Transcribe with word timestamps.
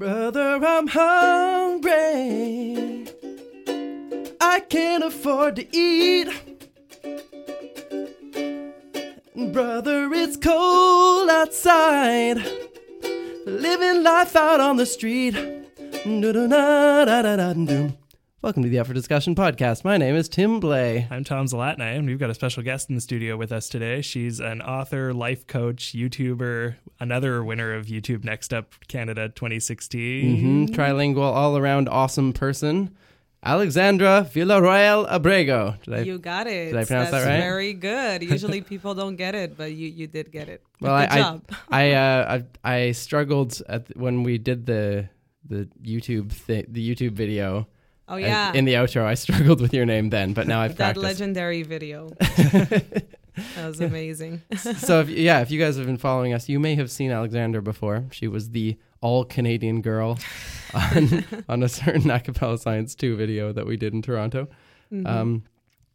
Brother, 0.00 0.58
I'm 0.64 0.86
hungry. 0.86 1.92
I 4.40 4.60
can't 4.60 5.04
afford 5.04 5.56
to 5.56 5.76
eat. 5.76 6.28
Brother, 9.52 10.10
it's 10.14 10.38
cold 10.38 11.28
outside. 11.28 12.38
Living 13.44 14.02
life 14.02 14.34
out 14.36 14.60
on 14.60 14.78
the 14.78 14.86
street. 14.86 15.34
Do-do-na-da-da-da-dum. 16.04 17.99
Welcome 18.42 18.62
to 18.62 18.70
the 18.70 18.78
Effort 18.78 18.94
Discussion 18.94 19.34
Podcast. 19.34 19.84
My 19.84 19.98
name 19.98 20.14
is 20.16 20.26
Tim 20.26 20.62
Blais. 20.62 21.06
I'm 21.12 21.24
Tom 21.24 21.44
Zalatni, 21.44 21.98
and 21.98 22.06
we've 22.06 22.18
got 22.18 22.30
a 22.30 22.34
special 22.34 22.62
guest 22.62 22.88
in 22.88 22.94
the 22.94 23.00
studio 23.02 23.36
with 23.36 23.52
us 23.52 23.68
today. 23.68 24.00
She's 24.00 24.40
an 24.40 24.62
author, 24.62 25.12
life 25.12 25.46
coach, 25.46 25.92
YouTuber, 25.94 26.76
another 26.98 27.44
winner 27.44 27.74
of 27.74 27.84
YouTube 27.86 28.24
Next 28.24 28.54
Up 28.54 28.72
Canada 28.88 29.28
2016. 29.28 30.40
hmm 30.40 30.64
Trilingual, 30.74 31.20
all 31.20 31.58
around 31.58 31.86
awesome 31.90 32.32
person. 32.32 32.96
Alexandra 33.44 34.26
Villarreal 34.32 35.06
Abrego. 35.10 35.74
Did 35.82 35.94
I? 35.94 35.98
You 36.00 36.18
got 36.18 36.46
it. 36.46 36.72
did 36.72 36.76
I 36.76 36.84
pronounce 36.86 37.10
That's 37.10 37.24
that 37.24 37.30
right? 37.30 37.40
Very 37.40 37.74
good. 37.74 38.22
Usually 38.22 38.60
people 38.72 38.94
don't 38.94 39.16
get 39.16 39.34
it, 39.34 39.58
but 39.58 39.72
you 39.72 39.88
you 39.88 40.06
did 40.06 40.32
get 40.32 40.48
it. 40.48 40.62
well, 40.80 40.98
good 40.98 41.10
I, 41.12 41.18
job. 41.18 41.42
I, 41.70 41.90
I, 41.90 41.92
uh, 41.92 42.42
I, 42.64 42.72
I 42.76 42.92
struggled 42.92 43.60
at 43.68 43.94
when 43.98 44.22
we 44.22 44.38
did 44.38 44.64
the 44.64 45.10
the 45.46 45.68
YouTube 45.82 46.32
thi- 46.32 46.64
the 46.68 46.94
YouTube 46.94 47.12
video. 47.12 47.66
Oh 48.10 48.16
I- 48.16 48.20
yeah, 48.20 48.52
in 48.52 48.64
the 48.64 48.74
outro, 48.74 49.04
I 49.04 49.14
struggled 49.24 49.60
with 49.60 49.72
your 49.72 49.86
name 49.86 50.10
then, 50.10 50.32
but 50.32 50.46
now 50.46 50.60
I've 50.60 50.76
that 50.76 50.94
practiced. 50.96 51.04
legendary 51.04 51.62
video. 51.62 52.08
that 52.18 53.66
was 53.66 53.80
amazing. 53.80 54.42
so 54.56 55.00
if, 55.00 55.08
yeah, 55.08 55.40
if 55.40 55.50
you 55.50 55.58
guys 55.60 55.76
have 55.76 55.86
been 55.86 55.96
following 55.96 56.32
us, 56.34 56.48
you 56.48 56.58
may 56.60 56.74
have 56.74 56.90
seen 56.90 57.10
Alexandra 57.10 57.62
before. 57.62 58.04
She 58.10 58.28
was 58.28 58.50
the 58.50 58.76
all 59.00 59.24
Canadian 59.24 59.80
girl 59.80 60.18
on 60.74 61.24
on 61.48 61.62
a 61.62 61.68
certain 61.68 62.10
A 62.10 62.20
Capella 62.20 62.58
Science 62.58 62.94
2 62.94 63.16
video 63.16 63.52
that 63.52 63.66
we 63.66 63.76
did 63.76 63.94
in 63.94 64.02
Toronto. 64.02 64.48
Um, 65.06 65.44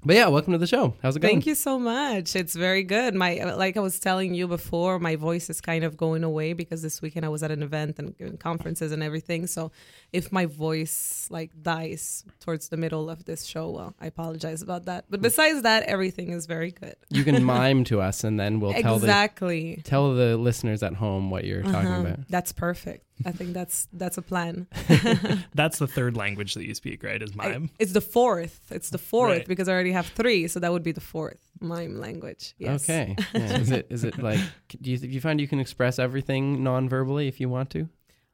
but 0.06 0.16
yeah, 0.16 0.28
welcome 0.28 0.54
to 0.54 0.60
the 0.60 0.68
show. 0.68 0.94
How's 1.02 1.16
it 1.16 1.20
going? 1.20 1.32
Mm-hmm. 1.32 1.36
Thank 1.40 1.48
you 1.48 1.56
so 1.56 1.80
much. 1.80 2.36
It's 2.36 2.56
very 2.56 2.84
good. 2.84 3.16
My 3.16 3.44
like 3.56 3.76
I 3.76 3.80
was 3.80 4.00
telling 4.00 4.36
you 4.36 4.48
before, 4.48 5.00
my 5.00 5.16
voice 5.16 5.50
is 5.50 5.60
kind 5.62 5.84
of 5.84 5.98
going 5.98 6.24
away 6.24 6.54
because 6.54 6.82
this 6.84 7.02
weekend 7.02 7.26
I 7.26 7.30
was 7.30 7.42
at 7.44 7.50
an 7.52 7.64
event 7.64 7.98
and 7.98 8.16
giving 8.18 8.38
conferences 8.38 8.92
and 8.92 9.02
everything. 9.02 9.48
So 9.48 9.72
if 10.16 10.32
my 10.32 10.46
voice 10.46 11.28
like 11.30 11.52
dies 11.62 12.24
towards 12.40 12.70
the 12.70 12.78
middle 12.78 13.10
of 13.10 13.26
this 13.26 13.44
show, 13.46 13.70
well, 13.70 13.92
I 14.00 14.06
apologize 14.08 14.62
about 14.62 14.86
that. 14.86 15.06
But 15.10 15.22
besides 15.22 15.62
that, 15.64 15.84
everything 15.84 16.30
is 16.32 16.46
very 16.46 16.72
good. 16.72 16.96
You 17.10 17.24
can 17.24 17.44
mime 17.56 17.84
to 17.86 18.02
us, 18.02 18.24
and 18.24 18.40
then 18.40 18.60
we'll 18.60 18.74
tell 18.74 19.00
the 19.00 19.06
exactly. 19.08 19.82
tell 19.84 20.16
the 20.16 20.38
listeners 20.38 20.82
at 20.84 20.94
home 20.96 21.30
what 21.30 21.44
you're 21.44 21.64
talking 21.64 21.88
Uh-huh. 21.92 22.02
about. 22.02 22.20
That's 22.30 22.52
perfect. 22.52 23.02
I 23.26 23.32
think 23.32 23.54
that's 23.54 23.88
that's 23.94 24.18
a 24.18 24.22
plan. 24.22 24.68
That's 25.56 25.80
the 25.80 25.88
third 25.88 26.18
language 26.18 26.54
that 26.56 26.66
you 26.66 26.76
speak, 26.76 27.02
right? 27.02 27.22
Is 27.22 27.32
I- 27.40 27.48
mime. 27.52 27.70
it's 27.80 27.94
the 27.94 28.02
fourth. 28.02 28.60
It's 28.72 28.90
the 28.90 28.98
fourth 28.98 29.32
Right. 29.32 29.48
because 29.48 29.70
I 29.70 29.74
already 29.74 29.94
have 29.94 30.08
three, 30.08 30.50
so 30.50 30.60
that 30.60 30.72
would 30.74 30.84
be 30.84 30.92
the 30.92 31.00
fourth 31.16 31.40
mime 31.62 31.96
language. 32.02 32.54
Yes. 32.58 32.84
Okay. 32.84 33.16
Yeah. 33.34 33.58
is 33.64 33.72
it 33.72 33.88
is 33.90 34.04
it 34.04 34.18
like 34.22 34.40
do 34.82 34.92
you 34.92 34.98
do 34.98 35.08
you 35.08 35.22
find 35.22 35.40
you 35.40 35.48
can 35.48 35.60
express 35.62 35.98
everything 35.98 36.62
non-verbally 36.64 37.28
if 37.30 37.40
you 37.40 37.48
want 37.48 37.70
to? 37.72 37.88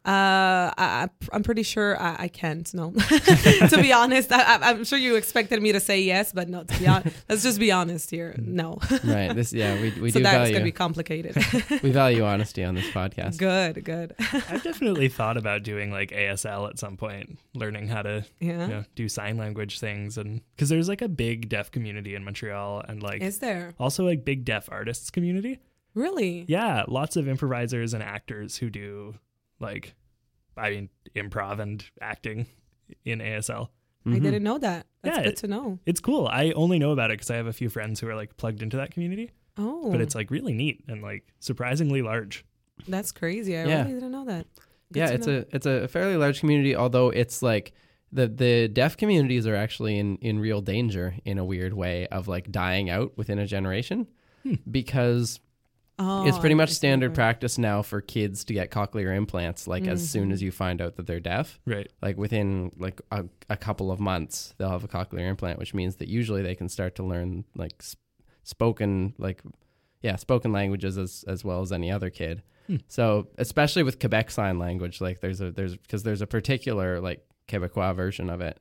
Uh, 0.03 0.73
I, 0.73 0.73
I- 0.77 1.09
I'm 1.31 1.43
pretty 1.43 1.61
sure 1.61 1.99
I, 2.01 2.15
I 2.23 2.27
can't. 2.27 2.71
No, 2.73 2.91
to 2.93 3.77
be 3.79 3.93
honest, 4.01 4.31
I, 4.31 4.41
I- 4.55 4.69
I'm 4.71 4.83
sure 4.83 4.97
you 4.97 5.15
expected 5.15 5.61
me 5.61 5.71
to 5.73 5.79
say 5.79 6.01
yes, 6.01 6.31
but 6.33 6.49
no. 6.49 6.63
To 6.63 6.79
be 6.79 6.87
honest, 6.87 7.15
let's 7.29 7.43
just 7.43 7.59
be 7.59 7.71
honest 7.71 8.09
here. 8.09 8.33
No. 8.39 8.79
Right. 9.03 9.31
This 9.33 9.53
yeah, 9.53 9.79
we 9.79 9.91
we 10.01 10.09
so 10.09 10.17
do 10.19 10.23
that's 10.23 10.35
value 10.37 10.53
gonna 10.53 10.63
be 10.65 10.71
complicated. 10.71 11.35
we 11.83 11.91
value 11.91 12.23
honesty 12.23 12.63
on 12.63 12.73
this 12.73 12.87
podcast. 12.89 13.37
good, 13.37 13.83
good. 13.85 14.15
I've 14.49 14.63
definitely 14.63 15.07
thought 15.07 15.37
about 15.37 15.61
doing 15.61 15.91
like 15.91 16.09
ASL 16.09 16.67
at 16.69 16.79
some 16.79 16.97
point, 16.97 17.37
learning 17.53 17.87
how 17.87 18.01
to 18.01 18.25
Yeah. 18.39 18.61
you 18.63 18.67
know, 18.73 18.83
do 18.95 19.07
sign 19.07 19.37
language 19.37 19.79
things, 19.79 20.17
and 20.17 20.41
because 20.55 20.69
there's 20.69 20.89
like 20.89 21.03
a 21.03 21.09
big 21.09 21.47
deaf 21.47 21.69
community 21.69 22.15
in 22.15 22.23
Montreal, 22.23 22.83
and 22.87 23.03
like 23.03 23.21
Is 23.21 23.37
there 23.37 23.75
also 23.79 24.03
like 24.03 24.25
big 24.25 24.45
deaf 24.45 24.67
artists 24.71 25.11
community. 25.11 25.59
really? 25.93 26.45
Yeah, 26.47 26.85
lots 26.87 27.15
of 27.17 27.27
improvisers 27.27 27.93
and 27.93 28.01
actors 28.01 28.57
who 28.57 28.69
do 28.71 29.15
like, 29.61 29.93
I 30.57 30.69
mean, 30.71 30.89
improv 31.15 31.59
and 31.59 31.83
acting 32.01 32.47
in 33.05 33.19
ASL. 33.21 33.69
I 34.05 34.09
Mhm. 34.09 34.23
didn't 34.23 34.43
know 34.43 34.57
that. 34.57 34.87
That's 35.03 35.17
Yeah, 35.17 35.23
good 35.23 35.33
it- 35.33 35.37
to 35.37 35.47
know. 35.47 35.79
It's 35.85 35.99
cool. 35.99 36.27
I 36.27 36.51
only 36.51 36.79
know 36.79 36.91
about 36.91 37.11
it 37.11 37.13
because 37.15 37.29
I 37.29 37.35
have 37.35 37.47
a 37.47 37.53
few 37.53 37.69
friends 37.69 37.99
who 37.99 38.07
are 38.09 38.15
like 38.15 38.35
plugged 38.37 38.61
into 38.63 38.75
that 38.77 38.91
community, 38.91 39.31
Oh, 39.57 39.91
but 39.91 40.01
it's 40.01 40.15
like 40.15 40.31
really 40.31 40.53
neat 40.53 40.83
and 40.87 41.01
like 41.01 41.23
surprisingly 41.39 42.01
large. 42.01 42.43
that's 42.87 43.11
crazy. 43.11 43.55
I 43.57 43.65
Yeah. 43.65 43.81
really 43.83 43.93
didn't 43.93 44.11
know 44.11 44.25
that. 44.25 44.47
Good 44.91 44.99
yeah, 44.99 45.09
it's 45.11 45.27
know. 45.27 45.45
a 45.51 45.55
it's 45.55 45.65
a 45.67 45.87
fairly 45.87 46.17
large 46.17 46.39
community, 46.39 46.75
although 46.75 47.11
it's 47.11 47.41
like 47.43 47.71
the 48.11 48.27
the 48.27 48.67
deaf 48.67 48.97
communities 48.97 49.45
are 49.47 49.55
actually 49.55 49.97
in 49.99 50.17
in 50.17 50.39
real 50.39 50.61
danger 50.61 51.15
in 51.23 51.37
a 51.37 51.45
weird 51.45 51.73
way 51.73 52.07
of 52.07 52.27
like 52.27 52.51
dying 52.51 52.89
out 52.89 53.15
within 53.17 53.37
a 53.39 53.45
generation 53.45 54.07
Hmm. 54.43 54.55
because 54.69 55.39
Oh, 56.03 56.25
it's 56.27 56.39
pretty 56.39 56.55
much 56.55 56.69
standard 56.71 57.13
practice 57.13 57.57
now 57.57 57.81
for 57.81 58.01
kids 58.01 58.43
to 58.45 58.53
get 58.53 58.71
cochlear 58.71 59.15
implants 59.15 59.67
like 59.67 59.85
as 59.87 60.09
soon 60.09 60.29
Mhm. 60.29 60.33
as 60.33 60.41
you 60.41 60.51
find 60.51 60.81
out 60.81 60.95
that 60.95 61.05
they're 61.07 61.19
deaf 61.19 61.59
Right. 61.65 61.91
like 62.01 62.17
within 62.17 62.71
like 62.77 63.01
a, 63.11 63.25
a 63.49 63.57
couple 63.57 63.91
of 63.91 63.99
months 63.99 64.53
they'll 64.57 64.69
have 64.69 64.83
a 64.83 64.87
cochlear 64.87 65.29
implant 65.29 65.59
which 65.59 65.73
means 65.73 65.97
that 65.97 66.07
usually 66.07 66.41
they 66.41 66.55
can 66.55 66.69
start 66.69 66.95
to 66.95 67.03
learn 67.03 67.43
like 67.55 67.81
sp- 67.83 67.99
spoken 68.43 69.13
like 69.17 69.41
yeah 70.01 70.15
spoken 70.15 70.51
languages 70.51 70.97
as 70.97 71.23
as 71.27 71.43
well 71.45 71.61
as 71.61 71.71
any 71.71 71.91
other 71.91 72.09
kid 72.09 72.41
Hmm. 72.67 72.77
so 72.87 73.27
especially 73.37 73.83
with 73.83 73.99
quebec 73.99 74.29
sign 74.31 74.59
language 74.59 75.01
like 75.01 75.19
there's 75.19 75.41
a 75.41 75.51
there's 75.51 75.75
because 75.77 76.03
there's 76.03 76.21
a 76.21 76.27
particular 76.27 76.99
like 76.99 77.25
quebecois 77.47 77.95
version 77.95 78.29
of 78.29 78.39
it 78.41 78.59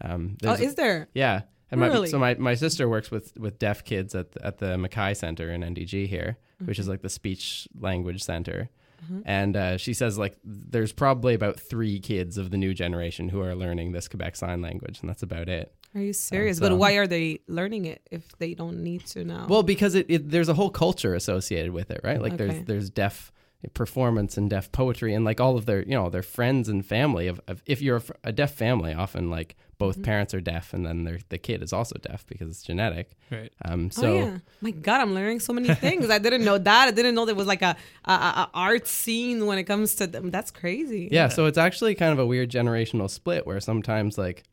um 0.00 0.36
Oh, 0.42 0.46
there's 0.48 0.60
a- 0.60 0.64
is 0.64 0.74
there? 0.76 1.08
yeah 1.14 1.42
and 1.70 1.80
my, 1.80 1.86
Really? 1.88 2.08
so 2.08 2.18
my, 2.18 2.34
my 2.34 2.54
sister 2.54 2.88
works 2.88 3.10
with 3.10 3.36
with 3.38 3.58
deaf 3.58 3.84
kids 3.84 4.14
at 4.14 4.32
the, 4.32 4.44
at 4.46 4.58
the 4.58 4.76
mackay 4.78 5.14
center 5.14 5.50
in 5.50 5.62
ndg 5.62 6.06
here 6.08 6.36
which 6.64 6.78
is 6.78 6.88
like 6.88 7.00
the 7.02 7.08
speech 7.08 7.66
language 7.78 8.22
center 8.22 8.68
Mhm. 9.10 9.22
and 9.24 9.56
uh, 9.56 9.76
she 9.78 9.94
says 9.94 10.18
like 10.18 10.36
there's 10.44 10.92
probably 10.92 11.32
about 11.32 11.58
three 11.58 12.00
kids 12.00 12.36
of 12.36 12.50
the 12.50 12.58
new 12.58 12.74
generation 12.74 13.30
who 13.30 13.40
are 13.40 13.54
learning 13.54 13.92
this 13.92 14.08
Quebec 14.08 14.36
Sign 14.36 14.60
Language, 14.60 15.00
and 15.00 15.08
that's 15.08 15.22
about 15.22 15.48
it. 15.48 15.72
Are 15.94 16.02
you 16.02 16.12
serious? 16.12 16.58
so- 16.58 16.68
But 16.68 16.76
why 16.76 16.92
are 16.96 17.06
they 17.06 17.40
learning 17.48 17.86
it 17.86 18.06
if 18.10 18.28
they 18.36 18.52
don't 18.52 18.84
need 18.84 19.06
to 19.06 19.24
now? 19.24 19.46
Well, 19.48 19.62
because 19.62 19.94
it, 19.94 20.04
it 20.10 20.28
there's 20.30 20.50
a 20.50 20.54
whole 20.54 20.68
culture 20.68 21.14
associated 21.14 21.72
with 21.72 21.90
it, 21.90 22.02
right? 22.04 22.20
Like 22.20 22.34
Okay. 22.34 22.46
there's 22.48 22.64
there's 22.66 22.90
deaf 22.90 23.32
performance 23.74 24.36
and 24.36 24.48
deaf 24.50 24.70
poetry, 24.72 25.14
and 25.14 25.24
like 25.24 25.40
all 25.40 25.56
of 25.56 25.66
their 25.66 25.82
you 25.82 25.92
know 25.92 26.08
their 26.10 26.22
friends 26.22 26.68
and 26.68 26.84
family 26.84 27.26
of, 27.26 27.40
of 27.48 27.62
if 27.66 27.80
you're 27.82 28.02
a 28.24 28.32
deaf 28.32 28.54
family, 28.54 28.92
often 28.94 29.30
like 29.30 29.56
both 29.78 29.98
Mhm. 29.98 30.02
parents 30.04 30.34
are 30.34 30.40
deaf, 30.40 30.74
and 30.74 30.84
then 30.84 31.04
their 31.04 31.18
the 31.30 31.38
kid 31.38 31.62
is 31.62 31.72
also 31.72 31.96
deaf 31.98 32.26
because 32.26 32.50
it's 32.50 32.62
genetic. 32.62 33.10
Right. 33.30 33.52
Um, 33.64 33.90
so 33.90 34.06
oh 34.06 34.18
yeah, 34.26 34.38
my 34.60 34.70
God, 34.70 35.00
I'm 35.00 35.14
learning 35.14 35.40
so 35.40 35.52
many 35.52 35.74
things. 35.84 36.10
I 36.10 36.18
didn't 36.18 36.44
know 36.44 36.58
that. 36.58 36.88
I 36.88 36.90
didn't 36.90 37.14
know 37.14 37.24
there 37.24 37.34
was 37.34 37.46
like 37.46 37.62
a, 37.62 37.76
a, 38.04 38.12
a 38.12 38.14
a 38.14 38.50
art 38.54 38.86
scene 38.86 39.46
when 39.46 39.58
it 39.58 39.64
comes 39.64 39.94
to 39.96 40.06
them. 40.06 40.30
That's 40.30 40.50
crazy. 40.50 41.08
Yeah, 41.10 41.28
so 41.28 41.46
it's 41.46 41.58
actually 41.58 41.94
kind 41.94 42.12
of 42.12 42.18
a 42.18 42.26
weird 42.26 42.50
generational 42.50 43.08
split 43.10 43.46
where 43.46 43.60
sometimes 43.60 44.16
like 44.18 44.44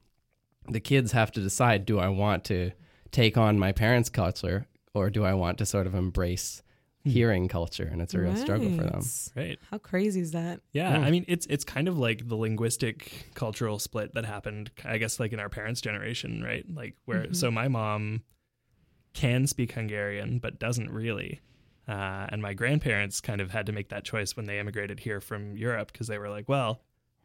the 0.69 0.79
kids 0.81 1.13
have 1.13 1.31
to 1.31 1.39
decide 1.41 1.85
do 1.85 1.97
I 1.99 2.09
want 2.09 2.43
to 2.45 2.71
take 3.11 3.37
on 3.37 3.57
my 3.57 3.71
parents' 3.71 4.09
culture 4.09 4.67
or 4.93 5.09
do 5.09 5.23
I 5.23 5.33
want 5.33 5.57
to 5.59 5.65
sort 5.65 5.87
of 5.87 5.95
embrace 5.95 6.61
hearing 7.07 7.47
culture 7.47 7.87
and 7.91 8.01
it's 8.01 8.13
a 8.13 8.19
real 8.19 8.35
struggle 8.35 8.69
for 8.69 8.83
them. 8.83 9.01
Right. 9.35 9.47
Right. 9.47 9.59
How 9.71 9.77
crazy 9.77 10.21
is 10.21 10.31
that? 10.31 10.61
Yeah, 10.73 10.99
Yeah. 10.99 11.05
I 11.05 11.11
mean 11.11 11.25
it's 11.27 11.45
it's 11.47 11.63
kind 11.63 11.87
of 11.87 11.97
like 11.97 12.27
the 12.27 12.35
linguistic 12.35 13.31
cultural 13.33 13.79
split 13.79 14.13
that 14.15 14.25
happened 14.25 14.71
I 14.85 14.97
guess 14.97 15.19
like 15.19 15.33
in 15.33 15.39
our 15.39 15.49
parents' 15.49 15.81
generation, 15.81 16.43
right? 16.43 16.65
Like 16.71 16.95
where 17.05 17.23
Mhm. 17.25 17.35
so 17.35 17.49
my 17.51 17.67
mom 17.67 18.23
can 19.13 19.47
speak 19.47 19.71
Hungarian 19.73 20.39
but 20.39 20.59
doesn't 20.59 20.89
really. 20.91 21.41
Uh, 21.87 22.27
and 22.29 22.41
my 22.41 22.53
grandparents 22.53 23.21
kind 23.21 23.39
of 23.39 23.49
had 23.49 23.65
to 23.67 23.71
make 23.71 23.89
that 23.89 24.03
choice 24.03 24.35
when 24.35 24.45
they 24.45 24.59
immigrated 24.59 24.99
here 24.99 25.21
from 25.21 25.55
Europe 25.55 25.89
because 25.91 26.07
they 26.07 26.17
were 26.17 26.29
like, 26.29 26.49
well, 26.49 26.81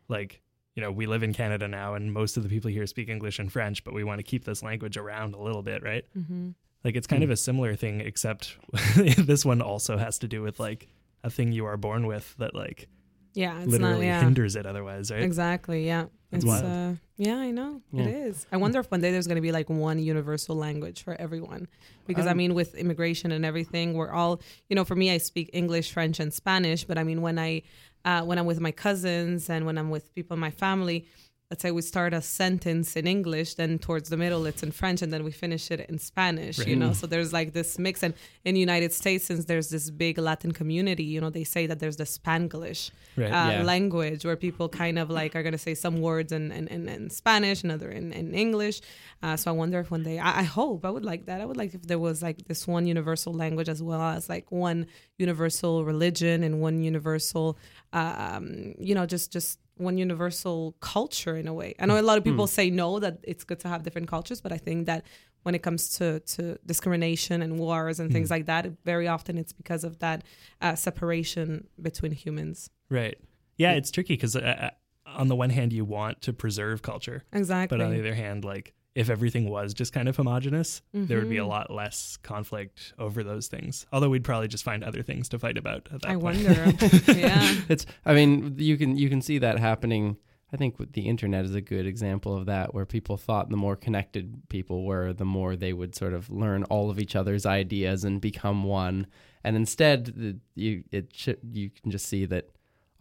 like, 0.09 0.41
you 0.77 0.81
know, 0.83 0.93
we 0.93 1.07
live 1.07 1.25
in 1.25 1.33
Canada 1.35 1.67
now 1.67 1.95
and 1.95 2.13
most 2.13 2.37
of 2.37 2.45
the 2.45 2.49
people 2.49 2.71
here 2.71 2.87
speak 2.87 3.09
English 3.09 3.41
and 3.41 3.51
French, 3.53 3.83
but 3.83 3.93
we 3.93 4.05
want 4.05 4.21
to 4.21 4.23
keep 4.23 4.45
this 4.45 4.63
language 4.63 4.97
around 4.97 5.35
a 5.35 5.43
little 5.43 5.63
bit, 5.63 5.83
right? 5.83 6.05
Mm-hmm. 6.17 6.51
Like 6.85 6.97
it's 6.97 7.07
kind 7.07 7.23
Hmm. 7.23 7.31
of 7.31 7.33
a 7.33 7.37
similar 7.37 7.75
thing, 7.77 8.01
except 8.01 8.57
this 8.97 9.45
one 9.45 9.63
also 9.63 9.97
has 9.99 10.19
to 10.19 10.29
do 10.29 10.43
with 10.43 10.59
like 10.61 10.89
a 11.25 11.31
thing 11.31 11.53
you 11.53 11.65
are 11.67 11.77
born 11.77 12.07
with 12.07 12.35
that 12.39 12.55
like 12.55 12.89
Yeah, 13.35 13.61
it's 13.63 13.71
literally 13.71 14.07
not. 14.09 14.15
Yeah, 14.15 14.21
hinders 14.21 14.57
it 14.57 14.67
otherwise, 14.67 15.11
right? 15.11 15.23
exactly. 15.23 15.87
Yeah, 15.87 16.07
That's 16.31 16.45
it's 16.45 16.53
wild. 16.53 16.65
uh, 16.65 16.93
yeah, 17.17 17.37
I 17.37 17.51
know 17.53 17.81
Yeah. 17.93 18.05
it 18.07 18.15
is. 18.29 18.47
I 18.51 18.57
wonder 18.57 18.81
if 18.81 18.91
one 18.91 19.01
day 19.01 19.13
there's 19.13 19.29
going 19.29 19.37
to 19.37 19.43
be 19.43 19.53
like 19.53 19.71
one 19.71 19.99
universal 20.01 20.57
language 20.57 21.03
for 21.05 21.15
everyone, 21.21 21.69
because 22.07 22.27
I 22.27 22.33
Um, 22.33 22.39
mean, 22.39 22.55
with 22.55 22.75
immigration 22.75 23.31
and 23.33 23.45
everything, 23.45 23.95
we're 23.95 24.11
all 24.11 24.41
you 24.69 24.75
know. 24.77 24.85
For 24.85 24.97
me, 24.97 25.11
I 25.13 25.19
speak 25.19 25.51
English, 25.53 25.93
French, 25.93 26.19
and 26.21 26.33
Spanish, 26.35 26.85
but 26.85 26.99
I 26.99 27.05
mean, 27.05 27.23
when 27.23 27.39
I 27.39 27.63
uh, 28.05 28.23
when 28.25 28.37
I'm 28.39 28.47
with 28.47 28.59
my 28.59 28.73
cousins 28.73 29.49
and 29.49 29.65
when 29.67 29.79
I'm 29.79 29.89
with 29.91 30.13
people 30.15 30.35
in 30.35 30.41
my 30.41 30.51
family. 30.51 31.07
Let's 31.53 31.61
say 31.61 31.71
we 31.71 31.83
start 31.83 32.15
a 32.15 32.23
sentence 32.23 32.97
in 32.97 33.07
English, 33.07 33.51
then 33.61 33.79
towards 33.79 34.09
the 34.09 34.17
middle 34.17 34.43
it's 34.51 34.63
in 34.63 34.73
French, 34.73 35.03
and 35.03 35.13
then 35.13 35.23
we 35.23 35.31
finish 35.31 35.71
it 35.71 35.81
in 35.91 35.99
Spanish. 35.99 36.57
You 36.67 36.77
know, 36.77 36.93
so 36.95 37.07
there's 37.07 37.31
like 37.39 37.53
this 37.53 37.79
mix. 37.79 38.03
And 38.03 38.15
in 38.47 38.55
the 38.55 38.61
United 38.69 38.91
States, 38.95 39.23
since 39.27 39.45
there's 39.45 39.69
this 39.69 39.91
big 39.91 40.17
Latin 40.17 40.53
community, 40.53 41.05
you 41.15 41.21
know, 41.21 41.29
they 41.29 41.45
say 41.45 41.67
that 41.67 41.79
there's 41.83 41.99
the 42.03 42.05
Spanglish 42.17 42.91
Right. 43.19 43.27
uh, 43.31 43.51
Yeah. 43.51 43.63
language 43.75 44.25
where 44.25 44.37
people 44.37 44.67
kind 44.71 44.99
of 44.99 45.07
like 45.11 45.37
are 45.37 45.43
going 45.43 45.53
to 45.61 45.65
say 45.69 45.75
some 45.75 45.97
words 46.01 46.33
in, 46.33 46.45
in, 46.59 46.65
in, 46.69 46.89
in 46.89 47.11
Spanish, 47.11 47.63
another 47.63 47.91
in, 47.91 48.07
in 48.21 48.27
English. 48.35 48.81
Uh, 49.23 49.37
so 49.37 49.45
I 49.53 49.55
wonder 49.63 49.79
if 49.85 49.91
one 49.91 50.03
day, 50.11 50.19
I, 50.19 50.31
I 50.41 50.45
hope, 50.59 50.81
I 50.89 50.91
would 50.97 51.05
like 51.13 51.27
that. 51.27 51.39
I 51.43 51.45
would 51.45 51.59
like 51.63 51.75
if 51.75 51.83
there 51.91 51.99
was 52.09 52.23
like 52.23 52.39
this 52.51 52.67
one 52.67 52.87
universal 52.87 53.35
language 53.35 53.69
as 53.69 53.83
well 53.83 54.01
as 54.17 54.23
like 54.35 54.47
one 54.51 54.87
universal 55.19 55.85
religion 55.85 56.43
and 56.47 56.63
one 56.69 56.77
universal, 56.83 57.47
um, 57.93 58.75
you 58.79 58.95
know, 58.95 59.05
just, 59.15 59.31
just 59.39 59.59
one 59.77 59.99
universal 59.99 60.75
culture 60.81 61.37
in 61.37 61.49
a 61.49 61.55
way. 61.55 61.75
I 61.79 61.87
know 61.87 61.99
a 61.99 62.03
lot 62.03 62.19
of 62.19 62.25
people 62.25 62.47
say 62.47 62.71
no, 62.71 62.99
that 62.99 63.19
it's 63.23 63.45
good 63.45 63.61
to 63.61 63.69
have 63.69 63.83
different 63.83 64.09
cultures, 64.09 64.41
but 64.41 64.53
I 64.53 64.59
think 64.59 64.87
that 64.87 65.05
when 65.43 65.55
it 65.55 65.63
comes 65.63 65.91
to, 65.99 66.21
to 66.21 66.59
discrimination 66.65 67.43
and 67.43 67.59
wars 67.59 67.99
and 67.99 68.13
things 68.13 68.31
like 68.31 68.47
that, 68.47 68.67
very 68.85 69.09
often 69.09 69.37
it's 69.39 69.53
because 69.53 69.83
of 69.83 69.99
that 69.99 70.23
uh, 70.61 70.75
separation 70.75 71.67
between 71.81 72.13
humans. 72.13 72.71
Right. 72.89 73.19
Yeah, 73.57 73.73
it's 73.73 73.91
tricky 73.91 74.15
because 74.15 74.37
uh, 74.37 74.71
on 75.07 75.29
the 75.29 75.37
one 75.37 75.51
hand, 75.51 75.73
you 75.73 75.85
want 75.85 76.23
to 76.23 76.33
preserve 76.33 76.83
culture, 76.83 77.25
Exactly. 77.33 77.77
but 77.77 77.85
on 77.85 77.93
the 77.93 77.99
other 77.99 78.15
hand, 78.15 78.45
like 78.45 78.73
if 78.95 79.09
everything 79.09 79.49
was 79.49 79.73
just 79.73 79.93
kind 79.93 80.09
of 80.09 80.17
homogenous, 80.17 80.83
there 80.93 81.19
would 81.19 81.29
be 81.31 81.37
Mm-hmm. 81.37 81.45
a 81.45 81.49
lot 81.49 81.71
less 81.71 82.19
conflict 82.23 82.93
over 82.99 83.23
those 83.25 83.47
things. 83.49 83.87
Although 83.93 84.11
we'd 84.11 84.25
probably 84.25 84.49
just 84.49 84.65
find 84.65 84.85
other 84.85 85.03
things 85.03 85.29
to 85.31 85.39
fight 85.39 85.57
about 85.57 85.89
at 85.93 86.03
that 86.03 86.11
I 86.11 86.13
point. 86.17 86.23
wonder. 86.23 86.73
yeah. 87.13 87.55
It's. 87.69 87.87
I 88.05 88.13
mean, 88.15 88.57
you 88.59 88.77
can 88.77 88.97
you 88.99 89.09
can 89.09 89.23
see 89.23 89.39
that 89.39 89.59
happening. 89.59 90.17
I 90.55 90.59
think 90.59 90.79
with 90.79 90.93
the 90.93 91.09
internet 91.09 91.47
is 91.47 91.55
a 91.55 91.63
good 91.63 91.87
example 91.87 92.37
of 92.37 92.45
that, 92.45 92.75
where 92.75 92.85
people 92.85 93.17
thought 93.17 93.49
the 93.49 93.57
more 93.57 93.75
connected 93.75 94.43
people 94.51 94.85
were, 94.85 95.15
the 95.15 95.25
more 95.25 95.57
they 95.57 95.73
would 95.73 95.95
sort 95.95 96.13
of 96.13 96.29
learn 96.29 96.65
all 96.65 96.91
of 96.91 96.99
each 97.01 97.17
other's 97.17 97.47
ideas 97.47 98.05
and 98.05 98.21
become 98.21 98.63
one. 98.65 99.07
And 99.43 99.57
instead, 99.57 100.05
the, 100.15 100.37
you 100.55 100.85
it 100.93 101.09
sh- 101.15 101.41
you 101.51 101.71
can 101.71 101.91
just 101.91 102.05
see 102.07 102.27
that 102.27 102.51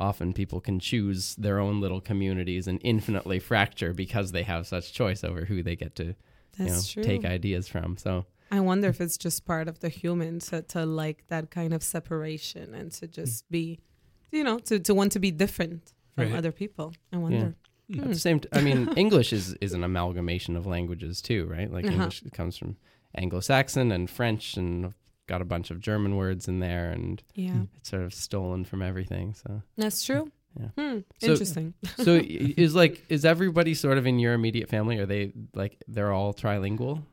often 0.02 0.34
people 0.34 0.60
can 0.60 0.80
choose 0.80 1.36
their 1.36 1.60
own 1.60 1.80
little 1.80 2.02
communities 2.02 2.68
and 2.68 2.80
infinitely 2.84 3.40
fracture 3.40 3.94
because 3.94 4.32
they 4.32 4.44
have 4.44 4.66
such 4.68 4.92
choice 4.94 5.24
over 5.24 5.46
who 5.46 5.62
they 5.64 5.76
get 5.76 5.96
to 5.96 6.16
That's 6.58 6.68
you 6.68 6.72
know 6.76 6.82
true. 7.04 7.04
take 7.04 7.24
ideas 7.38 7.68
from. 7.68 7.98
So 7.98 8.26
I 8.50 8.60
wonder 8.60 8.88
if 8.90 9.00
it's 9.00 9.18
just 9.18 9.46
part 9.46 9.68
of 9.68 9.80
the 9.80 9.90
human 9.90 10.40
to, 10.48 10.62
to 10.74 10.86
like 10.86 11.20
that 11.28 11.52
kind 11.52 11.74
of 11.74 11.82
separation 11.84 12.74
and 12.74 12.92
to 13.00 13.08
just 13.08 13.50
be, 13.50 13.80
you 14.32 14.44
know, 14.44 14.58
to, 14.68 14.80
to 14.80 14.94
want 14.94 15.12
to 15.14 15.20
be 15.20 15.32
different 15.32 15.94
from 16.16 16.26
Right. 16.32 16.38
other 16.40 16.52
people. 16.52 16.88
I 17.14 17.18
wonder. 17.18 17.56
At 17.98 18.10
the 18.10 18.20
same, 18.28 18.40
t- 18.42 18.50
I 18.52 18.62
mean, 18.62 18.90
English 19.06 19.32
is 19.34 19.54
is 19.62 19.74
an 19.74 19.84
amalgamation 19.84 20.56
of 20.58 20.66
languages 20.66 21.22
too, 21.22 21.42
right? 21.46 21.70
Like 21.72 21.86
Uh-huh. 21.86 21.96
English 21.96 22.24
comes 22.34 22.58
from 22.58 22.76
Anglo-Saxon 23.16 23.92
and 23.92 24.10
French, 24.10 24.58
and 24.58 24.94
got 25.32 25.42
a 25.42 25.46
bunch 25.46 25.72
of 25.72 25.80
German 25.80 26.18
words 26.18 26.48
in 26.50 26.60
there, 26.60 26.92
and 26.92 27.24
Yeah, 27.36 27.62
it's 27.78 27.90
sort 27.90 28.04
of 28.04 28.14
stolen 28.14 28.66
from 28.66 28.82
everything. 28.82 29.34
So, 29.34 29.62
that's 29.78 30.04
true. 30.04 30.30
Yeah. 30.60 30.68
Hmm. 30.78 31.00
So- 31.20 31.32
Interesting. 31.32 31.74
so 31.98 32.20
is 32.22 32.76
like 32.76 33.06
is 33.08 33.24
everybody 33.24 33.74
sort 33.74 33.98
of 33.98 34.06
in 34.06 34.20
your 34.20 34.34
immediate 34.34 34.68
family? 34.68 34.98
Are 35.00 35.06
they 35.06 35.32
like 35.56 35.82
they're 35.88 36.12
all 36.12 36.34
trilingual? 36.34 37.04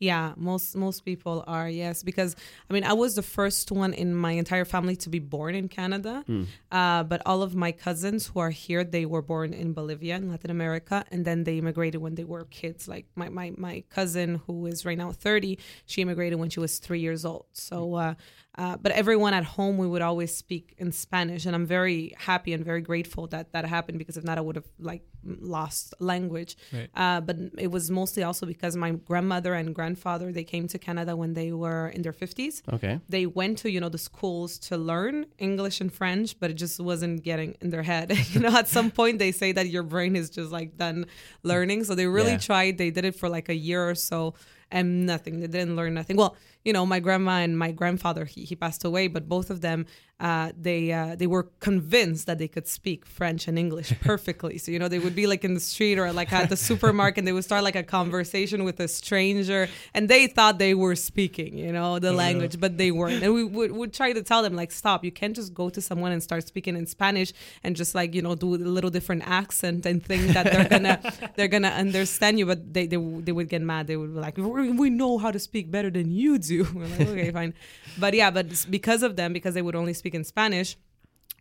Yeah, 0.00 0.32
most 0.36 0.74
most 0.76 1.04
people 1.04 1.44
are 1.46 1.68
yes 1.68 2.02
because 2.02 2.34
I 2.68 2.72
mean 2.72 2.84
I 2.84 2.94
was 2.94 3.16
the 3.16 3.22
first 3.22 3.70
one 3.70 3.92
in 3.92 4.14
my 4.14 4.32
entire 4.32 4.64
family 4.64 4.96
to 4.96 5.10
be 5.10 5.18
born 5.18 5.54
in 5.54 5.68
Canada, 5.68 6.24
Hmm. 6.26 6.44
uh, 6.72 7.02
but 7.04 7.20
all 7.26 7.42
of 7.42 7.54
my 7.54 7.70
cousins 7.70 8.26
who 8.28 8.40
are 8.40 8.48
here 8.50 8.82
they 8.82 9.04
were 9.04 9.20
born 9.20 9.52
in 9.52 9.74
Bolivia 9.74 10.16
in 10.16 10.30
Latin 10.30 10.50
America 10.50 11.04
and 11.12 11.26
then 11.26 11.44
they 11.44 11.58
immigrated 11.58 12.00
when 12.00 12.14
they 12.14 12.24
were 12.24 12.44
kids. 12.46 12.88
Like 12.88 13.06
my 13.14 13.28
my 13.28 13.52
my 13.58 13.84
cousin 13.90 14.40
who 14.46 14.64
is 14.64 14.86
right 14.86 14.96
now 14.96 15.12
thirty, 15.12 15.58
she 15.84 16.00
immigrated 16.00 16.38
when 16.40 16.48
she 16.48 16.60
was 16.60 16.78
three 16.78 17.00
years 17.00 17.24
old. 17.26 17.44
So. 17.52 17.94
Uh, 17.94 18.14
uh, 18.58 18.76
but 18.76 18.92
everyone 18.92 19.32
at 19.32 19.44
home, 19.44 19.78
we 19.78 19.86
would 19.86 20.02
always 20.02 20.34
speak 20.34 20.74
in 20.78 20.90
Spanish, 20.92 21.46
and 21.46 21.54
I'm 21.54 21.66
very 21.66 22.14
happy 22.18 22.52
and 22.52 22.64
very 22.64 22.80
grateful 22.80 23.26
that 23.28 23.52
that 23.52 23.64
happened 23.64 23.98
because 23.98 24.16
if 24.16 24.24
not, 24.24 24.38
I 24.38 24.40
would 24.40 24.56
have 24.56 24.66
like 24.78 25.02
lost 25.24 25.94
language. 26.00 26.56
Right. 26.72 26.88
Uh, 26.94 27.20
but 27.20 27.36
it 27.58 27.70
was 27.70 27.90
mostly 27.90 28.22
also 28.22 28.46
because 28.46 28.74
my 28.76 28.90
grandmother 28.92 29.54
and 29.54 29.74
grandfather 29.74 30.32
they 30.32 30.44
came 30.44 30.66
to 30.68 30.78
Canada 30.78 31.14
when 31.14 31.34
they 31.34 31.52
were 31.52 31.88
in 31.88 32.02
their 32.02 32.12
50s. 32.12 32.62
Okay, 32.72 32.98
They 33.08 33.26
went 33.26 33.58
to 33.58 33.70
you 33.70 33.80
know 33.80 33.88
the 33.88 33.98
schools 33.98 34.58
to 34.68 34.76
learn 34.76 35.26
English 35.38 35.80
and 35.80 35.92
French, 35.92 36.38
but 36.40 36.50
it 36.50 36.54
just 36.54 36.80
wasn't 36.80 37.22
getting 37.22 37.56
in 37.60 37.70
their 37.70 37.82
head. 37.82 38.12
you 38.32 38.40
know, 38.40 38.54
at 38.56 38.66
some 38.68 38.90
point 38.90 39.18
they 39.18 39.32
say 39.32 39.52
that 39.52 39.68
your 39.68 39.82
brain 39.84 40.16
is 40.16 40.28
just 40.30 40.50
like 40.50 40.76
done 40.76 41.06
learning, 41.42 41.84
so 41.84 41.94
they 41.94 42.06
really 42.06 42.32
Yeah. 42.32 42.38
tried. 42.38 42.78
They 42.78 42.90
did 42.90 43.04
it 43.04 43.14
for 43.14 43.28
like 43.28 43.48
a 43.48 43.54
year 43.54 43.88
or 43.88 43.94
so, 43.94 44.34
and 44.72 45.06
nothing. 45.06 45.40
They 45.40 45.46
didn't 45.46 45.76
learn 45.76 45.94
nothing. 45.94 46.16
Well, 46.16 46.36
you 46.64 46.72
know, 46.72 46.84
my 46.86 47.00
grandma 47.00 47.38
and 47.38 47.58
my 47.58 47.72
grandfather 47.72 48.24
he, 48.24 48.44
he 48.44 48.54
passed 48.54 48.84
away, 48.84 49.08
but 49.08 49.28
both 49.28 49.50
of 49.50 49.60
them 49.60 49.86
uh, 50.20 50.52
they 50.60 50.92
uh, 50.92 51.16
they 51.16 51.26
were 51.26 51.44
convinced 51.60 52.26
that 52.26 52.38
they 52.38 52.46
could 52.46 52.68
speak 52.68 53.06
French 53.06 53.48
and 53.48 53.58
English 53.58 53.92
perfectly. 54.02 54.58
so 54.58 54.70
you 54.70 54.78
know, 54.78 54.88
they 54.88 54.98
would 54.98 55.16
be 55.16 55.26
like 55.26 55.44
in 55.44 55.54
the 55.54 55.60
street 55.60 55.98
or 55.98 56.12
like 56.12 56.30
at 56.32 56.50
the 56.50 56.56
supermarket, 56.68 57.18
and 57.18 57.26
they 57.26 57.32
would 57.32 57.44
start 57.44 57.64
like 57.64 57.74
a 57.76 57.82
conversation 57.82 58.62
with 58.64 58.78
a 58.80 58.88
stranger, 58.88 59.68
and 59.94 60.08
they 60.08 60.26
thought 60.26 60.58
they 60.58 60.74
were 60.74 60.94
speaking, 60.94 61.56
you 61.56 61.72
know, 61.72 61.98
the 61.98 62.12
language, 62.12 62.60
but 62.60 62.76
they 62.76 62.90
weren't. 62.90 63.22
And 63.22 63.32
we 63.32 63.44
would, 63.44 63.72
would 63.72 63.94
try 63.94 64.12
to 64.12 64.22
tell 64.22 64.42
them 64.42 64.54
like, 64.54 64.72
stop, 64.72 65.04
you 65.04 65.10
can't 65.10 65.34
just 65.34 65.54
go 65.54 65.70
to 65.70 65.80
someone 65.80 66.12
and 66.12 66.22
start 66.22 66.46
speaking 66.46 66.76
in 66.76 66.86
Spanish 66.86 67.32
and 67.64 67.74
just 67.74 67.94
like 67.94 68.14
you 68.14 68.20
know 68.20 68.34
do 68.34 68.54
a 68.54 68.56
little 68.56 68.90
different 68.90 69.22
accent 69.26 69.86
and 69.86 70.04
think 70.04 70.28
that 70.34 70.52
they're 70.52 70.68
gonna 70.76 71.00
they're 71.36 71.48
gonna 71.48 71.68
understand 71.68 72.38
you, 72.38 72.44
but 72.44 72.74
they 72.74 72.86
they, 72.86 72.96
they 72.96 73.32
would 73.32 73.48
get 73.48 73.62
mad. 73.62 73.86
They 73.86 73.96
would 73.96 74.12
be 74.12 74.20
like, 74.20 74.36
we 74.36 74.70
we 74.70 74.90
know 74.90 75.16
how 75.16 75.30
to 75.30 75.38
speak 75.38 75.70
better 75.70 75.88
than 75.88 76.10
you 76.12 76.38
do. 76.38 76.64
We're 76.74 76.86
like, 76.88 77.00
okay, 77.08 77.30
fine, 77.30 77.54
but 77.98 78.12
yeah, 78.12 78.30
but 78.30 78.66
because 78.68 79.02
of 79.02 79.16
them, 79.16 79.32
because 79.32 79.54
they 79.54 79.62
would 79.62 79.74
only 79.74 79.94
speak 79.94 80.09
in 80.14 80.24
Spanish. 80.24 80.76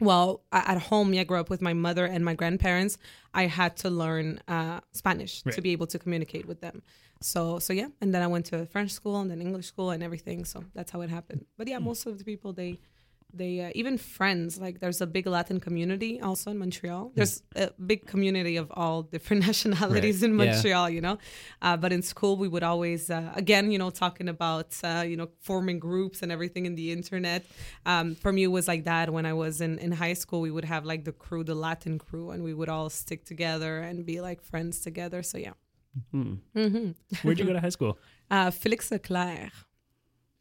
Well, 0.01 0.43
at 0.53 0.77
home, 0.77 1.13
yeah, 1.13 1.21
I 1.21 1.23
grew 1.25 1.39
up 1.39 1.49
with 1.49 1.61
my 1.61 1.73
mother 1.73 2.05
and 2.05 2.23
my 2.23 2.33
grandparents. 2.33 2.97
I 3.33 3.47
had 3.47 3.75
to 3.77 3.89
learn 3.89 4.39
uh, 4.47 4.79
Spanish 4.93 5.43
to 5.43 5.61
be 5.61 5.71
able 5.71 5.87
to 5.87 5.99
communicate 5.99 6.45
with 6.45 6.61
them. 6.61 6.81
So, 7.21 7.59
so 7.59 7.73
yeah, 7.73 7.87
and 7.99 8.13
then 8.13 8.21
I 8.21 8.27
went 8.27 8.45
to 8.47 8.59
a 8.61 8.65
French 8.65 8.91
school 8.91 9.19
and 9.19 9.29
then 9.29 9.41
English 9.41 9.65
school 9.65 9.89
and 9.89 10.01
everything. 10.01 10.45
So 10.45 10.63
that's 10.73 10.91
how 10.91 11.01
it 11.01 11.09
happened. 11.09 11.45
But 11.57 11.67
yeah, 11.67 11.79
most 11.79 12.05
of 12.05 12.17
the 12.17 12.23
people 12.23 12.53
they, 12.53 12.79
they 13.33 13.61
uh, 13.61 13.71
even 13.75 13.97
friends 13.97 14.59
like 14.59 14.79
there's 14.79 15.01
a 15.01 15.07
big 15.07 15.27
Latin 15.27 15.59
community 15.59 16.19
also 16.19 16.51
in 16.51 16.57
Montreal. 16.57 17.11
There's 17.15 17.43
a 17.55 17.69
big 17.85 18.07
community 18.07 18.57
of 18.57 18.71
all 18.71 19.03
different 19.03 19.45
nationalities 19.47 20.23
in 20.23 20.31
Yeah. 20.31 20.45
Montreal, 20.45 20.89
you 20.89 21.01
know. 21.01 21.17
Uh, 21.61 21.77
but 21.77 21.91
in 21.91 22.01
school, 22.01 22.37
we 22.37 22.47
would 22.47 22.63
always 22.63 23.09
uh, 23.09 23.31
again, 23.35 23.71
you 23.71 23.77
know, 23.77 23.89
talking 23.89 24.29
about 24.29 24.75
uh, 24.83 25.03
you 25.07 25.15
know 25.15 25.29
forming 25.39 25.79
groups 25.79 26.21
and 26.23 26.31
everything 26.31 26.65
in 26.65 26.75
the 26.75 26.91
internet. 26.91 27.45
Um, 27.85 28.15
for 28.15 28.31
me, 28.31 28.43
it 28.43 28.51
was 28.51 28.67
like 28.67 28.85
that 28.85 29.11
when 29.11 29.25
I 29.25 29.33
was 29.33 29.61
in 29.61 29.77
in 29.79 29.91
high 29.91 30.13
school. 30.15 30.41
We 30.41 30.51
would 30.51 30.65
have 30.65 30.85
like 30.85 31.03
the 31.05 31.11
crew, 31.13 31.43
the 31.43 31.55
Latin 31.55 31.99
crew, 31.99 32.31
and 32.31 32.43
we 32.43 32.53
would 32.53 32.69
all 32.69 32.89
stick 32.89 33.25
together 33.25 33.79
and 33.79 34.05
be 34.05 34.21
like 34.21 34.41
friends 34.41 34.79
together. 34.81 35.23
So 35.23 35.37
yeah. 35.37 35.53
Hmm. 36.11 36.33
hmm 36.53 36.91
Where'd 37.23 37.39
you 37.39 37.45
go 37.45 37.53
to 37.59 37.59
high 37.59 37.69
school? 37.69 37.97
Uh, 38.29 38.49
Félix 38.51 38.91
Leclerc. 38.91 39.51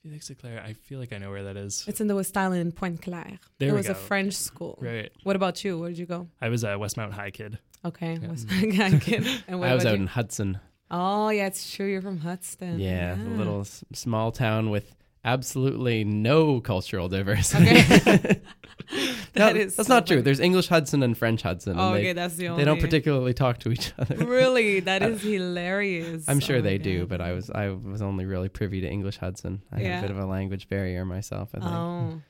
Felix 0.09 0.31
Leclerc. 0.31 0.63
I 0.65 0.73
feel 0.73 0.99
like 0.99 1.13
I 1.13 1.19
know 1.19 1.31
where 1.31 1.45
that 1.45 1.57
is. 1.57 1.85
It's 1.87 2.01
in 2.01 2.07
the 2.07 2.17
West 2.17 2.37
Island 2.37 2.63
in 2.63 2.73
Pointe 2.73 3.03
Claire. 3.03 3.39
There 3.59 3.69
it 3.69 3.73
we 3.73 3.77
was 3.79 3.89
a. 3.89 3.95
French 3.95 4.35
school. 4.35 4.79
Right. 4.81 5.13
What 5.23 5.37
about 5.37 5.63
you? 5.65 5.79
Where 5.79 5.91
did 5.91 5.99
you 5.99 6.07
go? 6.07 6.29
I 6.41 6.49
was 6.49 6.65
a 6.65 6.69
Westmount 6.69 7.13
High 7.13 7.31
kid. 7.31 7.59
Okay. 7.85 8.19
Yeah. 8.21 8.29
West 8.29 8.47
I 8.51 8.99
kid. 9.01 9.27
And 9.47 9.61
what 9.61 9.69
I 9.69 9.75
was 9.75 9.85
out 9.85 9.95
you? 9.97 10.01
in 10.03 10.07
Hudson. 10.07 10.61
Oh 10.91 11.29
yeah, 11.29 11.47
it's 11.47 11.71
true. 11.75 11.87
You're 11.87 12.01
from 12.01 12.19
Hudson. 12.19 12.81
Yeah, 12.81 13.15
a 13.15 13.37
little 13.37 13.61
s- 13.61 13.85
small 13.93 14.33
town 14.33 14.71
with 14.71 14.95
absolutely 15.25 16.05
no 16.05 16.61
cultural 16.63 17.09
diversity. 17.11 17.69
Okay. 17.69 18.41
No, 19.37 19.45
That 19.47 19.57
is 19.57 19.77
that's 19.77 19.87
so 19.89 19.95
not 19.95 20.07
true. 20.07 20.23
There's 20.23 20.41
English 20.41 20.69
Hudson 20.69 21.03
and 21.03 21.17
French 21.17 21.43
Hudson. 21.43 21.73
and 21.73 21.81
Oh, 21.81 21.93
they, 21.93 21.99
okay, 22.01 22.13
that's 22.15 22.37
the 22.37 22.49
only. 22.49 22.63
they 22.63 22.65
don't 22.65 22.81
particularly 22.81 23.35
talk 23.35 23.59
to 23.61 23.71
each 23.71 23.93
other. 23.99 24.17
Really, 24.25 24.81
that 24.89 25.03
is 25.03 25.23
hilarious. 25.23 26.25
I'm 26.29 26.41
sure 26.41 26.57
Oh 26.57 26.59
my 26.61 26.63
they 26.63 26.79
do, 26.79 27.01
God. 27.01 27.09
but 27.09 27.21
I 27.21 27.33
was 27.33 27.51
I 27.51 27.69
was 27.69 28.03
only 28.03 28.25
really 28.25 28.49
privy 28.49 28.81
to 28.81 28.89
English 28.89 29.19
Hudson. 29.19 29.63
I 29.73 29.77
have 29.77 29.85
Yeah. 29.87 29.99
a 29.99 30.03
bit 30.03 30.11
of 30.11 30.19
a 30.19 30.27
language 30.27 30.69
barrier 30.69 31.05
myself. 31.05 31.51
I 31.55 31.59
think. 31.59 31.71
Oh, 31.71 31.77
Um, 31.77 32.23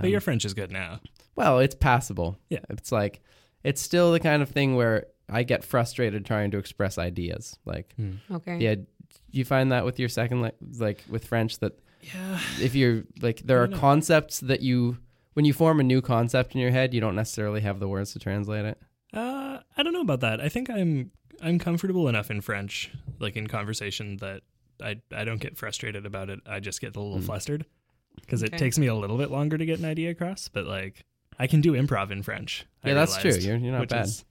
But 0.00 0.10
your 0.10 0.20
French 0.20 0.44
is 0.44 0.54
good 0.54 0.70
now. 0.72 1.00
well, 1.36 1.58
it's 1.60 1.74
passable. 1.74 2.38
Yeah. 2.48 2.60
it's 2.70 2.90
like 2.90 3.20
it's 3.62 3.80
still 3.82 4.12
the 4.12 4.20
kind 4.20 4.42
of 4.42 4.48
thing 4.50 4.74
where 4.76 5.06
I 5.28 5.42
get 5.42 5.64
frustrated 5.64 6.24
trying 6.24 6.50
to 6.52 6.58
express 6.58 6.98
ideas. 6.98 7.58
Like, 7.64 7.94
okay. 8.30 8.58
yeah, 8.58 8.76
you 9.32 9.44
find 9.44 9.72
that 9.72 9.84
with 9.84 9.98
your 9.98 10.08
second 10.08 10.40
la- 10.42 10.50
like 10.78 11.04
with 11.08 11.26
French 11.26 11.58
that 11.58 11.78
Yeah. 12.02 12.38
if 12.60 12.74
you're 12.74 13.04
like 13.20 13.40
there 13.44 13.62
are 13.62 13.66
know. 13.66 13.76
concepts 13.78 14.40
that 14.40 14.60
you 14.62 14.98
when 15.36 15.44
you 15.44 15.52
form 15.52 15.80
a 15.80 15.82
new 15.82 16.00
concept 16.00 16.54
in 16.54 16.60
your 16.62 16.70
head, 16.70 16.94
you 16.94 17.00
don't 17.00 17.14
necessarily 17.14 17.60
have 17.60 17.78
the 17.78 17.86
words 17.88 18.12
to 18.14 18.18
translate 18.18 18.64
it. 18.64 18.78
Uh, 19.12 19.58
I 19.76 19.82
don't 19.82 19.92
know 19.92 20.00
about 20.00 20.20
that. 20.20 20.40
I 20.40 20.48
think 20.48 20.70
I'm 20.70 21.10
I'm 21.42 21.58
comfortable 21.58 22.08
enough 22.08 22.30
in 22.30 22.40
French, 22.40 22.90
like 23.18 23.36
in 23.36 23.46
conversation, 23.46 24.16
that 24.18 24.40
I 24.82 24.96
I 25.12 25.24
don't 25.24 25.40
get 25.40 25.58
frustrated 25.58 26.06
about 26.06 26.30
it. 26.30 26.40
I 26.46 26.60
just 26.60 26.80
get 26.80 26.96
a 26.96 27.00
little 27.00 27.18
Mm. 27.18 27.24
flustered 27.24 27.66
because 28.20 28.42
Okay. 28.42 28.54
it 28.56 28.58
takes 28.58 28.78
me 28.78 28.86
a 28.86 28.94
little 28.94 29.18
bit 29.18 29.30
longer 29.30 29.58
to 29.58 29.66
get 29.66 29.78
an 29.78 29.84
idea 29.84 30.10
across. 30.10 30.48
But 30.48 30.66
like 30.66 31.04
I 31.38 31.46
can 31.46 31.60
do 31.60 31.72
improv 31.72 32.10
in 32.10 32.22
French. 32.22 32.64
I 32.82 32.88
Yeah, 32.88 32.94
that's 32.94 33.18
true. 33.18 33.32
You're- 33.32 33.60
you're 33.62 33.72
not 33.72 33.80
which 33.82 33.90
bad. 33.90 34.06
Is, 34.06 34.24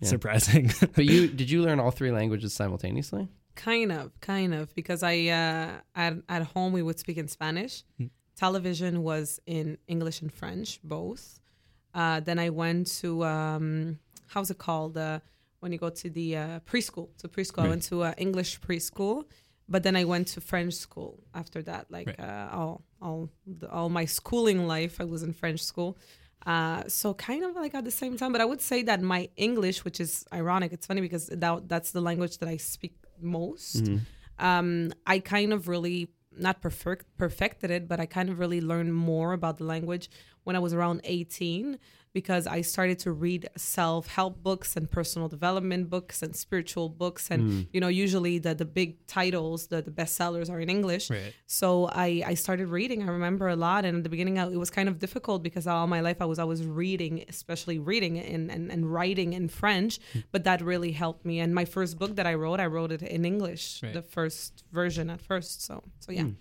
Yeah. 0.00 0.08
surprising. 0.08 0.72
But 0.96 1.04
you 1.04 1.28
did 1.28 1.48
you 1.50 1.62
learn 1.62 1.78
all 1.78 1.92
three 1.92 2.10
languages 2.10 2.52
simultaneously? 2.52 3.28
Kind 3.54 3.90
of, 3.92 4.12
kind 4.20 4.54
of, 4.54 4.72
because 4.74 5.02
I 5.04 5.14
uh, 5.28 5.80
at 5.94 6.14
at 6.28 6.42
home 6.54 6.72
we 6.72 6.82
would 6.82 6.98
speak 6.98 7.16
in 7.16 7.28
Spanish. 7.28 7.84
Hmm. 7.98 8.06
Television 8.38 9.02
was 9.02 9.40
in 9.46 9.66
English 9.94 10.22
and 10.22 10.32
French, 10.32 10.80
both. 10.84 11.24
Uh, 11.94 12.20
then 12.20 12.38
I 12.38 12.50
went 12.50 12.86
to 13.00 13.24
um, 13.24 13.98
how's 14.32 14.50
it 14.50 14.58
called 14.58 14.96
uh, 14.96 15.18
when 15.60 15.72
you 15.72 15.78
go 15.78 15.90
to 16.02 16.08
the 16.18 16.28
uh, 16.36 16.60
preschool? 16.70 17.08
To 17.18 17.28
preschool, 17.28 17.64
I 17.66 17.68
went 17.74 17.82
to 17.90 17.96
uh, 18.02 18.14
English 18.26 18.60
preschool, 18.60 19.24
but 19.68 19.82
then 19.82 19.96
I 19.96 20.04
went 20.04 20.26
to 20.34 20.40
French 20.40 20.74
school 20.74 21.12
after 21.34 21.60
that. 21.62 21.82
Like 21.96 22.08
Right. 22.08 22.20
uh, 22.20 22.48
all 22.58 22.74
all 23.06 23.20
the, 23.60 23.66
all 23.76 23.88
my 24.00 24.06
schooling 24.18 24.60
life, 24.74 24.94
I 25.00 25.06
was 25.14 25.22
in 25.28 25.32
French 25.32 25.60
school. 25.72 25.90
Uh, 26.46 26.82
so 26.86 27.14
kind 27.14 27.42
of 27.44 27.52
like 27.62 27.74
at 27.74 27.84
the 27.84 27.90
same 28.02 28.16
time, 28.16 28.30
but 28.34 28.40
I 28.40 28.44
would 28.44 28.60
say 28.70 28.82
that 28.84 28.98
my 29.02 29.22
English, 29.36 29.84
which 29.86 29.98
is 30.06 30.24
ironic, 30.32 30.72
it's 30.72 30.86
funny 30.86 31.00
because 31.08 31.26
that 31.44 31.68
that's 31.72 31.90
the 31.96 32.00
language 32.00 32.34
that 32.40 32.48
I 32.48 32.58
speak 32.74 32.94
most 33.20 33.84
Mhm. 33.84 34.00
um, 34.48 34.92
I 35.14 35.16
kind 35.18 35.52
of 35.56 35.60
really 35.74 36.00
not 36.40 36.60
perfect 36.60 37.06
perfected 37.18 37.70
it, 37.70 37.88
but 37.88 38.00
I 38.00 38.06
kind 38.06 38.28
of 38.28 38.38
really 38.38 38.60
learned 38.60 38.94
more 38.94 39.32
about 39.32 39.58
the 39.58 39.64
language 39.64 40.10
when 40.48 40.56
I 40.56 40.62
was 40.66 40.72
around 40.78 40.98
18 41.04 41.78
because 42.14 42.44
I 42.46 42.62
started 42.62 42.98
to 43.00 43.10
read 43.26 43.42
self-help 43.56 44.34
books 44.42 44.68
and 44.78 44.84
personal 44.98 45.28
development 45.36 45.84
books 45.94 46.16
and 46.24 46.34
spiritual 46.44 46.88
books 47.02 47.24
and 47.32 47.40
Mm. 47.48 47.66
you 47.74 47.80
know 47.82 47.92
usually 48.04 48.34
the 48.46 48.52
the 48.62 48.68
big 48.80 48.90
titles 49.18 49.58
the 49.72 49.78
the 49.88 49.94
bestsellers 50.00 50.48
are 50.54 50.60
in 50.64 50.70
English 50.78 51.04
right. 51.16 51.32
so 51.60 51.68
I, 52.06 52.08
I 52.32 52.34
started 52.44 52.66
reading. 52.78 52.98
I 53.06 53.10
remember 53.18 53.46
a 53.48 53.58
lot. 53.68 53.80
And 53.86 53.92
at 53.98 54.02
the 54.06 54.12
beginning, 54.16 54.36
I, 54.42 54.44
it 54.56 54.60
was 54.64 54.70
kind 54.78 54.88
of 54.92 54.94
difficult 55.06 55.38
because 55.48 55.64
all 55.72 55.86
my 55.96 56.00
life 56.08 56.18
I 56.26 56.28
was 56.32 56.38
always 56.44 56.60
reading, 56.82 57.14
especially 57.34 57.78
reading 57.92 58.14
and, 58.34 58.44
and, 58.54 58.64
and 58.74 58.82
writing 58.96 59.30
in 59.38 59.44
French. 59.60 59.92
But 60.34 60.42
that 60.48 60.58
really 60.72 60.92
helped 61.04 61.22
me. 61.30 61.34
And 61.44 61.50
my 61.60 61.66
first 61.76 61.92
book 62.00 62.12
that 62.18 62.26
I 62.32 62.34
wrote, 62.42 62.58
I 62.66 62.68
wrote 62.74 62.90
it 62.96 63.02
in 63.16 63.22
English, 63.32 63.64
Right. 63.82 63.92
the 63.98 64.02
first 64.16 64.50
version 64.80 65.06
at 65.14 65.20
first. 65.30 65.54
So, 65.68 65.74
so 66.04 66.10
yeah. 66.18 66.28
Mm. 66.28 66.34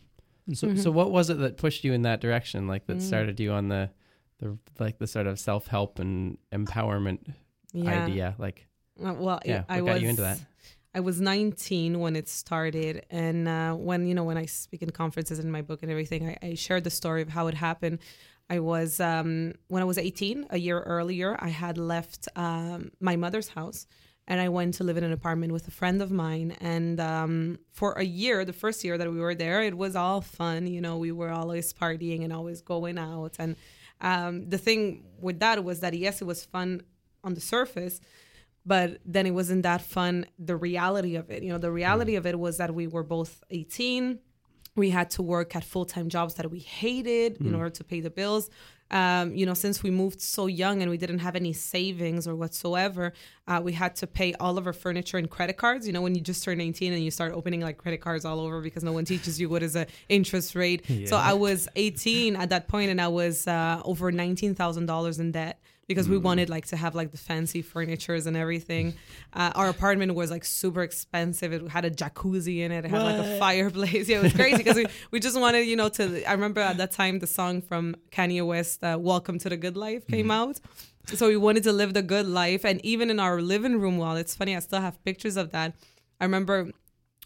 So 0.59 0.65
so 0.85 0.89
what 0.99 1.09
was 1.17 1.25
it 1.33 1.37
that 1.43 1.53
pushed 1.65 1.81
you 1.85 1.91
in 1.97 2.03
that 2.09 2.19
direction? 2.25 2.59
Like 2.73 2.83
that 2.89 2.97
Mm. 2.99 3.07
started 3.11 3.35
you 3.45 3.51
on 3.59 3.65
the 3.73 3.83
the 4.39 4.57
like 4.79 4.97
the 4.99 5.07
sort 5.07 5.27
of 5.27 5.39
self 5.39 5.67
help 5.67 5.99
and 5.99 6.37
empowerment 6.51 7.33
Yeah. 7.73 7.89
idea. 8.03 8.35
Like 8.37 8.67
Uh, 9.03 9.13
Well, 9.13 9.39
Yeah, 9.45 9.63
I 9.69 9.81
what 9.81 9.87
got 9.87 9.93
was 9.95 10.03
you 10.03 10.09
into 10.09 10.21
that? 10.23 10.39
I 10.93 10.99
was 10.99 11.21
19 11.21 11.99
when 11.99 12.15
it 12.15 12.27
started, 12.27 13.05
and 13.11 13.47
uh, 13.47 13.73
when 13.75 14.07
you 14.07 14.15
know 14.15 14.23
when 14.23 14.37
I 14.37 14.45
speak 14.47 14.81
in 14.81 14.89
conferences 14.89 15.37
in 15.37 15.51
my 15.51 15.61
book 15.61 15.83
and 15.83 15.91
everything, 15.91 16.29
I, 16.29 16.37
I 16.41 16.53
shared 16.55 16.83
the 16.83 16.89
story 16.89 17.21
of 17.21 17.29
how 17.29 17.47
it 17.47 17.53
happened. 17.53 17.99
I 18.49 18.59
was 18.59 18.99
um, 18.99 19.53
when 19.67 19.81
I 19.81 19.85
was 19.85 19.97
18, 19.97 20.47
a 20.49 20.57
year 20.57 20.79
earlier, 20.79 21.35
I 21.39 21.49
had 21.49 21.77
left 21.77 22.27
um, 22.35 22.91
my 22.99 23.15
mother's 23.15 23.49
house, 23.49 23.85
and 24.27 24.39
I 24.41 24.49
went 24.49 24.73
to 24.75 24.83
live 24.85 24.97
in 24.97 25.03
an 25.03 25.11
apartment 25.11 25.51
with 25.51 25.67
a 25.67 25.71
friend 25.71 26.01
of 26.01 26.09
mine. 26.11 26.55
And 26.61 26.99
um, 26.99 27.59
for 27.73 27.91
a 27.93 28.03
year, 28.05 28.43
the 28.45 28.53
first 28.53 28.83
year 28.83 28.97
that 28.97 29.11
we 29.11 29.19
were 29.19 29.35
there, 29.35 29.61
it 29.61 29.77
was 29.77 29.95
all 29.95 30.21
fun. 30.21 30.65
You 30.65 30.81
know, 30.81 30.97
we 30.97 31.11
were 31.11 31.29
always 31.29 31.73
partying 31.73 32.23
and 32.23 32.33
always 32.33 32.61
going 32.61 32.97
out. 32.97 33.35
And 33.37 33.55
um, 34.01 34.49
the 34.49 34.57
thing 34.57 35.03
with 35.19 35.39
that 35.39 35.63
was 35.63 35.79
that 35.81 35.93
yes, 35.93 36.21
it 36.21 36.25
was 36.25 36.45
fun 36.45 36.81
on 37.23 37.33
the 37.33 37.41
surface, 37.41 37.99
but 38.65 38.99
then 39.05 39.25
it 39.25 39.31
wasn't 39.31 39.63
that 39.63 39.81
fun 39.81 40.25
the 40.37 40.55
reality 40.55 41.15
of 41.15 41.29
it. 41.29 41.43
You 41.43 41.51
know 41.51 41.57
the 41.57 41.71
reality 41.71 42.15
of 42.15 42.25
it 42.25 42.39
was 42.39 42.57
that 42.57 42.73
we 42.73 42.87
were 42.87 43.03
both 43.03 43.43
18 43.49 44.19
we 44.77 44.89
had 44.91 45.09
to 45.11 45.21
work 45.21 45.55
at 45.55 45.63
full-time 45.63 46.07
jobs 46.09 46.35
that 46.35 46.49
we 46.49 46.59
hated 46.59 47.37
in 47.41 47.55
order 47.55 47.69
to 47.71 47.83
pay 47.83 47.99
the 47.99 48.09
bills. 48.09 48.49
Um, 48.89 49.35
you 49.35 49.45
know 49.45 49.53
since 49.53 49.83
we 49.83 49.91
moved 49.91 50.21
so 50.21 50.45
young 50.47 50.81
and 50.81 50.89
we 50.89 50.95
didn't 50.95 51.19
have 51.19 51.35
any 51.35 51.51
savings 51.51 52.25
or 52.25 52.37
whatsoever 52.37 53.11
uh, 53.45 53.59
we 53.61 53.73
had 53.73 53.97
to 53.97 54.07
pay 54.07 54.33
all 54.35 54.57
of 54.57 54.65
our 54.65 54.71
furniture 54.71 55.17
and 55.17 55.29
credit 55.29 55.57
cards. 55.57 55.85
You 55.85 55.91
know 55.91 56.01
when 56.01 56.15
you 56.15 56.21
just 56.21 56.41
turn 56.41 56.61
18 56.61 56.93
and 56.93 57.03
you 57.03 57.11
start 57.11 57.33
opening 57.33 57.59
like 57.59 57.77
credit 57.77 57.99
cards 57.99 58.23
all 58.23 58.39
over 58.39 58.61
because 58.61 58.85
no 58.85 58.93
one 58.93 59.03
teaches 59.03 59.41
you 59.41 59.49
what 59.49 59.61
is 59.61 59.75
a 59.75 59.87
interest 60.07 60.55
rate. 60.55 60.85
So 61.09 61.17
i 61.17 61.33
was 61.33 61.67
18 61.75 62.37
at 62.37 62.49
that 62.49 62.69
point 62.69 62.89
and 62.89 63.01
i 63.01 63.09
was 63.09 63.45
uh, 63.45 63.81
over 63.83 64.09
$19000 64.09 65.19
in 65.19 65.31
debt 65.33 65.59
because 65.87 66.09
we 66.09 66.17
wanted 66.17 66.49
like 66.49 66.65
to 66.67 66.75
have 66.75 66.95
like 66.95 67.11
the 67.11 67.17
fancy 67.17 67.61
furnitures 67.61 68.27
and 68.27 68.35
everything. 68.35 68.93
Uh, 69.33 69.51
our 69.55 69.69
apartment 69.69 70.13
was 70.15 70.29
like 70.29 70.43
super 70.43 70.83
expensive. 70.83 71.53
It 71.53 71.67
had 71.69 71.85
a 71.85 71.91
jacuzzi 71.91 72.59
in 72.59 72.71
it. 72.71 72.85
It 72.85 72.91
had 72.91 73.03
like 73.03 73.25
a 73.25 73.39
fireplace. 73.39 74.09
Yeah, 74.09 74.19
it 74.19 74.23
was 74.23 74.33
crazy 74.41 74.57
because 74.57 74.75
we, 74.75 74.87
we 75.11 75.19
just 75.19 75.39
wanted, 75.39 75.65
you 75.65 75.75
know, 75.75 75.89
to. 75.89 76.23
I 76.25 76.33
remember 76.33 76.59
at 76.61 76.77
that 76.77 76.91
time 76.91 77.19
the 77.19 77.27
song 77.27 77.61
from 77.61 77.95
Kanye 78.11 78.45
West, 78.45 78.83
uh, 78.83 78.97
"Welcome 78.99 79.39
to 79.39 79.49
the 79.49 79.57
Good 79.57 79.77
Life," 79.77 80.05
came 80.07 80.29
out. 80.29 80.59
So 81.05 81.27
we 81.27 81.37
wanted 81.37 81.63
to 81.63 81.71
live 81.71 81.93
the 81.93 82.01
good 82.01 82.27
life, 82.27 82.65
and 82.65 82.83
even 82.83 83.09
in 83.09 83.17
our 83.17 83.41
living 83.41 83.79
room 83.79 83.97
wall, 83.97 84.17
it's 84.17 84.35
funny. 84.35 84.57
I 84.57 84.59
still 84.59 84.81
have 84.81 85.01
pictures 85.05 85.37
of 85.37 85.51
that. 85.51 85.73
I 86.19 86.25
remember 86.25 86.71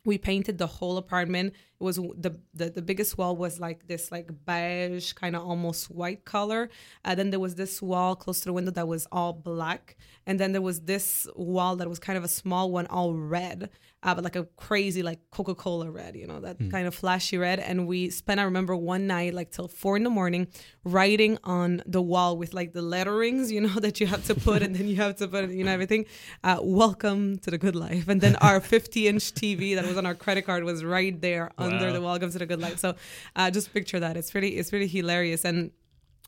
we 0.06 0.20
painted 0.20 0.60
the 0.60 0.68
whole 0.68 0.98
apartment. 0.98 1.54
It 1.82 1.84
was 1.84 1.96
the 1.96 2.38
the, 2.54 2.70
the 2.70 2.82
biggest 2.82 3.18
wall 3.18 3.36
was 3.36 3.60
like 3.60 3.88
this 3.88 4.12
like 4.12 4.30
beige 4.46 5.14
kind 5.14 5.36
of 5.36 5.42
almost 5.44 5.90
white 5.90 6.26
color. 6.26 6.70
And 7.04 7.18
then 7.18 7.32
there 7.32 7.40
was 7.40 7.56
this 7.56 7.82
wall 7.82 8.16
close 8.16 8.40
to 8.42 8.46
the 8.46 8.54
window 8.54 8.72
that 8.72 8.88
was 8.88 9.08
all 9.12 9.34
black, 9.34 9.98
and 10.28 10.40
then 10.40 10.52
there 10.52 10.62
was 10.62 10.82
this 10.82 11.28
wall 11.36 11.76
that 11.78 11.90
was 11.90 11.98
kind 11.98 12.18
of 12.18 12.24
a 12.24 12.28
small 12.28 12.72
one, 12.72 12.86
all 12.86 13.16
red, 13.16 13.70
uh, 14.04 14.14
but 14.14 14.24
like 14.24 14.36
a 14.36 14.46
crazy 14.58 15.02
like 15.02 15.20
Coca 15.32 15.56
Cola 15.56 15.90
red, 15.90 16.16
you 16.16 16.28
know 16.28 16.40
that 16.40 16.58
kind 16.70 16.88
of 16.88 16.94
flashy 16.94 17.38
red. 17.38 17.60
And 17.60 17.88
we 17.88 18.12
spent 18.12 18.40
I 18.40 18.44
remember 18.44 18.76
one 18.76 19.08
night 19.08 19.34
like 19.34 19.52
till 19.52 19.68
four 19.68 19.98
in 19.98 20.04
the 20.04 20.10
morning 20.12 20.48
writing 20.84 21.40
on 21.44 21.82
the 21.88 22.02
wall 22.02 22.38
with 22.38 22.54
like 22.54 22.74
the 22.74 22.84
letterings, 22.84 23.52
you 23.52 23.62
know 23.62 23.80
that 23.86 24.00
you 24.00 24.06
have 24.06 24.24
to 24.26 24.36
put, 24.36 24.62
and 24.62 24.76
then 24.76 24.88
you 24.88 24.98
have 24.98 25.16
to 25.16 25.28
put 25.28 25.50
you 25.50 25.64
know 25.64 25.72
everything. 25.72 26.06
Uh, 26.44 26.60
welcome 26.62 27.40
to 27.40 27.50
the 27.50 27.58
good 27.58 27.76
life, 27.76 28.08
and 28.08 28.22
then 28.22 28.36
our 28.36 28.60
50 28.72 29.08
inch 29.08 29.34
TV 29.34 29.74
that 29.76 29.86
was 29.86 29.98
on 29.98 30.06
our 30.06 30.16
credit 30.16 30.44
card 30.44 30.64
was 30.64 30.84
right 30.84 31.20
there 31.20 31.52
under 31.72 31.88
Wow. 31.88 31.94
the 31.94 32.02
welcome 32.02 32.32
to 32.32 32.40
the 32.40 32.46
good 32.46 32.62
life. 32.62 32.78
So 32.80 32.96
uh, 33.36 33.50
just 33.52 33.74
picture 33.74 34.00
that. 34.00 34.18
It's 34.18 34.32
pretty 34.32 34.50
it's 34.60 34.70
pretty 34.70 34.88
hilarious. 34.88 35.46
And 35.46 35.72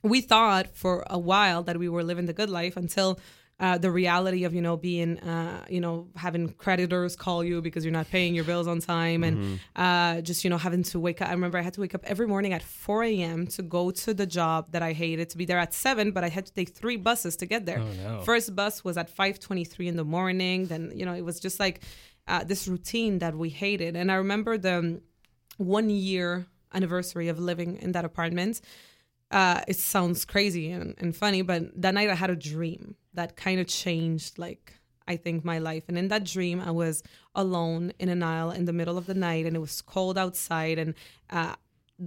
we 0.03 0.21
thought 0.21 0.75
for 0.75 1.03
a 1.09 1.19
while 1.19 1.63
that 1.63 1.77
we 1.77 1.87
were 1.89 2.03
living 2.03 2.25
the 2.25 2.33
good 2.41 2.49
life 2.49 2.75
until 2.77 3.19
uh, 3.59 3.77
the 3.77 3.91
reality 3.91 4.43
of 4.45 4.53
you 4.53 4.61
know 4.61 4.75
being 4.75 5.11
uh, 5.19 5.63
you 5.69 5.79
know 5.79 6.07
having 6.15 6.49
creditors 6.63 7.15
call 7.15 7.43
you 7.43 7.61
because 7.61 7.85
you're 7.85 7.93
not 8.01 8.09
paying 8.09 8.33
your 8.35 8.43
bills 8.43 8.67
on 8.67 8.79
time 8.79 9.23
and 9.23 9.59
uh, 9.75 10.19
just 10.21 10.43
you 10.43 10.49
know 10.49 10.57
having 10.57 10.83
to 10.83 10.99
wake 10.99 11.21
up. 11.21 11.29
I 11.29 11.31
remember 11.31 11.57
I 11.59 11.61
had 11.61 11.75
to 11.75 11.81
wake 11.81 11.95
up 11.95 12.03
every 12.03 12.27
morning 12.27 12.51
at 12.51 12.63
4 12.63 13.03
a.m. 13.03 13.47
to 13.55 13.61
go 13.61 13.91
to 13.91 14.13
the 14.13 14.25
job 14.25 14.71
that 14.71 14.81
I 14.81 14.91
hated 14.91 15.29
to 15.29 15.37
be 15.37 15.45
there 15.45 15.59
at 15.59 15.71
seven, 15.73 16.11
but 16.11 16.23
I 16.23 16.29
had 16.29 16.45
to 16.47 16.53
take 16.53 16.69
three 16.69 16.97
buses 16.97 17.35
to 17.37 17.45
get 17.45 17.65
there. 17.67 17.79
Oh, 17.79 17.93
no. 18.17 18.21
First 18.23 18.55
bus 18.55 18.83
was 18.83 18.97
at 18.97 19.15
5:23 19.15 19.87
in 19.87 19.95
the 19.97 20.03
morning. 20.17 20.65
Then 20.65 20.91
you 20.95 21.05
know 21.05 21.13
it 21.13 21.21
was 21.23 21.39
just 21.39 21.59
like 21.59 21.81
uh, 22.27 22.43
this 22.43 22.67
routine 22.67 23.19
that 23.19 23.35
we 23.37 23.49
hated. 23.49 23.95
And 23.95 24.11
I 24.11 24.15
remember 24.15 24.57
the 24.57 24.99
one 25.57 25.89
year 25.89 26.45
anniversary 26.73 27.27
of 27.29 27.39
living 27.39 27.77
in 27.77 27.91
that 27.91 28.05
apartment. 28.05 28.61
Uh, 29.31 29.61
it 29.67 29.77
sounds 29.77 30.25
crazy 30.25 30.71
and, 30.71 30.95
and 30.99 31.15
funny, 31.15 31.41
but 31.41 31.63
that 31.81 31.93
night 31.93 32.09
I 32.09 32.15
had 32.15 32.29
a 32.29 32.35
dream 32.35 32.95
that 33.13 33.35
kind 33.35 33.59
of 33.59 33.67
changed, 33.67 34.37
like, 34.37 34.73
I 35.07 35.17
think 35.17 35.43
my 35.43 35.59
life. 35.59 35.85
And 35.87 35.97
in 35.97 36.07
that 36.09 36.23
dream, 36.23 36.61
I 36.61 36.71
was 36.71 37.03
alone 37.35 37.93
in 37.99 38.09
an 38.09 38.23
aisle 38.23 38.51
in 38.51 38.65
the 38.65 38.73
middle 38.73 38.97
of 38.97 39.05
the 39.05 39.13
night, 39.13 39.45
and 39.45 39.55
it 39.55 39.59
was 39.59 39.81
cold 39.81 40.17
outside. 40.17 40.77
And 40.79 40.93
uh, 41.29 41.55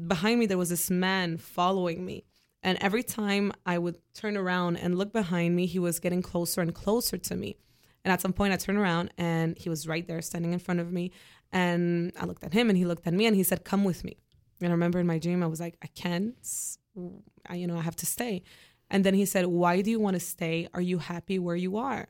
behind 0.06 0.38
me, 0.38 0.46
there 0.46 0.58
was 0.58 0.70
this 0.70 0.90
man 0.90 1.36
following 1.36 2.04
me. 2.04 2.24
And 2.62 2.78
every 2.80 3.02
time 3.02 3.52
I 3.64 3.78
would 3.78 3.98
turn 4.14 4.36
around 4.36 4.76
and 4.78 4.96
look 4.96 5.12
behind 5.12 5.54
me, 5.54 5.66
he 5.66 5.78
was 5.78 6.00
getting 6.00 6.22
closer 6.22 6.60
and 6.60 6.74
closer 6.74 7.18
to 7.18 7.36
me. 7.36 7.56
And 8.04 8.12
at 8.12 8.20
some 8.20 8.32
point, 8.32 8.52
I 8.52 8.56
turned 8.56 8.78
around 8.78 9.12
and 9.18 9.58
he 9.58 9.68
was 9.68 9.86
right 9.86 10.06
there 10.06 10.22
standing 10.22 10.52
in 10.52 10.58
front 10.58 10.80
of 10.80 10.92
me. 10.92 11.10
And 11.52 12.12
I 12.20 12.24
looked 12.24 12.44
at 12.44 12.52
him 12.52 12.68
and 12.68 12.76
he 12.76 12.84
looked 12.84 13.06
at 13.06 13.14
me 13.14 13.26
and 13.26 13.36
he 13.36 13.42
said, 13.42 13.64
Come 13.64 13.84
with 13.84 14.04
me. 14.04 14.16
And 14.60 14.68
I 14.68 14.72
remember 14.72 14.98
in 14.98 15.06
my 15.06 15.18
dream, 15.18 15.42
I 15.42 15.46
was 15.46 15.60
like, 15.60 15.76
I 15.82 15.86
can't, 15.88 16.34
I, 17.46 17.56
you 17.56 17.66
know, 17.66 17.76
I 17.76 17.82
have 17.82 17.96
to 17.96 18.06
stay. 18.06 18.42
And 18.90 19.04
then 19.04 19.14
he 19.14 19.24
said, 19.24 19.46
Why 19.46 19.80
do 19.80 19.90
you 19.90 20.00
want 20.00 20.14
to 20.14 20.20
stay? 20.20 20.68
Are 20.74 20.80
you 20.80 20.98
happy 20.98 21.38
where 21.38 21.56
you 21.56 21.76
are? 21.76 22.08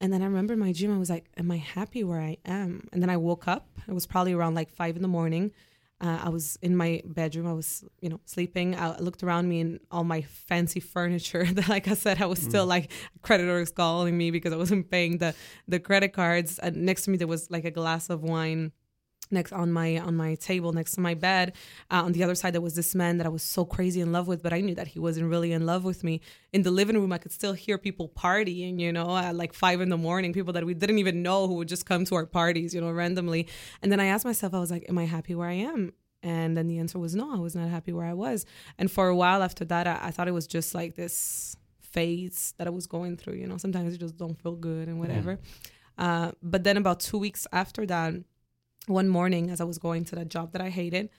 And 0.00 0.12
then 0.12 0.22
I 0.22 0.26
remember 0.26 0.54
in 0.54 0.60
my 0.60 0.72
dream, 0.72 0.94
I 0.94 0.98
was 0.98 1.10
like, 1.10 1.26
Am 1.36 1.50
I 1.50 1.56
happy 1.56 2.04
where 2.04 2.20
I 2.20 2.38
am? 2.44 2.88
And 2.92 3.02
then 3.02 3.10
I 3.10 3.16
woke 3.16 3.48
up. 3.48 3.68
It 3.86 3.92
was 3.92 4.06
probably 4.06 4.32
around 4.32 4.54
like 4.54 4.70
five 4.70 4.96
in 4.96 5.02
the 5.02 5.08
morning. 5.08 5.52
Uh, 6.04 6.18
I 6.24 6.28
was 6.28 6.58
in 6.60 6.76
my 6.76 7.00
bedroom. 7.06 7.46
I 7.46 7.54
was, 7.54 7.82
you 8.02 8.10
know, 8.10 8.20
sleeping. 8.26 8.76
I 8.76 8.98
looked 8.98 9.22
around 9.22 9.48
me 9.48 9.60
and 9.60 9.80
all 9.90 10.04
my 10.04 10.20
fancy 10.20 10.80
furniture. 10.80 11.46
That, 11.54 11.68
like 11.68 11.88
I 11.88 11.94
said, 11.94 12.20
I 12.20 12.26
was 12.26 12.40
still 12.40 12.66
like 12.66 12.90
creditors 13.22 13.70
calling 13.70 14.18
me 14.18 14.30
because 14.30 14.52
I 14.52 14.56
wasn't 14.56 14.90
paying 14.90 15.18
the 15.18 15.34
the 15.66 15.80
credit 15.80 16.12
cards. 16.12 16.58
And 16.58 16.84
next 16.84 17.02
to 17.04 17.10
me 17.10 17.16
there 17.16 17.26
was 17.26 17.50
like 17.50 17.64
a 17.64 17.70
glass 17.70 18.10
of 18.10 18.22
wine 18.22 18.72
next 19.30 19.52
on 19.52 19.72
my 19.72 19.98
on 19.98 20.16
my 20.16 20.34
table 20.36 20.72
next 20.72 20.92
to 20.92 21.00
my 21.00 21.14
bed. 21.14 21.52
Uh, 21.90 22.02
on 22.04 22.12
the 22.12 22.22
other 22.22 22.34
side 22.34 22.54
there 22.54 22.60
was 22.60 22.74
this 22.74 22.94
man 22.94 23.18
that 23.18 23.26
I 23.26 23.30
was 23.30 23.42
so 23.42 23.64
crazy 23.64 24.00
in 24.00 24.12
love 24.12 24.26
with, 24.28 24.42
but 24.42 24.52
I 24.52 24.60
knew 24.60 24.74
that 24.74 24.88
he 24.88 24.98
wasn't 24.98 25.30
really 25.30 25.52
in 25.52 25.66
love 25.66 25.84
with 25.84 26.04
me. 26.04 26.20
In 26.52 26.62
the 26.62 26.70
living 26.70 26.96
room, 26.96 27.12
I 27.12 27.18
could 27.18 27.32
still 27.32 27.52
hear 27.52 27.78
people 27.78 28.08
partying. 28.08 28.78
You 28.78 28.92
know, 28.92 29.16
at 29.16 29.34
like 29.34 29.52
five 29.52 29.80
in 29.80 29.88
the 29.88 29.96
morning, 29.96 30.32
people 30.32 30.52
that 30.52 30.64
we 30.64 30.74
didn't 30.74 30.98
even 30.98 31.22
know 31.22 31.46
who 31.48 31.54
would 31.54 31.68
just 31.68 31.86
come 31.86 32.04
to 32.06 32.14
our 32.14 32.26
parties. 32.26 32.74
You 32.74 32.80
know, 32.80 32.90
randomly. 32.90 33.48
And 33.82 33.90
then 33.90 34.00
I 34.00 34.06
asked 34.06 34.24
myself, 34.24 34.54
I 34.54 34.60
was 34.60 34.70
like, 34.70 34.86
Am 34.88 34.98
I 34.98 35.04
happy 35.04 35.34
where 35.34 35.48
I 35.48 35.54
am? 35.54 35.92
And 36.22 36.56
then 36.56 36.68
the 36.68 36.78
answer 36.78 36.98
was 36.98 37.14
no, 37.14 37.34
I 37.34 37.38
was 37.38 37.54
not 37.54 37.68
happy 37.68 37.92
where 37.92 38.06
I 38.06 38.14
was. 38.14 38.46
And 38.78 38.90
for 38.90 39.08
a 39.08 39.16
while 39.16 39.42
after 39.42 39.64
that, 39.66 39.86
I, 39.86 39.98
I 40.04 40.10
thought 40.10 40.26
it 40.26 40.32
was 40.32 40.46
just 40.46 40.74
like 40.74 40.96
this 40.96 41.54
phase 41.80 42.54
that 42.56 42.66
I 42.66 42.70
was 42.70 42.86
going 42.86 43.16
through. 43.18 43.34
You 43.34 43.46
know, 43.46 43.58
sometimes 43.58 43.92
you 43.92 43.98
just 43.98 44.16
don't 44.16 44.40
feel 44.42 44.56
good 44.56 44.88
and 44.88 44.98
whatever. 44.98 45.38
Uh, 45.96 46.32
but 46.42 46.64
then 46.64 46.76
about 46.76 46.98
two 46.98 47.18
weeks 47.18 47.46
after 47.52 47.86
that, 47.86 48.14
one 48.86 49.08
morning 49.08 49.50
as 49.50 49.60
I 49.60 49.64
was 49.64 49.78
going 49.78 50.04
to 50.06 50.16
that 50.16 50.28
job 50.28 50.52
that 50.52 50.60
I 50.60 50.68
hated, 50.68 51.10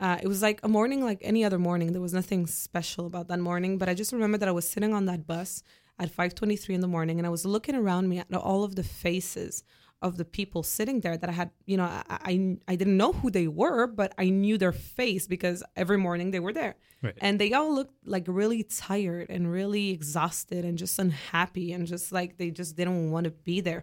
uh, 0.00 0.18
it 0.22 0.28
was 0.28 0.42
like 0.42 0.60
a 0.62 0.68
morning 0.68 1.04
like 1.04 1.18
any 1.22 1.44
other 1.44 1.58
morning. 1.58 1.92
There 1.92 2.00
was 2.00 2.14
nothing 2.14 2.46
special 2.46 3.06
about 3.06 3.28
that 3.28 3.38
morning, 3.38 3.78
but 3.78 3.88
I 3.88 3.94
just 3.94 4.12
remember 4.12 4.38
that 4.38 4.48
I 4.48 4.52
was 4.52 4.68
sitting 4.68 4.94
on 4.94 5.06
that 5.06 5.26
bus 5.26 5.62
at 5.98 6.10
5:23 6.10 6.74
in 6.74 6.80
the 6.80 6.88
morning, 6.88 7.18
and 7.18 7.26
I 7.26 7.30
was 7.30 7.44
looking 7.44 7.74
around 7.74 8.08
me 8.08 8.18
at 8.18 8.32
all 8.34 8.64
of 8.64 8.76
the 8.76 8.82
faces 8.82 9.62
of 10.02 10.16
the 10.16 10.24
people 10.24 10.62
sitting 10.62 11.00
there 11.00 11.16
that 11.16 11.28
I 11.28 11.32
had, 11.32 11.50
you 11.66 11.76
know, 11.76 11.84
I, 11.84 12.02
I, 12.08 12.56
I 12.68 12.76
didn't 12.76 12.96
know 12.96 13.12
who 13.12 13.30
they 13.30 13.46
were, 13.48 13.86
but 13.86 14.14
I 14.16 14.30
knew 14.30 14.56
their 14.56 14.72
face 14.72 15.26
because 15.26 15.62
every 15.76 15.98
morning 15.98 16.30
they 16.30 16.40
were 16.40 16.54
there. 16.54 16.76
Right. 17.02 17.14
And 17.20 17.38
they 17.38 17.52
all 17.52 17.74
looked 17.74 17.94
like 18.06 18.24
really 18.26 18.62
tired 18.62 19.28
and 19.28 19.52
really 19.52 19.90
exhausted 19.90 20.64
and 20.64 20.78
just 20.78 20.98
unhappy 20.98 21.72
and 21.72 21.86
just 21.86 22.12
like 22.12 22.38
they 22.38 22.50
just 22.50 22.76
didn't 22.76 23.10
want 23.10 23.24
to 23.24 23.30
be 23.30 23.60
there. 23.60 23.82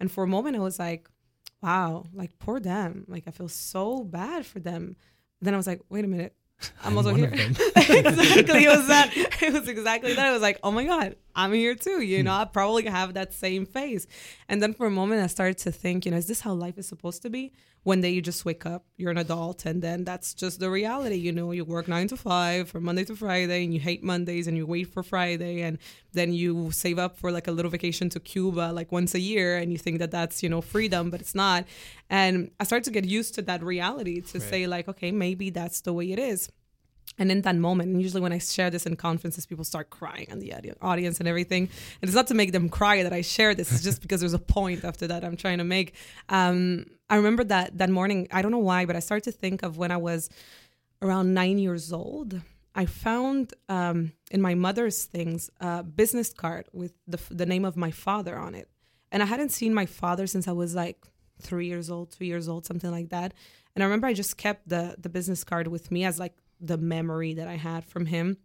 And 0.00 0.10
for 0.10 0.24
a 0.24 0.26
moment 0.26 0.56
I 0.56 0.60
was 0.60 0.78
like, 0.78 1.08
wow, 1.62 2.04
like 2.12 2.38
poor 2.38 2.60
them. 2.60 3.04
Like 3.08 3.24
I 3.26 3.30
feel 3.30 3.48
so 3.48 4.04
bad 4.04 4.46
for 4.46 4.60
them. 4.60 4.96
Then 5.40 5.54
I 5.54 5.56
was 5.56 5.66
like, 5.66 5.80
wait 5.88 6.04
a 6.04 6.08
minute. 6.08 6.34
I'm 6.84 6.96
also 6.96 7.14
here. 7.14 7.28
exactly. 7.32 8.64
It 8.64 8.68
was 8.68 8.88
that. 8.88 9.12
It 9.40 9.52
was 9.52 9.68
exactly 9.68 10.14
that. 10.14 10.26
I 10.26 10.32
was 10.32 10.42
like, 10.42 10.58
oh 10.62 10.70
my 10.70 10.84
God, 10.84 11.16
I'm 11.38 11.52
here 11.52 11.76
too. 11.76 12.02
You 12.02 12.18
hmm. 12.18 12.24
know, 12.24 12.34
I 12.34 12.44
probably 12.44 12.84
have 12.86 13.14
that 13.14 13.32
same 13.32 13.64
face. 13.64 14.08
And 14.48 14.60
then 14.60 14.74
for 14.74 14.86
a 14.86 14.90
moment, 14.90 15.22
I 15.22 15.28
started 15.28 15.58
to 15.58 15.70
think, 15.70 16.04
you 16.04 16.10
know, 16.10 16.16
is 16.16 16.26
this 16.26 16.40
how 16.40 16.52
life 16.52 16.76
is 16.78 16.88
supposed 16.88 17.22
to 17.22 17.30
be? 17.30 17.52
One 17.84 18.00
day 18.00 18.10
you 18.10 18.20
just 18.20 18.44
wake 18.44 18.66
up, 18.66 18.84
you're 18.96 19.12
an 19.12 19.18
adult, 19.18 19.64
and 19.64 19.80
then 19.80 20.02
that's 20.02 20.34
just 20.34 20.58
the 20.58 20.68
reality. 20.68 21.14
You 21.14 21.30
know, 21.30 21.52
you 21.52 21.64
work 21.64 21.86
nine 21.86 22.08
to 22.08 22.16
five 22.16 22.68
from 22.68 22.82
Monday 22.84 23.04
to 23.04 23.14
Friday, 23.14 23.62
and 23.64 23.72
you 23.72 23.78
hate 23.78 24.02
Mondays, 24.02 24.48
and 24.48 24.56
you 24.56 24.66
wait 24.66 24.92
for 24.92 25.04
Friday, 25.04 25.62
and 25.62 25.78
then 26.12 26.32
you 26.32 26.72
save 26.72 26.98
up 26.98 27.16
for 27.16 27.30
like 27.30 27.46
a 27.46 27.52
little 27.52 27.70
vacation 27.70 28.10
to 28.10 28.20
Cuba 28.20 28.72
like 28.72 28.90
once 28.90 29.14
a 29.14 29.20
year, 29.20 29.56
and 29.56 29.70
you 29.70 29.78
think 29.78 30.00
that 30.00 30.10
that's, 30.10 30.42
you 30.42 30.48
know, 30.48 30.60
freedom, 30.60 31.08
but 31.08 31.20
it's 31.20 31.36
not. 31.36 31.66
And 32.10 32.50
I 32.58 32.64
started 32.64 32.84
to 32.84 32.90
get 32.90 33.04
used 33.04 33.36
to 33.36 33.42
that 33.42 33.62
reality 33.62 34.20
to 34.22 34.40
say, 34.40 34.66
like, 34.66 34.88
okay, 34.88 35.12
maybe 35.12 35.50
that's 35.50 35.80
the 35.80 35.92
way 35.92 36.10
it 36.10 36.18
is. 36.18 36.50
And 37.18 37.32
in 37.32 37.42
that 37.42 37.56
moment, 37.56 37.90
and 37.90 38.00
usually 38.00 38.20
when 38.20 38.32
I 38.32 38.38
share 38.38 38.70
this 38.70 38.86
in 38.86 38.96
conferences, 38.96 39.46
people 39.46 39.64
start 39.64 39.90
crying 39.90 40.26
in 40.30 40.38
the 40.38 40.52
audience 40.80 41.18
and 41.18 41.28
everything. 41.28 41.64
And 42.00 42.08
it's 42.08 42.14
not 42.14 42.28
to 42.28 42.34
make 42.34 42.52
them 42.52 42.68
cry 42.68 43.02
that 43.02 43.12
I 43.12 43.22
share 43.22 43.54
this; 43.54 43.72
it's 43.72 43.82
just 43.82 44.02
because 44.04 44.20
there's 44.20 44.34
a 44.34 44.38
point 44.38 44.84
after 44.84 45.06
that 45.08 45.24
I'm 45.24 45.36
trying 45.36 45.58
to 45.58 45.64
make. 45.64 45.94
Um, 46.28 46.86
I 47.10 47.16
remember 47.16 47.44
that 47.44 47.78
that 47.78 47.90
morning. 47.90 48.28
I 48.30 48.42
don't 48.42 48.52
know 48.52 48.58
why, 48.58 48.84
but 48.86 48.96
I 48.96 49.00
started 49.00 49.24
to 49.24 49.32
think 49.32 49.62
of 49.62 49.78
when 49.78 49.90
I 49.90 49.96
was 49.96 50.30
around 51.02 51.34
nine 51.34 51.58
years 51.58 51.92
old. 51.92 52.40
I 52.74 52.86
found 52.86 53.54
um, 53.68 54.12
in 54.30 54.40
my 54.40 54.54
mother's 54.54 55.04
things 55.04 55.50
a 55.60 55.82
business 55.82 56.32
card 56.32 56.66
with 56.72 56.92
the 57.06 57.18
the 57.30 57.46
name 57.46 57.64
of 57.64 57.76
my 57.76 57.90
father 57.90 58.36
on 58.36 58.54
it, 58.54 58.68
and 59.10 59.22
I 59.22 59.26
hadn't 59.26 59.50
seen 59.50 59.74
my 59.74 59.86
father 59.86 60.26
since 60.26 60.46
I 60.46 60.52
was 60.52 60.74
like 60.74 60.98
three 61.40 61.66
years 61.66 61.90
old, 61.90 62.12
two 62.12 62.24
years 62.24 62.48
old, 62.48 62.66
something 62.66 62.90
like 62.90 63.10
that. 63.10 63.32
And 63.74 63.82
I 63.82 63.86
remember 63.86 64.06
I 64.06 64.12
just 64.12 64.36
kept 64.36 64.68
the 64.68 64.94
the 64.98 65.08
business 65.08 65.44
card 65.44 65.66
with 65.68 65.90
me 65.90 66.04
as 66.04 66.18
like 66.18 66.36
the 66.60 66.78
memory 66.78 67.34
that 67.34 67.48
I 67.48 67.56
had 67.56 67.84
from 67.84 68.06
him. 68.06 68.38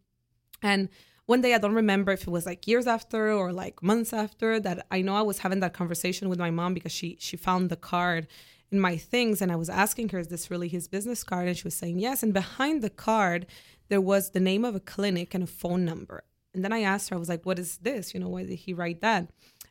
And 0.62 0.89
one 1.25 1.41
day 1.41 1.53
I 1.53 1.58
don't 1.58 1.74
remember 1.74 2.12
if 2.12 2.24
it 2.24 2.29
was 2.29 2.46
like 2.46 2.67
years 2.67 2.88
after 2.88 3.32
or 3.32 3.53
like 3.53 3.82
months 3.82 4.13
after 4.13 4.60
that 4.60 4.86
I 4.91 5.01
know 5.01 5.15
I 5.15 5.22
was 5.22 5.39
having 5.39 5.62
that 5.62 5.74
conversation 5.74 6.29
with 6.29 6.39
my 6.39 6.51
mom 6.51 6.74
because 6.74 6.91
she 6.91 7.17
she 7.20 7.38
found 7.38 7.70
the 7.70 7.77
card 7.77 8.27
in 8.72 8.79
my 8.79 8.98
things 8.98 9.41
and 9.41 9.51
I 9.51 9.55
was 9.55 9.70
asking 9.70 10.10
her 10.10 10.20
is 10.20 10.27
this 10.27 10.51
really 10.51 10.67
his 10.67 10.88
business 10.88 11.24
card 11.24 11.48
and 11.48 11.58
she 11.58 11.63
was 11.63 11.75
saying 11.75 12.00
yes 12.00 12.24
and 12.24 12.34
behind 12.34 12.82
the 12.82 12.89
card 12.89 13.46
there 13.89 14.01
was 14.01 14.32
the 14.32 14.39
name 14.39 14.65
of 14.65 14.75
a 14.75 14.79
clinic 14.79 15.34
and 15.34 15.43
a 15.43 15.48
phone 15.48 15.86
number. 15.86 16.24
And 16.53 16.63
then 16.63 16.74
I 16.74 16.82
asked 16.82 17.10
her 17.10 17.15
I 17.15 17.20
was 17.20 17.29
like 17.29 17.46
what 17.46 17.60
is 17.60 17.77
this? 17.77 18.13
You 18.13 18.20
know 18.20 18.29
why 18.29 18.43
did 18.43 18.55
he 18.55 18.74
write 18.74 19.01
that? 19.01 19.29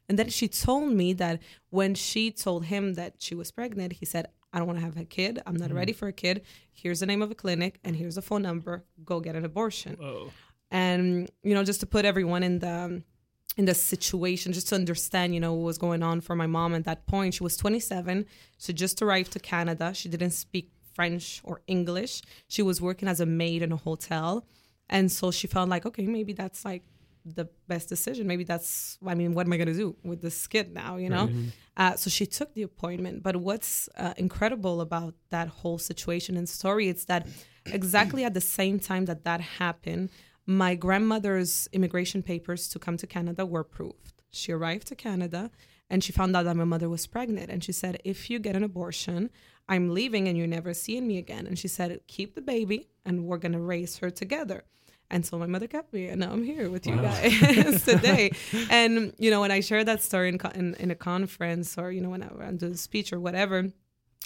And 0.09 0.19
then 0.19 0.31
she 0.31 0.49
told 0.49 0.93
me 0.93 1.13
that 1.15 1.41
when 1.71 1.95
she 1.95 2.31
told 2.31 2.67
him 2.67 2.95
that 2.95 3.15
she 3.19 3.35
was 3.35 3.51
pregnant, 3.51 3.95
he 3.95 4.05
said, 4.05 4.27
I 4.53 4.59
don't 4.59 4.67
want 4.67 4.79
to 4.79 4.85
have 4.85 4.97
a 4.97 5.05
kid. 5.05 5.41
I'm 5.47 5.57
not 5.57 5.73
ready 5.73 5.93
mm. 5.93 5.97
for 5.97 6.09
a 6.09 6.13
kid. 6.13 6.43
Here's 6.73 7.01
the 7.01 7.07
name 7.07 7.23
of 7.23 7.31
a 7.31 7.35
clinic 7.35 7.79
and 7.85 7.97
here's 7.97 8.17
a 8.17 8.23
phone 8.23 8.43
number. 8.43 8.85
Go 9.05 9.21
get 9.21 9.35
an 9.35 9.45
abortion. 9.45 9.97
Whoa. 9.99 10.31
And 10.71 11.31
you 11.43 11.55
know, 11.55 11.65
just 11.65 11.81
to 11.81 11.87
put 11.87 12.05
everyone 12.05 12.43
in 12.43 12.59
the 12.59 13.03
in 13.57 13.67
the 13.67 13.75
situation, 13.75 14.53
just 14.53 14.69
to 14.69 14.75
understand, 14.75 15.35
you 15.35 15.41
know, 15.41 15.53
what 15.53 15.65
was 15.65 15.79
going 15.79 16.03
on 16.03 16.21
for 16.21 16.35
my 16.35 16.47
mom 16.47 16.75
at 16.75 16.85
that 16.85 17.07
point. 17.07 17.35
She 17.35 17.43
was 17.43 17.57
27. 17.57 18.25
She 18.59 18.73
just 18.73 19.03
arrived 19.03 19.33
to 19.33 19.39
Canada. 19.39 19.93
She 19.95 20.09
didn't 20.09 20.31
speak 20.31 20.71
French 20.95 21.41
or 21.45 21.61
English. 21.67 22.23
She 22.49 22.63
was 22.63 22.81
working 22.81 23.09
as 23.09 23.21
a 23.21 23.27
maid 23.27 23.63
in 23.63 23.73
a 23.73 23.77
hotel. 23.77 24.47
And 24.89 25.11
so 25.13 25.31
she 25.31 25.47
felt 25.47 25.69
like, 25.69 25.87
okay, 25.87 26.07
maybe 26.07 26.33
that's 26.33 26.65
like 26.65 26.83
the 27.25 27.49
best 27.69 27.89
decision. 27.89 28.27
Maybe 28.27 28.45
that's, 28.45 28.99
I 29.07 29.15
mean, 29.15 29.35
what 29.35 29.47
am 29.47 29.53
I 29.53 29.57
going 29.57 29.69
to 29.69 29.75
do 29.75 29.97
with 30.03 30.23
this 30.23 30.47
kid 30.47 30.73
now, 30.73 30.97
you 30.97 31.09
know? 31.09 31.31
Uh, 31.77 31.97
so 31.97 32.11
she 32.11 32.27
took 32.27 32.55
the 32.55 32.63
appointment. 32.63 33.23
But 33.23 33.37
what's 33.37 33.89
uh, 33.97 34.15
incredible 34.17 34.81
about 34.81 35.15
that 35.31 35.49
whole 35.49 35.79
situation 35.79 36.37
and 36.37 36.49
story 36.49 36.89
is 36.89 37.05
that 37.07 37.27
exactly 37.67 38.25
at 38.25 38.35
the 38.35 38.41
same 38.41 38.79
time 38.79 39.07
that 39.07 39.25
that 39.25 39.41
happened, 39.41 40.11
my 40.47 40.75
grandmother's 40.75 41.69
immigration 41.73 42.23
papers 42.23 42.69
to 42.69 42.79
come 42.79 42.97
to 42.97 43.07
Canada 43.07 43.47
were 43.47 43.61
approved. 43.61 44.23
She 44.31 44.53
arrived 44.53 44.89
to 44.89 44.97
Canada 44.97 45.51
and 45.89 46.03
she 46.03 46.13
found 46.13 46.35
out 46.35 46.45
that 46.45 46.57
my 46.57 46.65
mother 46.65 46.89
was 46.89 47.07
pregnant. 47.07 47.51
And 47.51 47.63
she 47.63 47.73
said, 47.73 48.01
If 48.05 48.31
you 48.31 48.39
get 48.39 48.57
an 48.57 48.65
abortion, 48.65 49.31
I'm 49.69 49.91
leaving 49.91 50.27
and 50.27 50.37
you're 50.37 50.47
never 50.47 50.75
seeing 50.75 51.07
me 51.07 51.19
again. 51.19 51.47
And 51.47 51.59
she 51.59 51.69
said, 51.69 52.01
Keep 52.07 52.35
the 52.35 52.41
baby 52.41 52.89
and 53.05 53.25
we're 53.25 53.39
going 53.39 53.53
to 53.53 53.61
raise 53.61 53.99
her 53.99 54.11
together. 54.11 54.65
And 55.13 55.27
so 55.27 55.39
my 55.39 55.47
mother 55.47 55.67
kept 55.67 55.93
me, 55.93 56.09
and 56.09 56.21
now 56.21 56.33
I'm 56.33 56.43
here 56.43 56.71
with 56.71 56.87
you 56.87 56.97
guys 56.97 57.85
today. 57.91 58.33
And 58.71 59.13
you 59.19 59.31
know, 59.31 59.43
when 59.43 59.51
I 59.51 59.61
share 59.61 59.85
that 59.85 60.03
story 60.03 60.31
in, 60.31 60.41
in 60.55 60.75
in 60.85 60.91
a 60.91 60.95
conference, 60.95 61.77
or 61.77 61.93
you 61.93 62.01
know, 62.01 62.09
when 62.09 62.23
I, 62.23 62.51
do 62.53 62.69
a 62.69 62.77
speech 62.77 63.13
or 63.13 63.21
whatever, 63.21 63.71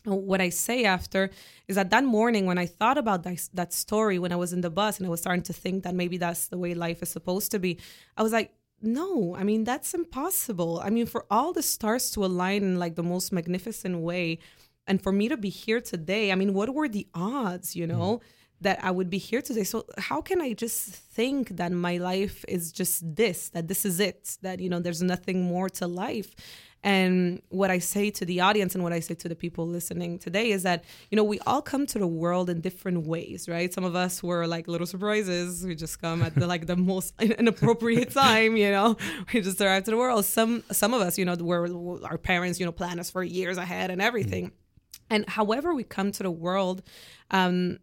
what 0.05 0.40
I 0.40 0.51
say 0.51 0.85
after 0.85 1.31
is 1.66 1.77
that 1.77 1.90
that 1.90 2.05
morning 2.05 2.46
when 2.46 2.59
I 2.59 2.66
thought 2.66 2.99
about 2.99 3.25
that, 3.25 3.49
that 3.55 3.72
story 3.72 4.18
when 4.18 4.33
I 4.33 4.37
was 4.37 4.53
in 4.53 4.61
the 4.61 4.70
bus 4.70 4.99
and 4.99 5.07
I 5.07 5.11
was 5.11 5.20
starting 5.20 5.42
to 5.44 5.53
think 5.53 5.83
that 5.85 5.94
maybe 5.94 6.18
that's 6.18 6.49
the 6.49 6.59
way 6.59 6.75
life 6.75 7.03
is 7.03 7.11
supposed 7.11 7.51
to 7.51 7.59
be, 7.59 7.79
I 8.16 8.22
was 8.22 8.33
like, 8.33 8.53
no, 8.81 9.35
I 9.35 9.42
mean, 9.42 9.64
that's 9.64 9.94
impossible. 9.94 10.81
I 10.85 10.90
mean, 10.90 11.07
for 11.07 11.27
all 11.31 11.53
the 11.53 11.62
stars 11.62 12.11
to 12.12 12.25
align 12.25 12.62
in 12.62 12.79
like 12.79 12.94
the 12.94 13.03
most 13.03 13.33
magnificent 13.33 13.99
way, 13.99 14.38
and 14.87 15.03
for 15.03 15.11
me 15.11 15.29
to 15.29 15.37
be 15.37 15.49
here 15.49 15.81
today, 15.81 16.31
I 16.31 16.37
mean, 16.37 16.55
what 16.55 16.72
were 16.72 16.88
the 16.88 17.09
odds, 17.14 17.75
you 17.75 17.87
mm-hmm. 17.87 17.99
know? 17.99 18.20
That 18.60 18.82
I 18.82 18.90
would 18.90 19.10
be 19.10 19.18
here 19.18 19.42
today. 19.42 19.64
So 19.64 19.84
how 19.98 20.20
can 20.20 20.40
I 20.40 20.52
just 20.52 20.88
think 20.88 21.56
that 21.56 21.72
my 21.72 21.98
life 21.98 22.44
is 22.48 22.72
just 22.72 23.16
this, 23.16 23.50
that 23.50 23.68
this 23.68 23.84
is 23.84 24.00
it, 24.00 24.38
that 24.42 24.60
you 24.60 24.68
know 24.68 24.80
there's 24.80 25.02
nothing 25.02 25.42
more 25.42 25.68
to 25.70 25.86
life? 25.86 26.34
And 26.82 27.42
what 27.48 27.70
I 27.70 27.78
say 27.80 28.10
to 28.12 28.24
the 28.24 28.40
audience 28.40 28.74
and 28.76 28.84
what 28.84 28.92
I 28.92 29.00
say 29.00 29.14
to 29.14 29.28
the 29.28 29.34
people 29.34 29.66
listening 29.66 30.20
today 30.20 30.52
is 30.52 30.62
that 30.62 30.84
you 31.10 31.16
know 31.16 31.24
we 31.24 31.40
all 31.40 31.60
come 31.60 31.84
to 31.86 31.98
the 31.98 32.06
world 32.06 32.48
in 32.48 32.60
different 32.60 33.06
ways, 33.06 33.48
right? 33.48 33.72
Some 33.72 33.84
of 33.84 33.96
us 33.96 34.22
were 34.22 34.46
like 34.46 34.68
little 34.68 34.86
surprises. 34.86 35.66
We 35.66 35.74
just 35.74 36.00
come 36.00 36.22
at 36.22 36.34
the 36.34 36.46
like 36.46 36.66
the 36.66 36.76
most 36.76 37.14
inappropriate 37.20 38.10
time, 38.12 38.56
you 38.56 38.70
know. 38.70 38.96
We 39.32 39.40
just 39.40 39.60
arrive 39.60 39.84
to 39.84 39.90
the 39.90 39.96
world. 39.96 40.24
Some 40.24 40.62
some 40.70 40.94
of 40.94 41.00
us, 41.02 41.18
you 41.18 41.24
know, 41.24 41.34
were 41.34 42.04
our 42.04 42.18
parents, 42.18 42.60
you 42.60 42.66
know, 42.66 42.72
plan 42.72 43.00
us 43.00 43.10
for 43.10 43.22
years 43.22 43.58
ahead 43.58 43.90
and 43.90 44.00
everything. 44.00 44.52
And 45.10 45.28
however 45.28 45.74
we 45.74 45.84
come 45.84 46.12
to 46.12 46.22
the 46.22 46.30
world, 46.30 46.82
um, 47.30 47.78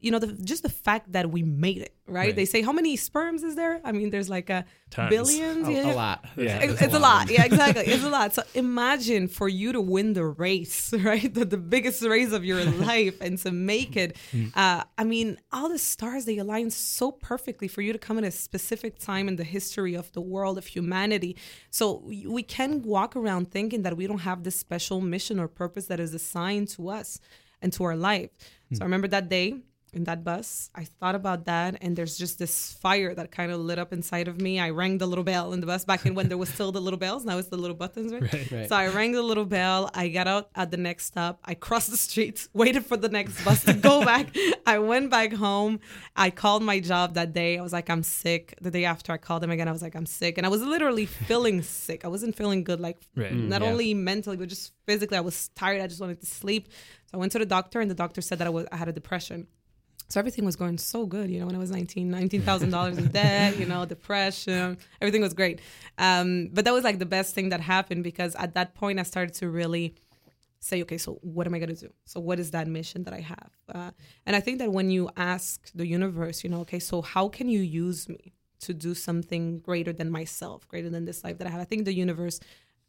you 0.00 0.10
know, 0.10 0.18
the, 0.18 0.32
just 0.32 0.62
the 0.62 0.68
fact 0.68 1.12
that 1.12 1.30
we 1.30 1.42
made 1.42 1.78
it, 1.78 1.94
right? 2.06 2.18
Right. 2.18 2.36
They 2.36 2.44
say, 2.44 2.62
how 2.62 2.72
many 2.72 2.96
sperms 2.96 3.42
is 3.42 3.56
there? 3.56 3.80
I 3.84 3.92
mean, 3.92 4.10
there's 4.10 4.30
like 4.30 4.48
a 4.48 4.64
Tons. 4.90 5.10
billions. 5.10 5.66
A, 5.66 5.72
yeah. 5.72 5.92
a 5.92 5.94
lot. 5.94 6.24
Yeah. 6.36 6.58
It's, 6.60 6.80
it's 6.80 6.94
a 6.94 6.98
lot. 6.98 7.30
Yeah, 7.30 7.44
exactly. 7.44 7.84
It's 7.86 8.04
a 8.04 8.08
lot. 8.08 8.34
So 8.34 8.42
imagine 8.54 9.26
for 9.28 9.48
you 9.48 9.72
to 9.72 9.80
win 9.80 10.12
the 10.12 10.24
race, 10.24 10.92
right? 10.98 11.32
The, 11.32 11.44
the 11.44 11.56
biggest 11.56 12.02
race 12.02 12.32
of 12.32 12.44
your 12.44 12.64
life 12.64 13.20
and 13.20 13.38
to 13.38 13.50
make 13.50 13.96
it. 13.96 14.16
Uh, 14.54 14.84
I 14.96 15.04
mean, 15.04 15.38
all 15.52 15.68
the 15.68 15.78
stars, 15.78 16.24
they 16.26 16.38
align 16.38 16.70
so 16.70 17.10
perfectly 17.10 17.66
for 17.66 17.82
you 17.82 17.92
to 17.92 17.98
come 17.98 18.18
at 18.18 18.24
a 18.24 18.30
specific 18.30 18.98
time 18.98 19.26
in 19.26 19.36
the 19.36 19.44
history 19.44 19.94
of 19.94 20.12
the 20.12 20.20
world, 20.20 20.58
of 20.58 20.66
humanity. 20.66 21.36
So 21.70 22.02
we 22.04 22.26
we 22.26 22.42
can 22.42 22.82
walk 22.82 23.16
around 23.16 23.50
thinking 23.50 23.82
that 23.82 23.96
we 23.96 24.06
don't 24.06 24.18
have 24.20 24.44
this 24.44 24.58
special 24.58 25.00
mission 25.00 25.40
or 25.40 25.48
purpose 25.48 25.86
that 25.86 25.98
is 25.98 26.14
assigned 26.14 26.68
to 26.68 26.88
us 26.88 27.20
and 27.60 27.72
to 27.72 27.84
our 27.84 27.96
life. 27.96 28.30
So 28.72 28.82
I 28.82 28.84
remember 28.84 29.08
that 29.08 29.28
day 29.28 29.62
in 29.92 30.04
that 30.04 30.24
bus. 30.24 30.70
I 30.74 30.84
thought 30.84 31.14
about 31.14 31.46
that, 31.46 31.76
and 31.80 31.96
there's 31.96 32.18
just 32.18 32.38
this 32.38 32.72
fire 32.74 33.14
that 33.14 33.30
kind 33.30 33.50
of 33.52 33.60
lit 33.60 33.78
up 33.78 33.92
inside 33.92 34.28
of 34.28 34.40
me. 34.40 34.60
I 34.60 34.70
rang 34.70 34.98
the 34.98 35.06
little 35.06 35.24
bell 35.24 35.52
in 35.52 35.60
the 35.60 35.66
bus 35.66 35.84
back 35.84 36.04
in 36.06 36.14
when 36.14 36.28
there 36.28 36.38
was 36.38 36.48
still 36.48 36.72
the 36.72 36.80
little 36.80 36.98
bells. 36.98 37.24
Now 37.24 37.38
it's 37.38 37.48
the 37.48 37.56
little 37.56 37.76
buttons, 37.76 38.12
right? 38.12 38.22
Right. 38.32 38.50
Right. 38.50 38.68
So 38.68 38.76
I 38.76 38.88
rang 38.88 39.12
the 39.12 39.22
little 39.22 39.46
bell. 39.46 39.90
I 39.94 40.08
got 40.08 40.26
out 40.28 40.50
at 40.54 40.70
the 40.70 40.76
next 40.76 41.06
stop. 41.06 41.40
I 41.44 41.54
crossed 41.54 41.90
the 41.90 41.96
street, 41.96 42.46
waited 42.52 42.84
for 42.84 42.96
the 42.96 43.08
next 43.08 43.42
bus 43.44 43.64
to 43.64 43.72
go 43.74 44.04
back. 44.04 44.36
I 44.66 44.78
went 44.78 45.10
back 45.10 45.32
home. 45.32 45.80
I 46.14 46.30
called 46.30 46.62
my 46.62 46.80
job 46.80 47.14
that 47.14 47.32
day. 47.32 47.58
I 47.58 47.62
was 47.62 47.72
like, 47.72 47.88
I'm 47.88 48.02
sick. 48.02 48.54
The 48.60 48.70
day 48.70 48.84
after, 48.84 49.12
I 49.12 49.16
called 49.16 49.42
them 49.42 49.50
again. 49.50 49.68
I 49.68 49.72
was 49.72 49.82
like, 49.82 49.94
I'm 49.94 50.06
sick, 50.06 50.36
and 50.36 50.46
I 50.46 50.50
was 50.50 50.62
literally 50.62 51.06
feeling 51.06 51.62
sick. 51.62 52.04
I 52.04 52.08
wasn't 52.08 52.36
feeling 52.36 52.64
good, 52.64 52.80
like 52.80 52.98
Right. 53.16 53.32
Mm, 53.32 53.48
not 53.48 53.62
yeah. 53.62 53.68
only 53.68 53.94
mentally 53.94 54.36
but 54.36 54.48
just 54.48 54.72
physically. 54.86 55.16
I 55.16 55.20
was 55.22 55.48
tired. 55.56 55.80
I 55.80 55.86
just 55.86 56.00
wanted 56.00 56.20
to 56.20 56.26
sleep. 56.26 56.68
So 57.06 57.12
I 57.14 57.16
went 57.16 57.32
to 57.32 57.38
the 57.38 57.46
doctor, 57.46 57.80
and 57.80 57.90
the 57.90 57.94
doctor 57.94 58.20
said 58.20 58.38
that 58.38 58.46
I 58.46 58.50
was 58.50 58.66
I 58.70 58.76
had 58.76 58.88
a 58.88 58.92
depression. 58.92 59.46
So 60.08 60.18
everything 60.18 60.46
was 60.46 60.56
going 60.56 60.78
so 60.78 61.04
good, 61.04 61.30
you 61.30 61.38
know, 61.38 61.46
when 61.46 61.54
I 61.54 61.58
was 61.58 61.70
19, 61.70 62.10
$19,000 62.10 62.98
in 62.98 63.08
debt, 63.08 63.58
you 63.58 63.66
know, 63.66 63.84
depression, 63.84 64.78
everything 65.02 65.20
was 65.20 65.34
great. 65.34 65.60
Um, 65.98 66.48
but 66.52 66.64
that 66.64 66.72
was 66.72 66.82
like 66.82 66.98
the 66.98 67.06
best 67.06 67.34
thing 67.34 67.50
that 67.50 67.60
happened 67.60 68.04
because 68.04 68.34
at 68.36 68.54
that 68.54 68.74
point 68.74 68.98
I 68.98 69.02
started 69.02 69.34
to 69.34 69.50
really 69.50 69.94
say, 70.60 70.82
okay, 70.82 70.98
so 70.98 71.18
what 71.22 71.46
am 71.46 71.54
I 71.54 71.58
going 71.58 71.74
to 71.74 71.86
do? 71.86 71.92
So 72.04 72.20
what 72.20 72.40
is 72.40 72.52
that 72.52 72.66
mission 72.66 73.04
that 73.04 73.14
I 73.14 73.20
have? 73.20 73.50
Uh, 73.72 73.90
and 74.26 74.34
I 74.34 74.40
think 74.40 74.58
that 74.60 74.72
when 74.72 74.90
you 74.90 75.10
ask 75.16 75.70
the 75.74 75.86
universe, 75.86 76.42
you 76.42 76.50
know, 76.50 76.60
okay, 76.60 76.78
so 76.78 77.02
how 77.02 77.28
can 77.28 77.48
you 77.48 77.60
use 77.60 78.08
me 78.08 78.32
to 78.60 78.74
do 78.74 78.94
something 78.94 79.60
greater 79.60 79.92
than 79.92 80.10
myself, 80.10 80.66
greater 80.68 80.90
than 80.90 81.04
this 81.04 81.22
life 81.22 81.38
that 81.38 81.46
I 81.46 81.50
have? 81.50 81.60
I 81.60 81.64
think 81.64 81.84
the 81.84 81.94
universe 81.94 82.40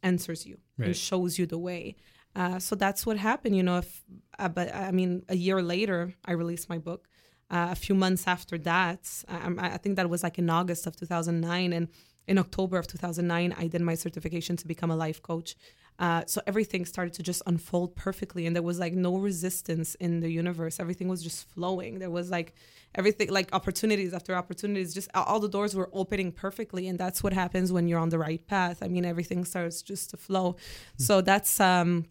answers 0.03 0.45
you 0.45 0.57
right. 0.77 0.87
and 0.87 0.95
shows 0.95 1.37
you 1.37 1.45
the 1.45 1.59
way. 1.59 1.97
Uh, 2.35 2.59
so 2.59 2.75
that's 2.75 3.05
what 3.05 3.17
happened, 3.17 3.55
you 3.55 3.63
know. 3.63 3.79
If, 3.79 4.03
uh, 4.37 4.49
but 4.49 4.73
I 4.73 4.91
mean, 4.91 5.23
a 5.29 5.35
year 5.35 5.61
later, 5.61 6.13
I 6.25 6.33
released 6.33 6.69
my 6.69 6.77
book. 6.77 7.08
Uh, 7.51 7.69
a 7.71 7.75
few 7.75 7.95
months 7.95 8.27
after 8.27 8.57
that, 8.59 9.23
I, 9.27 9.51
I, 9.57 9.77
think 9.77 9.95
that 9.95 10.07
was 10.09 10.21
like 10.21 10.37
in 10.37 10.49
August 10.49 10.85
of 10.85 10.95
2009, 10.95 11.73
and 11.73 11.87
in 12.27 12.37
October 12.37 12.77
of 12.77 12.85
2009, 12.85 13.55
I 13.57 13.67
did 13.67 13.81
my 13.81 13.95
certification 13.95 14.55
to 14.57 14.67
become 14.67 14.91
a 14.91 14.95
life 14.95 15.21
coach. 15.21 15.55
Uh, 15.97 16.23
so 16.27 16.41
everything 16.47 16.85
started 16.85 17.13
to 17.13 17.23
just 17.23 17.41
unfold 17.45 17.95
perfectly, 17.95 18.45
and 18.45 18.55
there 18.55 18.63
was 18.63 18.79
like 18.79 18.93
no 18.93 19.17
resistance 19.17 19.95
in 19.95 20.21
the 20.21 20.29
universe. 20.29 20.79
Everything 20.79 21.09
was 21.09 21.21
just 21.21 21.49
flowing. 21.49 21.99
There 21.99 22.09
was 22.09 22.29
like 22.29 22.53
everything, 22.95 23.29
like 23.29 23.49
opportunities 23.51 24.13
after 24.13 24.33
opportunities. 24.33 24.93
Just 24.93 25.09
all 25.13 25.41
the 25.41 25.49
doors 25.49 25.75
were 25.75 25.89
opening 25.91 26.31
perfectly, 26.31 26.87
and 26.87 26.97
that's 26.97 27.21
what 27.21 27.33
happens 27.33 27.73
when 27.73 27.87
you're 27.87 27.99
on 27.99 28.09
the 28.09 28.19
right 28.19 28.45
path. 28.47 28.81
I 28.81 28.87
mean, 28.87 29.03
everything 29.05 29.43
starts 29.43 29.81
just 29.81 30.11
to 30.11 30.17
flow. 30.17 30.53
Mm-hmm. 30.53 31.03
So 31.03 31.21
that's 31.21 31.59
um 31.59 32.05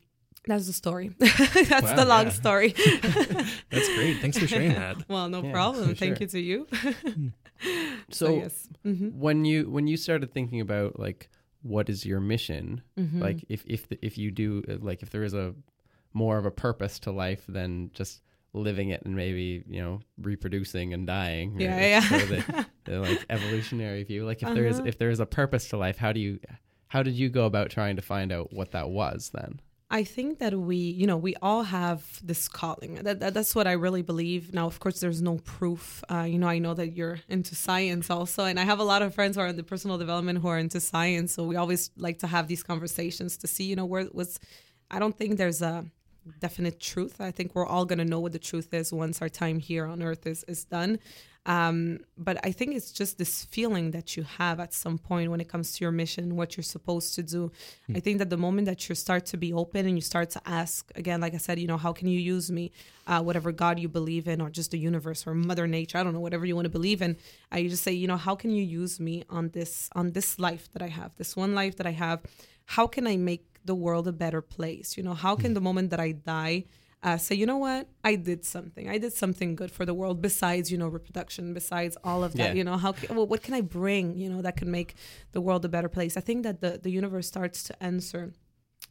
that's 0.48 0.66
the 0.66 0.72
story. 0.72 1.10
That's 1.18 1.70
wow, 1.70 1.94
the 1.94 2.04
long 2.04 2.24
yeah. 2.26 2.32
story. 2.32 2.72
That's 3.70 3.94
great. 3.94 4.18
Thanks 4.20 4.38
for 4.38 4.46
sharing 4.46 4.72
that. 4.72 5.08
well, 5.08 5.28
no 5.28 5.42
yeah, 5.42 5.52
problem. 5.52 5.94
Thank 5.94 6.16
sure. 6.16 6.22
you 6.22 6.26
to 6.26 6.40
you. 6.40 6.66
so, 8.10 8.26
so 8.26 8.34
yes. 8.34 8.68
mm-hmm. 8.84 9.18
when 9.18 9.44
you 9.44 9.70
when 9.70 9.86
you 9.86 9.96
started 9.96 10.32
thinking 10.32 10.60
about 10.60 10.98
like 10.98 11.28
what 11.62 11.90
is 11.90 12.06
your 12.06 12.20
mission, 12.20 12.82
mm-hmm. 12.98 13.20
like 13.20 13.44
if 13.48 13.62
if 13.66 13.88
the, 13.88 13.98
if 14.04 14.16
you 14.16 14.30
do 14.30 14.62
like 14.80 15.02
if 15.02 15.10
there 15.10 15.22
is 15.22 15.34
a 15.34 15.54
more 16.14 16.38
of 16.38 16.46
a 16.46 16.50
purpose 16.50 16.98
to 17.00 17.12
life 17.12 17.44
than 17.46 17.90
just 17.92 18.22
living 18.54 18.88
it 18.88 19.02
and 19.04 19.14
maybe 19.14 19.62
you 19.68 19.82
know 19.82 20.00
reproducing 20.20 20.94
and 20.94 21.06
dying. 21.06 21.60
Yeah, 21.60 21.78
yeah. 21.78 22.00
So 22.00 22.18
the, 22.18 22.66
the, 22.84 23.00
like 23.00 23.26
evolutionary 23.28 24.02
view. 24.04 24.24
Like 24.24 24.38
if 24.38 24.44
uh-huh. 24.44 24.54
there 24.54 24.66
is 24.66 24.78
uh-huh. 24.78 24.88
if 24.88 24.98
there 24.98 25.10
is 25.10 25.20
a 25.20 25.26
purpose 25.26 25.68
to 25.68 25.76
life, 25.76 25.98
how 25.98 26.12
do 26.12 26.20
you 26.20 26.40
how 26.88 27.02
did 27.02 27.14
you 27.14 27.28
go 27.28 27.44
about 27.44 27.70
trying 27.70 27.96
to 27.96 28.02
find 28.02 28.32
out 28.32 28.52
what 28.52 28.72
that 28.72 28.88
was 28.88 29.30
then? 29.34 29.60
I 29.90 30.04
think 30.04 30.38
that 30.40 30.54
we, 30.54 30.76
you 30.76 31.06
know, 31.06 31.16
we 31.16 31.34
all 31.40 31.62
have 31.62 32.20
this 32.22 32.46
calling. 32.46 32.96
That, 32.96 33.20
that 33.20 33.32
that's 33.32 33.54
what 33.54 33.66
I 33.66 33.72
really 33.72 34.02
believe. 34.02 34.52
Now, 34.52 34.66
of 34.66 34.80
course, 34.80 35.00
there's 35.00 35.22
no 35.22 35.38
proof. 35.38 36.04
Uh, 36.10 36.26
you 36.28 36.38
know, 36.38 36.46
I 36.46 36.58
know 36.58 36.74
that 36.74 36.92
you're 36.94 37.20
into 37.28 37.54
science 37.54 38.10
also, 38.10 38.44
and 38.44 38.60
I 38.60 38.64
have 38.64 38.80
a 38.80 38.84
lot 38.84 39.00
of 39.00 39.14
friends 39.14 39.36
who 39.36 39.42
are 39.42 39.46
in 39.46 39.56
the 39.56 39.62
personal 39.62 39.96
development 39.96 40.40
who 40.40 40.48
are 40.48 40.58
into 40.58 40.78
science. 40.78 41.32
So 41.32 41.44
we 41.44 41.56
always 41.56 41.90
like 41.96 42.18
to 42.18 42.26
have 42.26 42.48
these 42.48 42.62
conversations 42.62 43.38
to 43.38 43.46
see, 43.46 43.64
you 43.64 43.76
know, 43.76 43.86
where 43.86 44.06
was. 44.12 44.38
I 44.90 44.98
don't 44.98 45.16
think 45.16 45.38
there's 45.38 45.62
a 45.62 45.86
definite 46.40 46.80
truth. 46.80 47.20
I 47.20 47.30
think 47.30 47.54
we're 47.54 47.66
all 47.66 47.86
to 47.98 48.04
know 48.04 48.20
what 48.20 48.32
the 48.32 48.38
truth 48.38 48.72
is 48.74 48.92
once 48.92 49.22
our 49.22 49.28
time 49.28 49.58
here 49.58 49.86
on 49.86 50.02
earth 50.02 50.26
is, 50.26 50.44
is 50.48 50.64
done. 50.64 50.98
Um, 51.48 52.00
but 52.18 52.38
I 52.44 52.52
think 52.52 52.76
it's 52.76 52.92
just 52.92 53.16
this 53.16 53.46
feeling 53.46 53.92
that 53.92 54.18
you 54.18 54.22
have 54.22 54.60
at 54.60 54.74
some 54.74 54.98
point 54.98 55.30
when 55.30 55.40
it 55.40 55.48
comes 55.48 55.72
to 55.72 55.84
your 55.84 55.90
mission, 55.90 56.36
what 56.36 56.58
you're 56.58 56.62
supposed 56.62 57.14
to 57.14 57.22
do. 57.22 57.50
Mm. 57.88 57.96
I 57.96 58.00
think 58.00 58.18
that 58.18 58.28
the 58.28 58.36
moment 58.36 58.66
that 58.66 58.86
you 58.86 58.94
start 58.94 59.24
to 59.32 59.38
be 59.38 59.50
open 59.54 59.86
and 59.86 59.96
you 59.96 60.02
start 60.02 60.28
to 60.36 60.42
ask, 60.44 60.92
again, 60.94 61.22
like 61.22 61.32
I 61.32 61.38
said, 61.38 61.58
you 61.58 61.66
know, 61.66 61.78
how 61.78 61.94
can 61.94 62.06
you 62.06 62.20
use 62.20 62.50
me? 62.50 62.70
Uh, 63.06 63.22
whatever 63.22 63.50
God 63.50 63.78
you 63.78 63.88
believe 63.88 64.28
in, 64.28 64.42
or 64.42 64.50
just 64.50 64.72
the 64.72 64.78
universe 64.78 65.26
or 65.26 65.34
Mother 65.34 65.66
Nature, 65.66 65.96
I 65.96 66.02
don't 66.02 66.12
know, 66.12 66.20
whatever 66.20 66.44
you 66.44 66.54
want 66.54 66.66
to 66.66 66.70
believe 66.70 67.00
in. 67.00 67.16
You 67.56 67.70
just 67.70 67.82
say, 67.82 67.92
you 67.92 68.06
know, 68.06 68.18
how 68.18 68.34
can 68.34 68.50
you 68.50 68.62
use 68.62 69.00
me 69.00 69.24
on 69.30 69.48
this 69.48 69.88
on 69.94 70.12
this 70.12 70.38
life 70.38 70.68
that 70.74 70.82
I 70.82 70.88
have, 70.88 71.16
this 71.16 71.34
one 71.34 71.54
life 71.54 71.76
that 71.78 71.86
I 71.86 71.92
have? 71.92 72.20
How 72.66 72.86
can 72.86 73.06
I 73.06 73.16
make 73.16 73.46
the 73.64 73.74
world 73.74 74.06
a 74.06 74.12
better 74.12 74.42
place? 74.42 74.98
You 74.98 75.02
know, 75.02 75.14
how 75.14 75.34
can 75.34 75.54
the 75.54 75.62
moment 75.62 75.88
that 75.92 76.00
I 76.00 76.12
die 76.12 76.66
uh, 77.02 77.16
say, 77.16 77.34
you 77.34 77.46
know 77.46 77.58
what, 77.58 77.88
I 78.02 78.16
did 78.16 78.44
something. 78.44 78.88
I 78.88 78.98
did 78.98 79.12
something 79.12 79.54
good 79.54 79.70
for 79.70 79.84
the 79.84 79.94
world 79.94 80.20
besides, 80.20 80.72
you 80.72 80.78
know, 80.78 80.88
reproduction, 80.88 81.54
besides 81.54 81.96
all 82.02 82.24
of 82.24 82.32
that. 82.34 82.48
Yeah. 82.48 82.52
You 82.54 82.64
know, 82.64 82.76
how 82.76 82.94
well, 83.10 83.26
what 83.26 83.42
can 83.42 83.54
I 83.54 83.60
bring, 83.60 84.16
you 84.16 84.28
know, 84.28 84.42
that 84.42 84.56
can 84.56 84.70
make 84.70 84.94
the 85.32 85.40
world 85.40 85.64
a 85.64 85.68
better 85.68 85.88
place? 85.88 86.16
I 86.16 86.20
think 86.20 86.42
that 86.42 86.60
the, 86.60 86.80
the 86.82 86.90
universe 86.90 87.26
starts 87.26 87.62
to 87.64 87.82
answer 87.82 88.32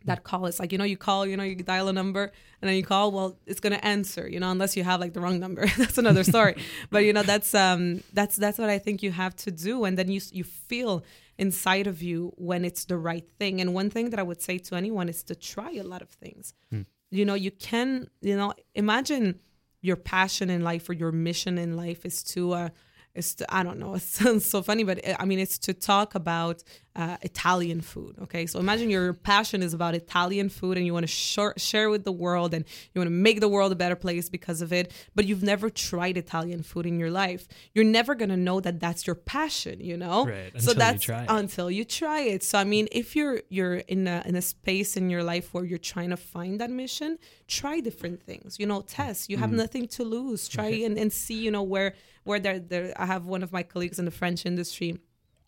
that 0.05 0.23
call 0.23 0.45
it's 0.45 0.59
like 0.59 0.71
you 0.71 0.77
know 0.77 0.83
you 0.83 0.95
call 0.95 1.25
you 1.25 1.35
know 1.35 1.43
you 1.43 1.55
dial 1.55 1.87
a 1.87 1.93
number 1.93 2.31
and 2.61 2.69
then 2.69 2.75
you 2.75 2.83
call 2.83 3.11
well 3.11 3.37
it's 3.47 3.59
going 3.59 3.73
to 3.73 3.83
answer 3.83 4.27
you 4.27 4.39
know 4.39 4.51
unless 4.51 4.77
you 4.77 4.83
have 4.83 4.99
like 4.99 5.13
the 5.13 5.19
wrong 5.19 5.39
number 5.39 5.65
that's 5.77 5.97
another 5.97 6.23
story 6.23 6.55
but 6.91 6.99
you 6.99 7.11
know 7.11 7.23
that's 7.23 7.55
um 7.55 8.03
that's 8.13 8.35
that's 8.35 8.59
what 8.59 8.69
i 8.69 8.77
think 8.77 9.01
you 9.01 9.11
have 9.11 9.35
to 9.35 9.49
do 9.49 9.85
and 9.85 9.97
then 9.97 10.07
you 10.09 10.21
you 10.31 10.43
feel 10.43 11.03
inside 11.37 11.87
of 11.87 12.01
you 12.01 12.33
when 12.35 12.65
it's 12.65 12.85
the 12.85 12.97
right 12.97 13.27
thing. 13.39 13.61
And 13.61 13.73
one 13.73 13.89
thing 13.89 14.09
that 14.09 14.19
I 14.19 14.23
would 14.23 14.41
say 14.41 14.57
to 14.57 14.75
anyone 14.75 15.09
is 15.09 15.23
to 15.23 15.35
try 15.35 15.71
a 15.73 15.83
lot 15.83 16.01
of 16.01 16.09
things. 16.09 16.53
Hmm. 16.71 16.81
You 17.09 17.25
know, 17.25 17.35
you 17.35 17.51
can, 17.51 18.09
you 18.21 18.35
know, 18.35 18.53
imagine 18.75 19.39
your 19.81 19.95
passion 19.95 20.49
in 20.49 20.61
life 20.61 20.89
or 20.89 20.93
your 20.93 21.11
mission 21.11 21.57
in 21.57 21.77
life 21.77 22.05
is 22.05 22.23
to 22.23 22.53
uh, 22.53 22.69
is 23.15 23.35
to, 23.35 23.53
I 23.53 23.63
don't 23.63 23.79
know, 23.79 23.95
it 23.95 24.01
sounds 24.01 24.49
so 24.49 24.61
funny, 24.61 24.83
but 24.83 24.99
I 25.19 25.25
mean, 25.25 25.39
it's 25.39 25.57
to 25.59 25.73
talk 25.73 26.15
about 26.15 26.63
uh, 26.97 27.15
Italian 27.21 27.79
food. 27.79 28.15
Okay, 28.23 28.47
so 28.47 28.59
imagine 28.59 28.89
your 28.89 29.13
passion 29.13 29.61
is 29.61 29.73
about 29.73 29.93
Italian 29.93 30.49
food 30.49 30.77
and 30.77 30.85
you 30.85 30.93
want 30.93 31.03
to 31.03 31.07
share, 31.07 31.53
share 31.55 31.91
with 31.91 32.03
the 32.03 32.11
world 32.11 32.55
and 32.55 32.65
you 32.93 32.99
want 32.99 33.05
to 33.05 33.11
make 33.11 33.39
the 33.39 33.47
world 33.47 33.71
a 33.71 33.75
better 33.75 33.95
place 33.95 34.29
because 34.29 34.63
of 34.63 34.73
it, 34.73 34.91
but 35.13 35.25
you've 35.25 35.43
never 35.43 35.69
tried 35.69 36.17
Italian 36.17 36.63
food 36.63 36.87
in 36.87 36.99
your 36.99 37.11
life. 37.11 37.47
You're 37.75 37.85
never 37.85 38.15
gonna 38.15 38.35
know 38.35 38.59
that 38.61 38.79
that's 38.79 39.05
your 39.05 39.15
passion, 39.15 39.79
you 39.79 39.95
know. 39.95 40.25
Right. 40.25 40.59
So 40.59 40.73
that's 40.73 41.07
you 41.07 41.13
until 41.13 41.69
you 41.69 41.85
try 41.85 42.21
it. 42.21 42.43
So 42.43 42.57
I 42.57 42.63
mean, 42.63 42.87
if 42.91 43.15
you're 43.15 43.41
you're 43.49 43.75
in 43.75 44.07
a 44.07 44.23
in 44.25 44.35
a 44.35 44.41
space 44.41 44.97
in 44.97 45.11
your 45.11 45.23
life 45.23 45.53
where 45.53 45.65
you're 45.65 45.77
trying 45.77 46.09
to 46.09 46.17
find 46.17 46.59
that 46.61 46.71
mission, 46.71 47.19
try 47.47 47.79
different 47.79 48.23
things. 48.23 48.57
You 48.59 48.65
know, 48.65 48.81
test. 48.81 49.29
You 49.29 49.37
have 49.37 49.51
mm. 49.51 49.57
nothing 49.57 49.87
to 49.89 50.03
lose. 50.03 50.47
Try 50.47 50.67
okay. 50.67 50.83
and, 50.83 50.97
and 50.97 51.13
see. 51.13 51.37
You 51.37 51.51
know 51.51 51.61
where 51.61 51.93
where 52.23 52.39
there, 52.39 52.59
there 52.59 52.93
I 52.97 53.05
have 53.05 53.25
one 53.25 53.43
of 53.43 53.51
my 53.51 53.61
colleagues 53.61 53.99
in 53.99 54.05
the 54.05 54.11
French 54.11 54.45
industry 54.47 54.99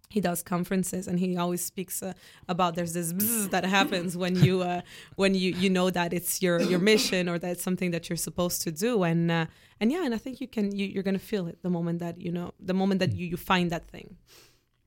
he 0.09 0.19
does 0.19 0.41
conferences 0.41 1.07
and 1.07 1.19
he 1.19 1.37
always 1.37 1.63
speaks 1.63 2.01
uh, 2.01 2.13
about 2.47 2.75
there's 2.75 2.93
this 2.93 3.11
that 3.47 3.63
happens 3.63 4.17
when 4.17 4.35
you 4.35 4.61
uh, 4.61 4.81
when 5.15 5.35
you 5.35 5.51
you 5.53 5.69
know 5.69 5.89
that 5.89 6.13
it's 6.13 6.41
your 6.41 6.59
your 6.61 6.79
mission 6.79 7.29
or 7.29 7.37
that 7.37 7.51
it's 7.51 7.63
something 7.63 7.91
that 7.91 8.09
you're 8.09 8.17
supposed 8.17 8.61
to 8.61 8.71
do 8.71 9.03
and 9.03 9.29
uh, 9.29 9.45
and 9.79 9.91
yeah 9.91 10.03
and 10.03 10.13
I 10.13 10.17
think 10.17 10.41
you 10.41 10.47
can 10.47 10.75
you, 10.75 10.87
you're 10.87 11.03
gonna 11.03 11.19
feel 11.19 11.47
it 11.47 11.61
the 11.61 11.69
moment 11.69 11.99
that 11.99 12.19
you 12.19 12.31
know 12.31 12.53
the 12.59 12.73
moment 12.73 12.99
that 12.99 13.13
you 13.13 13.27
you 13.27 13.37
find 13.37 13.69
that 13.71 13.87
thing 13.87 14.17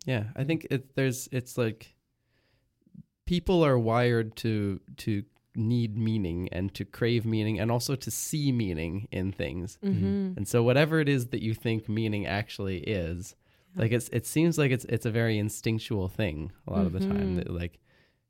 yeah 0.04 0.24
I 0.34 0.44
think 0.44 0.66
it 0.70 0.94
there's 0.96 1.28
it's 1.30 1.56
like 1.56 1.94
people 3.26 3.64
are 3.64 3.78
wired 3.78 4.34
to 4.36 4.80
to 4.96 5.22
need 5.54 5.96
meaning 5.96 6.48
and 6.50 6.72
to 6.74 6.84
crave 6.84 7.24
meaning 7.26 7.60
and 7.60 7.70
also 7.70 7.94
to 7.94 8.10
see 8.10 8.52
meaning 8.52 9.06
in 9.10 9.32
things. 9.32 9.78
Mm-hmm. 9.84 10.32
And 10.36 10.48
so 10.48 10.62
whatever 10.62 10.98
it 10.98 11.08
is 11.08 11.26
that 11.28 11.42
you 11.42 11.54
think 11.54 11.88
meaning 11.88 12.26
actually 12.26 12.78
is. 12.78 13.34
Like 13.76 13.92
it's 13.92 14.08
it 14.08 14.26
seems 14.26 14.58
like 14.58 14.70
it's 14.70 14.84
it's 14.86 15.06
a 15.06 15.10
very 15.10 15.38
instinctual 15.38 16.08
thing 16.08 16.52
a 16.66 16.70
lot 16.70 16.78
mm-hmm. 16.78 16.86
of 16.86 16.92
the 16.92 17.00
time 17.00 17.16
mm-hmm. 17.16 17.36
that 17.36 17.50
like 17.50 17.78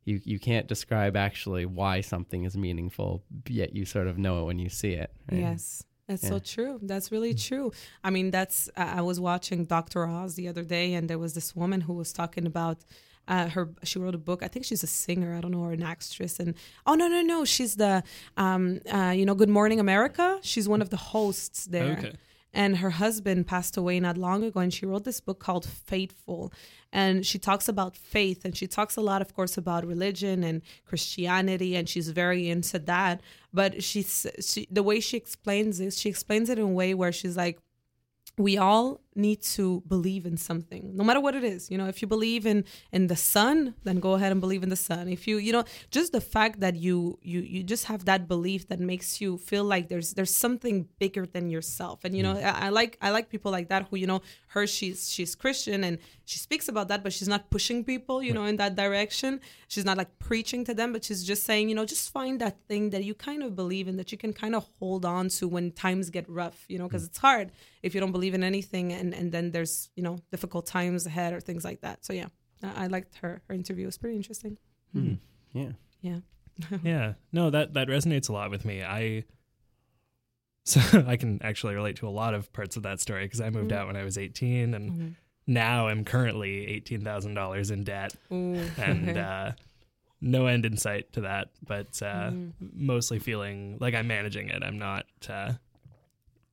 you 0.05 0.21
you 0.25 0.39
can't 0.39 0.67
describe 0.67 1.17
actually 1.17 1.67
why 1.67 2.01
something 2.01 2.45
is 2.45 2.57
meaningful 2.57 3.23
yet 3.49 3.75
you 3.75 3.85
sort 3.85 4.07
of 4.07 4.19
know 4.19 4.43
it 4.43 4.45
when 4.47 4.59
you 4.59 4.69
see 4.69 4.93
it. 4.93 5.13
Right? 5.31 5.41
Yes. 5.41 5.85
That's 6.09 6.25
yeah. 6.25 6.31
so 6.31 6.39
true. 6.41 6.81
That's 6.83 7.13
really 7.13 7.33
mm. 7.33 7.47
true. 7.47 7.73
I 8.03 8.11
mean, 8.11 8.33
that's 8.33 8.69
I 8.77 9.03
was 9.03 9.21
watching 9.21 9.65
Dr. 9.65 10.05
Oz 10.05 10.35
the 10.35 10.49
other 10.49 10.65
day 10.65 10.95
and 10.95 11.09
there 11.09 11.19
was 11.19 11.35
this 11.35 11.55
woman 11.55 11.83
who 11.83 11.93
was 11.93 12.13
talking 12.13 12.47
about 12.47 12.85
uh, 13.29 13.49
her 13.51 13.71
she 13.85 14.01
wrote 14.01 14.17
a 14.17 14.19
book. 14.19 14.43
I 14.43 14.49
think 14.49 14.65
she's 14.65 14.83
a 14.83 14.89
singer. 14.89 15.37
I 15.37 15.41
don't 15.41 15.53
know, 15.53 15.61
or 15.61 15.73
an 15.73 15.83
actress. 15.83 16.41
And 16.41 16.55
oh 16.87 16.95
no, 16.95 17.07
no, 17.07 17.23
no, 17.23 17.45
she's 17.45 17.77
the 17.77 18.03
um, 18.37 18.81
uh, 18.93 19.15
you 19.17 19.25
know 19.25 19.37
Good 19.37 19.49
Morning 19.49 19.79
America. 19.79 20.41
She's 20.43 20.69
one 20.69 20.83
of 20.83 20.91
the 20.91 20.97
hosts 20.97 21.67
there. 21.67 21.99
Okay. 21.99 22.13
And 22.55 22.79
her 22.79 22.91
husband 22.91 23.47
passed 23.47 23.77
away 23.77 23.99
not 24.01 24.19
long 24.19 24.43
ago, 24.43 24.61
and 24.61 24.73
she 24.73 24.87
wrote 24.87 25.05
this 25.05 25.21
book 25.21 25.39
called 25.39 25.65
Faithful. 25.65 26.53
And 26.93 27.25
she 27.25 27.39
talks 27.39 27.69
about 27.69 27.97
faith, 27.97 28.45
and 28.45 28.57
she 28.57 28.67
talks 28.67 28.97
a 28.97 29.01
lot, 29.01 29.23
of 29.23 29.35
course, 29.35 29.57
about 29.57 29.87
religion 29.87 30.45
and 30.45 30.63
Christianity, 30.85 31.77
and 31.77 31.89
she's 31.89 32.11
very 32.11 32.51
into 32.51 32.79
that. 32.81 33.21
But 33.53 33.83
she's 33.83 34.27
she, 34.41 34.67
the 34.71 34.83
way 34.83 35.01
she 35.01 35.17
explains 35.17 35.79
this, 35.79 35.99
she 35.99 36.09
explains 36.09 36.51
it 36.51 36.59
in 36.59 36.65
a 36.65 36.69
way 36.69 36.95
where 36.95 37.13
she's 37.13 37.37
like, 37.37 37.59
we 38.39 38.57
all 38.57 39.02
need 39.15 39.43
to 39.43 39.83
believe 39.87 40.25
in 40.27 40.37
something 40.37 40.97
no 40.97 41.05
matter 41.05 41.21
what 41.21 41.35
it 41.35 41.45
is. 41.45 41.71
You 41.71 41.79
know 41.79 41.87
if 41.87 42.03
you 42.03 42.09
believe 42.09 42.47
in 42.47 42.65
in 42.93 43.07
the 43.07 43.17
sun 43.17 43.75
then 43.85 44.01
go 44.01 44.13
ahead 44.13 44.33
and 44.33 44.41
believe 44.41 44.63
in 44.63 44.69
the 44.69 44.77
sun. 44.77 45.09
If 45.09 45.27
you 45.29 45.37
you 45.39 45.53
know 45.53 45.65
just 45.91 46.13
the 46.13 46.21
fact 46.21 46.61
that 46.61 46.77
you 46.77 47.19
you 47.23 47.41
you 47.41 47.63
just 47.63 47.87
have 47.87 48.05
that 48.07 48.29
belief 48.29 48.69
that 48.69 48.81
makes 48.81 49.21
you 49.21 49.39
feel 49.39 49.65
like 49.65 49.89
there's 49.89 50.15
there's 50.15 50.35
something 50.35 50.89
bigger 50.99 51.27
than 51.27 51.51
yourself. 51.51 52.05
And 52.05 52.17
you 52.17 52.23
know 52.23 52.35
mm. 52.35 52.45
I, 52.45 52.67
I 52.67 52.69
like 52.71 52.99
i 53.01 53.11
like 53.11 53.29
people 53.29 53.53
like 53.53 53.69
that 53.69 53.89
who 53.89 53.97
you 53.97 54.07
know 54.07 54.23
her 54.49 54.67
she's 54.67 55.11
she's 55.11 55.35
christian 55.35 55.85
and 55.85 55.99
she 56.25 56.39
speaks 56.39 56.69
about 56.69 56.89
that 56.89 57.03
but 57.03 57.13
she's 57.13 57.29
not 57.29 57.51
pushing 57.51 57.85
people 57.85 58.23
you 58.23 58.33
know 58.33 58.45
in 58.45 58.57
that 58.57 58.75
direction. 58.77 59.41
She's 59.69 59.85
not 59.85 59.97
like 59.97 60.19
preaching 60.19 60.65
to 60.65 60.75
them 60.75 60.93
but 60.93 61.05
she's 61.05 61.25
just 61.25 61.45
saying 61.45 61.69
you 61.69 61.75
know 61.75 61.85
just 61.85 62.13
find 62.13 62.41
that 62.41 62.57
thing 62.69 62.91
that 62.91 63.05
you 63.05 63.15
kind 63.15 63.43
of 63.43 63.57
believe 63.57 63.89
in 63.89 63.97
that 63.97 64.13
you 64.13 64.19
can 64.19 64.33
kind 64.33 64.55
of 64.55 64.67
hold 64.79 65.05
on 65.05 65.29
to 65.31 65.49
when 65.49 65.73
times 65.73 66.11
get 66.11 66.29
rough 66.29 66.65
you 66.69 66.79
know 66.79 66.87
because 66.89 67.05
mm. 67.05 67.09
it's 67.09 67.19
hard 67.19 67.53
if 67.83 67.95
you 67.95 68.01
don't 68.01 68.13
believe 68.13 68.35
in 68.35 68.45
anything 68.45 68.93
and 69.03 69.15
and 69.15 69.33
then 69.33 69.51
there's 69.51 69.91
you 69.97 70.03
know 70.03 70.17
difficult 70.31 70.65
times 70.67 71.07
ahead 71.07 71.33
or 71.35 71.41
things 71.41 71.65
like 71.65 71.81
that 71.83 72.05
so 72.07 72.13
yeah 72.13 72.29
i, 72.63 72.85
I 72.85 72.87
liked 72.87 73.17
her 73.23 73.43
her 73.49 73.55
interview 73.55 73.85
it 73.85 73.87
was 73.93 73.99
pretty 73.99 74.17
interesting 74.17 74.57
Hmm. 74.93 75.15
Yeah. 75.53 75.73
yeah 76.01 76.19
yeah 76.83 77.13
no 77.33 77.51
that 77.51 77.75
that 77.75 77.89
resonates 77.89 78.29
a 78.29 78.33
lot 78.33 78.51
with 78.51 78.65
me 78.65 78.83
i 78.83 79.25
so 80.65 80.81
i 81.07 81.17
can 81.17 81.41
actually 81.43 81.75
relate 81.75 81.97
to 81.97 82.09
a 82.09 82.15
lot 82.23 82.35
of 82.35 82.53
parts 82.53 82.77
of 82.77 82.83
that 82.85 83.01
story 83.01 83.25
because 83.25 83.41
i 83.41 83.51
moved 83.51 83.71
Mhm. 83.71 83.77
out 83.77 83.87
when 83.87 83.97
i 83.97 84.05
was 84.05 84.17
18 84.19 84.75
and 84.75 84.91
Mhm. 84.93 85.15
now 85.47 85.89
i'm 85.89 86.05
currently 86.05 86.67
$18000 86.69 87.71
in 87.71 87.85
debt 87.85 88.15
Ooh. 88.33 88.61
and 88.79 89.17
uh 89.19 89.53
no 90.21 90.47
end 90.47 90.65
in 90.65 90.77
sight 90.77 91.13
to 91.15 91.23
that 91.23 91.49
but 91.67 92.01
uh 92.03 92.31
Mhm. 92.31 92.53
mostly 92.75 93.19
feeling 93.19 93.79
like 93.81 93.95
i'm 93.95 94.07
managing 94.07 94.49
it 94.51 94.63
i'm 94.63 94.79
not 94.79 95.07
uh 95.29 95.53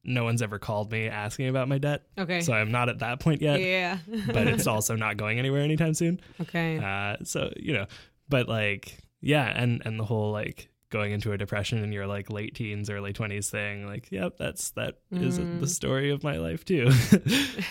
no 0.10 0.24
one's 0.26 0.42
ever 0.42 0.60
called 0.60 0.92
me 0.92 1.08
asking 1.08 1.48
about 1.48 1.68
my 1.70 1.78
debt 1.78 2.04
okay 2.18 2.42
so 2.42 2.52
i'm 2.54 2.72
not 2.72 2.90
at 2.90 3.00
that 3.00 3.20
point 3.20 3.42
yet 3.42 3.62
yeah 3.62 3.98
but 4.28 4.48
it's 4.48 4.68
also 4.68 4.96
not 4.96 5.16
going 5.18 5.40
anywhere 5.40 5.62
anytime 5.62 5.94
soon 5.94 6.20
okay 6.42 6.78
uh, 6.80 7.16
so 7.24 7.52
you 7.56 7.74
know, 7.74 7.86
but 8.28 8.48
like, 8.50 9.00
yeah, 9.22 9.46
and 9.46 9.82
and 9.86 10.00
the 10.00 10.06
whole 10.06 10.32
like 10.32 10.70
going 10.92 11.12
into 11.12 11.32
a 11.34 11.38
depression 11.38 11.84
in 11.84 11.92
your 11.92 12.08
like 12.08 12.30
late 12.32 12.56
teens, 12.56 12.90
early 12.90 13.12
twenties 13.14 13.50
thing, 13.50 13.86
like, 13.88 14.12
yep, 14.12 14.38
that's 14.38 14.72
that 14.72 15.00
is 15.12 15.40
Mm. 15.40 15.60
the 15.60 15.68
story 15.68 16.10
of 16.12 16.24
my 16.24 16.38
life 16.38 16.64
too. 16.66 16.88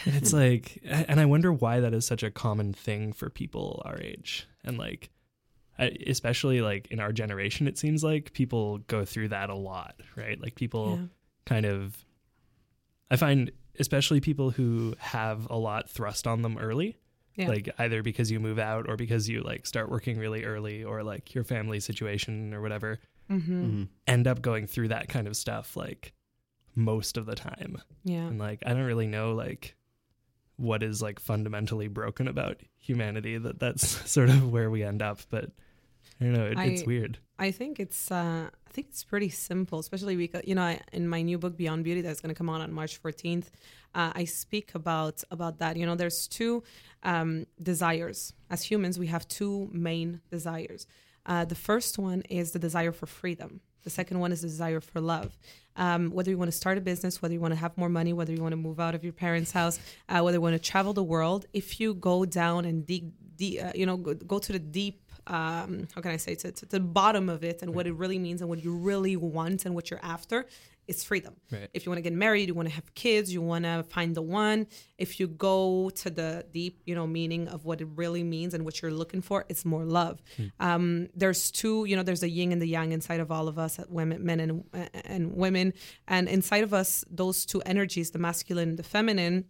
it's 0.07 0.33
like, 0.33 0.81
and 0.85 1.19
I 1.21 1.25
wonder 1.27 1.53
why 1.53 1.81
that 1.81 1.95
is 1.95 2.07
such 2.07 2.23
a 2.23 2.31
common 2.31 2.73
thing 2.73 3.13
for 3.13 3.31
people 3.31 3.83
our 3.85 3.99
age, 4.01 4.49
and 4.65 4.79
like, 4.79 5.11
I- 5.79 5.97
especially 6.07 6.61
like 6.61 6.89
in 6.89 7.01
our 7.01 7.13
generation, 7.13 7.67
it 7.69 7.79
seems 7.79 8.03
like 8.05 8.33
people 8.33 8.79
go 8.79 9.05
through 9.05 9.29
that 9.29 9.51
a 9.51 9.57
lot, 9.57 10.01
right? 10.17 10.41
Like 10.41 10.55
people 10.55 10.97
yeah. 11.01 11.07
kind 11.47 11.67
of 11.67 12.05
I 13.11 13.17
find 13.17 13.51
especially 13.79 14.21
people 14.21 14.51
who 14.51 14.95
have 14.99 15.49
a 15.51 15.57
lot 15.57 15.89
thrust 15.89 16.27
on 16.27 16.43
them 16.43 16.59
early. 16.59 16.97
Yeah. 17.37 17.49
Like 17.49 17.69
either 17.79 18.03
because 18.03 18.31
you 18.31 18.41
move 18.41 18.59
out 18.59 18.89
or 18.89 18.97
because 18.97 19.29
you 19.29 19.43
like 19.43 19.65
start 19.67 19.89
working 19.91 20.19
really 20.19 20.45
early 20.45 20.83
or 20.83 21.05
like 21.05 21.35
your 21.35 21.45
family 21.45 21.81
situation 21.81 22.53
or 22.55 22.61
whatever 22.61 22.99
Mm-hmm. 23.31 23.65
hmm 23.65 23.83
end 24.07 24.27
up 24.27 24.41
going 24.41 24.67
through 24.67 24.89
that 24.89 25.09
kind 25.11 25.27
of 25.27 25.37
stuff 25.37 25.77
like 25.77 26.15
most 26.75 27.19
of 27.19 27.27
the 27.27 27.35
time. 27.35 27.77
Yeah. 28.03 28.27
And 28.27 28.39
like 28.39 28.63
I 28.65 28.71
don't 28.73 28.85
really 28.85 29.07
know 29.07 29.35
like 29.35 29.77
what 30.57 30.83
is 30.83 31.03
like 31.03 31.21
fundamentally 31.21 31.89
broken 31.89 32.27
about 32.27 32.57
humanity 32.79 33.37
that 33.37 33.59
that's 33.61 33.87
sort 34.11 34.31
of 34.31 34.51
where 34.51 34.71
we 34.71 34.83
end 34.83 35.03
up 35.03 35.21
but 35.29 35.51
I 36.21 36.25
don't 36.25 36.33
know 36.33 36.47
it, 36.47 36.59
it's 36.59 36.87
weird. 36.87 37.19
I 37.39 37.51
think 37.51 37.79
it's 37.79 38.11
uh, 38.11 38.49
I 38.51 38.71
think 38.71 38.89
it's 38.89 39.05
pretty 39.05 39.29
simple, 39.29 39.79
especially 39.79 40.17
because 40.17 40.43
you 40.45 40.55
know 40.55 40.63
I, 40.63 40.81
in 40.93 41.09
my 41.09 41.23
new 41.23 41.39
book 41.39 41.57
Beyond 41.57 41.85
Beauty 41.85 42.01
that's 42.01 42.21
going 42.21 42.35
to 42.35 42.39
come 42.39 42.51
out 42.51 42.61
on 42.61 42.73
March 42.73 43.01
14th, 43.03 43.47
uh, 43.95 44.13
I 44.15 44.25
speak 44.25 44.75
about 44.75 45.23
about 45.31 45.59
that. 45.59 45.77
You 45.77 45.87
know, 45.87 45.95
there's 45.95 46.27
two 46.27 46.65
um, 47.03 47.47
desires 47.63 48.33
as 48.51 48.63
humans. 48.63 48.99
We 48.99 49.07
have 49.09 49.27
two 49.29 49.69
main 49.73 50.21
desires. 50.31 50.87
Uh, 51.25 51.45
the 51.45 51.55
first 51.55 51.99
one 51.99 52.23
is 52.23 52.53
the 52.53 52.59
desire 52.59 52.93
for 52.93 53.07
freedom. 53.07 53.61
The 53.85 53.91
second 53.91 54.19
one 54.19 54.33
is 54.33 54.43
the 54.43 54.49
desire 54.49 54.81
for 54.81 55.01
love. 55.01 55.39
Um, 55.77 56.11
whether 56.11 56.31
you 56.31 56.39
want 56.39 56.51
to 56.51 56.57
start 56.57 56.77
a 56.77 56.81
business, 56.81 57.23
whether 57.23 57.33
you 57.33 57.41
want 57.41 57.53
to 57.53 57.61
have 57.61 57.77
more 57.79 57.89
money, 57.89 58.13
whether 58.13 58.33
you 58.33 58.43
want 58.43 58.53
to 58.53 58.57
move 58.57 58.81
out 58.81 58.95
of 58.95 59.05
your 59.05 59.13
parents' 59.13 59.53
house, 59.53 59.79
uh, 60.09 60.21
whether 60.21 60.37
you 60.39 60.41
want 60.41 60.55
to 60.55 60.59
travel 60.59 60.93
the 60.93 61.05
world, 61.05 61.47
if 61.53 61.79
you 61.79 61.95
go 61.95 62.25
down 62.25 62.65
and 62.65 62.85
dig, 62.85 63.13
de- 63.37 63.61
uh, 63.61 63.73
you 63.75 63.87
know, 63.87 63.97
go, 63.97 64.15
go 64.15 64.39
to 64.41 64.53
the 64.53 64.59
deep 64.59 65.08
um, 65.29 65.87
how 65.95 66.01
can 66.01 66.11
I 66.11 66.17
say 66.17 66.35
to, 66.37 66.51
to 66.51 66.67
the 66.67 66.81
bottom 66.81 67.29
of 67.29 67.45
it 67.45 67.63
and 67.63 67.75
what 67.75 67.87
it 67.87 67.95
really 67.95 68.19
means 68.19 68.41
and 68.41 68.49
what 68.49 68.65
you 68.65 68.75
really 68.75 69.17
want 69.17 69.67
and 69.67 69.75
what 69.75 69.91
you're 69.91 70.01
after, 70.03 70.47
it's 70.89 71.05
freedom. 71.05 71.37
Right. 71.53 71.69
If 71.75 71.85
you 71.85 71.91
want 71.91 71.99
to 71.99 72.03
get 72.03 72.15
married, 72.15 72.49
you 72.49 72.55
want 72.55 72.69
to 72.69 72.75
have 72.75 72.95
kids, 72.95 73.31
you 73.33 73.43
want 73.43 73.67
to 73.67 73.83
find 73.83 74.15
the 74.15 74.23
one. 74.23 74.67
If 74.97 75.21
you 75.21 75.29
go 75.29 75.91
to 75.91 76.11
the 76.11 76.47
deep, 76.51 76.81
you 76.87 76.95
know, 76.95 77.07
meaning 77.07 77.47
of 77.49 77.67
what 77.67 77.83
it 77.83 77.89
really 77.95 78.25
means 78.25 78.55
and 78.55 78.65
what 78.65 78.81
you're 78.81 78.91
looking 78.91 79.21
for, 79.21 79.45
it's 79.51 79.67
more 79.67 79.85
love. 79.85 80.23
Um, 80.59 81.09
there's 81.15 81.51
two, 81.51 81.85
you 81.85 81.95
know, 81.95 82.03
there's 82.03 82.23
a 82.23 82.29
yin 82.29 82.53
and 82.53 82.63
the 82.63 82.67
yang 82.67 82.93
inside 82.93 83.21
of 83.21 83.31
all 83.31 83.49
of 83.49 83.59
us, 83.59 83.79
women, 83.89 84.25
men 84.25 84.41
and 84.41 84.65
and 85.05 85.37
women, 85.37 85.75
and 86.07 86.27
inside 86.27 86.65
of 86.65 86.73
us, 86.73 87.05
those 87.11 87.45
two 87.45 87.61
energies, 87.63 88.11
the 88.11 88.19
masculine, 88.19 88.77
the 88.77 88.83
feminine. 88.83 89.45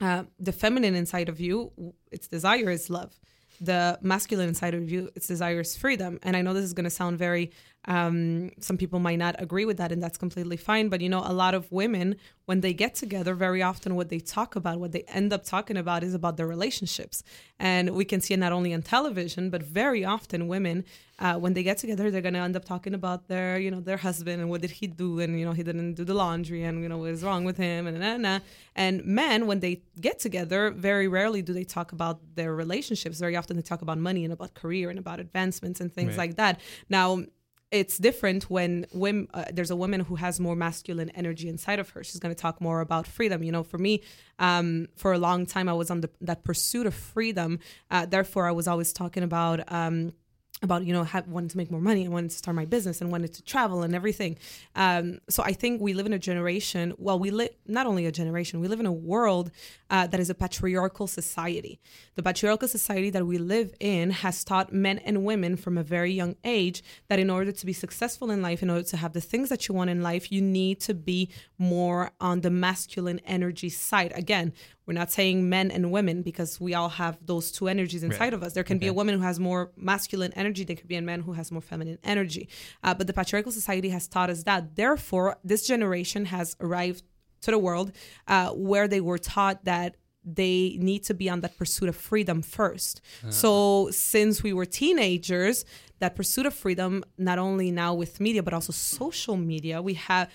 Uh, 0.00 0.24
the 0.38 0.52
feminine 0.52 0.94
inside 0.94 1.28
of 1.28 1.40
you, 1.40 1.70
its 2.10 2.26
desire 2.26 2.70
is 2.70 2.88
love 2.88 3.20
the 3.60 3.98
masculine 4.00 4.48
inside 4.48 4.74
of 4.74 4.90
you 4.90 5.10
its 5.14 5.26
desires 5.26 5.76
freedom. 5.76 6.18
And 6.22 6.36
i 6.36 6.42
know 6.42 6.54
this 6.54 6.64
is 6.64 6.72
going 6.72 6.84
to 6.84 6.90
sound 6.90 7.18
very 7.18 7.52
um, 7.86 8.50
some 8.60 8.76
people 8.76 8.98
might 8.98 9.18
not 9.18 9.34
agree 9.38 9.64
with 9.64 9.78
that 9.78 9.90
and 9.90 10.02
that's 10.02 10.18
completely 10.18 10.56
fine 10.56 10.88
but 10.90 11.00
you 11.00 11.08
know 11.08 11.22
a 11.24 11.32
lot 11.32 11.54
of 11.54 11.70
women 11.72 12.14
when 12.44 12.60
they 12.60 12.74
get 12.74 12.94
together 12.94 13.34
very 13.34 13.62
often 13.62 13.94
what 13.94 14.10
they 14.10 14.18
talk 14.20 14.54
about 14.54 14.78
what 14.78 14.92
they 14.92 15.02
end 15.08 15.32
up 15.32 15.44
talking 15.44 15.78
about 15.78 16.04
is 16.04 16.12
about 16.12 16.36
their 16.36 16.46
relationships 16.46 17.22
and 17.58 17.90
we 17.90 18.04
can 18.04 18.20
see 18.20 18.34
it 18.34 18.36
not 18.36 18.52
only 18.52 18.74
on 18.74 18.82
television 18.82 19.48
but 19.48 19.62
very 19.62 20.04
often 20.04 20.46
women 20.46 20.84
uh, 21.20 21.34
when 21.36 21.54
they 21.54 21.62
get 21.62 21.78
together 21.78 22.10
they're 22.10 22.20
going 22.20 22.34
to 22.34 22.40
end 22.40 22.54
up 22.54 22.64
talking 22.66 22.92
about 22.92 23.28
their 23.28 23.58
you 23.58 23.70
know 23.70 23.80
their 23.80 23.96
husband 23.96 24.42
and 24.42 24.50
what 24.50 24.60
did 24.60 24.72
he 24.72 24.86
do 24.86 25.18
and 25.20 25.38
you 25.40 25.44
know 25.46 25.52
he 25.52 25.62
didn't 25.62 25.94
do 25.94 26.04
the 26.04 26.14
laundry 26.14 26.62
and 26.64 26.82
you 26.82 26.88
know 26.88 26.98
what 26.98 27.10
is 27.10 27.22
wrong 27.22 27.44
with 27.44 27.56
him 27.56 27.86
and 27.86 27.98
nah, 27.98 28.16
nah. 28.18 28.40
and 28.76 29.02
men 29.06 29.46
when 29.46 29.60
they 29.60 29.80
get 30.00 30.18
together 30.18 30.70
very 30.70 31.08
rarely 31.08 31.40
do 31.40 31.54
they 31.54 31.64
talk 31.64 31.92
about 31.92 32.20
their 32.34 32.54
relationships 32.54 33.18
very 33.18 33.36
often 33.36 33.56
they 33.56 33.62
talk 33.62 33.80
about 33.80 33.96
money 33.96 34.22
and 34.24 34.34
about 34.34 34.52
career 34.52 34.90
and 34.90 34.98
about 34.98 35.18
advancements 35.18 35.80
and 35.80 35.90
things 35.94 36.10
Right. 36.10 36.18
like 36.28 36.36
that 36.36 36.60
now 36.90 37.22
it's 37.70 37.98
different 37.98 38.50
when 38.50 38.86
women, 38.92 39.28
uh, 39.32 39.44
there's 39.52 39.70
a 39.70 39.76
woman 39.76 40.00
who 40.00 40.16
has 40.16 40.40
more 40.40 40.56
masculine 40.56 41.10
energy 41.10 41.48
inside 41.48 41.78
of 41.78 41.90
her. 41.90 42.02
She's 42.02 42.18
going 42.18 42.34
to 42.34 42.40
talk 42.40 42.60
more 42.60 42.80
about 42.80 43.06
freedom. 43.06 43.42
You 43.42 43.52
know, 43.52 43.62
for 43.62 43.78
me, 43.78 44.02
um, 44.38 44.88
for 44.96 45.12
a 45.12 45.18
long 45.18 45.46
time, 45.46 45.68
I 45.68 45.72
was 45.74 45.90
on 45.90 46.00
the, 46.00 46.10
that 46.20 46.42
pursuit 46.44 46.86
of 46.86 46.94
freedom. 46.94 47.60
Uh, 47.90 48.06
therefore, 48.06 48.46
I 48.46 48.52
was 48.52 48.66
always 48.66 48.92
talking 48.92 49.22
about. 49.22 49.70
Um, 49.72 50.12
about 50.62 50.84
you 50.84 50.92
know 50.92 51.04
have, 51.04 51.26
wanting 51.28 51.48
to 51.48 51.56
make 51.56 51.70
more 51.70 51.80
money 51.80 52.04
and 52.04 52.12
wanted 52.12 52.30
to 52.30 52.36
start 52.36 52.54
my 52.54 52.64
business 52.64 53.00
and 53.00 53.10
wanted 53.10 53.32
to 53.34 53.42
travel 53.42 53.82
and 53.82 53.94
everything. 53.94 54.36
Um, 54.74 55.20
so 55.28 55.42
i 55.42 55.52
think 55.52 55.80
we 55.80 55.92
live 55.94 56.06
in 56.06 56.12
a 56.12 56.18
generation 56.18 56.94
well 56.98 57.18
we 57.18 57.30
live 57.30 57.50
not 57.66 57.86
only 57.86 58.06
a 58.06 58.12
generation 58.12 58.60
we 58.60 58.68
live 58.68 58.80
in 58.80 58.86
a 58.86 58.92
world 58.92 59.50
uh, 59.90 60.06
that 60.06 60.20
is 60.20 60.30
a 60.30 60.34
patriarchal 60.34 61.06
society. 61.06 61.80
The 62.14 62.22
patriarchal 62.22 62.68
society 62.68 63.10
that 63.10 63.26
we 63.26 63.38
live 63.38 63.74
in 63.80 64.10
has 64.10 64.44
taught 64.44 64.72
men 64.72 64.98
and 64.98 65.24
women 65.24 65.56
from 65.56 65.76
a 65.76 65.82
very 65.82 66.12
young 66.12 66.36
age 66.44 66.82
that 67.08 67.18
in 67.18 67.30
order 67.30 67.52
to 67.52 67.66
be 67.66 67.72
successful 67.72 68.30
in 68.30 68.42
life 68.42 68.62
in 68.62 68.70
order 68.70 68.84
to 68.84 68.96
have 68.96 69.12
the 69.12 69.20
things 69.20 69.48
that 69.48 69.68
you 69.68 69.74
want 69.74 69.90
in 69.90 70.02
life 70.02 70.30
you 70.30 70.40
need 70.40 70.80
to 70.80 70.94
be 70.94 71.30
more 71.58 72.12
on 72.20 72.40
the 72.40 72.50
masculine 72.50 73.20
energy 73.24 73.68
side. 73.68 74.12
Again 74.14 74.52
we're 74.86 74.94
not 74.94 75.10
saying 75.10 75.48
men 75.48 75.70
and 75.70 75.92
women 75.92 76.22
because 76.22 76.60
we 76.60 76.74
all 76.74 76.88
have 76.88 77.18
those 77.24 77.52
two 77.52 77.68
energies 77.68 78.02
inside 78.02 78.20
Right. 78.20 78.34
of 78.34 78.42
us. 78.42 78.54
There 78.54 78.64
can 78.64 78.78
be 78.78 78.88
a 78.88 78.92
woman 78.92 79.14
who 79.14 79.20
has 79.22 79.38
more 79.38 79.70
masculine 79.76 80.32
energy. 80.34 80.64
There 80.64 80.76
could 80.76 80.88
be 80.88 80.96
a 80.96 81.02
man 81.02 81.20
who 81.20 81.32
has 81.34 81.52
more 81.52 81.60
feminine 81.60 81.98
energy. 82.02 82.48
Uh, 82.82 82.94
but 82.94 83.06
the 83.06 83.12
patriarchal 83.12 83.52
society 83.52 83.90
has 83.90 84.08
taught 84.08 84.30
us 84.30 84.42
that. 84.44 84.74
Therefore, 84.76 85.36
this 85.44 85.66
generation 85.66 86.24
has 86.26 86.56
arrived 86.60 87.02
to 87.42 87.50
the 87.50 87.58
world 87.58 87.92
uh, 88.26 88.50
where 88.50 88.88
they 88.88 89.00
were 89.00 89.18
taught 89.18 89.64
that 89.64 89.96
they 90.24 90.76
need 90.78 91.02
to 91.04 91.14
be 91.14 91.30
on 91.30 91.40
that 91.40 91.56
pursuit 91.56 91.88
of 91.88 91.96
freedom 91.96 92.42
first. 92.42 93.00
So 93.30 93.88
since 93.90 94.42
we 94.42 94.52
were 94.52 94.66
teenagers, 94.66 95.64
that 96.00 96.14
pursuit 96.14 96.44
of 96.46 96.52
freedom, 96.54 97.04
not 97.16 97.38
only 97.38 97.70
now 97.70 97.94
with 97.94 98.20
media 98.20 98.42
but 98.42 98.52
also 98.52 98.72
social 98.72 99.36
media, 99.36 99.80
we 99.80 99.94
have 99.94 100.28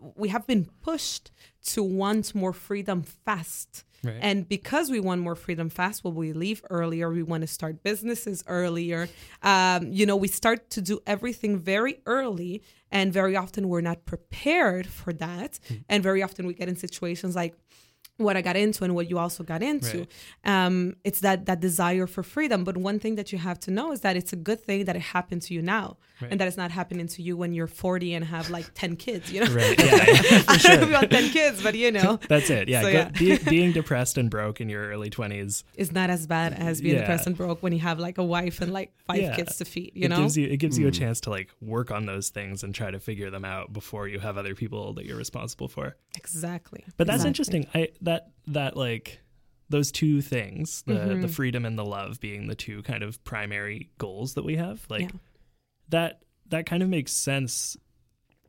we 0.00 0.28
have 0.28 0.46
been 0.46 0.68
pushed 0.82 1.30
to 1.66 1.82
want 1.82 2.34
more 2.34 2.52
freedom 2.52 3.02
fast. 3.02 3.84
Right. 4.04 4.18
And 4.20 4.48
because 4.48 4.90
we 4.90 4.98
want 4.98 5.20
more 5.20 5.36
freedom 5.36 5.68
fast, 5.68 6.02
well, 6.02 6.12
we 6.12 6.32
leave 6.32 6.60
earlier. 6.70 7.08
We 7.10 7.22
want 7.22 7.42
to 7.42 7.46
start 7.46 7.84
businesses 7.84 8.42
earlier. 8.48 9.08
Um, 9.42 9.92
you 9.92 10.06
know, 10.06 10.16
we 10.16 10.26
start 10.26 10.70
to 10.70 10.80
do 10.80 11.00
everything 11.06 11.56
very 11.58 12.00
early, 12.04 12.62
and 12.90 13.12
very 13.12 13.36
often 13.36 13.68
we're 13.68 13.80
not 13.80 14.04
prepared 14.04 14.88
for 14.88 15.12
that. 15.14 15.60
And 15.88 16.02
very 16.02 16.20
often 16.20 16.46
we 16.46 16.54
get 16.54 16.68
in 16.68 16.74
situations 16.74 17.36
like, 17.36 17.54
what 18.18 18.36
I 18.36 18.42
got 18.42 18.56
into 18.56 18.84
and 18.84 18.94
what 18.94 19.08
you 19.10 19.18
also 19.18 19.42
got 19.42 19.62
into. 19.62 19.98
Right. 19.98 20.08
Um, 20.66 20.96
it's 21.02 21.20
that 21.20 21.46
that 21.46 21.60
desire 21.60 22.06
for 22.06 22.22
freedom. 22.22 22.62
But 22.62 22.76
one 22.76 22.98
thing 23.00 23.16
that 23.16 23.32
you 23.32 23.38
have 23.38 23.58
to 23.60 23.70
know 23.70 23.90
is 23.92 24.00
that 24.02 24.16
it's 24.16 24.32
a 24.32 24.36
good 24.36 24.60
thing 24.60 24.84
that 24.84 24.94
it 24.96 25.02
happened 25.02 25.42
to 25.42 25.54
you 25.54 25.62
now, 25.62 25.96
Right. 26.20 26.30
and 26.30 26.40
that 26.40 26.46
it's 26.46 26.56
not 26.56 26.70
happening 26.70 27.08
to 27.08 27.22
you 27.22 27.36
when 27.36 27.52
you're 27.52 27.66
40 27.66 28.14
and 28.14 28.24
have 28.24 28.48
like 28.50 28.66
10 28.74 28.96
kids. 28.96 29.32
You 29.32 29.44
know, 29.44 29.52
Right. 29.52 29.76
Yeah. 29.84 29.96
yeah, 29.96 30.38
for 30.38 30.50
I 30.52 30.56
don't 30.56 30.80
know 30.80 30.86
sure. 30.86 30.96
about 30.96 31.10
10 31.10 31.30
kids, 31.30 31.62
but 31.62 31.74
you 31.74 31.90
know, 31.90 32.18
That's 32.28 32.50
it. 32.50 32.68
Yeah. 32.68 32.82
So, 32.82 32.88
yeah. 32.88 33.08
be- 33.08 33.38
being 33.50 33.72
depressed 33.72 34.18
and 34.18 34.30
broke 34.30 34.60
in 34.60 34.68
your 34.68 34.88
early 34.90 35.10
20s, 35.10 35.64
is 35.74 35.90
not 35.90 36.10
as 36.10 36.26
bad 36.26 36.52
as 36.52 36.80
being 36.80 36.94
Yeah. 36.94 37.00
depressed 37.00 37.26
and 37.26 37.36
broke 37.36 37.62
when 37.62 37.72
you 37.72 37.80
have 37.80 37.98
like 37.98 38.18
a 38.18 38.24
wife 38.24 38.60
and 38.60 38.72
like 38.72 38.92
five 39.06 39.20
Yeah. 39.22 39.34
kids 39.36 39.56
to 39.56 39.64
feed. 39.64 39.92
You 39.94 40.04
it 40.04 40.08
know, 40.10 40.18
gives 40.18 40.36
you 40.36 40.46
it 40.48 40.58
gives 40.58 40.78
you 40.78 40.86
a 40.86 40.90
Mm. 40.90 40.98
chance 40.98 41.20
to 41.22 41.30
like 41.30 41.50
work 41.60 41.90
on 41.90 42.06
those 42.06 42.28
things 42.28 42.62
and 42.62 42.74
try 42.74 42.90
to 42.90 43.00
figure 43.00 43.30
them 43.30 43.44
out 43.44 43.72
before 43.72 44.06
you 44.06 44.20
have 44.20 44.36
other 44.38 44.54
people 44.54 44.92
that 44.94 45.06
you're 45.06 45.16
responsible 45.16 45.66
for. 45.68 45.96
exactly. 46.16 46.84
But 46.98 47.06
that's 47.06 47.24
Exactly. 47.24 47.28
interesting. 47.28 47.66
I 47.74 47.88
that 48.02 48.28
that 48.46 48.76
like 48.76 49.20
those 49.68 49.90
two 49.90 50.20
things, 50.20 50.82
the 50.82 50.92
Mhm. 50.94 51.22
the 51.22 51.28
freedom 51.28 51.64
and 51.64 51.78
the 51.78 51.84
love 51.84 52.20
being 52.20 52.46
the 52.46 52.54
two 52.54 52.82
kind 52.82 53.02
of 53.02 53.22
primary 53.24 53.90
goals 53.98 54.34
that 54.34 54.44
we 54.44 54.56
have. 54.56 54.84
Like 54.90 55.02
Yeah. 55.02 55.10
that 55.88 56.22
that 56.48 56.66
kind 56.66 56.82
of 56.82 56.88
makes 56.90 57.12
sense 57.12 57.76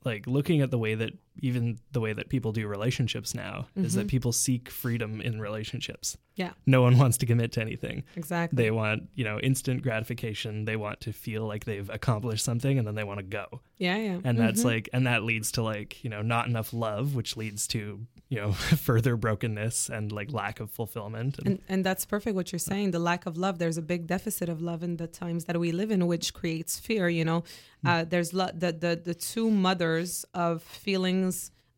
like 0.04 0.28
looking 0.28 0.60
at 0.62 0.70
the 0.72 0.78
way 0.78 0.96
that 0.96 1.13
even 1.39 1.80
the 1.91 2.00
way 2.00 2.13
that 2.13 2.30
people 2.30 2.52
do 2.52 2.67
relationships 2.67 3.34
now 3.34 3.67
is 3.76 3.96
that 3.96 4.06
Mhm. 4.08 4.10
people 4.12 4.32
seek 4.32 4.69
freedom 4.69 5.19
in 5.19 5.39
relationships. 5.41 6.17
Yeah. 6.36 6.54
No 6.65 6.82
one 6.82 6.98
wants 6.98 7.17
to 7.17 7.26
commit 7.26 7.52
to 7.54 7.62
anything. 7.62 8.04
Exactly. 8.15 8.58
They 8.63 8.72
want, 8.72 9.10
you 9.15 9.24
know, 9.24 9.39
instant 9.39 9.84
gratification. 9.84 10.65
They 10.65 10.76
want 10.76 11.00
to 11.02 11.13
feel 11.13 11.46
like 11.48 11.65
they've 11.65 11.89
accomplished 11.89 12.43
something 12.43 12.78
and 12.78 12.88
then 12.88 12.96
they 12.96 13.04
want 13.04 13.19
to 13.19 13.24
go. 13.26 13.62
yeah, 13.78 13.98
yeah. 13.98 14.19
And 14.24 14.38
that's 14.39 14.62
Mhm. 14.62 14.65
like 14.65 14.89
and 14.93 15.06
that 15.08 15.24
leads 15.24 15.52
to 15.54 15.62
like, 15.63 16.04
you 16.04 16.10
know, 16.10 16.22
not 16.22 16.48
enough 16.48 16.72
love, 16.74 17.15
which 17.15 17.36
leads 17.36 17.67
to, 17.67 18.06
you 18.30 18.38
know, 18.39 18.52
further 18.88 19.15
brokenness 19.17 19.89
and 19.89 20.12
like 20.12 20.32
lack 20.32 20.60
of 20.60 20.72
fulfillment. 20.72 21.38
And, 21.39 21.48
And, 21.48 21.60
and 21.67 21.86
that's 21.86 22.06
perfect 22.06 22.36
what 22.36 22.52
you're 22.52 22.60
saying. 22.60 22.91
The 22.91 23.00
lack 23.00 23.26
of 23.26 23.38
love. 23.38 23.60
There's 23.60 23.78
a 23.78 23.82
big 23.82 24.08
deficit 24.08 24.48
of 24.50 24.62
love 24.62 24.82
in 24.84 24.98
the 24.98 25.08
times 25.08 25.46
that 25.46 25.60
we 25.60 25.72
live 25.72 25.91
in, 25.91 26.08
which 26.08 26.34
creates 26.34 26.80
fear. 26.80 27.10
You 27.10 27.26
know, 27.26 27.43
uh, 27.86 28.06
there's 28.06 28.34
lo- 28.34 28.52
the, 28.54 28.72
the 28.72 29.02
the 29.04 29.13
two 29.13 29.52
mothers 29.52 30.26
of 30.34 30.63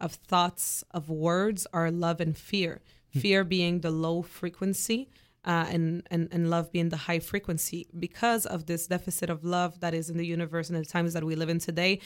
of 0.05 0.11
thoughts, 0.31 0.83
of 0.91 1.09
words 1.09 1.61
are 1.77 1.89
love 1.91 2.19
and 2.25 2.37
fear. 2.37 2.73
Fear 3.23 3.43
being 3.45 3.75
the 3.81 3.91
low 3.91 4.21
frequency. 4.21 5.01
Uh, 5.53 5.65
and, 5.75 5.85
and 6.09 6.23
and 6.35 6.49
love 6.49 6.71
being 6.71 6.89
the 6.89 6.97
high 7.07 7.19
frequency 7.19 7.79
because 8.05 8.43
of 8.47 8.59
this 8.65 8.87
deficit 8.87 9.29
of 9.29 9.39
love 9.57 9.71
that 9.83 9.93
is 9.93 10.09
in 10.09 10.17
the 10.17 10.25
universe 10.37 10.67
and 10.69 10.75
the 10.83 10.83
times 10.95 11.13
that 11.13 11.23
we 11.23 11.35
live 11.35 11.49
in 11.55 11.59
today 11.59 11.99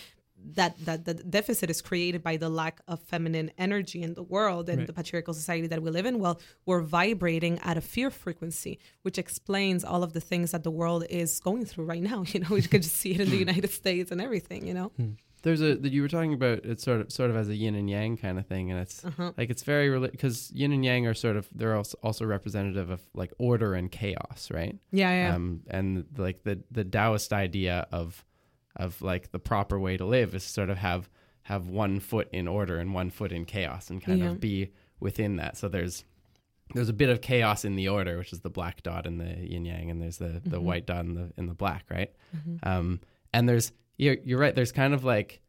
that 0.59 0.73
that 0.87 1.05
the 1.05 1.13
deficit 1.13 1.69
is 1.69 1.81
created 1.89 2.21
by 2.21 2.35
the 2.43 2.49
lack 2.49 2.75
of 2.91 2.97
feminine 3.13 3.49
energy 3.57 4.01
in 4.07 4.13
the 4.19 4.23
world 4.35 4.67
and 4.67 4.79
Right. 4.79 4.87
the 4.87 4.91
patriarchal 4.91 5.33
society 5.33 5.67
that 5.67 5.81
we 5.81 5.89
live 5.89 6.05
in 6.05 6.19
well 6.19 6.35
we're 6.65 6.81
vibrating 6.81 7.55
at 7.59 7.77
a 7.77 7.81
fear 7.95 8.09
frequency 8.11 8.77
which 9.05 9.17
explains 9.17 9.85
all 9.85 10.03
of 10.03 10.11
the 10.11 10.21
things 10.31 10.51
that 10.51 10.63
the 10.67 10.71
world 10.81 11.05
is 11.09 11.39
going 11.39 11.63
through 11.69 11.85
right 11.85 12.03
now 12.03 12.19
you 12.33 12.41
know 12.41 12.49
we 12.51 12.61
could 12.61 12.83
just 12.83 12.97
see 12.97 13.11
it 13.15 13.21
in 13.21 13.29
the 13.29 13.37
united 13.47 13.69
states 13.81 14.11
and 14.11 14.19
everything 14.27 14.67
you 14.67 14.73
know 14.73 14.91
There's 15.41 15.61
a 15.61 15.75
that 15.75 15.91
you 15.91 16.01
were 16.01 16.07
talking 16.07 16.33
about 16.33 16.65
it 16.65 16.81
sort 16.81 17.01
of 17.01 17.11
sort 17.11 17.29
of 17.29 17.35
as 17.37 17.49
a 17.49 17.55
yin 17.55 17.75
and 17.75 17.89
yang 17.89 18.17
kind 18.17 18.37
of 18.37 18.45
thing, 18.45 18.71
and 18.71 18.79
it's 18.79 19.03
uh-huh. 19.05 19.31
like 19.37 19.49
it's 19.49 19.63
very 19.63 19.89
because 20.09 20.51
yin 20.51 20.71
and 20.71 20.83
yang 20.83 21.05
are 21.07 21.13
sort 21.13 21.37
of 21.37 21.47
they're 21.53 21.75
also, 21.75 21.97
also 22.03 22.25
representative 22.25 22.89
of 22.89 23.01
like 23.13 23.31
order 23.37 23.73
and 23.73 23.91
chaos, 23.91 24.49
right? 24.51 24.77
yeah 24.91 25.11
yeah 25.29 25.35
Um, 25.35 25.61
and 25.69 26.05
like 26.17 26.43
the 26.43 26.61
the 26.71 26.83
Taoist 26.83 27.31
idea 27.33 27.87
of 27.91 28.23
of 28.75 29.01
like 29.01 29.31
the 29.31 29.39
proper 29.39 29.79
way 29.79 29.97
to 29.97 30.05
live 30.05 30.35
is 30.35 30.43
sort 30.43 30.69
of 30.69 30.77
have 30.77 31.09
have 31.43 31.67
one 31.67 31.99
foot 31.99 32.27
in 32.31 32.47
order 32.47 32.77
and 32.77 32.93
one 32.93 33.09
foot 33.09 33.31
in 33.31 33.45
chaos 33.45 33.89
and 33.89 34.03
kind 34.03 34.19
Yeah. 34.19 34.31
of 34.31 34.39
be 34.39 34.71
within 34.99 35.37
that. 35.37 35.57
So 35.57 35.67
there's 35.69 36.03
there's 36.75 36.89
a 36.89 36.93
bit 36.93 37.09
of 37.09 37.21
chaos 37.21 37.65
in 37.65 37.75
the 37.75 37.87
order, 37.89 38.17
which 38.19 38.31
is 38.31 38.41
the 38.41 38.49
black 38.51 38.83
dot 38.83 39.07
in 39.07 39.17
the 39.17 39.25
yin 39.47 39.65
yang, 39.65 39.89
and 39.89 40.01
there's 40.01 40.17
the 40.17 40.41
the 40.45 40.59
Mhm. 40.59 40.63
white 40.63 40.85
dot 40.85 41.05
in 41.05 41.15
the 41.15 41.31
in 41.37 41.47
the 41.47 41.55
black, 41.55 41.85
right? 41.89 42.11
Mhm. 42.35 42.59
Um, 42.67 42.99
and 43.33 43.47
there's 43.49 43.71
you're, 43.99 44.17
you're 44.23 44.39
right. 44.39 44.55
There's 44.55 44.71
kind 44.71 44.93
of 44.95 45.03
like 45.03 45.41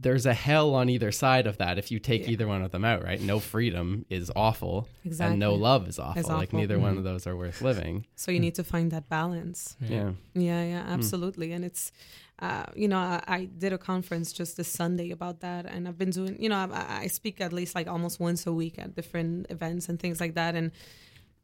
there's 0.00 0.26
a 0.26 0.34
hell 0.34 0.76
on 0.76 0.88
either 0.88 1.10
side 1.10 1.48
of 1.48 1.58
that 1.58 1.76
if 1.76 1.90
you 1.90 1.98
take 1.98 2.22
Yeah. 2.22 2.30
either 2.30 2.46
one 2.46 2.62
of 2.62 2.70
them 2.70 2.84
out, 2.84 3.02
right? 3.02 3.20
No 3.20 3.40
freedom 3.40 4.04
is 4.08 4.30
awful, 4.36 4.86
exactly 5.04 5.32
and 5.32 5.40
no 5.40 5.54
love 5.54 5.88
is 5.88 5.98
awful. 5.98 6.20
Is 6.20 6.28
Like 6.28 6.50
awful. 6.50 6.60
neither 6.60 6.78
one 6.78 6.94
Mhm. 6.94 6.98
of 6.98 7.04
those 7.04 7.26
are 7.26 7.36
worth 7.36 7.60
living. 7.62 8.06
so 8.14 8.30
you 8.30 8.38
need 8.38 8.54
to 8.54 8.62
find 8.64 8.92
that 8.92 9.08
balance 9.08 9.76
Yeah. 9.80 10.12
Yeah, 10.34 10.62
yeah, 10.62 10.84
absolutely. 10.86 11.50
And 11.52 11.64
it's, 11.64 11.90
uh, 12.38 12.66
you 12.76 12.86
know, 12.86 12.98
I, 12.98 13.24
I 13.26 13.44
did 13.46 13.72
a 13.72 13.78
conference 13.78 14.32
just 14.32 14.56
this 14.56 14.68
Sunday 14.68 15.10
about 15.10 15.40
that, 15.40 15.66
and 15.66 15.88
I've 15.88 15.98
been 15.98 16.10
doing, 16.10 16.40
you 16.40 16.48
know, 16.48 16.56
I, 16.72 17.00
I 17.02 17.06
speak 17.08 17.40
at 17.40 17.52
least 17.52 17.74
like 17.74 17.88
almost 17.88 18.20
once 18.20 18.46
a 18.46 18.52
week 18.52 18.78
at 18.78 18.94
different 18.94 19.46
events 19.50 19.88
and 19.88 19.98
things 19.98 20.20
like 20.20 20.34
that. 20.34 20.54
And 20.54 20.70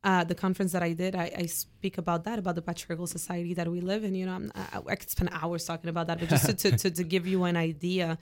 uh, 0.04 0.22
the 0.22 0.34
conference 0.34 0.72
that 0.72 0.82
I 0.82 0.92
did, 0.92 1.16
I, 1.16 1.32
I 1.36 1.46
speak 1.46 1.98
about 1.98 2.24
that, 2.24 2.38
about 2.38 2.54
the 2.54 2.62
patriarchal 2.62 3.06
society 3.06 3.54
that 3.54 3.68
we 3.70 3.80
live 3.80 4.04
in. 4.04 4.14
You 4.14 4.26
know, 4.26 4.48
I, 4.54 4.80
I 4.86 4.96
could 4.96 5.10
spend 5.10 5.30
hours 5.32 5.64
talking 5.64 5.88
about 5.88 6.06
that, 6.08 6.20
but 6.20 6.28
just 6.28 6.46
to, 6.46 6.52
to, 6.52 6.76
to, 6.76 6.90
to 6.90 7.04
give 7.04 7.26
you 7.26 7.44
an 7.44 7.56
idea. 7.56 8.18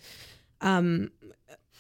Um, 0.61 1.11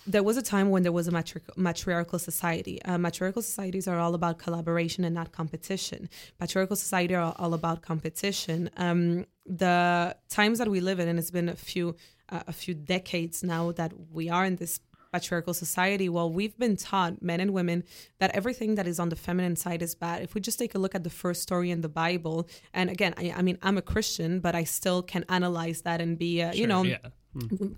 there 0.05 0.25
was 0.25 0.37
a 0.37 0.43
time 0.43 0.71
when 0.71 0.83
there 0.83 0.91
was 0.91 1.07
a 1.07 1.13
matri- 1.13 1.43
matriarchal 1.57 2.19
society. 2.19 2.83
Uh, 2.83 2.99
matriarchal 2.99 3.43
societies 3.43 3.87
are 3.87 4.01
all 4.01 4.15
about 4.15 4.39
collaboration 4.39 5.05
and 5.05 5.15
not 5.15 5.31
competition. 5.31 6.09
Patriarchal 6.41 6.75
society 6.75 7.15
are 7.15 7.33
all 7.39 7.55
about 7.55 7.83
competition. 7.83 8.69
Um, 8.77 9.27
the 9.47 10.17
times 10.29 10.59
that 10.59 10.69
we 10.69 10.81
live 10.81 10.99
in, 10.99 11.07
and 11.09 11.19
it's 11.21 11.31
been 11.31 11.49
a 11.49 11.55
few 11.55 11.95
uh, 12.29 12.43
a 12.49 12.53
few 12.53 12.75
decades 12.75 13.45
now 13.45 13.73
that 13.73 13.93
we 14.11 14.29
are 14.29 14.45
in 14.45 14.57
this 14.57 14.81
patriarchal 15.13 15.55
society. 15.55 16.09
Well, 16.09 16.31
we've 16.33 16.59
been 16.59 16.77
taught, 16.77 17.23
men 17.23 17.41
and 17.41 17.53
women, 17.53 17.85
that 18.19 18.31
everything 18.33 18.75
that 18.77 18.87
is 18.87 18.99
on 18.99 19.09
the 19.09 19.17
feminine 19.17 19.57
side 19.57 19.83
is 19.83 19.95
bad. 19.95 20.23
If 20.23 20.35
we 20.35 20.41
just 20.41 20.59
take 20.59 20.75
a 20.75 20.79
look 20.79 20.95
at 20.95 21.05
the 21.05 21.11
first 21.11 21.43
story 21.43 21.71
in 21.71 21.81
the 21.81 21.89
Bible, 21.89 22.49
and 22.73 22.91
again, 22.91 23.15
I, 23.17 23.35
I 23.37 23.43
mean, 23.43 23.59
I'm 23.63 23.79
a 23.79 23.83
Christian, 23.83 24.41
but 24.41 24.55
I 24.55 24.65
still 24.65 25.03
can 25.03 25.25
analyze 25.29 25.83
that 25.83 26.01
and 26.01 26.19
be, 26.19 26.43
uh, 26.43 26.53
you 26.53 26.67
know, 26.67 26.83
yeah. 26.83 26.99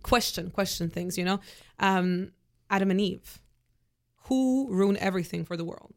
question 0.02 0.50
question 0.50 0.90
things 0.90 1.16
you 1.16 1.24
know 1.24 1.38
um 1.78 2.32
adam 2.70 2.90
and 2.90 3.00
eve 3.00 3.40
who 4.24 4.66
ruined 4.68 4.98
everything 4.98 5.44
for 5.44 5.56
the 5.56 5.64
world 5.64 5.93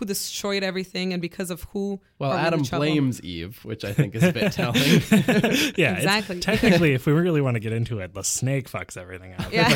who 0.00 0.04
destroyed 0.06 0.64
everything 0.64 1.12
and 1.12 1.22
because 1.22 1.50
of 1.50 1.62
who 1.72 2.00
Well, 2.18 2.32
are 2.32 2.34
we 2.34 2.40
in 2.40 2.46
Adam 2.46 2.62
blames 2.62 3.22
Eve, 3.22 3.64
which 3.64 3.84
I 3.84 3.92
think 3.92 4.16
is 4.16 4.24
a 4.24 4.32
bit 4.32 4.50
telling. 4.60 4.82
yeah, 4.82 5.92
it's- 5.98 5.98
Exactly. 5.98 6.40
technically, 6.40 6.92
if 6.94 7.06
we 7.06 7.12
really 7.12 7.40
want 7.40 7.54
to 7.54 7.60
get 7.60 7.72
into 7.72 8.00
it, 8.00 8.14
the 8.14 8.24
snake 8.24 8.68
fucks 8.68 8.96
everything 8.96 9.34
up. 9.34 9.52
yeah 9.52 9.68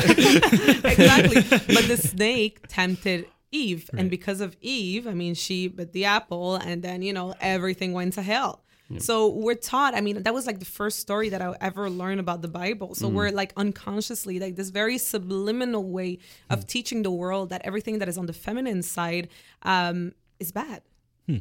exactly 0.83 1.41
but 1.41 1.85
the 1.87 1.97
snake 1.97 2.59
tempted 2.67 3.27
eve 3.51 3.89
Right. 3.93 4.01
and 4.01 4.09
because 4.09 4.41
of 4.41 4.55
eve 4.61 5.07
i 5.07 5.13
mean 5.13 5.33
she 5.35 5.67
bit 5.69 5.93
the 5.93 6.05
apple 6.05 6.55
and 6.55 6.81
then 6.83 7.01
you 7.01 7.13
know 7.13 7.33
everything 7.39 7.93
went 7.93 8.13
to 8.13 8.21
hell 8.21 8.64
so 8.99 9.29
we're 9.29 9.55
taught 9.55 9.95
i 9.95 10.01
mean 10.01 10.21
that 10.23 10.33
was 10.33 10.45
like 10.45 10.59
the 10.59 10.65
first 10.65 10.99
story 10.99 11.29
that 11.29 11.41
i 11.41 11.55
ever 11.59 11.89
learned 11.89 12.19
about 12.19 12.41
the 12.41 12.47
bible. 12.47 12.95
So 12.95 13.07
we're 13.07 13.31
like 13.31 13.51
unconsciously 13.57 14.39
like 14.39 14.55
this 14.55 14.69
very 14.69 14.97
subliminal 14.97 15.83
way 15.83 16.19
of 16.49 16.67
teaching 16.67 17.03
the 17.03 17.11
world 17.11 17.49
that 17.49 17.61
everything 17.63 17.99
that 17.99 18.07
is 18.07 18.17
on 18.17 18.25
the 18.25 18.33
feminine 18.33 18.83
side 18.83 19.29
um, 19.63 20.13
is 20.39 20.51
bad 20.51 20.81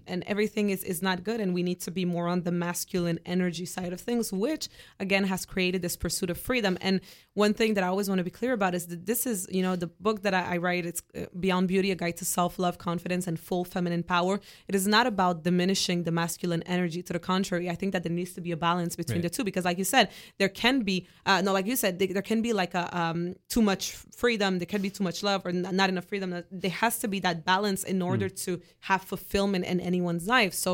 and 0.07 0.25
everything 0.27 0.71
is 0.71 0.83
is 0.85 1.03
not 1.03 1.25
good 1.29 1.41
and 1.43 1.53
we 1.59 1.63
need 1.63 1.81
to 1.87 1.91
be 1.91 2.05
more 2.05 2.27
on 2.35 2.43
the 2.43 2.51
masculine 2.67 3.19
energy 3.27 3.67
side 3.67 3.93
of 3.93 4.01
things 4.01 4.33
which 4.33 4.69
again 4.99 5.25
has 5.25 5.45
created 5.45 5.83
this 5.83 5.97
pursuit 5.97 6.31
of 6.31 6.39
freedom. 6.39 6.79
And 6.81 7.01
one 7.35 7.53
thing 7.53 7.75
that 7.75 7.85
i 7.85 7.89
always 7.89 8.09
want 8.09 8.19
to 8.19 8.25
be 8.25 8.31
clear 8.41 8.53
about 8.53 8.75
is 8.75 8.87
that 8.87 9.05
this 9.07 9.27
is 9.27 9.47
you 9.57 9.63
know 9.67 9.75
the 9.77 9.89
book 10.07 10.23
that 10.23 10.35
i, 10.35 10.55
I 10.55 10.57
write 10.65 10.85
it's 10.87 11.03
uh, 11.15 11.27
beyond 11.39 11.69
beauty 11.69 11.91
a 11.91 11.97
guide 12.03 12.17
to 12.19 12.25
self-love 12.25 12.79
confidence 12.79 13.27
and 13.27 13.37
full 13.39 13.65
feminine 13.65 14.03
power. 14.03 14.35
It 14.69 14.75
is 14.75 14.87
not 14.87 15.07
about 15.07 15.35
diminishing 15.49 15.99
the 16.05 16.13
masculine 16.13 16.63
energy 16.77 17.03
to 17.09 17.13
the 17.13 17.19
contrary. 17.33 17.69
I 17.75 17.77
think 17.81 17.93
that 17.93 18.03
there 18.05 18.13
needs 18.21 18.33
to 18.35 18.41
be 18.41 18.53
a 18.53 18.57
balance 18.57 18.97
between 18.97 19.19
Right. 19.19 19.23
the 19.23 19.31
two 19.37 19.45
because 19.45 19.65
like 19.65 19.79
you 19.83 19.85
said 19.85 20.05
there 20.41 20.49
can 20.49 20.77
be 20.91 20.97
uh, 21.27 21.41
no 21.47 21.53
like 21.53 21.67
you 21.67 21.77
said 21.77 21.99
there, 21.99 22.09
there 22.17 22.23
can 22.33 22.41
be 22.49 22.53
like 22.53 22.75
a 22.75 22.85
um, 23.01 23.35
too 23.55 23.63
much 23.63 23.85
freedom 24.23 24.59
there 24.61 24.67
can 24.75 24.83
be 24.83 24.91
too 24.91 25.05
much 25.05 25.23
love 25.23 25.41
or 25.47 25.53
not 25.53 25.89
enough 25.91 26.05
freedom. 26.05 26.43
There 26.51 26.71
has 26.71 26.99
to 27.01 27.09
be 27.09 27.21
that 27.21 27.45
balance 27.45 27.83
in 27.85 28.01
order 28.03 28.29
to 28.45 28.61
have 28.89 29.03
fulfillment 29.03 29.65
in 29.75 29.81
anyone's 29.91 30.27
life. 30.37 30.55
So 30.65 30.71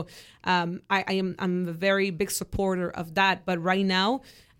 um, 0.53 0.71
I, 0.97 0.99
I 1.13 1.15
am 1.23 1.29
i'm 1.39 1.69
a 1.69 1.73
very 1.89 2.11
big 2.21 2.31
supporter 2.31 2.89
of 3.01 3.07
that. 3.21 3.37
But 3.49 3.57
right 3.73 3.87
now 4.01 4.09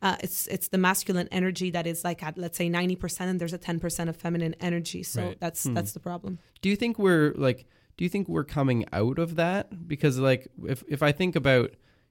uh, 0.03 0.17
it's 0.25 0.47
it's 0.55 0.69
the 0.69 0.79
masculine 0.79 1.29
energy 1.41 1.69
that 1.77 1.87
is 1.87 1.99
like 2.09 2.21
at 2.29 2.35
let's 2.39 2.57
say 2.61 2.69
90% 2.71 3.21
and 3.31 3.39
there's 3.41 3.53
a 3.53 3.59
10% 3.59 4.09
of 4.09 4.17
feminine 4.17 4.55
energy. 4.61 5.03
So 5.03 5.21
Right. 5.23 5.41
that's 5.45 5.63
that's 5.77 5.93
the 5.93 6.01
problem. 6.01 6.33
Do 6.63 6.69
you 6.71 6.77
think 6.77 6.99
we're 6.99 7.33
like 7.37 7.61
do 7.97 8.05
you 8.05 8.11
think 8.15 8.29
we're 8.29 8.45
coming 8.59 8.87
out 9.01 9.19
of 9.19 9.37
that? 9.37 9.65
Because 9.93 10.19
like 10.31 10.43
if 10.75 10.83
if 10.89 11.01
i 11.03 11.13
think 11.13 11.37
about 11.37 11.71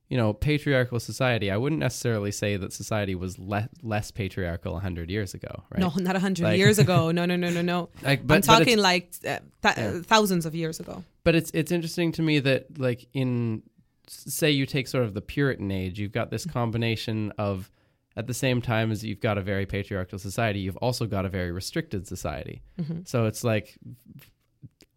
you 0.09 0.17
know 0.17 0.33
patriarchal 0.33 0.99
society 0.99 1.51
i 1.51 1.57
wouldn't 1.57 1.79
necessarily 1.79 2.31
say 2.31 2.57
that 2.57 2.73
society 2.73 3.13
was 3.15 3.37
le- 3.37 3.69
less 3.83 4.09
patriarchal 4.11 4.73
100 4.73 5.09
years 5.09 5.33
ago 5.35 5.63
right? 5.71 5.79
No 5.79 5.91
not 5.97 6.13
100 6.13 6.43
Like- 6.43 6.57
years 6.57 6.79
ago. 6.79 7.11
No 7.17 7.25
no 7.25 7.35
no 7.35 7.49
no 7.51 7.61
no. 7.61 7.89
Like 8.01 8.21
i'm 8.21 8.27
but, 8.27 8.45
but 8.45 8.53
talking 8.57 8.77
like 8.79 9.05
uh, 9.25 9.37
th- 9.63 9.77
Yeah. 9.77 10.01
thousands 10.01 10.45
of 10.45 10.53
years 10.55 10.79
ago. 10.79 11.03
But 11.23 11.35
it's 11.35 11.51
it's 11.53 11.71
interesting 11.71 12.11
to 12.13 12.21
me 12.23 12.39
that 12.39 12.79
like 12.79 13.07
in 13.13 13.61
say 14.07 14.49
you 14.49 14.65
take 14.65 14.87
sort 14.87 15.03
of 15.03 15.13
the 15.13 15.21
puritan 15.21 15.69
age 15.71 15.99
you've 15.99 16.11
got 16.19 16.31
this 16.31 16.45
combination 16.45 17.31
of 17.37 17.69
at 18.17 18.25
the 18.25 18.33
same 18.33 18.59
time 18.61 18.91
as 18.91 19.03
you've 19.03 19.19
got 19.21 19.37
a 19.37 19.41
very 19.41 19.65
patriarchal 19.67 20.17
society 20.17 20.59
you've 20.59 20.77
also 20.87 21.05
got 21.05 21.23
a 21.25 21.29
very 21.29 21.51
restricted 21.51 22.07
society. 22.07 22.63
Mhm. 22.81 23.07
so 23.07 23.25
it's 23.29 23.43
like 23.43 23.77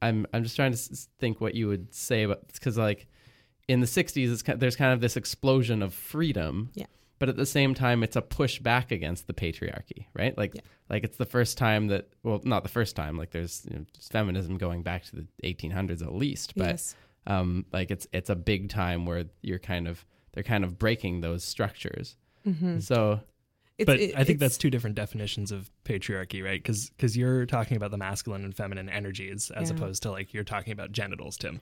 I'm 0.00 0.26
I'm 0.32 0.42
just 0.42 0.56
trying 0.56 0.72
to 0.72 0.78
think 1.20 1.40
what 1.40 1.54
you 1.54 1.68
would 1.68 1.94
say 1.94 2.22
about 2.24 2.48
because 2.52 2.76
like 2.78 3.06
in 3.68 3.80
the 3.80 3.86
60s 3.86 4.32
it's, 4.32 4.42
ki- 4.42 4.54
there's 4.54 4.76
kind 4.76 4.92
of 4.92 5.00
this 5.00 5.16
explosion 5.16 5.82
of 5.82 5.94
freedom 5.94 6.70
Yeah. 6.74 6.86
but 7.18 7.28
at 7.28 7.36
the 7.36 7.46
same 7.46 7.74
time 7.74 8.02
it's 8.02 8.16
a 8.16 8.22
push 8.22 8.58
back 8.58 8.90
against 8.90 9.26
the 9.26 9.32
patriarchy 9.34 10.06
right 10.14 10.36
like 10.36 10.54
Yeah. 10.54 10.60
like 10.90 11.04
it's 11.04 11.16
the 11.16 11.24
first 11.26 11.58
time 11.58 11.86
that 11.88 12.08
well 12.22 12.40
not 12.44 12.62
the 12.62 12.68
first 12.68 12.96
time 12.96 13.16
like 13.16 13.30
there's 13.30 13.66
you 13.70 13.78
know, 13.78 13.84
feminism 14.10 14.58
going 14.58 14.82
back 14.82 15.04
to 15.04 15.16
the 15.16 15.26
1800s 15.44 16.02
at 16.02 16.12
least 16.14 16.54
but 16.56 16.66
yes. 16.66 16.96
um 17.26 17.64
like 17.72 17.90
it's 17.90 18.06
it's 18.12 18.30
a 18.30 18.34
big 18.36 18.68
time 18.68 19.06
where 19.06 19.24
you're 19.42 19.58
kind 19.60 19.86
of 19.86 20.04
they're 20.32 20.42
kind 20.42 20.64
of 20.64 20.78
breaking 20.78 21.20
those 21.20 21.44
structures 21.44 22.16
Mm-hmm. 22.46 22.80
so 22.80 23.20
It's, 23.78 23.86
but 23.86 24.00
it- 24.00 24.16
I 24.18 24.24
think 24.24 24.40
that's 24.40 24.58
two 24.58 24.68
different 24.70 24.96
definitions 24.96 25.52
of 25.52 25.70
patriarchy, 25.84 26.42
right? 26.44 26.60
Because 26.62 27.16
you're 27.16 27.46
talking 27.46 27.76
about 27.76 27.92
the 27.92 27.96
masculine 27.98 28.44
and 28.44 28.52
feminine 28.52 28.88
energies 28.88 29.50
as 29.52 29.70
Yeah. 29.70 29.76
opposed 29.76 30.02
to 30.02 30.10
like 30.10 30.34
you're 30.34 30.42
talking 30.42 30.72
about 30.72 30.90
genitals, 30.90 31.36
Tim, 31.36 31.60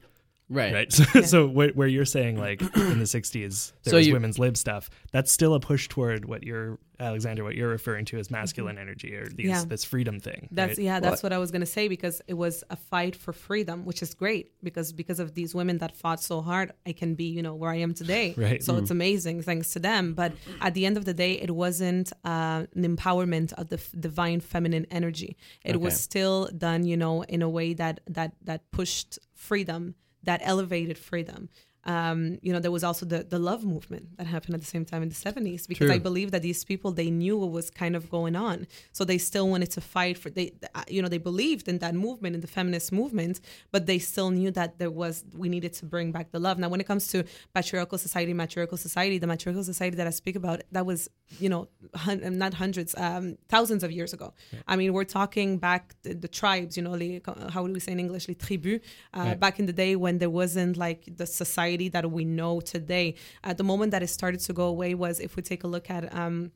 right, 0.50 0.74
right? 0.74 0.92
So, 0.92 1.04
Yeah. 1.14 1.20
so 1.22 1.46
where, 1.46 1.70
where 1.70 1.88
you're 1.88 2.04
saying 2.04 2.36
like 2.38 2.60
in 2.60 2.98
the 2.98 3.04
60s 3.16 3.72
there 3.84 3.90
So 3.92 3.96
was 3.96 4.06
you- 4.06 4.12
women's 4.12 4.38
lib 4.38 4.56
stuff, 4.56 4.90
that's 5.12 5.30
still 5.32 5.54
a 5.54 5.60
push 5.60 5.88
toward 5.88 6.24
what 6.26 6.42
you're 6.44 6.78
Alexandra, 6.98 7.42
what 7.42 7.54
you're 7.54 7.70
referring 7.70 8.04
to 8.04 8.18
as 8.18 8.30
masculine 8.30 8.76
energy 8.76 9.14
or 9.16 9.26
these, 9.26 9.46
Yeah. 9.46 9.64
this 9.66 9.84
freedom 9.86 10.20
thing. 10.20 10.48
That's 10.50 10.76
right? 10.76 10.84
yeah, 10.84 11.00
that's 11.00 11.22
what 11.22 11.32
I 11.32 11.38
was 11.38 11.50
gonna 11.50 11.64
say 11.64 11.88
because 11.88 12.20
it 12.28 12.34
was 12.34 12.62
a 12.68 12.76
fight 12.76 13.16
for 13.16 13.32
freedom, 13.32 13.86
which 13.86 14.02
is 14.02 14.12
great 14.12 14.52
because 14.62 14.92
because 14.92 15.18
of 15.18 15.32
these 15.34 15.54
women 15.54 15.78
that 15.78 15.96
fought 15.96 16.20
so 16.22 16.42
hard, 16.42 16.72
I 16.86 16.92
can 16.92 17.14
be 17.14 17.24
you 17.24 17.40
know 17.42 17.54
where 17.54 17.70
I 17.70 17.76
am 17.76 17.94
today. 17.94 18.34
Right. 18.40 18.62
So 18.62 18.76
it's 18.76 18.90
amazing 18.90 19.40
thanks 19.42 19.70
to 19.72 19.78
them. 19.78 20.12
But 20.12 20.32
at 20.60 20.74
the 20.74 20.84
end 20.84 20.96
of 20.98 21.06
the 21.06 21.14
day, 21.14 21.32
it 21.40 21.50
wasn't 21.50 22.12
uh, 22.24 22.66
an 22.74 22.96
empowerment 22.96 23.54
of 23.54 23.68
the 23.70 23.76
f- 23.76 23.90
divine 23.98 24.40
feminine 24.40 24.86
energy. 24.90 25.36
It 25.64 25.80
was 25.80 25.98
still 25.98 26.48
done, 26.56 26.84
you 26.84 26.98
know, 26.98 27.22
in 27.22 27.40
a 27.40 27.48
way 27.48 27.72
that 27.74 28.00
that 28.08 28.34
that 28.44 28.70
pushed 28.72 29.18
freedom, 29.34 29.94
that 30.22 30.40
elevated 30.44 30.98
freedom. 30.98 31.48
Um, 31.84 32.38
you 32.42 32.52
know, 32.52 32.58
there 32.60 32.70
was 32.70 32.84
also 32.84 33.06
the 33.06 33.24
the 33.24 33.38
love 33.38 33.64
movement 33.64 34.16
that 34.18 34.26
happened 34.26 34.54
at 34.54 34.60
the 34.60 34.66
same 34.66 34.84
time 34.84 35.02
in 35.02 35.08
the 35.08 35.14
seventies 35.14 35.66
because 35.66 35.86
True. 35.86 35.94
I 35.94 35.98
believe 35.98 36.30
that 36.30 36.42
these 36.42 36.62
people 36.62 36.92
they 36.92 37.10
knew 37.10 37.38
what 37.38 37.50
was 37.52 37.70
kind 37.70 37.96
of 37.96 38.10
going 38.10 38.36
on, 38.36 38.66
so 38.92 39.04
they 39.04 39.16
still 39.16 39.48
wanted 39.48 39.70
to 39.70 39.80
fight 39.80 40.18
for 40.18 40.28
they, 40.28 40.52
uh, 40.74 40.82
you 40.88 41.00
know, 41.00 41.08
they 41.08 41.16
believed 41.18 41.68
in 41.68 41.78
that 41.78 41.94
movement 41.94 42.34
in 42.34 42.42
the 42.42 42.46
feminist 42.46 42.92
movement, 42.92 43.40
but 43.72 43.86
they 43.86 43.98
still 43.98 44.30
knew 44.30 44.50
that 44.50 44.78
there 44.78 44.90
was 44.90 45.24
we 45.34 45.48
needed 45.48 45.72
to 45.74 45.86
bring 45.86 46.12
back 46.12 46.32
the 46.32 46.38
love. 46.38 46.58
Now, 46.58 46.68
when 46.68 46.80
it 46.82 46.86
comes 46.86 47.06
to 47.08 47.24
patriarchal 47.54 47.96
society, 47.96 48.34
matriarchal 48.34 48.76
society, 48.76 49.16
the 49.16 49.26
matriarchal 49.26 49.64
society 49.64 49.96
that 49.96 50.06
I 50.06 50.10
speak 50.10 50.36
about, 50.36 50.60
that 50.72 50.84
was 50.84 51.08
you 51.38 51.48
know 51.48 51.68
hun- 51.94 52.36
not 52.36 52.52
hundreds, 52.54 52.94
um, 52.98 53.38
thousands 53.48 53.82
of 53.84 53.90
years 53.90 54.12
ago. 54.12 54.34
I 54.68 54.76
mean, 54.76 54.92
we're 54.92 55.04
talking 55.04 55.56
back 55.56 55.94
the, 56.02 56.12
the 56.14 56.28
tribes, 56.28 56.76
you 56.76 56.82
know, 56.82 56.90
les, 56.92 57.20
how 57.54 57.66
do 57.66 57.72
we 57.72 57.80
say 57.80 57.92
in 57.92 58.00
English, 58.00 58.28
les 58.28 58.34
tribus, 58.34 58.80
uh, 59.14 59.20
Right. 59.30 59.40
back 59.40 59.58
in 59.60 59.64
the 59.66 59.72
day 59.72 59.96
when 59.96 60.18
there 60.18 60.28
wasn't 60.42 60.76
like 60.76 61.02
the 61.16 61.26
society 61.26 61.69
that 61.76 62.10
we 62.10 62.24
know 62.24 62.60
today. 62.60 63.14
At 63.44 63.58
the 63.58 63.64
moment 63.64 63.92
that 63.92 64.02
it 64.02 64.08
started 64.08 64.40
to 64.40 64.52
go 64.52 64.66
away 64.66 64.94
was 64.94 65.20
if 65.20 65.36
we 65.36 65.42
take 65.42 65.64
a 65.64 65.68
look 65.68 65.90
at 65.90 66.14
um, 66.14 66.52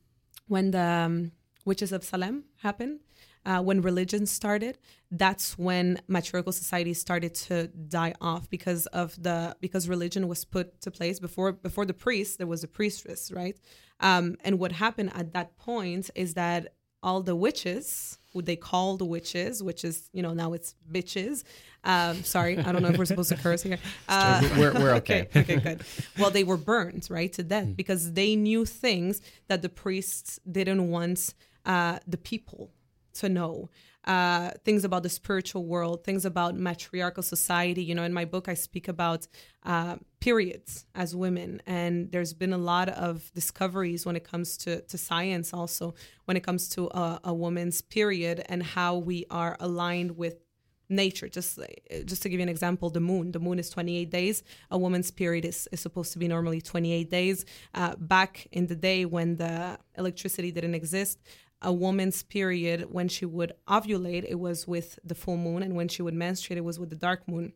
when 0.49 0.71
the 0.71 0.81
um, 0.81 1.33
witches 1.65 1.93
of 1.93 2.05
Salem 2.05 2.45
happened. 2.63 3.01
Uh, 3.47 3.61
when 3.61 3.83
religion 3.83 4.25
started, 4.25 4.79
that's 5.11 5.57
when 5.59 6.01
matriarchal 6.09 6.53
society 6.53 6.95
started 6.95 7.35
to 7.35 7.69
die 7.69 8.15
off 8.21 8.49
because 8.51 8.87
of 8.87 9.21
the 9.23 9.55
because 9.61 9.89
religion 9.89 10.29
was 10.29 10.45
put 10.45 10.81
to 10.81 10.91
place 10.91 11.21
before 11.21 11.53
before 11.53 11.87
the 11.87 11.95
priest 11.95 12.39
there 12.39 12.47
was 12.47 12.65
a 12.65 12.69
priestess 12.69 13.31
right 13.31 13.57
um, 14.01 14.37
and 14.45 14.59
what 14.59 14.73
happened 14.73 15.13
at 15.15 15.33
that 15.33 15.57
point 15.57 16.11
is 16.15 16.35
that 16.35 16.75
all 17.03 17.23
the 17.23 17.37
witches 17.37 18.19
who 18.33 18.43
they 18.43 18.57
called 18.57 19.01
witches 19.03 19.63
which 19.63 19.85
is 19.85 20.11
you 20.13 20.23
know 20.23 20.33
now 20.33 20.53
it's 20.53 20.75
bitches 20.91 21.45
um, 21.85 22.23
sorry 22.23 22.59
i 22.59 22.73
don't 22.73 22.83
know 22.83 22.89
if 22.89 22.99
we're 22.99 23.05
supposed 23.05 23.29
to 23.29 23.37
curse 23.37 23.63
here 23.63 23.79
uh, 24.09 24.43
we're, 24.59 24.73
we're 24.75 24.95
okay. 24.95 25.23
okay, 25.23 25.41
okay, 25.41 25.57
good. 25.57 25.83
Well, 26.19 26.31
they 26.31 26.45
were 26.45 26.57
burned, 26.57 27.07
right, 27.11 27.33
to 27.35 27.43
death 27.43 27.77
because 27.77 28.13
they 28.13 28.37
knew 28.37 28.65
things 28.65 29.21
that 29.49 29.63
the 29.63 29.69
priests 29.69 30.41
didn't 30.51 30.89
want 30.89 31.35
uh, 31.65 31.99
the 32.07 32.19
people 32.19 32.71
to 33.15 33.29
know. 33.29 33.71
Uh, 34.05 34.51
things 34.67 34.85
about 34.85 35.03
the 35.03 35.09
spiritual 35.09 35.65
world, 35.65 36.05
things 36.05 36.27
about 36.27 36.55
matriarchal 36.55 37.23
society. 37.23 37.83
You 37.83 37.95
know, 37.95 38.03
in 38.03 38.13
my 38.13 38.27
book, 38.27 38.51
I 38.51 38.55
speak 38.55 38.87
about 38.87 39.27
uh, 39.65 39.97
periods 40.21 40.85
as 40.95 41.17
women, 41.17 41.63
and 41.65 42.13
there's 42.13 42.35
been 42.35 42.53
a 42.53 42.59
lot 42.59 42.91
of 42.91 43.33
discoveries 43.35 44.05
when 44.05 44.15
it 44.15 44.23
comes 44.23 44.59
to, 44.59 44.83
to 44.83 44.99
science, 44.99 45.55
also 45.55 45.95
when 46.27 46.37
it 46.37 46.43
comes 46.43 46.69
to 46.71 46.89
a, 46.89 47.21
a 47.25 47.33
woman's 47.33 47.81
period 47.81 48.45
and 48.47 48.63
how 48.63 48.99
we 48.99 49.25
are 49.31 49.57
aligned 49.59 50.19
with 50.19 50.44
nature. 50.89 51.29
Just 51.29 51.59
just 52.05 52.23
to 52.23 52.29
give 52.29 52.39
you 52.41 52.43
an 52.43 52.49
example 52.49 52.91
the 52.91 53.01
moon. 53.01 53.33
The 53.33 53.41
moon 53.41 53.59
is 53.59 53.71
28 53.71 54.11
days. 54.11 54.43
A 54.71 54.79
woman's 54.79 55.11
period 55.11 55.45
is, 55.45 55.69
is 55.73 55.81
supposed 55.81 56.13
to 56.13 56.19
be 56.19 56.29
normally 56.29 56.61
28 56.61 57.11
days. 57.11 57.45
Uh, 57.75 57.95
back 57.97 58.47
in 58.53 58.67
the 58.67 58.77
day 58.77 59.05
when 59.05 59.37
the 59.37 59.79
electricity 59.97 60.51
didn't 60.51 60.75
exist 60.75 61.21
a 61.63 61.73
woman's 61.73 62.23
period 62.23 62.93
when 62.93 63.09
she 63.09 63.25
would 63.25 63.53
ovulate 63.67 64.25
it 64.29 64.39
was 64.39 64.69
with 64.69 64.99
the 65.03 65.15
full 65.15 65.39
moon. 65.39 65.63
And 65.63 65.75
when 65.75 65.89
she 65.89 66.03
would 66.03 66.15
menstruate 66.15 66.59
it 66.59 66.65
was 66.65 66.79
with 66.79 66.91
the 66.91 66.97
dark 66.97 67.27
moon 67.27 67.53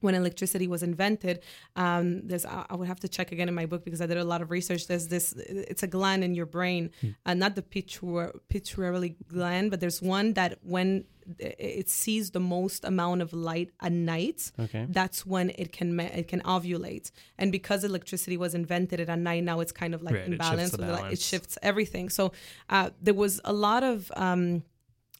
when 0.00 0.14
electricity 0.14 0.66
was 0.68 0.82
invented 0.82 1.40
um, 1.76 2.26
there's 2.28 2.44
I 2.46 2.74
would 2.78 2.88
have 2.88 3.00
to 3.00 3.08
check 3.08 3.32
again 3.32 3.48
in 3.48 3.54
my 3.54 3.66
book 3.66 3.84
because 3.84 4.00
I 4.00 4.06
did 4.06 4.16
a 4.18 4.24
lot 4.24 4.40
of 4.42 4.50
research 4.50 4.86
there's 4.86 5.08
this 5.08 5.32
it's 5.72 5.82
a 5.82 5.86
gland 5.96 6.22
in 6.24 6.34
your 6.34 6.46
brain 6.46 6.90
uh, 7.26 7.34
not 7.34 7.54
the 7.56 7.62
pituitary, 7.62 9.16
gland 9.28 9.70
but 9.70 9.80
there's 9.80 10.00
one 10.02 10.32
that 10.34 10.58
when 10.62 11.04
it 11.38 11.90
sees 11.90 12.30
the 12.30 12.40
most 12.40 12.84
amount 12.84 13.20
of 13.20 13.32
light 13.34 13.70
at 13.80 13.92
night 13.92 14.50
Okay. 14.58 14.86
that's 14.88 15.26
when 15.26 15.50
it 15.50 15.72
can 15.72 16.00
it 16.00 16.26
can 16.26 16.40
ovulate 16.42 17.10
and 17.36 17.52
because 17.52 17.84
electricity 17.84 18.36
was 18.38 18.54
invented 18.54 18.98
at 19.00 19.18
night 19.18 19.44
now 19.44 19.60
it's 19.60 19.72
kind 19.72 19.94
of 19.94 20.02
like 20.02 20.14
Right, 20.14 20.22
it 20.22 20.26
in 20.26 20.32
shifts 20.32 20.48
balance, 20.48 20.70
the 20.70 20.78
with 20.78 20.86
the 20.86 20.92
light. 21.02 21.12
it 21.12 21.20
shifts 21.20 21.58
everything 21.62 22.08
so 22.08 22.32
uh, 22.70 22.90
there 23.02 23.14
was 23.14 23.40
a 23.44 23.52
lot 23.52 23.82
of 23.82 24.10
um, 24.16 24.62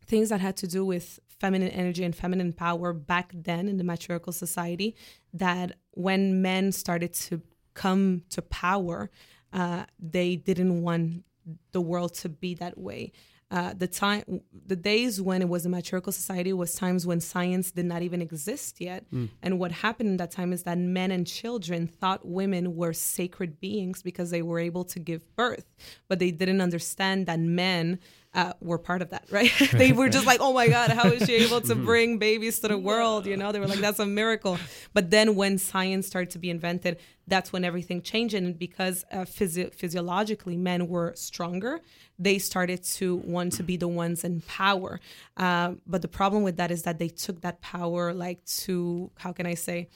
things 0.06 0.30
that 0.30 0.40
had 0.40 0.56
to 0.58 0.66
do 0.66 0.82
with 0.84 1.20
feminine 1.40 1.68
energy 1.68 2.04
and 2.04 2.14
feminine 2.14 2.52
power 2.52 2.92
back 2.92 3.32
then 3.34 3.68
in 3.68 3.76
the 3.76 3.84
matriarchal 3.84 4.32
society 4.32 4.94
that 5.32 5.78
when 5.92 6.42
men 6.42 6.72
started 6.72 7.12
to 7.12 7.40
come 7.74 8.22
to 8.30 8.42
power 8.42 9.10
uh, 9.52 9.84
they 9.98 10.36
didn't 10.36 10.82
want 10.82 11.24
the 11.72 11.80
world 11.80 12.14
to 12.14 12.28
be 12.28 12.54
that 12.54 12.76
way 12.76 13.12
uh, 13.50 13.72
the 13.74 13.86
time 13.86 14.42
the 14.66 14.76
days 14.76 15.20
when 15.20 15.40
it 15.40 15.48
was 15.48 15.64
a 15.64 15.68
matriarchal 15.68 16.12
society 16.12 16.52
was 16.52 16.74
times 16.74 17.06
when 17.06 17.20
science 17.20 17.70
did 17.70 17.86
not 17.86 18.02
even 18.02 18.20
exist 18.20 18.80
yet 18.80 19.04
and 19.42 19.58
what 19.58 19.72
happened 19.72 20.10
in 20.10 20.16
that 20.18 20.30
time 20.30 20.52
is 20.52 20.64
that 20.64 20.76
men 20.76 21.10
and 21.10 21.26
children 21.26 21.86
thought 21.86 22.26
women 22.26 22.76
were 22.76 22.92
sacred 22.92 23.58
beings 23.58 24.02
because 24.02 24.30
they 24.30 24.42
were 24.42 24.58
able 24.58 24.84
to 24.84 24.98
give 24.98 25.24
birth 25.34 25.66
but 26.08 26.18
they 26.18 26.30
didn't 26.30 26.60
understand 26.60 27.26
that 27.26 27.40
men 27.40 27.98
uh, 28.34 28.52
were 28.60 28.78
part 28.78 29.02
of 29.02 29.10
that, 29.10 29.24
right? 29.30 29.50
they 29.72 29.92
were 29.92 30.08
just 30.08 30.26
like, 30.26 30.40
oh 30.40 30.52
my 30.52 30.68
God, 30.68 30.90
how 30.90 31.08
is 31.08 31.26
she 31.26 31.36
able 31.36 31.60
to 31.62 31.74
bring 31.74 32.18
babies 32.18 32.60
to 32.60 32.68
the 32.68 32.78
world? 32.78 33.26
You 33.26 33.36
know, 33.36 33.52
they 33.52 33.60
were 33.60 33.66
like, 33.66 33.80
that's 33.80 33.98
a 33.98 34.06
miracle. 34.06 34.58
But 34.92 35.10
then 35.10 35.34
when 35.34 35.58
science 35.58 36.06
started 36.06 36.30
to 36.30 36.38
be 36.38 36.50
invented, 36.50 36.98
that's 37.28 37.52
when 37.52 37.64
everything 37.64 38.02
changed. 38.02 38.34
And 38.34 38.58
because 38.58 39.04
uh, 39.12 39.24
physio- 39.24 39.70
physiologically 39.70 40.56
men 40.56 40.88
were 40.88 41.12
stronger, 41.14 41.80
they 42.18 42.38
started 42.38 42.82
to 42.84 43.16
want 43.16 43.52
to 43.54 43.62
be 43.62 43.76
the 43.76 43.88
ones 43.88 44.24
in 44.24 44.40
power. 44.42 45.00
Uh, 45.36 45.74
but 45.86 46.02
the 46.02 46.08
problem 46.08 46.42
with 46.42 46.56
that 46.56 46.70
is 46.70 46.82
that 46.82 46.98
they 46.98 47.08
took 47.08 47.40
that 47.42 47.60
power, 47.60 48.12
like 48.12 48.44
to, 48.44 49.10
how 49.18 49.32
can 49.32 49.46
I 49.46 49.54
say, 49.54 49.88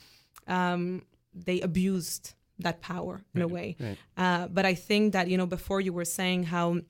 um, 0.46 1.02
they 1.34 1.60
abused 1.60 2.34
that 2.58 2.80
power 2.80 3.22
in 3.34 3.42
a 3.42 3.48
way. 3.48 3.76
right. 3.80 3.98
Uh, 4.16 4.46
but 4.48 4.64
I 4.66 4.74
think 4.74 5.14
that, 5.14 5.28
you 5.28 5.36
know, 5.36 5.46
before 5.46 5.80
you 5.80 5.92
were 5.92 6.04
saying 6.04 6.44
how 6.44 6.80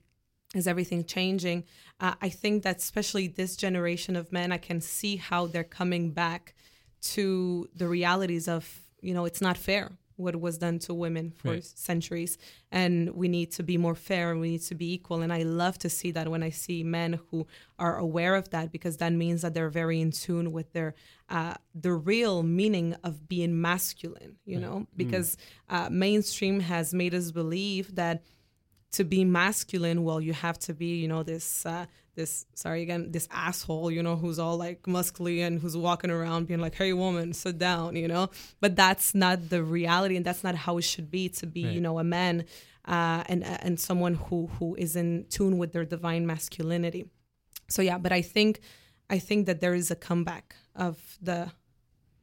is 0.54 0.66
everything 0.66 1.04
changing? 1.04 1.64
Uh, 2.00 2.14
I 2.20 2.28
think 2.28 2.62
that 2.64 2.78
especially 2.78 3.28
this 3.28 3.56
generation 3.56 4.16
of 4.16 4.32
men, 4.32 4.52
I 4.52 4.58
can 4.58 4.80
see 4.80 5.16
how 5.16 5.46
they're 5.46 5.64
coming 5.64 6.10
back 6.10 6.54
to 7.02 7.68
the 7.74 7.88
realities 7.88 8.48
of, 8.48 8.80
you 9.00 9.14
know, 9.14 9.24
it's 9.24 9.40
not 9.40 9.56
fair 9.56 9.92
what 10.22 10.36
was 10.40 10.56
done 10.58 10.78
to 10.80 10.94
women 10.94 11.30
for 11.30 11.52
Right. 11.52 11.64
centuries. 11.64 12.38
And 12.70 13.10
we 13.10 13.28
need 13.28 13.50
to 13.52 13.62
be 13.62 13.76
more 13.76 13.94
fair 13.94 14.30
and 14.32 14.40
we 14.40 14.50
need 14.52 14.62
to 14.62 14.74
be 14.74 14.92
equal. 14.94 15.20
And 15.22 15.32
I 15.32 15.42
love 15.42 15.76
to 15.78 15.90
see 15.90 16.10
that 16.12 16.28
when 16.28 16.42
I 16.42 16.50
see 16.50 16.82
men 16.82 17.18
who 17.30 17.46
are 17.78 17.96
aware 17.98 18.34
of 18.36 18.50
that, 18.50 18.72
because 18.72 18.96
that 18.98 19.12
means 19.12 19.42
that 19.42 19.52
they're 19.54 19.68
very 19.82 20.00
in 20.00 20.10
tune 20.12 20.52
with 20.52 20.72
their 20.72 20.94
uh, 21.28 21.54
the 21.74 21.92
real 21.92 22.42
meaning 22.42 22.94
of 23.02 23.26
being 23.28 23.60
masculine, 23.60 24.36
you 24.44 24.60
know, 24.60 24.86
because 24.96 25.36
uh, 25.70 25.88
mainstream 25.90 26.60
has 26.60 26.92
made 26.92 27.14
us 27.14 27.30
believe 27.30 27.94
that 27.94 28.22
to 28.92 29.04
be 29.04 29.24
masculine, 29.24 30.04
well, 30.04 30.20
you 30.20 30.34
have 30.34 30.58
to 30.58 30.74
be, 30.74 30.96
you 30.96 31.08
know, 31.08 31.22
this, 31.22 31.64
uh, 31.64 31.86
this, 32.14 32.46
sorry 32.54 32.82
again, 32.82 33.10
this 33.10 33.28
asshole, 33.30 33.90
you 33.90 34.02
know, 34.02 34.16
who's 34.16 34.38
all 34.38 34.56
like 34.56 34.82
muscly 34.82 35.40
and 35.46 35.60
who's 35.60 35.76
walking 35.76 36.10
around 36.10 36.46
being 36.46 36.60
like, 36.60 36.74
hey, 36.74 36.92
woman, 36.92 37.32
sit 37.32 37.58
down, 37.58 37.96
you 37.96 38.08
know? 38.08 38.30
But 38.60 38.76
that's 38.76 39.14
not 39.14 39.48
the 39.48 39.62
reality 39.62 40.16
and 40.16 40.24
that's 40.24 40.44
not 40.44 40.54
how 40.54 40.78
it 40.78 40.82
should 40.82 41.10
be 41.10 41.28
to 41.30 41.46
be, 41.46 41.62
you 41.62 41.80
know, 41.80 41.98
a 41.98 42.04
man 42.04 42.44
uh, 42.86 43.22
and, 43.26 43.44
and 43.44 43.80
someone 43.80 44.14
who, 44.14 44.48
who 44.58 44.74
is 44.74 44.96
in 44.96 45.26
tune 45.30 45.58
with 45.58 45.72
their 45.72 45.84
divine 45.84 46.26
masculinity. 46.26 47.06
So, 47.68 47.82
yeah, 47.82 47.98
but 47.98 48.12
I 48.12 48.22
think, 48.22 48.60
I 49.08 49.18
think 49.18 49.46
that 49.46 49.60
there 49.60 49.74
is 49.74 49.90
a 49.90 49.96
comeback 49.96 50.56
of 50.74 51.18
the 51.20 51.52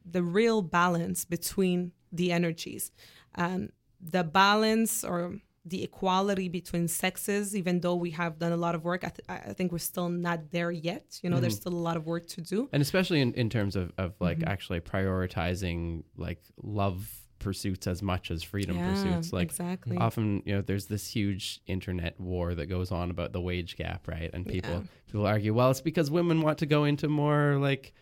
the 0.04 0.22
real 0.22 0.62
balance 0.62 1.24
between 1.24 1.92
the 2.10 2.32
energies. 2.32 2.90
Um, 3.34 3.70
the 4.00 4.24
balance 4.24 5.04
or 5.04 5.40
the 5.64 5.82
equality 5.84 6.48
between 6.48 6.88
sexes, 6.88 7.54
even 7.54 7.80
though 7.80 7.94
we 7.94 8.10
have 8.12 8.38
done 8.38 8.52
a 8.52 8.56
lot 8.56 8.74
of 8.74 8.82
work, 8.82 9.04
I, 9.04 9.08
th- 9.10 9.26
I 9.28 9.52
think 9.52 9.72
we're 9.72 9.78
still 9.78 10.08
not 10.08 10.50
there 10.50 10.70
yet. 10.70 11.20
You 11.22 11.28
know, 11.30 11.38
there's 11.38 11.56
still 11.56 11.74
a 11.74 11.84
lot 11.88 11.96
of 11.98 12.06
work 12.06 12.26
to 12.28 12.40
do. 12.40 12.68
and 12.72 12.80
especially 12.80 13.20
in, 13.20 13.34
in 13.34 13.50
terms 13.50 13.76
of, 13.76 13.92
of 13.98 14.14
like 14.20 14.38
Mm-hmm. 14.38 14.48
actually 14.48 14.80
prioritizing 14.80 16.02
like 16.16 16.40
love 16.62 17.08
pursuits 17.38 17.86
as 17.86 18.02
much 18.02 18.30
as 18.30 18.42
freedom 18.42 18.76
yeah, 18.76 18.90
pursuits 18.90 19.32
like 19.32 19.48
exactly. 19.48 19.96
often 19.96 20.42
you 20.44 20.54
know 20.54 20.60
there's 20.60 20.86
this 20.86 21.08
huge 21.08 21.60
internet 21.66 22.20
war 22.20 22.54
that 22.54 22.66
goes 22.66 22.90
on 22.92 23.10
about 23.10 23.32
the 23.32 23.40
wage 23.40 23.76
gap 23.78 24.06
right 24.06 24.28
and 24.34 24.44
people 24.46 24.70
Yeah. 24.70 24.80
people 25.06 25.26
argue 25.26 25.54
well 25.54 25.70
it's 25.70 25.80
because 25.80 26.10
women 26.10 26.42
want 26.42 26.58
to 26.58 26.66
go 26.66 26.84
into 26.84 27.08
more 27.08 27.56
like 27.58 27.94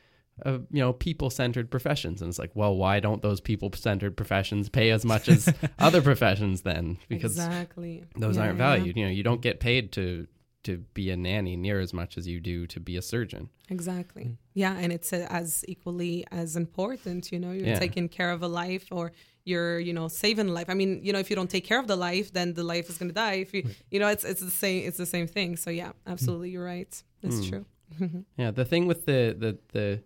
uh, 0.47 0.59
you 0.71 0.81
know 0.81 0.93
people 0.93 1.31
centered 1.31 1.71
professions 1.71 2.21
and 2.23 2.29
it's 2.29 2.39
like 2.39 2.51
well 2.55 2.75
why 2.77 3.01
don't 3.01 3.23
those 3.23 3.41
people 3.41 3.71
centered 3.75 4.17
professions 4.17 4.69
pay 4.69 4.91
as 4.91 5.05
much 5.05 5.29
as 5.29 5.53
other 5.79 6.01
professions 6.03 6.63
then 6.63 6.99
because 7.09 7.33
exactly. 7.39 8.05
those 8.17 8.37
Yeah, 8.37 8.43
aren't 8.45 8.59
yeah. 8.59 8.77
valued 8.77 8.97
you 8.97 9.05
know 9.05 9.11
you 9.11 9.23
don't 9.23 9.41
get 9.41 9.61
paid 9.61 9.93
to 9.93 10.27
to 10.65 10.79
be 10.95 11.11
a 11.11 11.17
nanny 11.17 11.57
near 11.57 11.81
as 11.81 11.93
much 11.95 12.19
as 12.19 12.27
you 12.27 12.41
do 12.41 12.67
to 12.67 12.81
be 12.81 12.97
a 12.97 13.03
surgeon 13.03 13.49
Exactly. 13.71 14.37
Yeah, 14.55 14.75
and 14.79 14.91
it's 14.95 15.13
uh, 15.13 15.27
as 15.29 15.63
equally 15.69 16.25
as 16.33 16.57
important. 16.57 17.31
You 17.31 17.39
know, 17.39 17.53
you're 17.53 17.67
Yeah. 17.67 17.79
taking 17.79 18.09
care 18.09 18.31
of 18.31 18.43
a 18.43 18.49
life, 18.49 18.87
or 18.91 19.13
you're, 19.45 19.79
you 19.79 19.93
know, 19.93 20.09
saving 20.09 20.49
a 20.49 20.53
life. 20.53 20.71
I 20.71 20.75
mean, 20.75 21.01
you 21.05 21.13
know, 21.13 21.19
if 21.19 21.29
you 21.29 21.37
don't 21.37 21.51
take 21.51 21.65
care 21.67 21.79
of 21.79 21.87
the 21.87 21.95
life, 21.95 22.33
then 22.33 22.55
the 22.55 22.63
life 22.65 22.89
is 22.89 22.97
going 22.97 23.11
to 23.11 23.15
die. 23.15 23.35
If 23.35 23.53
you, 23.53 23.63
you 23.91 24.01
know, 24.01 24.09
it's 24.09 24.25
it's 24.25 24.41
the 24.41 24.51
same. 24.51 24.89
It's 24.89 24.97
the 24.97 25.05
same 25.05 25.27
thing. 25.27 25.57
So 25.59 25.69
yeah, 25.71 25.93
absolutely, 26.07 26.49
you're 26.49 26.65
right. 26.65 26.93
That's 27.23 27.41
Mm. 27.41 27.49
true. 27.51 27.65
Yeah, 28.39 28.51
the 28.53 28.65
thing 28.65 28.87
with 28.87 29.05
the 29.05 29.37
the 29.39 29.59
the 29.73 30.03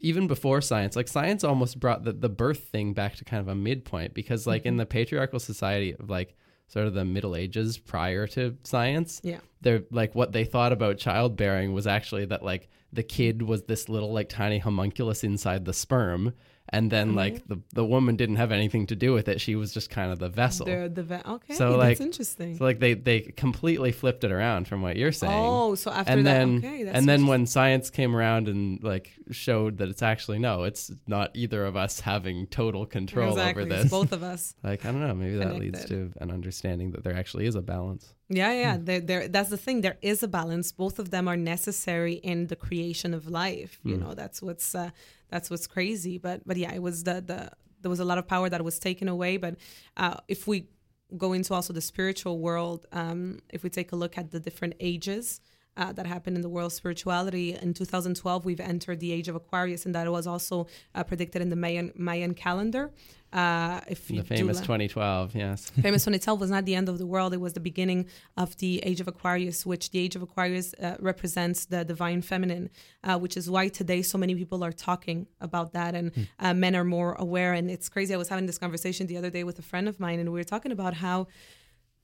even 0.00 0.26
before 0.26 0.60
science, 0.60 0.96
like 0.96 1.08
science 1.08 1.44
almost 1.44 1.78
brought 1.80 2.04
the 2.04 2.12
the 2.12 2.28
birth 2.28 2.64
thing 2.68 2.92
back 2.94 3.16
to 3.16 3.24
kind 3.24 3.40
of 3.40 3.48
a 3.48 3.54
midpoint 3.54 4.14
because 4.14 4.46
like 4.46 4.62
Mm-hmm. 4.62 4.68
in 4.68 4.76
the 4.76 4.86
patriarchal 4.86 5.38
society 5.40 5.94
of 5.94 6.10
like 6.10 6.34
sort 6.66 6.86
of 6.86 6.94
the 6.94 7.04
Middle 7.04 7.36
Ages 7.36 7.78
prior 7.78 8.26
to 8.28 8.56
science, 8.64 9.20
Yeah. 9.22 9.40
they're 9.60 9.82
like 9.90 10.14
what 10.14 10.32
they 10.32 10.44
thought 10.44 10.72
about 10.72 10.98
childbearing 10.98 11.72
was 11.72 11.86
actually 11.86 12.24
that 12.26 12.42
like 12.42 12.68
the 12.92 13.02
kid 13.02 13.42
was 13.42 13.64
this 13.64 13.88
little 13.88 14.12
like 14.12 14.28
tiny 14.28 14.58
homunculus 14.58 15.24
inside 15.24 15.64
the 15.64 15.72
sperm 15.74 16.32
and 16.70 16.90
then 16.90 17.08
Mm-hmm. 17.08 17.16
like 17.16 17.46
the 17.46 17.60
the 17.72 17.84
woman 17.84 18.16
didn't 18.16 18.36
have 18.36 18.50
anything 18.52 18.86
to 18.86 18.96
do 18.96 19.12
with 19.12 19.28
it. 19.28 19.40
She 19.40 19.54
was 19.54 19.72
just 19.74 19.90
kind 19.90 20.10
of 20.10 20.18
the 20.18 20.28
vessel. 20.30 20.66
The 20.66 20.90
the 20.92 21.02
ve- 21.02 21.20
okay. 21.26 21.54
So, 21.54 21.76
that's 21.76 22.00
interesting. 22.00 22.56
So 22.56 22.64
like 22.64 22.80
they 22.80 22.94
they 22.94 23.20
completely 23.20 23.92
flipped 23.92 24.24
it 24.24 24.32
around 24.32 24.66
from 24.66 24.80
what 24.82 24.96
you're 24.96 25.12
saying 25.12 25.32
oh, 25.32 25.74
so 25.74 25.90
after 25.90 26.12
and 26.12 26.26
that, 26.26 26.32
then 26.32 26.56
okay, 26.58 26.82
that's 26.84 26.96
and 26.96 27.08
then 27.08 27.26
when 27.26 27.46
science 27.46 27.90
came 27.90 28.16
around 28.16 28.48
and 28.48 28.82
like 28.82 29.12
showed 29.30 29.78
that 29.78 29.88
it's 29.88 30.02
actually 30.02 30.38
no 30.38 30.62
it's 30.64 30.90
not 31.06 31.30
either 31.34 31.64
of 31.66 31.76
us 31.76 32.00
having 32.00 32.46
total 32.46 32.86
control 32.86 33.30
exactly, 33.30 33.64
over 33.64 33.72
it's 33.74 33.82
this 33.84 33.90
both 33.90 34.12
of 34.12 34.22
us. 34.22 34.54
like 34.62 34.84
i 34.84 34.90
don't 34.90 35.00
know 35.06 35.14
maybe 35.14 35.36
that 35.36 35.56
leads 35.56 35.84
to 35.86 36.12
an 36.20 36.30
understanding 36.30 36.90
that 36.92 37.04
there 37.04 37.16
actually 37.16 37.46
is 37.46 37.54
a 37.54 37.62
balance 37.62 38.12
Yeah, 38.28 38.52
yeah. 38.52 38.76
Hmm. 38.76 38.84
There, 38.84 39.00
there. 39.00 39.28
That's 39.28 39.50
the 39.50 39.56
thing. 39.56 39.82
There 39.82 39.98
is 40.00 40.22
a 40.22 40.28
balance. 40.28 40.72
Both 40.72 40.98
of 40.98 41.10
them 41.10 41.28
are 41.28 41.36
necessary 41.36 42.14
in 42.14 42.46
the 42.46 42.56
creation 42.56 43.12
of 43.14 43.28
life. 43.28 43.78
You 43.84 43.96
know, 43.98 44.14
that's 44.14 44.40
what's 44.40 44.74
uh, 44.74 44.90
that's 45.28 45.50
what's 45.50 45.66
crazy. 45.66 46.18
But 46.18 46.46
but 46.46 46.56
yeah, 46.56 46.72
it 46.72 46.82
was 46.82 47.04
the 47.04 47.20
the 47.20 47.50
there 47.82 47.90
was 47.90 48.00
a 48.00 48.04
lot 48.04 48.16
of 48.16 48.26
power 48.26 48.48
that 48.48 48.64
was 48.64 48.78
taken 48.78 49.08
away. 49.08 49.36
But 49.36 49.56
uh, 49.96 50.16
if 50.26 50.46
we 50.46 50.68
go 51.16 51.34
into 51.34 51.52
also 51.52 51.72
the 51.72 51.82
spiritual 51.82 52.38
world, 52.38 52.86
um, 52.92 53.40
if 53.50 53.62
we 53.62 53.70
take 53.70 53.92
a 53.92 53.96
look 53.96 54.16
at 54.18 54.30
the 54.30 54.40
different 54.40 54.74
ages. 54.80 55.40
Uh, 55.76 55.92
that 55.92 56.06
happened 56.06 56.36
in 56.36 56.42
the 56.42 56.48
world. 56.48 56.66
Of 56.66 56.72
spirituality 56.72 57.58
in 57.60 57.74
2012 57.74 58.44
we've 58.44 58.60
entered 58.60 59.00
the 59.00 59.10
age 59.10 59.26
of 59.26 59.34
aquarius 59.34 59.84
and 59.84 59.94
that 59.94 60.10
was 60.10 60.26
also 60.26 60.68
uh, 60.94 61.02
predicted 61.02 61.42
in 61.42 61.48
the 61.48 61.56
mayan 61.56 61.92
mayan 61.96 62.32
calendar. 62.32 62.92
Uh, 63.34 63.80
if 63.88 64.08
you 64.08 64.22
the 64.22 64.36
famous 64.36 64.58
la- 64.58 64.62
2012 64.62 65.34
yes. 65.34 65.70
Famous 65.82 66.06
on 66.06 66.14
itself 66.14 66.38
was 66.38 66.50
not 66.50 66.64
the 66.64 66.76
end 66.76 66.88
of 66.88 66.98
the 66.98 67.06
world. 67.06 67.34
It 67.34 67.40
was 67.40 67.54
the 67.54 67.60
beginning 67.60 68.06
of 68.36 68.56
the 68.58 68.78
age 68.84 69.00
of 69.00 69.08
aquarius 69.08 69.66
which 69.66 69.90
the 69.90 69.98
age 69.98 70.14
of 70.14 70.22
aquarius 70.22 70.72
uh, 70.74 70.96
represents 71.00 71.64
the 71.64 71.84
divine 71.84 72.22
feminine 72.22 72.70
uh, 73.02 73.18
which 73.18 73.36
is 73.36 73.50
why 73.50 73.66
today 73.66 74.02
so 74.02 74.16
many 74.16 74.36
people 74.36 74.62
are 74.62 74.70
talking 74.70 75.26
about 75.40 75.72
that 75.72 75.96
and 75.96 76.12
uh, 76.38 76.54
men 76.54 76.76
are 76.76 76.84
more 76.84 77.14
aware. 77.14 77.52
And 77.52 77.68
it's 77.68 77.88
crazy. 77.88 78.14
I 78.14 78.16
was 78.16 78.28
having 78.28 78.46
this 78.46 78.58
conversation 78.58 79.08
the 79.08 79.16
other 79.16 79.30
day 79.30 79.42
with 79.42 79.58
a 79.58 79.62
friend 79.62 79.88
of 79.88 79.98
mine 79.98 80.20
and 80.20 80.30
we 80.32 80.38
were 80.38 80.44
talking 80.44 80.70
about 80.70 80.94
how 80.94 81.26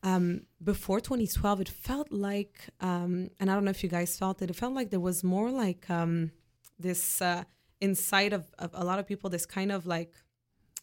um, 0.03 0.43
before 0.63 1.01
2012 1.01 1.61
it 1.61 1.69
felt 1.69 2.11
like 2.11 2.69
um, 2.81 3.29
and 3.39 3.51
i 3.51 3.55
don't 3.55 3.65
know 3.65 3.71
if 3.71 3.83
you 3.83 3.89
guys 3.89 4.17
felt 4.17 4.41
it 4.43 4.51
it 4.51 4.57
felt 4.57 4.75
like 4.75 4.91
there 4.91 5.01
was 5.01 5.23
more 5.23 5.51
like 5.51 5.89
um, 5.91 6.31
this 6.79 7.21
uh, 7.21 7.45
inside 7.81 8.33
of, 8.33 8.45
of 8.59 8.71
a 8.75 8.85
lot 8.85 8.99
of 8.99 9.07
people 9.07 9.31
this 9.31 9.47
kind 9.47 9.73
of 9.73 9.87
like 9.87 10.13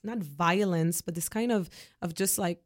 not 0.03 0.20
violence 0.20 1.01
but 1.01 1.15
this 1.15 1.30
kind 1.30 1.51
of 1.51 1.70
of 2.01 2.13
just 2.13 2.38
like 2.38 2.61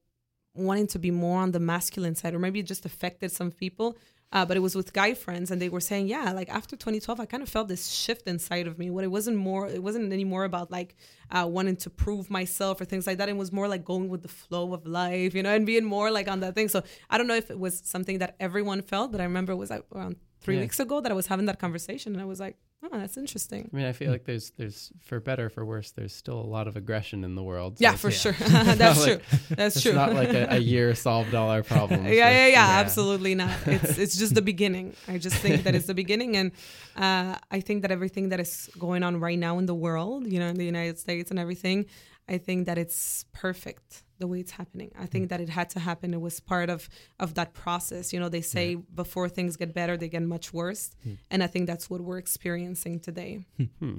wanting 0.54 0.88
to 0.88 1.00
be 1.00 1.12
more 1.12 1.40
on 1.40 1.52
the 1.52 1.60
masculine 1.60 2.16
side 2.16 2.34
or 2.34 2.40
maybe 2.40 2.60
it 2.60 2.66
just 2.66 2.86
affected 2.86 3.32
some 3.32 3.52
people 3.52 3.98
uh, 4.34 4.46
but 4.46 4.56
it 4.56 4.62
was 4.62 4.76
with 4.76 4.94
guy 4.94 5.14
friends 5.14 5.52
and 5.52 5.62
they 5.62 5.68
were 5.70 5.82
saying 5.82 6.08
yeah 6.08 6.32
like 6.32 6.50
after 6.50 6.76
2012 6.76 7.20
i 7.20 7.26
kind 7.26 7.44
of 7.44 7.50
felt 7.50 7.68
this 7.68 7.90
shift 7.90 8.28
inside 8.28 8.66
of 8.68 8.78
me. 8.80 8.90
What 8.90 9.04
it 9.04 9.12
wasn't 9.18 9.38
more 9.38 9.68
it 9.68 9.84
wasn't 9.84 10.12
anymore 10.14 10.44
about 10.46 10.72
like 10.72 10.96
uh, 11.32 11.46
wanting 11.48 11.76
to 11.78 11.90
prove 11.90 12.30
myself 12.30 12.80
or 12.82 12.86
things 12.86 13.06
like 13.08 13.18
that. 13.20 13.30
It 13.30 13.38
was 13.38 13.52
more 13.52 13.68
like 13.68 13.84
going 13.86 14.08
with 14.10 14.22
the 14.22 14.34
flow 14.42 14.74
of 14.74 14.86
life 14.86 15.34
you 15.36 15.44
know 15.44 15.54
and 15.54 15.66
being 15.66 15.86
more 15.86 16.10
like 16.12 16.28
on 16.34 16.40
that 16.42 16.54
thing. 16.56 16.70
So 16.70 16.80
i 17.10 17.18
don't 17.18 17.28
know 17.28 17.36
if 17.44 17.50
it 17.52 17.60
was 17.60 17.82
something 17.84 18.18
that 18.20 18.36
everyone 18.40 18.82
felt 18.82 19.12
but 19.12 19.20
i 19.22 19.24
remember 19.24 19.52
it 19.54 19.58
was 19.66 19.70
like 19.76 19.84
around 19.96 20.16
three 20.42 20.56
Yeah. 20.56 20.62
weeks 20.62 20.80
ago 20.80 21.02
that 21.02 21.12
i 21.12 21.16
was 21.22 21.28
having 21.28 21.46
that 21.48 21.60
conversation 21.60 22.14
and 22.14 22.22
i 22.22 22.26
was 22.26 22.40
like 22.40 22.56
oh 22.84 22.98
that's 22.98 23.18
interesting. 23.18 23.70
I 23.72 23.76
mean 23.76 23.86
i 23.86 23.92
feel 23.92 24.12
like 24.12 24.26
there's 24.26 24.52
there's 24.58 24.92
for 25.02 25.20
better 25.20 25.46
or 25.46 25.50
for 25.50 25.66
worse 25.66 25.92
there's 25.92 26.14
still 26.14 26.40
a 26.40 26.50
lot 26.56 26.68
of 26.68 26.76
aggression 26.76 27.24
in 27.24 27.36
the 27.36 27.44
world. 27.44 27.78
So 27.78 27.84
yeah 27.84 27.96
for 27.96 28.10
yeah. 28.10 28.18
sure. 28.18 28.34
That's 28.40 29.04
true. 29.04 29.14
Like- 29.14 29.24
that's 29.50 29.76
it's 29.76 29.84
true. 29.84 29.94
not 29.94 30.14
like 30.14 30.34
a, 30.34 30.48
a 30.52 30.58
year 30.74 30.96
solved 30.96 31.34
all 31.36 31.50
our 31.50 31.64
problems 31.64 32.06
yeah, 32.06 32.30
yeah, 32.30 32.48
yeah, 32.48 32.68
But, 32.68 32.86
absolutely 32.86 33.36
not. 33.36 33.56
It's 33.66 33.98
it's 33.98 34.18
just 34.18 34.34
the 34.36 34.42
beginning. 34.42 34.96
I 35.08 35.18
just 35.18 35.36
think 35.38 35.64
that 35.64 35.76
it's 35.76 35.88
the 35.88 35.94
beginning, 35.94 36.36
and 36.38 36.52
uh, 36.96 37.36
I 37.50 37.60
think 37.60 37.82
that 37.84 37.92
everything 37.92 38.30
that 38.30 38.40
is 38.40 38.70
going 38.78 39.04
on 39.04 39.20
right 39.20 39.38
now 39.38 39.60
in 39.60 39.66
the 39.66 39.76
world, 39.76 40.28
you 40.32 40.40
know, 40.40 40.48
in 40.48 40.56
the 40.56 40.66
United 40.66 40.98
States 41.00 41.32
and 41.32 41.40
everything, 41.40 41.86
I 42.34 42.38
think 42.46 42.60
that 42.68 42.78
it's 42.78 43.26
perfect 43.44 44.04
the 44.20 44.28
way 44.32 44.40
it's 44.40 44.52
happening. 44.62 44.92
I 45.04 45.08
think 45.08 45.30
that 45.32 45.42
it 45.42 45.50
had 45.50 45.70
to 45.76 45.80
happen. 45.80 46.14
It 46.14 46.22
was 46.22 46.40
part 46.40 46.70
of 46.76 46.80
of 47.20 47.30
that 47.40 47.50
process. 47.64 48.14
You 48.14 48.20
know, 48.22 48.30
they 48.30 48.42
say 48.56 48.76
before 49.04 49.28
things 49.30 49.58
get 49.58 49.74
better, 49.74 49.98
they 49.98 50.10
get 50.10 50.24
much 50.24 50.48
worse, 50.54 50.86
and 51.32 51.40
I 51.44 51.48
think 51.48 51.64
that's 51.68 51.88
what 51.90 52.00
we're 52.02 52.22
experiencing 52.28 53.00
today. 53.08 53.32
hmm. 53.80 53.98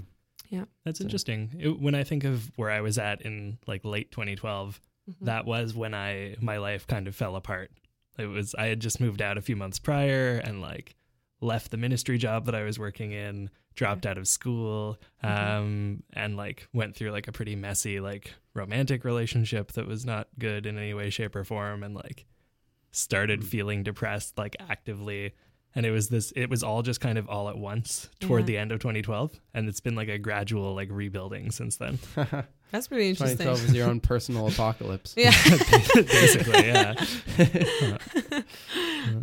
That's 0.85 1.01
interesting. 1.01 1.41
It, 1.59 1.80
when 1.80 1.95
I 1.95 2.05
think 2.05 2.24
of 2.24 2.51
where 2.57 2.70
I 2.70 2.80
was 2.83 2.99
at 2.99 3.22
in 3.22 3.59
like 3.66 3.85
late 3.85 4.11
2012, 4.12 4.80
Mm-hmm. 5.11 5.24
that 5.24 5.45
was 5.47 5.74
when 5.74 5.95
I 5.95 6.37
my 6.41 6.59
life 6.59 6.87
kind 6.87 7.09
of 7.09 7.16
fell 7.16 7.35
apart. 7.35 7.72
It 8.18 8.26
was 8.26 8.55
I 8.55 8.66
had 8.66 8.78
just 8.78 9.01
moved 9.01 9.20
out 9.20 9.37
a 9.37 9.41
few 9.43 9.57
months 9.57 9.80
prior 9.80 10.37
and 10.45 10.61
like 10.61 10.95
left 11.43 11.70
the 11.70 11.76
ministry 11.76 12.16
job 12.16 12.47
that 12.47 12.55
I 12.55 12.62
was 12.62 12.78
working 12.78 13.12
in, 13.12 13.51
dropped 13.74 14.07
out 14.07 14.16
of 14.16 14.26
school, 14.28 14.97
Mm-hmm. 15.22 15.57
um, 15.57 16.03
and 16.14 16.36
like 16.36 16.68
went 16.72 16.97
through 16.97 17.11
like 17.11 17.28
a 17.28 17.32
pretty 17.32 17.57
messy 17.57 18.01
like 18.01 18.32
romantic 18.55 19.05
relationship 19.05 19.72
that 19.72 19.86
was 19.86 20.07
not 20.07 20.28
good 20.38 20.64
in 20.66 20.78
any 20.78 20.95
way, 20.95 21.11
shape, 21.11 21.36
or 21.36 21.45
form, 21.45 21.82
and 21.82 21.95
like 21.95 22.24
started 22.90 23.40
Mm. 23.40 23.45
feeling 23.47 23.82
depressed 23.82 24.38
like 24.38 24.57
actively. 24.61 25.32
And 25.74 25.86
it 25.86 25.90
was 25.90 26.09
this 26.11 26.32
it 26.36 26.51
was 26.51 26.62
all 26.62 26.82
just 26.82 27.01
kind 27.01 27.16
of 27.18 27.28
all 27.28 27.49
at 27.49 27.57
once 27.57 28.11
toward 28.20 28.43
Yeah. 28.43 28.47
the 28.47 28.59
end 28.59 28.72
of 28.72 28.80
2012 28.80 29.40
and 29.55 29.68
it's 29.68 29.80
been 29.80 29.95
like 29.95 30.09
a 30.09 30.18
gradual 30.18 30.74
like 30.74 30.88
rebuilding 30.90 31.51
since 31.51 31.76
then. 31.78 31.99
That's 32.73 32.89
pretty 32.89 33.11
interesting. 33.11 33.39
2012 33.39 33.62
was 33.68 33.75
your 33.77 33.89
own 33.89 34.01
personal 34.12 34.49
apocalypse 34.49 35.14
Yeah, 35.16 35.31
Basically, 35.95 36.66
yeah. 36.66 36.95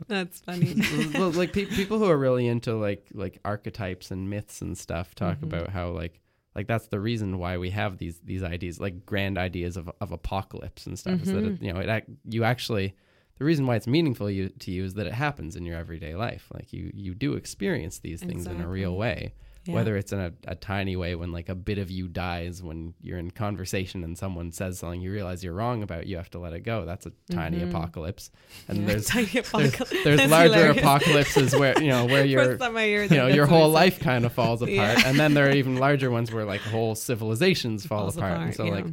that's 0.08 0.40
funny. 0.42 0.76
well, 1.14 1.32
like 1.32 1.54
pe- 1.54 1.66
people 1.66 1.98
who 2.00 2.06
are 2.10 2.18
really 2.18 2.48
into 2.48 2.76
like 2.76 3.06
like 3.14 3.40
archetypes 3.46 4.12
and 4.12 4.30
myths 4.30 4.62
and 4.62 4.78
stuff 4.78 5.16
talk 5.16 5.38
Mm-hmm. 5.38 5.46
about 5.46 5.70
how 5.70 5.90
like 5.90 6.20
like 6.56 6.68
that's 6.68 6.88
the 6.88 7.00
reason 7.00 7.38
why 7.40 7.58
we 7.58 7.70
have 7.72 7.98
these 7.98 8.20
these 8.24 8.44
ideas 8.44 8.80
like 8.80 9.06
grand 9.06 9.38
ideas 9.38 9.78
of 9.78 9.90
of 10.02 10.12
apocalypse 10.12 10.86
and 10.88 10.98
stuff 10.98 11.22
is 11.22 11.28
that 11.32 11.44
Mm-hmm. 11.44 11.64
it, 11.64 11.68
you 11.68 11.74
know 11.74 11.80
it 11.80 11.90
ac- 11.90 12.06
you 12.26 12.44
actually 12.44 12.96
the 13.38 13.46
reason 13.46 13.66
why 13.68 13.76
it's 13.78 13.88
meaningful 13.88 14.30
you, 14.30 14.50
to 14.50 14.70
you 14.72 14.84
is 14.84 14.96
that 14.96 15.08
it 15.08 15.14
happens 15.14 15.56
in 15.56 15.66
your 15.66 15.78
everyday 15.78 16.16
life 16.16 16.48
like 16.54 16.74
you 16.74 16.92
you 16.94 17.14
do 17.16 17.34
experience 17.34 18.00
these 18.00 18.22
things 18.22 18.46
in 18.48 18.60
a 18.62 18.68
real 18.68 18.96
way 18.96 19.34
Yeah. 19.70 19.76
whether 19.76 19.96
it's 19.98 20.12
in 20.12 20.20
a, 20.20 20.34
a 20.48 20.56
tiny 20.56 20.96
way 20.96 21.16
when 21.16 21.32
like 21.32 21.50
a 21.50 21.56
bit 21.56 21.78
of 21.78 21.90
you 21.90 22.08
dies 22.08 22.62
when 22.62 22.94
you're 23.02 23.18
in 23.18 23.32
conversation 23.32 24.04
and 24.04 24.18
someone 24.18 24.52
says 24.52 24.80
something 24.80 25.02
you 25.02 25.12
realize 25.12 25.44
you're 25.44 25.54
wrong 25.54 25.82
about 25.84 26.06
you 26.08 26.18
have 26.18 26.30
to 26.32 26.40
let 26.40 26.54
it 26.54 26.62
go 26.62 26.86
that's 26.86 27.06
a 27.06 27.12
tiny 27.32 27.62
apocalypse 27.64 28.32
and 28.68 28.80
Mm-hmm. 28.80 28.88
Yeah, 28.88 28.94
there's 28.94 29.06
tiny 29.16 29.26
there's, 29.28 29.48
apocalypse. 29.50 30.04
there's 30.04 30.18
That's 30.20 30.32
larger 30.32 30.54
hilarious. 30.56 30.78
apocalypses 30.84 31.56
where 31.56 31.82
you 31.82 31.90
know 31.90 32.06
where 32.06 32.26
your 32.34 32.44
First 32.46 32.62
time 32.62 32.78
I 32.78 32.86
hear 32.86 33.04
you 33.04 33.18
know 33.18 33.28
your 33.28 33.46
whole 33.46 33.70
life 33.70 34.00
kind 34.00 34.26
of 34.26 34.34
falls 34.34 34.62
apart 34.64 34.76
Yeah. 34.76 35.02
and 35.06 35.20
then 35.20 35.34
there 35.34 35.48
are 35.48 35.54
even 35.54 35.78
larger 35.78 36.12
ones 36.12 36.32
where 36.32 36.46
like 36.46 36.62
whole 36.62 36.96
civilizations 36.96 37.86
fall 37.86 38.00
Falls 38.02 38.18
apart. 38.18 38.40
and 38.42 38.56
so 38.56 38.66
like 38.66 38.86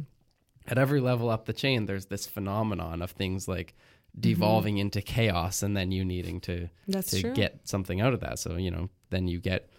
at 0.67 0.77
every 0.77 0.99
level 1.01 1.29
up 1.29 1.45
the 1.45 1.53
chain 1.53 1.85
there's 1.85 2.07
this 2.07 2.25
phenomenon 2.25 3.01
of 3.01 3.11
things 3.11 3.47
like 3.47 3.73
devolving 4.19 4.77
into 4.79 5.01
chaos 5.01 5.61
and 5.63 5.77
then 5.77 5.91
you 5.91 6.03
needing 6.03 6.39
to 6.41 6.51
Mm-hmm. 6.51 6.91
That's 6.91 7.11
to 7.11 7.21
true. 7.21 7.33
get 7.33 7.59
something 7.67 8.01
out 8.01 8.13
of 8.13 8.21
that 8.21 8.39
so 8.39 8.55
you 8.55 8.71
know 8.71 8.89
then 9.09 9.27
you 9.27 9.39
get 9.39 9.69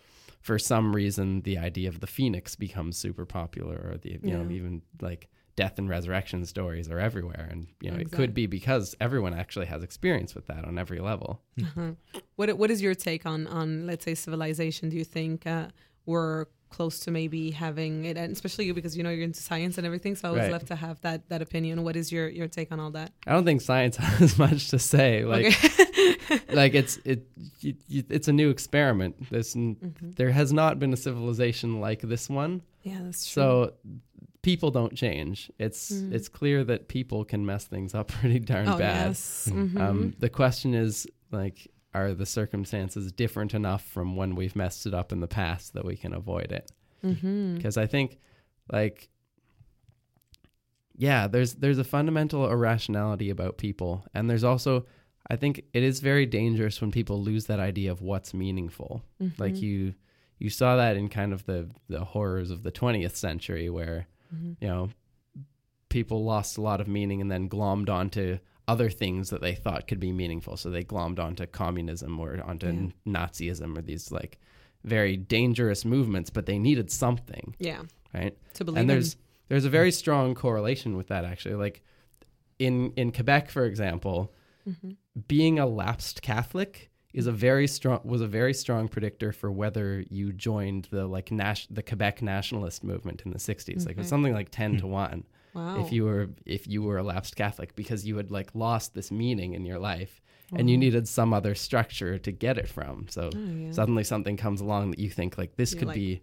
for 0.48 0.58
some 0.58 0.96
reason 0.96 1.42
the 1.42 1.58
idea 1.58 1.90
of 1.90 2.00
the 2.00 2.06
phoenix 2.06 2.56
becomes 2.56 2.96
super 2.96 3.26
popular 3.26 3.76
or 3.76 3.98
the 3.98 4.18
you 4.22 4.34
know 4.34 4.50
even 4.50 4.80
like 5.02 5.28
death 5.56 5.78
and 5.78 5.90
resurrection 5.90 6.46
stories 6.46 6.88
are 6.88 6.98
everywhere 6.98 7.46
and 7.50 7.66
you 7.82 7.90
know 7.90 7.98
it 7.98 8.10
could 8.10 8.32
be 8.32 8.46
because 8.46 8.94
everyone 8.98 9.34
actually 9.34 9.66
has 9.66 9.82
experience 9.82 10.34
with 10.34 10.46
that 10.46 10.64
on 10.64 10.78
every 10.78 11.00
level 11.00 11.42
Uh-huh. 11.62 11.92
What 12.36 12.48
What 12.60 12.70
is 12.70 12.80
your 12.80 12.94
take 12.94 13.26
on 13.26 13.46
on 13.46 13.86
let's 13.86 14.04
say 14.06 14.14
civilization? 14.14 14.88
Do 14.88 14.96
you 14.96 15.04
think 15.04 15.46
uh, 15.46 15.66
we're 16.06 16.46
close 16.70 17.00
to 17.00 17.10
maybe 17.10 17.50
having 17.50 18.04
it, 18.04 18.16
and 18.16 18.32
especially 18.32 18.66
you 18.66 18.74
because 18.74 18.96
you 18.96 19.02
know 19.02 19.10
you're 19.10 19.24
into 19.24 19.40
science 19.40 19.78
and 19.78 19.86
everything. 19.86 20.14
So 20.16 20.28
I 20.28 20.30
always 20.30 20.42
Right. 20.44 20.52
love 20.52 20.64
to 20.66 20.76
have 20.76 21.00
that 21.00 21.28
that 21.28 21.42
opinion. 21.42 21.82
What 21.82 21.96
is 21.96 22.12
your 22.12 22.28
your 22.28 22.48
take 22.48 22.70
on 22.72 22.78
all 22.80 22.90
that? 22.92 23.12
i 23.26 23.32
don't 23.32 23.44
think 23.44 23.60
science 23.60 23.96
has 24.20 24.38
much 24.38 24.68
to 24.70 24.78
say 24.78 25.24
like 25.24 25.46
okay. 25.46 26.40
like 26.60 26.74
it's 26.74 26.98
it, 27.04 27.26
it's 27.62 28.28
a 28.28 28.32
new 28.32 28.50
experiment 28.50 29.14
this 29.30 29.54
Mhm. 29.54 30.16
there 30.16 30.30
has 30.30 30.52
not 30.52 30.78
been 30.78 30.92
a 30.92 30.96
civilization 30.96 31.80
like 31.80 32.00
this 32.02 32.28
one 32.30 32.62
Yeah, 32.82 33.00
that's 33.04 33.24
true. 33.30 33.42
so 33.42 33.72
people 34.42 34.70
don't 34.70 34.94
change 34.94 35.50
it's 35.58 35.90
Mm. 35.92 36.12
it's 36.12 36.28
clear 36.28 36.64
that 36.64 36.88
people 36.88 37.24
can 37.24 37.44
mess 37.44 37.64
things 37.66 37.94
up 37.94 38.08
pretty 38.20 38.38
darn 38.40 38.68
oh 38.68 38.78
bad 38.78 39.08
yes. 39.08 39.48
Mhm. 39.52 39.72
Mhm. 39.72 39.80
um, 39.80 40.14
the 40.18 40.28
question 40.28 40.74
is 40.74 41.06
like 41.30 41.68
are 41.94 42.12
the 42.14 42.26
circumstances 42.26 43.10
different 43.12 43.54
enough 43.54 43.82
from 43.84 44.14
when 44.16 44.34
we've 44.34 44.54
messed 44.56 44.86
it 44.86 44.94
up 44.94 45.12
in 45.12 45.20
the 45.20 45.26
past 45.28 45.72
that 45.74 45.84
we 45.84 45.96
can 45.96 46.12
avoid 46.12 46.52
it 46.52 46.70
because 47.56 47.76
i 47.76 47.86
think 47.86 48.18
like 48.72 49.08
yeah 50.96 51.26
there's 51.28 51.54
there's 51.54 51.78
a 51.78 51.84
fundamental 51.84 52.50
irrationality 52.50 53.30
about 53.30 53.56
people 53.56 54.04
and 54.14 54.28
there's 54.28 54.44
also 54.44 54.84
i 55.30 55.36
think 55.36 55.62
it 55.72 55.82
is 55.82 56.00
very 56.00 56.26
dangerous 56.26 56.80
when 56.80 56.90
people 56.90 57.22
lose 57.22 57.46
that 57.46 57.60
idea 57.60 57.90
of 57.90 58.02
what's 58.02 58.34
meaningful 58.34 59.02
like 59.38 59.54
Mhm. 59.54 59.62
you 59.62 59.94
you 60.38 60.50
saw 60.50 60.76
that 60.76 60.96
in 60.96 61.08
kind 61.08 61.32
of 61.32 61.44
the 61.46 61.70
the 61.88 62.04
horrors 62.04 62.50
of 62.50 62.62
the 62.62 62.72
20th 62.72 63.16
century 63.16 63.68
where 63.70 64.06
Mhm. 64.34 64.56
you 64.60 64.68
know 64.68 64.90
people 65.88 66.24
lost 66.24 66.58
a 66.58 66.60
lot 66.60 66.80
of 66.80 66.88
meaning 66.88 67.20
and 67.20 67.30
then 67.30 67.48
glommed 67.48 67.88
onto 67.88 68.38
other 68.68 68.90
things 68.90 69.30
that 69.30 69.40
they 69.40 69.54
thought 69.54 69.88
could 69.88 69.98
be 69.98 70.12
meaningful 70.12 70.56
so 70.56 70.68
they 70.70 70.84
glommed 70.84 71.18
onto 71.18 71.46
communism 71.46 72.18
or 72.20 72.40
onto 72.44 72.66
Yeah. 72.68 72.90
nazism 73.06 73.76
or 73.76 73.82
these 73.82 74.12
like 74.12 74.38
very 74.84 75.16
dangerous 75.16 75.84
movements 75.84 76.30
but 76.30 76.46
they 76.46 76.58
needed 76.58 76.90
something 76.90 77.54
Yeah. 77.58 77.82
right 78.14 78.36
To 78.54 78.64
believe 78.64 78.78
and 78.82 78.90
in. 78.90 78.94
there's 78.94 79.16
there's 79.48 79.64
a 79.64 79.70
very 79.70 79.90
strong 79.90 80.34
correlation 80.34 80.96
with 80.96 81.08
that 81.08 81.24
actually 81.24 81.54
like 81.56 81.82
in 82.58 82.92
in 82.96 83.10
Quebec 83.12 83.50
for 83.50 83.64
example 83.64 84.32
Mhm. 84.68 84.96
being 85.26 85.58
a 85.58 85.66
lapsed 85.66 86.20
Catholic 86.20 86.90
is 87.14 87.26
a 87.26 87.32
very 87.32 87.66
strong 87.66 88.00
was 88.04 88.20
a 88.20 88.26
very 88.26 88.52
strong 88.52 88.86
predictor 88.86 89.32
for 89.32 89.50
whether 89.50 90.04
you 90.10 90.30
joined 90.32 90.88
the 90.90 91.06
like 91.06 91.32
nas- 91.32 91.66
the 91.70 91.82
Quebec 91.82 92.20
nationalist 92.20 92.84
movement 92.84 93.22
in 93.24 93.30
the 93.32 93.38
60s 93.38 93.86
like 93.86 93.96
it 93.96 94.00
was 94.00 94.08
something 94.08 94.34
like 94.34 94.50
10 94.50 94.72
Hmm. 94.72 94.78
to 94.80 94.86
1 95.00 95.24
Wow. 95.54 95.80
if 95.84 95.92
you 95.92 96.04
were 96.04 96.30
if 96.46 96.66
you 96.66 96.82
were 96.82 96.98
a 96.98 97.02
lapsed 97.02 97.34
Catholic 97.36 97.74
because 97.74 98.04
you 98.06 98.16
had 98.16 98.30
like 98.30 98.54
lost 98.54 98.94
this 98.94 99.10
meaning 99.10 99.54
in 99.54 99.64
your 99.64 99.78
life 99.78 100.20
and 100.54 100.68
you 100.70 100.78
needed 100.78 101.06
some 101.08 101.34
other 101.34 101.54
structure 101.54 102.18
to 102.18 102.32
get 102.32 102.56
it 102.58 102.68
from 102.68 103.06
so 103.08 103.30
Oh, 103.34 103.38
yeah. 103.38 103.72
suddenly 103.72 104.04
something 104.04 104.36
comes 104.36 104.60
along 104.60 104.90
that 104.92 104.98
you 104.98 105.10
think 105.10 105.36
like 105.38 105.56
this 105.56 105.72
You're 105.72 105.78
could 105.80 105.88
like- 105.88 105.94
be 105.96 106.22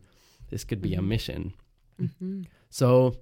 this 0.49 0.63
could 0.63 0.81
be 0.81 0.93
a 0.95 0.99
Mhm. 0.99 1.07
mission 1.07 1.53
Mhm. 2.01 2.45
so 2.69 3.15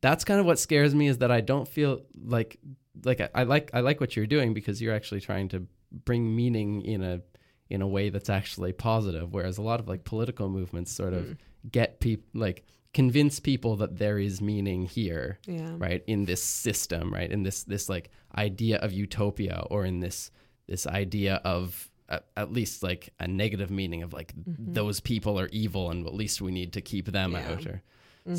that's 0.00 0.24
kind 0.24 0.38
of 0.40 0.46
what 0.46 0.58
scares 0.58 0.94
me 0.94 1.08
is 1.08 1.18
that 1.18 1.30
I 1.30 1.40
don't 1.40 1.66
feel 1.68 2.02
like 2.24 2.58
like 3.04 3.20
I, 3.20 3.28
I 3.34 3.42
like 3.44 3.70
I 3.72 3.80
like 3.80 4.00
what 4.00 4.16
you're 4.16 4.26
doing 4.26 4.54
because 4.54 4.80
you're 4.82 4.94
actually 4.94 5.20
trying 5.20 5.48
to 5.50 5.66
bring 6.04 6.34
meaning 6.34 6.82
in 6.82 7.02
a 7.02 7.22
in 7.70 7.82
a 7.82 7.86
way 7.86 8.08
that's 8.10 8.30
actually 8.30 8.72
positive 8.72 9.32
whereas 9.32 9.58
a 9.58 9.62
lot 9.62 9.80
of 9.80 9.88
like 9.88 10.04
political 10.04 10.48
movements 10.48 10.92
sort 10.92 11.12
of 11.14 11.24
Mm. 11.24 11.36
get 11.72 12.00
people 12.00 12.26
like 12.40 12.64
convince 12.98 13.34
people 13.50 13.72
that 13.82 13.92
there 14.02 14.18
is 14.28 14.40
meaning 14.40 14.80
here 14.98 15.26
Yeah. 15.46 15.72
right 15.86 16.02
in 16.06 16.20
this 16.30 16.42
system 16.42 17.04
right 17.18 17.30
in 17.36 17.40
this 17.44 17.58
this 17.72 17.88
like 17.94 18.06
idea 18.48 18.76
of 18.84 18.90
utopia 18.92 19.56
or 19.72 19.80
in 19.90 20.00
this 20.00 20.30
this 20.66 20.84
idea 21.02 21.34
of 21.44 21.88
at, 22.14 22.22
at 22.36 22.48
least 22.58 22.82
like 22.82 23.02
a 23.20 23.26
negative 23.42 23.70
meaning 23.80 24.02
of 24.06 24.10
like 24.12 24.30
Mhm. 24.36 24.74
those 24.78 24.98
people 25.00 25.34
are 25.40 25.48
evil 25.52 25.84
and 25.92 26.06
at 26.06 26.14
least 26.22 26.40
we 26.46 26.50
need 26.60 26.70
to 26.72 26.80
keep 26.80 27.06
them 27.18 27.32
Yeah. 27.32 27.48
out 27.52 27.66
or 27.70 27.76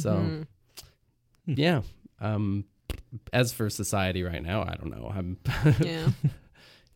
so 0.06 0.12
Mhm. 0.18 0.48
yeah 1.46 1.82
um 2.20 2.66
as 3.34 3.54
for 3.54 3.70
society 3.70 4.22
right 4.32 4.44
now 4.52 4.60
i 4.72 4.74
don't 4.80 4.92
know 4.98 5.06
i'm 5.18 5.30
yeah. 5.92 6.08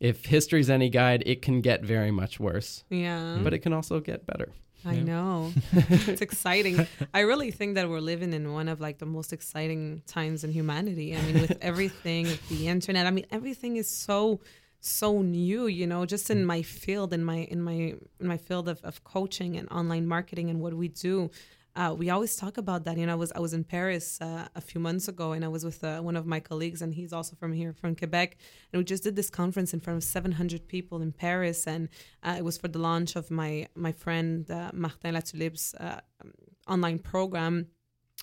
if 0.10 0.18
history's 0.36 0.70
any 0.78 0.89
guide 1.01 1.22
it 1.32 1.39
can 1.45 1.58
get 1.70 1.80
very 1.95 2.12
much 2.22 2.34
worse 2.47 2.70
Yeah. 2.89 3.39
but 3.43 3.51
it 3.54 3.60
can 3.66 3.74
also 3.78 3.95
get 4.12 4.20
better 4.32 4.49
I 4.86 4.95
Yeah. 4.95 5.04
know. 5.12 5.54
it's 6.12 6.22
exciting. 6.30 6.76
I 7.14 7.22
really 7.32 7.51
think 7.51 7.76
that 7.78 7.86
we're 7.91 8.01
living 8.14 8.32
in 8.34 8.43
one 8.60 8.68
of 8.74 8.78
like 8.88 8.97
the 9.04 9.06
most 9.18 9.32
exciting 9.32 9.82
times 10.18 10.43
in 10.43 10.51
humanity. 10.51 11.08
I 11.18 11.22
mean, 11.26 11.38
with 11.45 11.56
everything, 11.70 12.24
with 12.26 12.45
the 12.49 12.68
internet. 12.76 13.04
I 13.08 13.12
mean, 13.18 13.26
everything 13.38 13.74
is 13.84 13.88
so 14.08 14.41
so 14.82 15.22
new, 15.22 15.62
you 15.80 15.88
know, 15.91 16.01
just 16.16 16.30
in 16.30 16.39
my 16.54 16.62
field, 16.64 17.10
in 17.18 17.24
my 17.32 17.39
in 17.54 17.62
my 17.70 17.78
in 18.22 18.28
my 18.34 18.39
field 18.47 18.68
of, 18.74 18.80
of 18.89 18.95
coaching 19.16 19.51
and 19.60 19.66
online 19.80 20.06
marketing 20.16 20.49
and 20.51 20.60
what 20.60 20.74
we 20.82 20.89
do. 20.89 21.16
Uh, 21.76 21.95
we 21.97 22.09
always 22.11 22.36
talk 22.36 22.57
about 22.57 22.84
that. 22.86 22.97
You 22.97 23.05
know, 23.07 23.13
I 23.13 23.15
was 23.15 23.32
I 23.32 23.39
was 23.39 23.53
in 23.53 23.63
Paris 23.63 24.19
uh, 24.21 24.47
a 24.55 24.61
few 24.61 24.80
months 24.80 25.07
ago, 25.07 25.32
and 25.32 25.43
I 25.43 25.47
was 25.47 25.65
with 25.65 25.84
uh, 25.84 26.01
one 26.01 26.15
of 26.15 26.26
my 26.26 26.39
colleagues, 26.39 26.82
and 26.84 26.93
he's 26.93 27.11
also 27.11 27.36
from 27.36 27.51
here, 27.51 27.74
from 27.74 27.95
Quebec, 27.95 28.38
and 28.71 28.80
we 28.80 28.84
just 28.84 29.03
did 29.03 29.15
this 29.15 29.30
conference 29.30 29.74
in 29.74 29.80
front 29.80 29.97
of 29.97 30.03
700 30.03 30.67
people 30.67 31.01
in 31.01 31.11
Paris, 31.11 31.65
and 31.65 31.89
uh, 32.21 32.36
it 32.38 32.43
was 32.43 32.57
for 32.57 32.67
the 32.67 32.80
launch 32.80 33.15
of 33.15 33.32
my 33.32 33.67
my 33.76 33.91
friend 33.91 34.49
uh, 34.51 34.69
Martin 34.74 35.15
Latulippe's 35.15 35.74
uh, 35.76 35.99
online 36.67 36.99
program. 36.99 37.67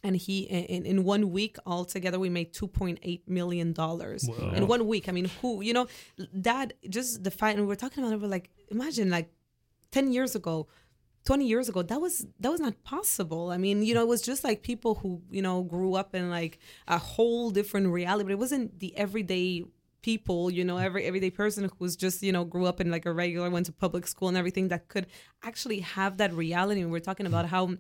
And 0.03 0.17
he, 0.17 0.45
in, 0.45 0.87
in 0.87 1.05
one 1.05 1.31
week 1.31 1.57
altogether, 1.67 2.19
we 2.19 2.31
made 2.31 2.55
two 2.55 2.69
point 2.69 3.01
eight 3.03 3.29
million 3.29 3.75
dollars 3.75 4.27
in 4.57 4.67
one 4.67 4.87
week. 4.87 5.09
I 5.11 5.13
mean, 5.13 5.29
who 5.43 5.61
you 5.61 5.75
know 5.75 5.89
that 6.33 6.73
just 6.89 7.23
the 7.23 7.31
fact, 7.31 7.57
and 7.59 7.67
we 7.67 7.69
were 7.69 7.77
talking 7.77 8.03
about 8.03 8.15
it. 8.15 8.21
We're 8.23 8.29
like, 8.29 8.49
imagine 8.71 9.11
like 9.11 9.29
ten 9.91 10.11
years 10.11 10.35
ago, 10.35 10.69
twenty 11.25 11.47
years 11.47 11.69
ago, 11.69 11.83
that 11.83 12.01
was 12.01 12.27
that 12.39 12.51
was 12.51 12.61
not 12.61 12.83
possible. 12.85 13.51
I 13.51 13.57
mean, 13.57 13.83
you 13.83 13.95
know, 13.95 14.03
it 14.03 14.09
was 14.09 14.23
just 14.23 14.45
like 14.45 14.63
people 14.63 14.97
who 14.97 15.23
you 15.31 15.43
know 15.43 15.63
grew 15.63 15.95
up 15.95 16.15
in 16.15 16.31
like 16.31 16.59
a 16.89 16.99
whole 16.99 17.51
different 17.51 17.89
reality, 17.89 18.25
but 18.25 18.33
it 18.33 18.39
wasn't 18.39 18.81
the 18.81 18.97
everyday 18.97 19.65
people 20.03 20.51
you 20.51 20.65
know 20.65 20.79
every 20.79 21.05
everyday 21.05 21.31
person 21.31 21.65
who 21.65 21.71
was 21.79 21.95
just 21.97 22.23
you 22.23 22.33
know 22.33 22.45
grew 22.45 22.65
up 22.67 22.81
in 22.81 22.91
like 22.91 23.05
a 23.05 23.13
regular 23.13 23.51
went 23.51 23.67
to 23.67 23.73
public 23.73 24.07
school 24.07 24.29
and 24.29 24.37
everything 24.37 24.69
that 24.69 24.89
could 24.89 25.07
actually 25.43 25.81
have 25.81 26.17
that 26.19 26.33
reality. 26.33 26.81
And 26.81 26.91
we're 26.91 27.01
talking 27.01 27.27
about 27.27 27.47
how 27.47 27.77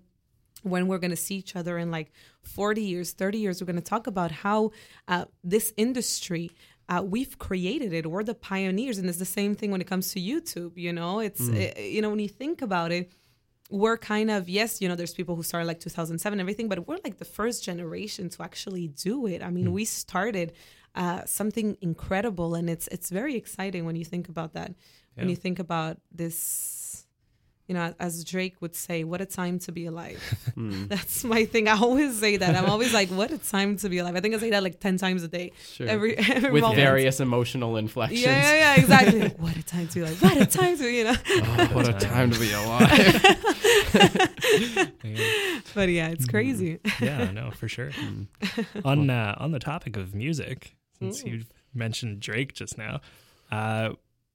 when 0.62 0.86
we're 0.88 0.98
going 0.98 1.10
to 1.10 1.16
see 1.16 1.36
each 1.36 1.56
other 1.56 1.78
in 1.78 1.90
like 1.90 2.12
40 2.42 2.82
years 2.82 3.12
30 3.12 3.38
years 3.38 3.60
we're 3.60 3.66
going 3.66 3.76
to 3.76 3.82
talk 3.82 4.06
about 4.06 4.30
how 4.30 4.72
uh, 5.08 5.24
this 5.42 5.72
industry 5.76 6.50
uh, 6.88 7.00
we've 7.04 7.38
created 7.38 7.92
it. 7.92 8.10
We're 8.10 8.24
the 8.24 8.34
pioneers 8.34 8.98
and 8.98 9.08
it's 9.08 9.18
the 9.18 9.24
same 9.24 9.54
thing 9.54 9.70
when 9.70 9.80
it 9.80 9.86
comes 9.86 10.12
to 10.12 10.20
youtube 10.20 10.72
you 10.76 10.92
know? 10.92 11.20
It's 11.20 11.48
uh, 11.48 11.72
you 11.78 12.02
know 12.02 12.10
when 12.10 12.18
you 12.18 12.28
think 12.28 12.60
about 12.60 12.92
it 12.92 13.10
we're 13.70 13.96
kind 13.96 14.30
of 14.30 14.48
yes 14.48 14.80
you 14.80 14.88
know 14.88 14.96
there's 14.96 15.14
people 15.14 15.36
who 15.36 15.42
started 15.42 15.66
like 15.66 15.80
2007 15.80 16.40
everything 16.40 16.68
but 16.68 16.88
we're 16.88 16.98
like 17.04 17.18
the 17.18 17.24
first 17.24 17.64
generation 17.64 18.28
to 18.28 18.42
actually 18.42 18.88
do 18.88 19.26
it. 19.26 19.42
I 19.42 19.50
mean 19.50 19.72
we 19.72 19.84
started 19.84 20.52
uh, 20.94 21.22
something 21.24 21.76
incredible 21.80 22.54
and 22.54 22.68
it's 22.68 22.88
it's 22.88 23.10
very 23.10 23.36
exciting 23.36 23.84
when 23.84 23.96
you 23.96 24.04
think 24.04 24.28
about 24.28 24.54
that. 24.54 24.74
When 25.14 25.28
you 25.28 25.36
think 25.36 25.58
about 25.58 25.98
this 26.10 26.79
you 27.70 27.74
know 27.74 27.94
as 28.00 28.24
drake 28.24 28.56
would 28.60 28.74
say 28.74 29.04
what 29.04 29.20
a 29.20 29.26
time 29.26 29.60
to 29.60 29.70
be 29.70 29.86
alive. 29.86 30.20
Hmm, 30.60 30.86
that's 30.88 31.22
my 31.24 31.44
thing. 31.44 31.68
I 31.68 31.76
always 31.78 32.18
say 32.18 32.36
that. 32.36 32.56
I'm 32.56 32.68
always 32.68 32.92
like 32.92 33.08
what 33.10 33.30
a 33.30 33.38
time 33.38 33.76
to 33.78 33.88
be 33.88 33.98
alive. 33.98 34.16
I 34.16 34.20
think 34.20 34.34
i 34.34 34.38
say 34.38 34.50
that 34.50 34.62
like 34.62 34.80
10 34.80 34.96
times 34.98 35.22
a 35.22 35.28
day. 35.28 35.52
Sure. 35.72 35.86
Every, 35.86 36.18
every 36.18 36.50
with 36.50 36.62
moment. 36.62 36.80
various 36.80 37.20
emotional 37.20 37.76
inflections. 37.76 38.22
Yeah, 38.22 38.42
yeah 38.42 38.74
yeah 38.74 38.80
exactly. 38.80 39.28
What 39.38 39.56
a 39.56 39.62
time 39.62 39.86
to 39.88 39.94
be 39.94 40.00
alive. 40.00 40.20
What 40.22 40.36
a 40.36 40.46
time 40.46 40.76
to 40.76 40.90
you 40.90 41.04
know. 41.04 41.14
Oh, 41.30 41.68
what 41.72 41.88
a 41.88 41.92
time. 41.92 42.30
to 42.32 42.40
be 42.40 42.52
alive. 42.52 42.90
Yeah. 45.04 45.60
but 45.74 45.88
yeah 45.88 46.08
it's 46.08 46.26
crazy. 46.26 46.80
Yeah, 47.00 47.30
no, 47.30 47.52
for 47.52 47.68
sure. 47.68 47.92
Hmm. 47.92 48.24
on 48.84 49.08
uh, 49.08 49.36
on 49.38 49.52
the 49.52 49.60
topic 49.60 49.96
of 49.96 50.14
music, 50.14 50.74
since 50.98 51.22
Ooh. 51.22 51.28
you 51.30 51.42
mentioned 51.72 52.20
Drake 52.20 52.52
just 52.52 52.76
now, 52.76 53.00
uh, 53.52 53.90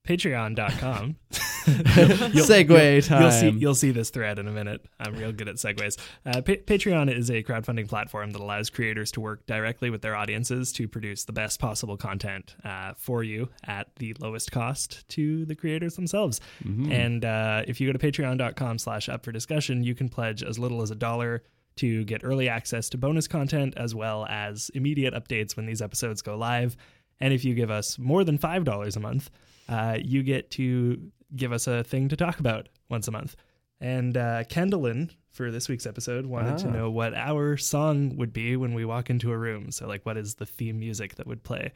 Patreon.com. 0.08 1.18
Segue 2.46 3.08
time. 3.08 3.22
You'll 3.22 3.32
see, 3.32 3.50
you'll 3.50 3.76
see 3.76 3.92
this 3.92 4.10
thread 4.10 4.40
in 4.40 4.48
a 4.48 4.52
minute. 4.52 4.86
I'm 5.00 5.16
real 5.16 5.32
good 5.32 5.48
at 5.48 5.56
segues. 5.56 5.98
Uh, 6.26 6.42
pa- 6.42 6.64
Patreon 6.66 7.16
is 7.16 7.30
a 7.30 7.44
crowdfunding 7.44 7.88
platform 7.88 8.32
that 8.32 8.42
allows 8.42 8.70
creators 8.70 9.12
to 9.14 9.22
work 9.22 9.46
directly 9.46 9.90
with 9.90 10.02
their 10.02 10.16
audiences 10.16 10.72
to 10.74 10.88
produce 10.88 11.26
the 11.26 11.34
best 11.34 11.60
possible 11.60 11.98
content 11.98 12.56
uh, 12.64 12.94
for 12.98 13.24
you 13.24 13.50
at 13.66 13.88
the 13.98 14.16
lowest 14.20 14.52
cost 14.52 15.08
to 15.10 15.46
the 15.46 15.56
creators 15.56 15.96
themselves. 15.96 16.40
Mhm. 16.64 16.92
And 16.92 17.26
uh, 17.26 17.64
if 17.68 17.82
you 17.82 17.92
go 17.92 17.98
to 17.98 18.00
patreon.com 18.12 18.78
slash 18.80 19.10
up 19.10 19.24
for 19.26 19.32
discussion, 19.32 19.84
you 19.84 19.96
can 19.96 20.10
pledge 20.10 20.44
as 20.44 20.60
little 20.60 20.82
as 20.82 20.92
a 20.92 20.96
dollar 20.96 21.44
to 21.78 22.06
get 22.06 22.22
early 22.24 22.48
access 22.48 22.88
to 22.90 22.98
bonus 22.98 23.28
content 23.28 23.74
as 23.76 23.94
well 23.94 24.26
as 24.28 24.70
immediate 24.74 25.14
updates 25.14 25.58
when 25.58 25.66
these 25.66 25.82
episodes 25.82 26.22
go 26.22 26.38
live. 26.38 26.78
And 27.20 27.34
if 27.34 27.44
you 27.44 27.54
give 27.54 27.70
us 27.72 27.98
more 28.00 28.24
than 28.24 28.38
$5 28.38 28.96
a 28.96 29.00
month, 29.00 29.30
uh, 29.68 29.98
you 30.02 30.22
get 30.24 30.52
to 30.52 31.12
give 31.36 31.52
us 31.52 31.68
a 31.68 31.84
thing 31.84 32.10
to 32.10 32.16
talk 32.16 32.40
about 32.40 32.70
once 32.90 33.08
a 33.08 33.12
month. 33.12 33.36
And 33.82 34.16
uh, 34.18 34.44
Kendallin, 34.46 35.12
for 35.32 35.52
this 35.52 35.68
week's 35.68 35.86
episode, 35.86 36.26
wanted 36.26 36.58
to 36.60 36.68
Ah. 36.68 36.72
know 36.72 36.92
what 36.92 37.14
our 37.14 37.58
song 37.58 38.16
would 38.18 38.32
be 38.34 38.56
when 38.56 38.74
we 38.74 38.86
walk 38.86 39.10
into 39.10 39.32
a 39.32 39.38
room. 39.38 39.72
So, 39.72 39.88
like, 39.88 40.06
what 40.06 40.18
is 40.18 40.36
the 40.36 40.46
theme 40.46 40.80
music 40.80 41.16
that 41.16 41.28
would 41.28 41.44
play 41.44 41.72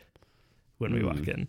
when 0.78 0.94
we 0.94 1.04
walk 1.04 1.18
Hmm. 1.26 1.30
in? 1.30 1.48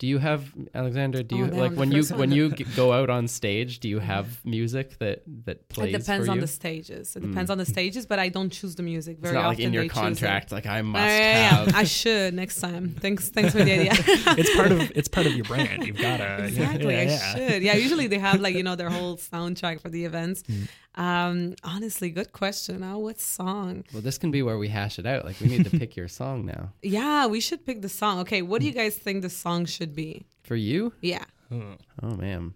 Do 0.00 0.08
you 0.08 0.18
have 0.18 0.52
Alexandra? 0.74 1.22
Do 1.22 1.36
Oh, 1.36 1.38
you 1.38 1.46
damn, 1.46 1.58
like 1.58 1.72
when 1.72 1.92
you 1.92 2.02
when 2.04 2.32
you 2.32 2.50
go 2.76 2.92
out 2.92 3.10
on 3.10 3.28
stage? 3.28 3.78
Do 3.78 3.88
you 3.88 4.00
have 4.00 4.44
music 4.44 4.98
that 4.98 5.22
that 5.46 5.68
plays 5.68 5.94
It 5.94 5.98
depends 5.98 6.28
on 6.28 6.40
the 6.40 6.48
stages. 6.48 7.14
It 7.14 7.20
depends 7.20 7.48
on 7.48 7.58
the 7.58 7.64
stages, 7.64 8.04
but 8.04 8.18
I 8.18 8.28
don't 8.28 8.50
choose 8.50 8.74
the 8.74 8.82
music 8.82 9.14
it's 9.18 9.22
very 9.22 9.34
not 9.34 9.44
often. 9.44 9.50
like 9.58 9.60
in 9.66 9.72
your 9.72 9.84
they 9.84 9.88
choose 9.88 9.96
it. 9.98 10.00
contract. 10.00 10.50
Like 10.52 10.66
I 10.66 10.80
Uh, 10.80 10.82
must 10.82 11.00
yeah, 11.00 11.18
yeah, 11.18 11.48
have. 11.56 11.68
yeah. 11.68 11.76
I 11.78 11.84
should 11.84 12.34
next 12.34 12.60
time. 12.60 12.88
Thanks, 13.00 13.28
thanks 13.28 13.52
for 13.52 13.62
the 13.62 13.72
idea. 13.72 13.92
It's 14.40 14.54
part 14.56 14.72
of 14.72 14.80
it's 14.98 15.08
part 15.08 15.26
of 15.28 15.34
your 15.34 15.44
brand. 15.44 15.86
You've 15.86 15.96
got 15.98 16.16
to 16.16 16.44
exactly, 16.48 16.94
Yeah, 16.94 17.32
I 17.34 17.38
should. 17.38 17.62
Yeah, 17.62 17.74
usually 17.76 18.06
they 18.08 18.18
have 18.18 18.40
like 18.40 18.54
you 18.56 18.64
know 18.64 18.74
their 18.74 18.90
whole 18.90 19.16
soundtrack 19.16 19.80
for 19.80 19.90
the 19.90 20.04
events. 20.04 20.42
Mm. 20.42 20.68
Um, 20.96 21.54
honestly, 21.64 22.10
good 22.10 22.32
question. 22.32 22.80
Now, 22.80 22.98
what 22.98 23.18
song? 23.20 23.84
Well, 23.92 24.00
this 24.02 24.16
can 24.18 24.30
be 24.30 24.42
where 24.42 24.58
we 24.58 24.68
hash 24.68 24.98
it 24.98 25.06
out. 25.06 25.24
Like 25.24 25.40
we 25.40 25.48
need 25.48 25.64
to 25.64 25.76
pick 25.78 25.96
your 25.96 26.08
song 26.08 26.46
now. 26.46 26.72
Yeah, 26.82 27.26
we 27.26 27.40
should 27.40 27.64
pick 27.66 27.82
the 27.82 27.88
song. 27.88 28.20
Okay, 28.20 28.42
what 28.42 28.60
do 28.60 28.66
you 28.66 28.72
guys 28.72 28.96
think 28.96 29.22
the 29.22 29.30
song 29.30 29.64
should 29.66 29.94
be? 29.94 30.26
For 30.44 30.54
you? 30.56 30.92
Yeah. 31.00 31.24
Oh. 31.50 31.74
Oh 32.02 32.14
man. 32.14 32.54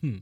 Hmm. 0.00 0.18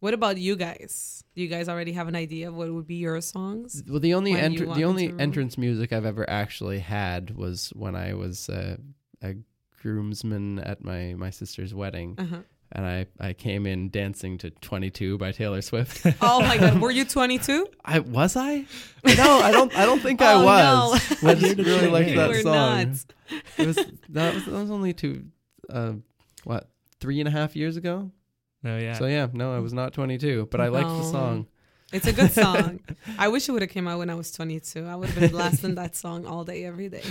What 0.00 0.14
about 0.14 0.36
you 0.38 0.54
guys? 0.56 1.24
Do 1.34 1.42
you 1.42 1.48
guys 1.48 1.68
already 1.68 1.92
have 1.92 2.06
an 2.06 2.14
idea 2.14 2.48
of 2.48 2.54
what 2.54 2.72
would 2.72 2.86
be 2.86 2.96
your 2.96 3.20
songs? 3.20 3.82
Well, 3.88 3.98
the 4.00 4.14
only 4.14 4.32
When 4.32 4.54
entr- 4.54 4.74
the 4.74 4.84
only 4.84 5.04
into 5.04 5.14
a 5.14 5.16
room? 5.16 5.20
entrance 5.20 5.58
music 5.58 5.92
I've 5.92 6.04
ever 6.04 6.28
actually 6.30 6.78
had 6.80 7.34
was 7.34 7.70
when 7.74 7.96
I 7.96 8.14
was 8.14 8.48
uh, 8.48 8.76
a 9.22 9.34
groomsman 9.82 10.58
at 10.60 10.84
my 10.84 11.14
my 11.16 11.30
sister's 11.30 11.74
wedding, 11.74 12.14
Uh-huh. 12.18 12.42
And 12.72 12.84
I 12.86 13.06
I 13.20 13.32
came 13.32 13.66
in 13.66 13.88
dancing 13.90 14.38
to 14.38 14.50
"22" 14.50 15.18
by 15.18 15.32
Taylor 15.32 15.62
Swift. 15.62 16.04
Oh 16.20 16.40
my 16.40 16.58
God, 16.58 16.80
were 16.80 16.90
you 16.90 17.04
22? 17.04 17.66
I 17.84 17.98
was 18.00 18.36
I? 18.36 18.66
No, 19.04 19.40
I 19.40 19.50
don't. 19.52 19.74
I 19.76 19.86
don't 19.86 20.00
think 20.00 20.20
I 20.22 20.32
Oh, 20.34 20.44
was. 20.44 21.22
no. 21.22 21.28
I 21.30 21.34
just 21.34 21.56
really 21.58 21.88
liked 21.88 22.10
You 22.10 22.16
that 22.16 22.28
were 22.28 22.40
song. 22.42 22.52
not. 22.52 23.04
It 23.58 23.66
was 23.66 23.76
that 24.10 24.34
was 24.34 24.44
that 24.46 24.52
was 24.52 24.70
only 24.70 24.92
two, 24.92 25.24
uh, 25.70 25.92
what 26.44 26.68
three 27.00 27.20
and 27.20 27.28
a 27.28 27.32
half 27.32 27.54
years 27.56 27.76
ago. 27.76 28.10
No, 28.62 28.76
yeah. 28.78 28.94
So 28.94 29.06
yeah, 29.06 29.28
no, 29.32 29.54
I 29.54 29.60
was 29.60 29.72
not 29.72 29.92
22, 29.92 30.48
but 30.50 30.60
I 30.60 30.68
liked 30.68 30.88
the 30.88 30.94
Oh. 30.94 31.12
song. 31.12 31.46
It's 31.92 32.06
a 32.06 32.12
good 32.12 32.32
song. 32.32 32.80
I 33.18 33.28
wish 33.28 33.48
it 33.48 33.52
would 33.52 33.62
have 33.62 33.70
came 33.70 33.86
out 33.88 33.98
when 33.98 34.10
I 34.10 34.14
was 34.14 34.30
22. 34.32 34.84
I 34.84 34.94
would 34.96 35.08
have 35.08 35.18
been 35.20 35.30
blasting 35.30 35.74
that 35.76 35.96
song 35.96 36.26
all 36.26 36.44
day, 36.44 36.64
every 36.66 36.88
day. 36.90 37.04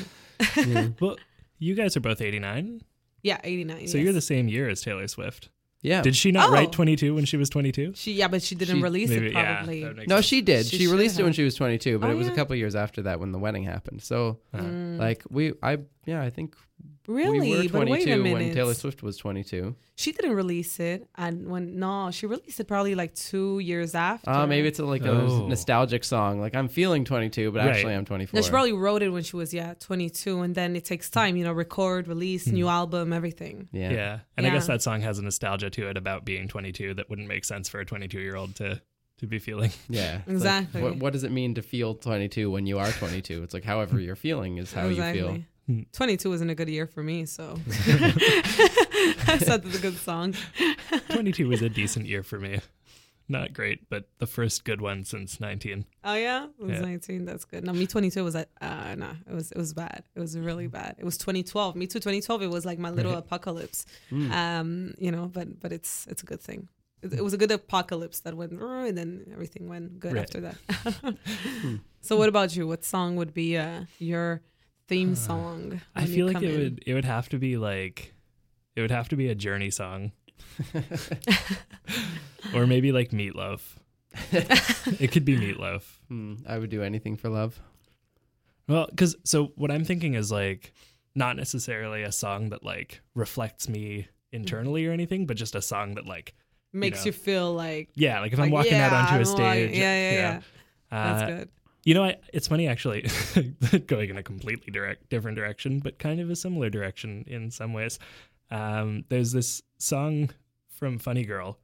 Yeah. 0.55 0.89
well, 0.99 1.15
you 1.57 1.73
guys 1.73 1.97
are 1.97 1.99
both 2.01 2.21
89. 2.21 2.81
Yeah, 3.23 3.39
89. 3.43 3.87
So 3.87 3.97
yes. 3.97 4.03
you're 4.03 4.13
the 4.13 4.21
same 4.21 4.47
year 4.47 4.69
as 4.69 4.81
Taylor 4.81 5.07
Swift. 5.07 5.49
yeah. 5.81 6.01
Did 6.01 6.15
she 6.15 6.31
not 6.31 6.49
Oh. 6.49 6.53
write 6.53 6.71
22 6.71 7.15
when 7.15 7.25
she 7.25 7.37
was 7.37 7.49
22? 7.49 7.93
She 7.95 8.13
yeah, 8.13 8.27
but 8.27 8.41
she 8.41 8.55
didn't 8.55 8.77
She- 8.77 8.83
release 8.83 9.09
Maybe, 9.09 9.27
it 9.27 9.33
probably. 9.33 9.83
that 9.83 9.95
makes 9.95 10.07
No, 10.09 10.15
sense. 10.17 10.25
she 10.25 10.41
did. 10.41 10.65
She 10.65 10.77
She, 10.77 10.83
should 10.85 10.91
released 10.91 11.19
it 11.19 11.23
when 11.23 11.33
she 11.33 11.43
was 11.43 11.55
22, 11.55 11.99
but 11.99 12.07
Oh, 12.09 12.11
it 12.11 12.15
was 12.15 12.27
yeah. 12.27 12.33
a 12.33 12.35
couple 12.35 12.55
years 12.55 12.75
after 12.75 13.01
that 13.03 13.19
when 13.19 13.31
the 13.31 13.39
wedding 13.39 13.63
happened. 13.63 14.01
So, 14.01 14.39
Uh, 14.53 14.59
Mm. 14.59 14.97
like, 14.99 15.23
we, 15.29 15.53
I, 15.63 15.77
yeah, 16.05 16.21
I 16.21 16.29
think 16.29 16.55
really, 17.07 17.39
we 17.39 17.67
were 17.67 17.69
but 17.71 17.87
wait 17.87 18.01
a 18.01 18.05
22 18.17 18.23
minute. 18.23 18.33
when 18.47 18.53
Taylor 18.53 18.73
Swift 18.73 19.01
was 19.01 19.17
22. 19.17 19.75
She 19.95 20.11
didn't 20.11 20.33
release 20.33 20.79
it, 20.79 21.07
and 21.15 21.47
when 21.47 21.79
no, 21.79 22.11
she 22.11 22.25
released 22.27 22.59
it 22.59 22.65
probably 22.67 22.93
like 22.95 23.15
two 23.15 23.59
years 23.59 23.95
after. 23.95 24.29
Uh, 24.29 24.45
maybe 24.45 24.67
it's 24.67 24.77
a, 24.79 24.85
like 24.85 25.03
a 25.03 25.11
Oh. 25.11 25.47
nostalgic 25.47 26.03
song. 26.03 26.39
Like, 26.39 26.53
I'm 26.55 26.67
feeling 26.67 27.03
22, 27.05 27.51
but 27.51 27.59
Right. 27.65 27.75
actually 27.75 27.95
I'm 27.95 28.05
24. 28.05 28.37
No, 28.37 28.41
she 28.43 28.49
probably 28.51 28.73
wrote 28.73 29.01
it 29.01 29.09
when 29.09 29.23
she 29.23 29.35
was 29.35 29.53
yeah 29.53 29.73
22, 29.79 30.41
and 30.41 30.53
then 30.53 30.75
it 30.75 30.85
takes 30.85 31.09
time, 31.09 31.35
you 31.37 31.43
know, 31.43 31.53
record, 31.53 32.07
release, 32.07 32.45
Hmm. 32.45 32.53
new 32.55 32.67
album, 32.67 33.11
everything. 33.13 33.69
yeah. 33.71 33.91
yeah. 33.91 34.19
And 34.35 34.45
I 34.45 34.49
guess 34.51 34.67
that 34.67 34.81
song 34.81 35.01
has 35.01 35.17
a 35.17 35.23
nostalgia 35.23 35.69
to 35.71 35.89
it 35.89 35.97
about 35.97 36.25
being 36.25 36.47
22 36.47 36.93
that 36.95 37.09
wouldn't 37.09 37.27
make 37.27 37.45
sense 37.45 37.67
for 37.69 37.79
a 37.79 37.85
22 37.85 38.19
year 38.19 38.35
old 38.35 38.55
to, 38.57 38.81
to 39.19 39.25
be 39.27 39.39
feeling. 39.39 39.71
Yeah. 39.89 40.17
It's 40.17 40.27
like, 40.27 40.35
Exactly. 40.35 40.81
what, 40.83 40.97
what 40.97 41.13
does 41.13 41.23
it 41.23 41.31
mean 41.31 41.55
to 41.55 41.61
feel 41.63 41.95
22 41.95 42.51
when 42.51 42.67
you 42.67 42.77
are 42.77 42.91
22? 42.91 43.41
It's 43.41 43.53
like 43.55 43.63
however 43.63 43.99
you're 43.99 44.15
feeling 44.15 44.57
is 44.59 44.71
how 44.73 44.87
you 44.89 45.01
feel. 45.01 45.39
Exactly. 45.67 45.75
Hmm. 45.85 45.91
22 45.91 46.29
wasn't 46.29 46.51
a 46.51 46.55
good 46.55 46.69
year 46.69 46.87
for 46.87 47.03
me, 47.03 47.25
so 47.25 47.57
I 49.27 49.37
said 49.41 49.65
it's 49.65 49.77
a 49.77 49.81
good 49.81 49.97
song. 49.97 50.33
22 51.09 51.47
was 51.47 51.61
a 51.61 51.69
decent 51.69 52.05
year 52.05 52.23
for 52.23 52.39
me. 52.39 52.59
Not 53.29 53.51
great, 53.53 53.89
but 53.89 54.07
the 54.19 54.25
first 54.27 54.63
good 54.63 54.79
one 54.79 55.03
since 55.03 55.41
19. 55.41 55.83
Oh 56.05 56.13
yeah, 56.15 56.45
it 56.45 56.63
was 56.63 56.71
Yeah. 56.75 56.79
19. 56.79 57.25
That's 57.25 57.43
good. 57.43 57.65
No, 57.65 57.73
me 57.73 57.85
22 57.85 58.23
was 58.23 58.35
like 58.35 58.47
uh 58.61 58.95
no, 58.97 59.11
it 59.29 59.33
was 59.33 59.51
it 59.51 59.57
was 59.57 59.73
bad. 59.73 60.03
It 60.15 60.19
was 60.21 60.37
really 60.39 60.67
bad. 60.67 60.95
It 60.97 61.03
was 61.03 61.17
2012. 61.17 61.75
Me 61.75 61.87
too 61.87 61.99
2012. 61.99 62.43
It 62.43 62.47
was 62.47 62.65
like 62.65 62.79
my 62.79 62.89
little 62.89 63.11
Right. 63.11 63.19
apocalypse. 63.19 63.85
Mm. 64.11 64.31
Um, 64.31 64.93
you 64.97 65.11
know, 65.11 65.25
but 65.27 65.59
but 65.59 65.73
it's 65.73 66.07
it's 66.07 66.23
a 66.23 66.25
good 66.25 66.39
thing. 66.39 66.69
It, 67.01 67.13
it 67.15 67.21
was 67.23 67.33
a 67.33 67.37
good 67.37 67.51
apocalypse 67.51 68.21
that 68.21 68.33
went 68.33 68.53
and 68.53 68.97
then 68.97 69.25
everything 69.33 69.67
went 69.67 69.99
good 69.99 70.13
Right. 70.13 70.23
after 70.23 70.39
that. 70.41 70.57
so 71.99 72.15
what 72.15 72.29
about 72.29 72.55
you? 72.55 72.65
What 72.65 72.85
song 72.85 73.17
would 73.17 73.33
be 73.33 73.57
uh 73.57 73.81
your 73.99 74.41
theme 74.87 75.15
song? 75.15 75.81
I 75.95 76.01
when 76.01 76.09
you 76.09 76.15
feel 76.15 76.27
like 76.27 76.43
it 76.43 76.49
in? 76.49 76.59
would 76.59 76.83
it 76.85 76.93
would 76.93 77.05
have 77.05 77.29
to 77.29 77.37
be 77.37 77.57
like 77.57 78.13
it 78.75 78.81
would 78.81 78.91
have 78.91 79.09
to 79.09 79.15
be 79.15 79.29
a 79.29 79.35
journey 79.35 79.69
song. 79.69 80.11
or 82.53 82.67
maybe 82.67 82.91
like 82.91 83.11
Meat 83.11 83.35
Loaf. 83.35 83.79
it 84.31 85.11
could 85.11 85.25
be 85.25 85.37
Meat 85.37 85.59
Loaf. 85.59 85.99
Hmm, 86.07 86.35
I 86.47 86.57
would 86.57 86.69
do 86.69 86.81
anything 86.83 87.17
for 87.17 87.29
love. 87.29 87.59
Well, 88.67 88.87
because 88.89 89.15
so 89.23 89.53
what 89.55 89.71
I'm 89.71 89.83
thinking 89.83 90.13
is 90.13 90.31
like 90.31 90.73
not 91.15 91.35
necessarily 91.35 92.03
a 92.03 92.11
song 92.11 92.49
that 92.49 92.63
like 92.63 93.01
reflects 93.15 93.67
me 93.67 94.07
internally 94.31 94.85
or 94.85 94.91
anything, 94.91 95.25
but 95.25 95.37
just 95.37 95.55
a 95.55 95.61
song 95.61 95.95
that 95.95 96.05
like 96.05 96.35
makes 96.73 96.99
know. 96.99 97.05
you 97.07 97.11
feel 97.11 97.53
like 97.53 97.89
yeah, 97.95 98.19
like 98.19 98.33
if 98.33 98.39
I'm 98.39 98.45
like, 98.45 98.53
walking 98.53 98.73
out 98.73 98.93
onto 98.93 99.15
a 99.15 99.17
I'm 99.17 99.25
stage, 99.25 99.37
walking- 99.37 99.81
yeah, 99.81 99.95
yeah, 99.95 100.11
you 100.11 100.17
know, 100.17 100.21
yeah. 100.21 100.41
That's 100.91 101.23
uh, 101.23 101.27
good. 101.27 101.49
You 101.87 101.93
know, 101.93 102.03
I, 102.03 102.17
it's 102.33 102.49
funny 102.49 102.67
actually, 102.67 103.07
going 103.87 104.09
in 104.09 104.17
a 104.17 104.23
completely 104.23 104.73
direct, 104.73 105.07
different 105.07 105.37
direction, 105.37 105.79
but 105.79 105.97
kind 105.99 106.19
of 106.19 106.29
a 106.29 106.35
similar 106.35 106.69
direction 106.69 107.23
in 107.27 107.49
some 107.49 107.71
ways. 107.71 107.97
Um, 108.51 109.05
there's 109.07 109.31
this 109.31 109.61
song 109.77 110.31
from 110.67 110.99
Funny 110.99 111.23
Girl 111.23 111.57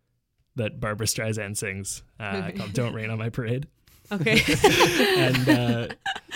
that 0.55 0.79
Barbra 0.79 1.07
Streisand 1.07 1.57
sings 1.57 2.03
uh, 2.21 2.51
called 2.55 2.71
"Don't 2.71 2.93
Rain 2.93 3.09
on 3.09 3.17
My 3.17 3.27
Parade," 3.27 3.67
Okay. 4.13 4.41
and 5.17 5.49
uh, 5.49 5.87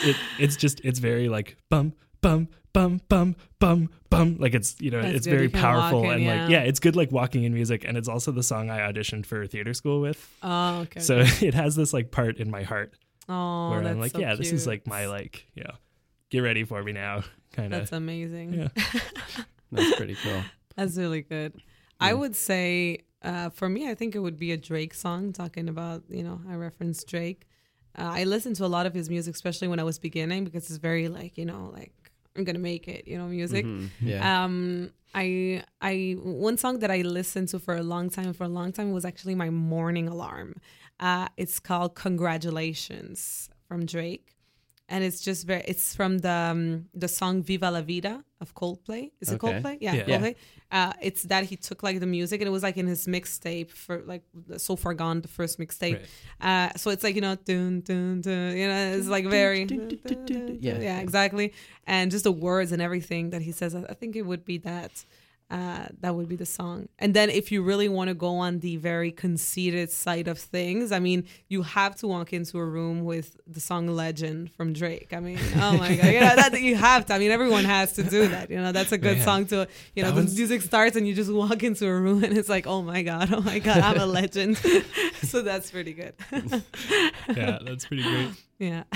it, 0.04 0.18
it's 0.38 0.58
just 0.58 0.82
it's 0.84 1.00
very 1.00 1.30
like 1.30 1.56
bum 1.70 1.94
bum 2.20 2.50
bum 2.74 3.00
bum 3.08 3.38
bum 3.60 3.90
bum 4.10 4.36
like 4.38 4.54
it's 4.54 4.76
you 4.82 4.92
know 4.92 5.02
That's 5.02 5.16
it's 5.16 5.28
very 5.28 5.44
You 5.44 5.50
can 5.50 5.62
walk 5.62 5.72
powerful 5.72 6.04
in, 6.04 6.12
and 6.12 6.24
yeah. 6.24 6.42
like 6.42 6.50
yeah 6.50 6.60
it's 6.64 6.82
good 6.82 6.98
like 6.98 7.14
walking 7.14 7.46
in 7.46 7.54
music 7.54 7.86
and 7.86 7.98
it's 7.98 8.10
also 8.10 8.34
the 8.34 8.44
song 8.44 8.70
I 8.70 8.80
auditioned 8.80 9.26
for 9.26 9.48
theater 9.48 9.74
school 9.74 10.02
with 10.02 10.36
oh, 10.44 10.80
okay. 10.82 11.00
so 11.00 11.20
okay. 11.20 11.48
it 11.48 11.54
has 11.54 11.78
this 11.78 11.94
like 11.94 12.12
part 12.12 12.38
in 12.38 12.52
my 12.52 12.64
heart 12.64 12.94
oh, 13.30 13.70
where 13.72 13.82
that's 13.84 13.94
I'm 13.94 14.00
like, 14.00 14.12
so 14.14 14.20
yeah, 14.20 14.36
this 14.36 14.52
is 14.52 14.68
like 14.68 14.88
my 14.88 15.08
like, 15.08 15.46
you 15.56 15.64
know, 15.64 15.74
get 16.30 16.40
ready 16.40 16.64
for 16.64 16.82
me 16.84 16.92
now 16.94 17.24
kind 17.54 17.74
of. 17.74 17.80
That's 17.82 17.92
amazing. 17.92 18.54
Yeah. 18.54 18.68
That's 19.72 19.96
pretty 19.96 20.16
cool. 20.16 20.44
That's 20.76 20.96
really 20.98 21.22
good. 21.22 21.54
I 22.00 22.14
Mm. 22.14 22.20
would 22.20 22.36
say 22.36 23.00
uh, 23.24 23.50
for 23.50 23.68
me, 23.68 23.90
I 23.90 23.96
think 23.96 24.16
it 24.16 24.20
would 24.20 24.38
be 24.38 24.52
a 24.52 24.58
Drake 24.58 24.94
song 24.94 25.34
talking 25.34 25.68
about, 25.68 26.04
you 26.10 26.24
know, 26.24 26.40
I 26.50 26.54
reference 26.56 27.04
Drake. 27.04 27.48
Uh, 27.98 28.12
I 28.14 28.24
listened 28.26 28.56
to 28.58 28.66
a 28.66 28.68
lot 28.78 28.86
of 28.86 28.94
his 28.94 29.10
music, 29.10 29.34
especially 29.36 29.68
when 29.68 29.80
I 29.80 29.84
was 29.84 29.98
beginning, 29.98 30.44
because 30.46 30.70
it's 30.70 30.78
very 30.78 31.08
like, 31.10 31.38
you 31.38 31.46
know, 31.46 31.72
like 31.74 31.92
I'm 32.36 32.44
gonna 32.44 32.60
make 32.60 32.88
it, 32.88 33.08
you 33.08 33.18
know, 33.18 33.26
music. 33.28 33.66
Mhm, 33.66 33.90
Yeah. 34.00 34.44
Um, 34.44 34.92
I 35.16 35.64
I 35.82 36.16
one 36.22 36.58
song 36.58 36.80
that 36.80 36.92
I 36.92 37.02
listened 37.02 37.48
to 37.50 37.60
for 37.60 37.76
a 37.76 37.82
long 37.84 38.10
time 38.12 38.32
for 38.34 38.44
a 38.44 38.50
long 38.50 38.72
time 38.72 38.92
was 38.92 39.04
actually 39.04 39.34
my 39.36 39.50
morning 39.50 40.08
alarm. 40.08 40.62
Uh, 41.00 41.28
it's 41.38 41.60
called 41.60 41.96
"Congratulations" 41.96 43.50
from 43.68 43.86
Drake, 43.86 44.36
and 44.90 45.04
it's 45.04 45.22
just 45.22 45.46
very. 45.46 45.64
It's 45.68 45.96
from 45.96 46.20
the 46.20 46.32
um, 46.32 46.86
the 46.94 47.08
song 47.08 47.44
"Viva 47.44 47.70
la 47.72 47.82
Vida" 47.82 48.24
of 48.42 48.54
Coldplay. 48.56 49.12
Is 49.22 49.30
it 49.32 49.36
Okay. 49.36 49.62
Coldplay? 49.62 49.78
Yeah, 49.82 49.94
Yeah. 49.94 50.04
Yeah. 50.08 50.20
Coldplay. 50.20 50.36
Uh, 50.70 50.94
it's 51.02 51.24
that 51.24 51.46
he 51.46 51.56
took 51.56 51.82
like 51.82 52.00
the 52.00 52.06
music 52.06 52.42
and 52.42 52.48
it 52.48 52.52
was 52.52 52.62
like 52.62 52.76
in 52.78 52.88
his 52.88 53.08
mixtape 53.08 53.72
for 53.72 54.02
like 54.06 54.22
so 54.58 54.76
far 54.76 54.94
gone 54.94 55.22
the 55.22 55.28
first 55.30 55.58
mixtape. 55.60 56.00
Right. 56.42 56.72
Uh, 56.74 56.78
so 56.78 56.90
it's 56.92 57.04
like 57.04 57.16
you 57.16 57.22
know, 57.22 57.36
dun, 57.36 57.82
dun, 57.82 58.22
dun, 58.22 58.58
you 58.58 58.68
know, 58.68 58.94
it's 58.98 59.08
like 59.08 59.26
very, 59.26 59.64
Yeah. 60.60 60.80
yeah, 60.80 61.00
exactly, 61.00 61.54
and 61.86 62.12
just 62.12 62.24
the 62.26 62.32
words 62.32 62.72
and 62.72 62.82
everything 62.82 63.30
that 63.32 63.42
he 63.44 63.52
says. 63.52 63.74
I 63.76 63.84
I 63.90 63.94
think 63.94 64.16
it 64.16 64.24
would 64.24 64.44
be 64.46 64.58
that. 64.60 65.06
Uh, 65.50 65.88
that 66.02 66.14
would 66.14 66.28
be 66.28 66.36
the 66.36 66.46
song. 66.46 66.90
And 67.00 67.14
then 67.14 67.30
if 67.30 67.54
you 67.54 67.64
really 67.64 67.88
want 67.88 68.10
to 68.10 68.14
go 68.14 68.36
on 68.36 68.60
the 68.60 68.76
very 68.76 69.12
conceited 69.12 69.90
side 69.90 70.28
of 70.28 70.38
things, 70.38 70.92
I 70.92 71.00
mean, 71.00 71.24
you 71.48 71.62
have 71.62 71.96
to 71.98 72.08
walk 72.08 72.34
into 72.34 72.58
a 72.58 72.66
room 72.66 73.06
with 73.06 73.38
the 73.48 73.62
song 73.62 73.88
"Legend" 73.88 74.52
from 74.52 74.74
Drake. 74.74 75.14
I 75.14 75.22
mean, 75.22 75.40
oh 75.56 75.78
my 75.78 75.96
god, 75.96 76.08
you 76.08 76.20
know 76.20 76.36
that 76.36 76.62
you 76.62 76.76
have 76.76 77.06
to. 77.06 77.14
I 77.14 77.20
mean, 77.20 77.32
everyone 77.32 77.64
has 77.64 77.94
to 77.94 78.04
do 78.04 78.28
that. 78.28 78.50
You 78.50 78.58
know, 78.58 78.74
that's 78.74 78.92
a 78.92 78.98
good 78.98 79.18
Man. 79.18 79.26
song 79.26 79.46
to. 79.48 79.70
You 79.96 80.04
know, 80.04 80.12
That 80.12 80.28
the 80.28 80.36
music 80.36 80.64
starts 80.64 80.98
and 80.98 81.08
you 81.08 81.14
just 81.14 81.32
walk 81.32 81.64
into 81.64 81.88
a 81.88 81.98
room 81.98 82.26
and 82.26 82.38
it's 82.38 82.50
like, 82.50 82.68
oh 82.68 82.82
my 82.82 83.02
god, 83.02 83.32
oh 83.32 83.40
my 83.40 83.60
god, 83.60 83.78
I'm 83.78 84.00
a 84.00 84.06
legend. 84.06 84.58
so 85.24 85.42
that's 85.42 85.72
pretty 85.72 85.94
good. 85.94 86.14
yeah, 87.30 87.60
that's 87.64 87.86
pretty 87.86 88.04
great. 88.04 88.32
Yeah. 88.60 88.84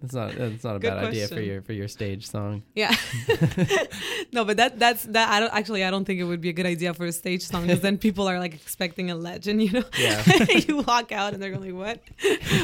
It's 0.00 0.14
not. 0.14 0.32
It's 0.34 0.64
not 0.64 0.76
a 0.76 0.78
Good 0.78 0.90
bad 0.90 1.04
idea 1.06 1.28
for 1.28 1.40
your 1.40 1.60
for 1.62 1.72
your 1.72 1.88
stage 1.88 2.26
song. 2.28 2.62
Yeah. 2.74 2.94
no, 4.32 4.44
but 4.44 4.56
that 4.56 4.78
that's 4.78 5.02
that 5.04 5.28
I 5.28 5.40
don't 5.40 5.52
actually 5.52 5.84
I 5.84 5.90
don't 5.90 6.04
think 6.04 6.18
it 6.20 6.24
would 6.24 6.40
be 6.40 6.48
a 6.48 6.52
good 6.52 6.66
idea 6.66 6.94
for 6.94 7.04
a 7.04 7.12
stage 7.12 7.42
song 7.42 7.66
because 7.66 7.80
then 7.80 7.98
people 7.98 8.28
are 8.28 8.38
like 8.38 8.54
expecting 8.54 9.10
a 9.10 9.14
legend, 9.14 9.62
you 9.62 9.72
know. 9.72 9.84
Yeah. 9.98 10.22
you 10.66 10.78
walk 10.78 11.12
out 11.12 11.34
and 11.34 11.42
they're 11.42 11.50
going 11.50 11.76
like, 11.76 12.00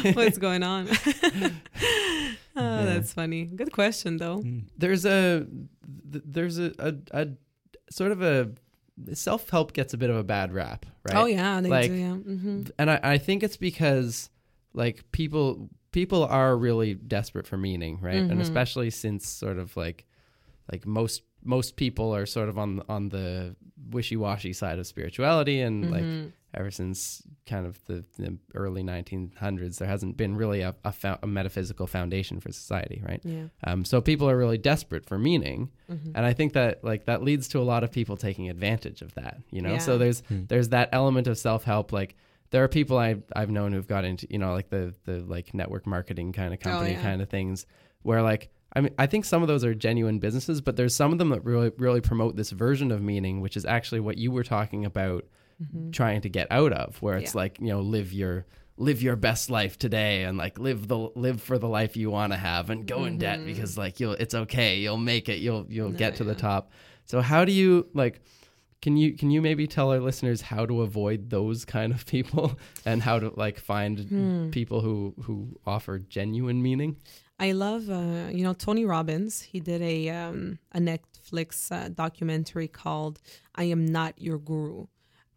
"What? 0.04 0.16
What's 0.16 0.38
going 0.38 0.62
on?" 0.62 0.88
oh, 2.56 2.84
that's 2.84 3.12
funny. 3.12 3.44
Good 3.44 3.72
question 3.72 4.16
though. 4.16 4.38
Mm. 4.42 4.64
There's 4.78 5.04
a 5.04 5.46
there's 5.86 6.58
a, 6.58 6.72
a, 6.78 6.94
a 7.12 7.28
sort 7.90 8.12
of 8.12 8.22
a 8.22 8.50
self 9.12 9.50
help 9.50 9.72
gets 9.72 9.92
a 9.94 9.98
bit 9.98 10.10
of 10.10 10.16
a 10.16 10.24
bad 10.24 10.52
rap, 10.52 10.86
right? 11.08 11.16
Oh 11.16 11.26
yeah, 11.26 11.60
they 11.60 11.68
Like, 11.68 11.90
do. 11.90 11.94
Yeah. 11.94 12.14
hmm 12.14 12.62
and 12.78 12.90
I, 12.90 13.00
I 13.02 13.18
think 13.18 13.42
it's 13.42 13.56
because 13.56 14.30
like 14.72 15.04
people 15.12 15.68
people 16.00 16.22
are 16.40 16.52
really 16.56 16.92
desperate 17.16 17.46
for 17.46 17.56
meaning 17.56 17.94
right 18.08 18.16
and 18.30 18.38
Mhm. 18.38 18.46
especially 18.46 18.90
since 18.90 19.22
sort 19.44 19.58
of 19.58 19.76
like 19.76 20.04
like 20.72 20.82
most 20.86 21.22
most 21.56 21.76
people 21.76 22.08
are 22.16 22.26
sort 22.26 22.48
of 22.48 22.56
on 22.58 22.82
on 22.88 23.02
the 23.10 23.54
wishy-washy 23.90 24.52
side 24.52 24.78
of 24.80 24.86
spirituality 24.86 25.60
and 25.66 25.76
like 25.90 26.02
Mm-hmm. 26.04 26.28
ever 26.60 26.70
since 26.70 27.22
kind 27.46 27.66
of 27.66 27.74
the, 27.88 28.04
the 28.18 28.30
early 28.54 28.82
1900s 28.82 29.78
there 29.78 29.88
hasn't 29.88 30.16
been 30.16 30.36
really 30.36 30.60
a, 30.62 30.72
a, 30.84 30.92
fo- 30.92 31.18
a 31.22 31.26
metaphysical 31.26 31.86
foundation 31.86 32.40
for 32.40 32.50
society 32.52 33.02
right 33.08 33.20
Yeah. 33.24 33.46
um, 33.68 33.84
so 33.84 34.00
people 34.00 34.28
are 34.30 34.38
really 34.44 34.58
desperate 34.58 35.04
for 35.06 35.18
meaning 35.18 35.70
Mhm. 35.90 36.12
and 36.16 36.24
i 36.30 36.32
think 36.32 36.52
that 36.54 36.82
like 36.90 37.04
that 37.10 37.22
leads 37.22 37.46
to 37.48 37.58
a 37.58 37.66
lot 37.72 37.82
of 37.84 37.90
people 37.92 38.16
taking 38.16 38.48
advantage 38.48 39.02
of 39.02 39.10
that 39.14 39.36
you 39.50 39.60
know 39.62 39.78
so 39.78 39.92
Yeah. 39.92 39.98
there's 39.98 40.20
Hmm. 40.28 40.44
there's 40.48 40.68
that 40.70 40.88
element 40.92 41.26
of 41.26 41.36
self-help 41.38 41.92
like 41.92 42.16
there 42.54 42.62
are 42.62 42.68
people 42.68 42.96
I, 42.98 43.16
i've 43.34 43.50
known 43.50 43.72
who've 43.72 43.86
got 43.86 44.04
into 44.04 44.26
you 44.30 44.38
know 44.38 44.52
like 44.52 44.70
the 44.70 44.94
the 45.04 45.20
like 45.20 45.52
network 45.54 45.86
marketing 45.86 46.32
kind 46.32 46.54
of 46.54 46.60
company 46.60 46.92
yeah. 46.92 47.02
kind 47.02 47.20
of 47.20 47.28
things 47.28 47.66
where 48.02 48.22
like 48.22 48.48
i 48.74 48.80
mean 48.80 48.94
i 48.96 49.06
think 49.06 49.24
some 49.24 49.42
of 49.42 49.48
those 49.48 49.64
are 49.64 49.74
genuine 49.74 50.20
businesses 50.20 50.60
but 50.60 50.76
there's 50.76 50.94
some 50.94 51.10
of 51.12 51.18
them 51.18 51.30
that 51.30 51.44
really 51.44 51.72
really 51.78 52.00
promote 52.00 52.36
this 52.36 52.50
version 52.50 52.92
of 52.92 53.02
meaning 53.02 53.40
which 53.40 53.56
is 53.56 53.64
actually 53.64 53.98
what 54.00 54.18
you 54.18 54.30
were 54.30 54.44
talking 54.44 54.84
about 54.84 55.24
Mhm. 55.62 55.92
trying 55.92 56.20
to 56.22 56.28
get 56.28 56.48
out 56.50 56.72
of 56.72 57.00
where 57.00 57.16
it's 57.16 57.32
Yeah. 57.34 57.40
like 57.42 57.60
you 57.60 57.68
know 57.68 57.80
live 57.80 58.12
your 58.12 58.44
live 58.76 59.00
your 59.02 59.14
best 59.14 59.50
life 59.50 59.78
today 59.78 60.24
and 60.24 60.36
like 60.36 60.58
live 60.58 60.88
the 60.88 60.98
live 61.14 61.40
for 61.40 61.58
the 61.58 61.68
life 61.68 61.96
you 61.96 62.10
want 62.10 62.32
to 62.32 62.36
have 62.36 62.70
and 62.70 62.86
go 62.88 63.04
in 63.04 63.18
debt 63.18 63.38
Mhm. 63.38 63.46
because 63.46 63.78
like 63.78 64.00
you'll 64.00 64.14
it's 64.14 64.34
okay 64.34 64.78
you'll 64.78 64.96
make 65.14 65.28
it 65.28 65.38
you'll 65.38 65.64
you'll 65.68 65.90
No, 65.90 65.96
get 65.96 66.16
to 66.16 66.24
the 66.24 66.34
top 66.34 66.72
so 67.04 67.20
how 67.20 67.44
do 67.44 67.52
you 67.52 67.86
like 67.94 68.20
can 68.84 68.94
you 69.02 69.08
can 69.20 69.28
you 69.34 69.40
maybe 69.48 69.66
tell 69.76 69.88
our 69.94 70.02
listeners 70.08 70.40
how 70.52 70.62
to 70.70 70.74
avoid 70.88 71.20
those 71.36 71.58
kind 71.76 71.90
of 71.96 72.00
people 72.14 72.46
and 72.88 72.96
how 73.08 73.16
to 73.22 73.28
like 73.44 73.58
find 73.72 73.94
Hmm. 74.14 74.50
people 74.58 74.80
who 74.86 74.96
who 75.24 75.36
offer 75.74 75.94
genuine 76.16 76.60
meaning 76.68 76.92
I 77.48 77.50
love, 77.66 77.84
uh, 77.90 78.26
you 78.36 78.44
know, 78.46 78.54
Tony 78.66 78.84
Robbins. 78.94 79.32
He 79.52 79.58
did 79.70 79.80
a 79.82 79.96
um, 80.20 80.38
a 80.78 80.80
Netflix 80.90 81.50
uh, 81.72 81.88
documentary 82.04 82.68
called 82.82 83.14
"I 83.62 83.64
Am 83.74 83.82
Not 83.98 84.12
Your 84.26 84.38
Guru," 84.50 84.86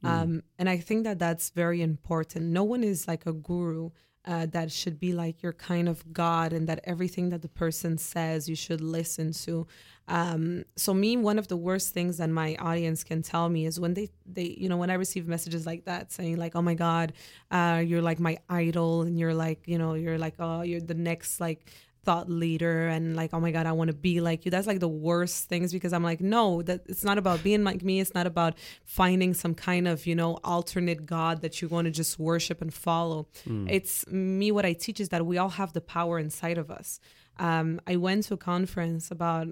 um, 0.03 0.31
and 0.59 0.67
I 0.75 0.77
think 0.87 0.99
that 1.07 1.17
that's 1.25 1.47
very 1.63 1.81
important. 1.91 2.43
No 2.59 2.63
one 2.73 2.83
is 2.83 2.99
like 3.11 3.23
a 3.25 3.33
guru. 3.49 3.89
Uh, 4.27 4.45
that 4.47 4.69
should 4.71 4.99
be 4.99 5.13
like 5.13 5.41
your 5.41 5.53
kind 5.53 5.87
of 5.87 6.11
God, 6.11 6.51
and 6.51 6.67
that 6.67 6.81
everything 6.83 7.29
that 7.29 7.41
the 7.41 7.47
person 7.47 7.97
says 7.97 8.49
you 8.49 8.55
should 8.55 8.81
listen 8.81 9.31
to. 9.31 9.65
Um, 10.09 10.63
so 10.75 10.93
me, 10.93 11.17
one 11.17 11.37
of 11.39 11.47
the 11.47 11.57
worst 11.57 11.93
things 11.93 12.17
that 12.17 12.29
my 12.29 12.55
audience 12.59 13.03
can 13.03 13.21
tell 13.21 13.49
me 13.49 13.65
is 13.65 13.79
when 13.79 13.93
they, 13.93 14.09
they, 14.25 14.55
you 14.57 14.69
know, 14.69 14.77
when 14.77 14.89
I 14.89 14.95
receive 14.95 15.27
messages 15.27 15.65
like 15.65 15.85
that 15.85 16.11
saying 16.11 16.37
like, 16.37 16.55
"Oh 16.55 16.61
my 16.61 16.73
God, 16.73 17.13
uh, 17.51 17.81
you're 17.85 18.01
like 18.01 18.19
my 18.19 18.37
idol," 18.49 19.01
and 19.03 19.17
you're 19.19 19.33
like, 19.33 19.61
you 19.65 19.77
know, 19.77 19.93
you're 19.95 20.17
like, 20.17 20.35
oh, 20.39 20.61
you're 20.61 20.81
the 20.81 20.93
next 20.93 21.39
like 21.39 21.65
thought 22.07 22.29
leader 22.29 22.87
and 22.95 23.17
like 23.21 23.31
oh 23.35 23.41
my 23.45 23.51
god 23.51 23.65
i 23.65 23.73
want 23.79 23.89
to 23.89 23.97
be 24.09 24.21
like 24.21 24.39
you. 24.45 24.51
That's 24.55 24.69
like 24.71 24.79
the 24.79 24.95
worst 25.09 25.49
things 25.51 25.73
because 25.77 25.91
i'm 25.95 26.05
like 26.11 26.21
no 26.37 26.61
that 26.67 26.79
it's 26.91 27.03
not 27.09 27.17
about 27.23 27.43
being 27.43 27.63
like 27.69 27.81
me. 27.89 27.95
It's 28.03 28.15
not 28.19 28.27
about 28.33 28.53
finding 28.85 29.31
some 29.43 29.53
kind 29.53 29.85
of 29.91 30.05
you 30.09 30.15
know 30.15 30.31
alternate 30.55 31.05
god 31.05 31.41
that 31.43 31.53
you 31.61 31.67
want 31.67 31.85
to 31.85 31.91
just 31.91 32.13
worship 32.17 32.61
and 32.61 32.73
follow. 32.87 33.27
It's 33.75 34.07
me 34.07 34.47
what 34.55 34.65
i 34.65 34.73
teach 34.85 34.99
is 35.03 35.09
that 35.09 35.25
we 35.31 35.37
all 35.37 35.53
have 35.61 35.73
the 35.73 35.81
power 35.97 36.17
inside 36.17 36.57
of 36.63 36.67
us. 36.79 36.99
Um, 37.47 37.67
i 37.91 37.95
went 38.07 38.23
to 38.27 38.33
a 38.35 38.41
conference 38.53 39.11
about 39.11 39.47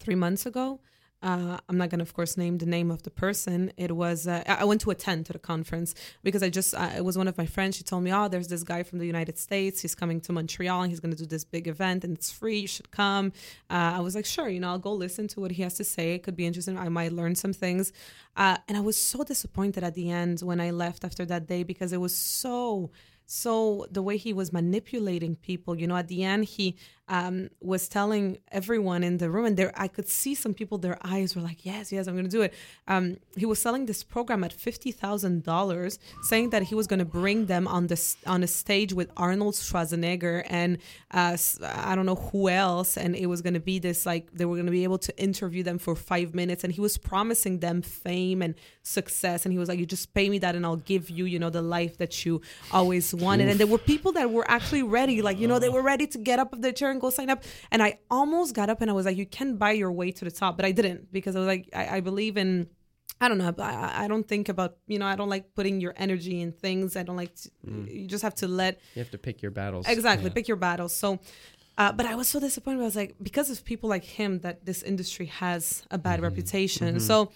three 0.00 0.16
months 0.24 0.44
ago 0.46 0.80
uh, 1.22 1.58
I'm 1.68 1.76
not 1.76 1.90
gonna, 1.90 2.02
of 2.02 2.14
course, 2.14 2.36
name 2.38 2.58
the 2.58 2.66
name 2.66 2.90
of 2.90 3.02
the 3.02 3.10
person. 3.10 3.72
It 3.76 3.94
was 3.94 4.26
uh, 4.26 4.42
I 4.46 4.64
went 4.64 4.80
to 4.82 4.90
attend 4.90 5.26
to 5.26 5.34
the 5.34 5.38
conference 5.38 5.94
because 6.22 6.42
I 6.42 6.48
just 6.48 6.74
uh, 6.74 6.90
it 6.96 7.04
was 7.04 7.18
one 7.18 7.28
of 7.28 7.36
my 7.36 7.46
friends. 7.46 7.76
She 7.76 7.84
told 7.84 8.04
me, 8.04 8.12
"Oh, 8.12 8.28
there's 8.28 8.48
this 8.48 8.62
guy 8.62 8.82
from 8.82 8.98
the 8.98 9.06
United 9.06 9.36
States. 9.38 9.82
He's 9.82 9.94
coming 9.94 10.20
to 10.22 10.32
Montreal 10.32 10.82
and 10.82 10.90
he's 10.90 11.00
gonna 11.00 11.14
do 11.14 11.26
this 11.26 11.44
big 11.44 11.68
event 11.68 12.04
and 12.04 12.16
it's 12.16 12.30
free. 12.30 12.60
You 12.60 12.66
should 12.66 12.90
come." 12.90 13.32
Uh, 13.68 13.92
I 13.96 14.00
was 14.00 14.14
like, 14.14 14.24
"Sure, 14.24 14.48
you 14.48 14.60
know, 14.60 14.70
I'll 14.70 14.78
go 14.78 14.92
listen 14.94 15.28
to 15.28 15.40
what 15.40 15.50
he 15.50 15.62
has 15.62 15.74
to 15.74 15.84
say. 15.84 16.14
It 16.14 16.22
could 16.22 16.36
be 16.36 16.46
interesting. 16.46 16.78
I 16.78 16.88
might 16.88 17.12
learn 17.12 17.34
some 17.34 17.52
things." 17.52 17.92
Uh, 18.36 18.56
and 18.66 18.78
I 18.78 18.80
was 18.80 18.96
so 18.96 19.22
disappointed 19.22 19.84
at 19.84 19.94
the 19.94 20.10
end 20.10 20.40
when 20.40 20.60
I 20.60 20.70
left 20.70 21.04
after 21.04 21.26
that 21.26 21.46
day 21.46 21.64
because 21.64 21.92
it 21.92 22.00
was 22.00 22.16
so 22.16 22.90
so 23.32 23.86
the 23.88 24.02
way 24.02 24.16
he 24.16 24.32
was 24.32 24.52
manipulating 24.52 25.36
people 25.36 25.78
you 25.78 25.86
know 25.86 25.96
at 25.96 26.08
the 26.08 26.24
end 26.24 26.44
he 26.44 26.76
um, 27.10 27.50
was 27.60 27.88
telling 27.88 28.38
everyone 28.50 29.02
in 29.02 29.18
the 29.18 29.28
room 29.28 29.44
and 29.44 29.56
there 29.56 29.72
i 29.76 29.88
could 29.88 30.08
see 30.08 30.34
some 30.34 30.54
people 30.54 30.78
their 30.78 30.98
eyes 31.04 31.36
were 31.36 31.42
like 31.42 31.64
yes 31.66 31.92
yes 31.92 32.06
i'm 32.06 32.16
gonna 32.16 32.28
do 32.28 32.42
it. 32.42 32.54
Um, 32.88 33.18
he 33.36 33.46
was 33.46 33.58
selling 33.58 33.86
this 33.86 34.02
program 34.02 34.42
at 34.44 34.52
$50000 34.56 35.98
saying 36.22 36.50
that 36.50 36.62
he 36.64 36.74
was 36.74 36.86
gonna 36.86 37.04
bring 37.04 37.46
them 37.46 37.68
on 37.68 37.88
this 37.88 38.16
on 38.26 38.42
a 38.42 38.46
stage 38.46 38.92
with 38.92 39.10
arnold 39.16 39.54
schwarzenegger 39.54 40.44
and 40.46 40.78
uh, 41.10 41.36
i 41.90 41.94
don't 41.94 42.06
know 42.06 42.20
who 42.30 42.48
else 42.48 42.96
and 42.96 43.14
it 43.16 43.26
was 43.26 43.42
gonna 43.42 43.60
be 43.60 43.78
this 43.78 44.06
like 44.06 44.30
they 44.32 44.44
were 44.44 44.56
gonna 44.56 44.70
be 44.70 44.84
able 44.84 44.98
to 44.98 45.12
interview 45.18 45.62
them 45.62 45.78
for 45.78 45.94
five 45.94 46.34
minutes 46.34 46.64
and 46.64 46.72
he 46.72 46.80
was 46.80 46.96
promising 46.96 47.58
them 47.58 47.82
fame 47.82 48.40
and 48.42 48.54
success 48.82 49.44
and 49.44 49.52
he 49.52 49.58
was 49.58 49.68
like 49.68 49.78
you 49.78 49.86
just 49.86 50.14
pay 50.14 50.28
me 50.28 50.38
that 50.38 50.54
and 50.54 50.64
i'll 50.64 50.76
give 50.76 51.10
you 51.10 51.24
you 51.24 51.38
know 51.38 51.50
the 51.50 51.62
life 51.62 51.98
that 51.98 52.24
you 52.24 52.40
always 52.72 53.14
wanted. 53.14 53.48
And 53.48 53.58
there 53.58 53.66
were 53.66 53.78
people 53.78 54.12
that 54.12 54.30
were 54.30 54.48
actually 54.50 54.82
ready 54.82 55.22
like 55.22 55.38
you 55.38 55.48
know 55.48 55.58
they 55.58 55.68
were 55.68 55.82
ready 55.82 56.06
to 56.08 56.18
get 56.18 56.38
up 56.38 56.52
of 56.52 56.62
their 56.62 56.72
chair 56.72 56.90
and 57.00 57.06
go 57.06 57.10
sign 57.10 57.30
up 57.30 57.42
and 57.70 57.82
i 57.82 57.98
almost 58.10 58.54
got 58.54 58.68
up 58.68 58.80
and 58.80 58.90
i 58.90 58.94
was 58.94 59.06
like 59.06 59.16
you 59.16 59.26
can 59.26 59.56
buy 59.56 59.72
your 59.72 59.92
way 59.92 60.10
to 60.10 60.24
the 60.24 60.30
top 60.30 60.56
but 60.56 60.64
i 60.64 60.72
didn't 60.72 61.12
because 61.12 61.34
i 61.36 61.38
was 61.38 61.48
like 61.48 61.68
i, 61.74 61.96
I 61.96 62.00
believe 62.00 62.36
in 62.36 62.68
I 63.22 63.28
don't 63.28 63.36
know. 63.36 63.54
I, 63.58 64.04
I 64.04 64.08
don't 64.08 64.26
think 64.26 64.48
about, 64.48 64.78
you 64.86 64.98
know, 64.98 65.04
I 65.04 65.14
don't 65.14 65.28
like 65.28 65.54
putting 65.54 65.78
your 65.78 65.92
energy 65.98 66.40
in 66.40 66.52
things. 66.52 66.96
I 66.96 67.02
don't 67.02 67.16
like, 67.16 67.34
to, 67.34 67.50
you 67.86 68.06
just 68.06 68.22
have 68.22 68.34
to 68.36 68.48
let 68.48 68.80
you 68.94 69.00
have 69.00 69.10
to 69.10 69.18
pick 69.18 69.42
your 69.42 69.50
battles 69.50 69.86
Exactly. 69.86 70.28
Yeah. 70.28 70.34
Pick 70.34 70.48
your 70.48 70.56
battles. 70.56 70.96
So, 70.96 71.18
uh, 71.76 71.92
but 71.92 72.06
I 72.06 72.14
was 72.14 72.28
so 72.28 72.40
disappointed. 72.40 72.80
I 72.80 72.84
was 72.84 72.96
like, 72.96 73.16
because 73.22 73.50
of 73.50 73.62
people 73.62 73.90
like 73.90 74.04
him, 74.04 74.38
that 74.38 74.64
this 74.64 74.82
industry 74.82 75.26
has 75.26 75.82
a 75.90 75.98
bad 75.98 76.22
reputation. 76.22 76.98
So, 76.98 77.30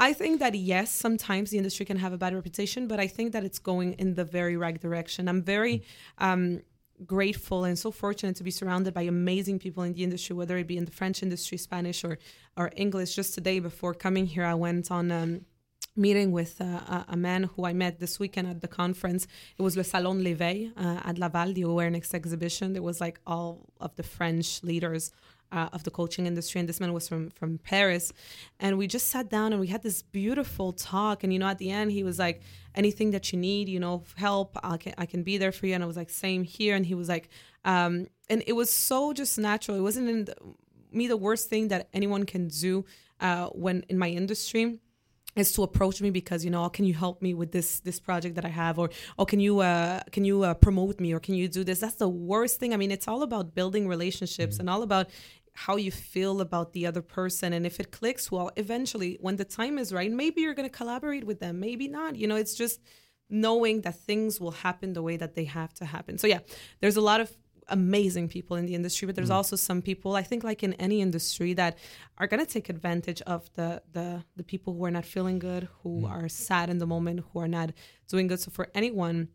I 0.00 0.14
think 0.14 0.40
that 0.40 0.54
yes, 0.54 0.90
sometimes 0.90 1.50
the 1.50 1.58
industry 1.58 1.84
can 1.84 1.98
have 1.98 2.14
a 2.14 2.18
bad 2.18 2.34
reputation, 2.34 2.88
but 2.88 2.98
I 2.98 3.06
think 3.06 3.32
that 3.32 3.44
it's 3.44 3.58
going 3.58 3.92
in 3.94 4.14
the 4.14 4.24
very 4.24 4.56
right 4.56 4.80
direction. 4.80 5.28
I'm 5.28 5.42
very 5.42 5.82
um, 6.16 6.62
grateful 7.06 7.64
and 7.64 7.78
so 7.78 7.90
fortunate 7.90 8.36
to 8.36 8.44
be 8.44 8.50
surrounded 8.50 8.94
by 8.94 9.02
amazing 9.02 9.58
people 9.58 9.82
in 9.82 9.92
the 9.92 10.02
industry, 10.02 10.34
whether 10.36 10.56
it 10.56 10.66
be 10.66 10.76
in 10.76 10.84
the 10.84 10.90
French 10.90 11.22
industry, 11.22 11.58
Spanish, 11.58 12.04
or 12.04 12.18
or 12.56 12.70
English. 12.76 13.14
Just 13.14 13.34
today, 13.34 13.60
before 13.60 13.94
coming 13.94 14.26
here, 14.26 14.44
I 14.44 14.54
went 14.54 14.90
on. 14.90 15.10
Um, 15.10 15.46
meeting 15.96 16.30
with 16.30 16.60
uh, 16.60 17.04
a, 17.08 17.16
man 17.16 17.42
who 17.42 17.64
I 17.64 17.72
met 17.72 17.98
this 17.98 18.18
weekend 18.18 18.48
at 18.48 18.60
the 18.60 18.68
conference. 18.68 19.26
It 19.58 19.62
was 19.62 19.76
Le 19.76 19.84
Salon 19.84 20.22
l'Éveil 20.22 20.72
uh, 20.76 21.00
at 21.04 21.18
Laval, 21.18 21.52
the 21.52 21.62
awareness 21.62 22.14
exhibition. 22.14 22.72
There 22.72 22.82
was 22.82 23.00
like 23.00 23.20
all 23.26 23.66
of 23.80 23.94
the 23.96 24.04
French 24.04 24.62
leaders 24.62 25.12
uh, 25.52 25.68
of 25.72 25.84
the 25.84 25.90
coaching 25.90 26.26
industry, 26.26 26.58
and 26.60 26.68
this 26.68 26.80
man 26.80 26.92
was 26.92 27.08
from 27.08 27.30
from 27.30 27.58
Paris. 27.58 28.12
And 28.58 28.78
we 28.78 28.86
just 28.86 29.08
sat 29.08 29.28
down 29.28 29.52
and 29.52 29.60
we 29.60 29.68
had 29.68 29.82
this 29.82 30.02
beautiful 30.02 30.72
talk. 30.72 31.24
And 31.24 31.32
you 31.32 31.38
know, 31.38 31.46
at 31.46 31.58
the 31.58 31.70
end, 31.70 31.92
he 31.92 32.04
was 32.04 32.18
like, 32.18 32.42
"Anything 32.74 33.10
that 33.12 33.32
you 33.32 33.38
need, 33.38 33.68
you 33.68 33.80
know, 33.80 34.04
help, 34.16 34.56
I 34.62 34.76
can 34.76 34.94
I 34.98 35.06
can 35.06 35.22
be 35.22 35.38
there 35.38 35.52
for 35.52 35.66
you." 35.66 35.74
And 35.74 35.82
I 35.82 35.86
was 35.86 35.96
like, 35.96 36.10
"Same 36.10 36.44
here." 36.44 36.74
And 36.76 36.86
he 36.86 36.94
was 36.94 37.08
like, 37.08 37.28
um, 37.64 38.06
and 38.28 38.42
it 38.46 38.52
was 38.52 38.72
so 38.72 39.12
just 39.12 39.38
natural. 39.38 39.76
It 39.76 39.82
wasn't 39.82 40.08
in 40.08 40.24
the, 40.26 40.36
me 40.92 41.06
the 41.08 41.16
worst 41.16 41.48
thing 41.48 41.68
that 41.68 41.88
anyone 41.92 42.24
can 42.24 42.48
do 42.48 42.84
uh, 43.20 43.46
when 43.48 43.84
in 43.88 43.98
my 43.98 44.08
industry 44.08 44.80
is 45.36 45.52
to 45.52 45.62
approach 45.62 46.00
me 46.02 46.10
because 46.10 46.44
you 46.44 46.50
know 46.50 46.64
oh, 46.64 46.68
can 46.68 46.84
you 46.84 46.94
help 46.94 47.22
me 47.22 47.34
with 47.34 47.52
this 47.52 47.80
this 47.80 48.00
project 48.00 48.34
that 48.34 48.44
i 48.44 48.48
have 48.48 48.80
or 48.80 48.90
oh 49.16 49.24
can 49.24 49.38
you 49.38 49.60
uh 49.60 50.00
can 50.10 50.24
you 50.24 50.42
uh, 50.42 50.54
promote 50.54 50.98
me 50.98 51.12
or 51.12 51.20
can 51.20 51.34
you 51.34 51.46
do 51.46 51.62
this 51.62 51.78
that's 51.78 51.94
the 51.94 52.08
worst 52.08 52.58
thing 52.58 52.74
i 52.74 52.76
mean 52.76 52.90
it's 52.90 53.06
all 53.06 53.22
about 53.22 53.54
building 53.54 53.86
relationships 53.86 54.58
and 54.58 54.68
all 54.68 54.82
about 54.82 55.08
how 55.52 55.76
you 55.76 55.90
feel 55.90 56.40
about 56.40 56.72
the 56.72 56.86
other 56.86 57.02
person 57.02 57.52
and 57.52 57.66
if 57.66 57.80
it 57.80 57.90
clicks 57.90 58.30
well 58.30 58.50
eventually 58.56 59.18
when 59.20 59.36
the 59.36 59.44
time 59.44 59.78
is 59.78 59.92
right 59.92 60.10
maybe 60.10 60.40
you're 60.40 60.54
going 60.54 60.68
to 60.68 60.76
collaborate 60.76 61.24
with 61.24 61.40
them 61.40 61.60
maybe 61.60 61.88
not 61.88 62.16
you 62.16 62.26
know 62.26 62.36
it's 62.36 62.54
just 62.54 62.80
knowing 63.28 63.82
that 63.82 63.98
things 63.98 64.40
will 64.40 64.50
happen 64.50 64.92
the 64.92 65.02
way 65.02 65.16
that 65.16 65.36
they 65.36 65.44
have 65.44 65.72
to 65.72 65.84
happen. 65.84 66.18
So 66.18 66.26
yeah 66.26 66.40
there's 66.80 66.96
a 66.96 67.00
lot 67.00 67.20
of 67.20 67.30
amazing 67.68 68.28
people 68.28 68.56
in 68.56 68.66
the 68.66 68.74
industry 68.74 69.06
but 69.06 69.14
there's 69.14 69.30
mm. 69.30 69.34
also 69.34 69.54
some 69.54 69.80
people 69.80 70.16
i 70.16 70.24
think 70.24 70.42
like 70.42 70.64
in 70.64 70.72
any 70.74 71.00
industry 71.00 71.52
that 71.52 71.78
are 72.18 72.26
going 72.26 72.44
to 72.44 72.52
take 72.52 72.68
advantage 72.68 73.22
of 73.28 73.48
the 73.54 73.80
the 73.92 74.24
the 74.34 74.42
people 74.42 74.74
who 74.74 74.84
are 74.84 74.90
not 74.90 75.04
feeling 75.04 75.38
good 75.38 75.68
who 75.84 76.00
mm. 76.00 76.10
are 76.10 76.28
sad 76.28 76.68
in 76.68 76.78
the 76.78 76.86
moment 76.86 77.20
who 77.32 77.38
are 77.38 77.46
not 77.46 77.70
doing 78.10 78.26
good. 78.26 78.40
So 78.40 78.50
for 78.50 78.68
anyone 78.74 79.28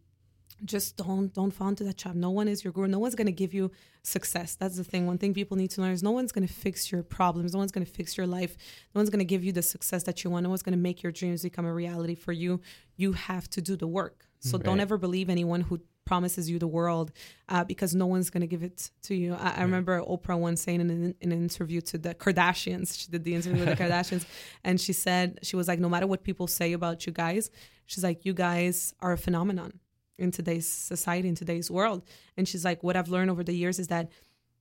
just 0.64 0.95
don't 0.97 1.34
don't 1.34 1.51
fall 1.51 1.68
into 1.68 1.84
that 1.84 1.97
trap. 1.97 2.16
No 2.16 2.30
one 2.30 2.47
is 2.47 2.64
your 2.64 2.72
guru. 2.72 2.88
No 2.88 2.99
one's 2.99 3.16
gonna 3.16 3.32
give 3.32 3.53
you 3.53 3.72
success. 4.03 4.56
That's 4.56 4.78
the 4.78 4.84
thing. 4.84 5.06
One 5.06 5.18
thing 5.18 5.34
people 5.34 5.58
need 5.58 5.72
to 5.72 5.82
learn 5.82 5.91
is 5.91 6.03
no 6.03 6.12
one's 6.12 6.32
gonna 6.32 6.47
fix 6.47 6.91
your 6.91 7.03
problems. 7.03 7.53
No 7.53 7.60
one's 7.60 7.72
gonna 7.72 7.86
fix 7.86 8.18
your 8.18 8.28
life. 8.28 8.56
No 8.93 8.99
one's 8.99 9.10
gonna 9.10 9.26
give 9.26 9.43
you 9.43 9.51
the 9.51 9.62
success 9.62 10.03
that 10.03 10.24
you 10.24 10.30
want. 10.30 10.43
No 10.43 10.49
one's 10.49 10.64
gonna 10.64 10.78
make 10.78 11.03
your 11.03 11.12
dreams 11.12 11.43
become 11.43 11.66
a 11.66 11.74
reality 11.74 12.16
for 12.16 12.32
you. 12.32 12.62
You 12.95 13.14
have 13.14 13.49
to 13.51 13.62
do 13.62 13.76
the 13.76 13.88
work. 13.88 14.28
So 14.39 14.60
don't 14.60 14.80
ever 14.80 14.99
believe 14.99 15.28
anyone 15.30 15.62
who 15.62 15.82
promises 16.06 16.47
you 16.47 16.60
the 16.60 16.68
world 16.68 17.12
uh, 17.49 17.64
because 17.64 17.95
no 17.95 18.06
one's 18.06 18.30
gonna 18.30 18.45
give 18.45 18.62
it 18.62 18.91
to 19.01 19.16
you. 19.16 19.34
I, 19.34 19.56
I 19.58 19.62
remember 19.64 19.99
Oprah 20.01 20.38
once 20.38 20.62
saying 20.62 20.82
in 20.82 20.89
an, 20.91 21.16
in 21.20 21.32
an 21.32 21.41
interview 21.41 21.82
to 21.82 21.97
the 21.97 22.14
Kardashians, 22.14 22.99
she 22.99 23.10
did 23.10 23.24
the 23.24 23.34
interview 23.34 23.66
with 23.66 23.76
the 23.76 23.84
Kardashians, 23.84 24.26
and 24.64 24.80
she 24.80 24.93
said 24.93 25.39
she 25.41 25.56
was 25.56 25.68
like, 25.68 25.80
no 25.80 25.89
matter 25.89 26.06
what 26.06 26.24
people 26.24 26.45
say 26.45 26.74
about 26.74 27.08
you 27.08 27.12
guys, 27.12 27.49
she's 27.88 28.03
like, 28.03 28.24
you 28.24 28.34
guys 28.34 28.93
are 28.99 29.14
a 29.14 29.18
phenomenon 29.18 29.80
in 30.18 30.32
today's 30.32 30.68
society, 30.68 31.28
in 31.28 31.36
today's 31.36 31.70
world. 31.70 32.03
And 32.38 32.47
she's 32.47 32.66
like, 32.66 32.84
what 32.84 32.95
I've 32.95 33.09
learned 33.09 33.32
over 33.32 33.43
the 33.43 33.55
years 33.55 33.80
is 33.80 33.88
that 33.88 34.09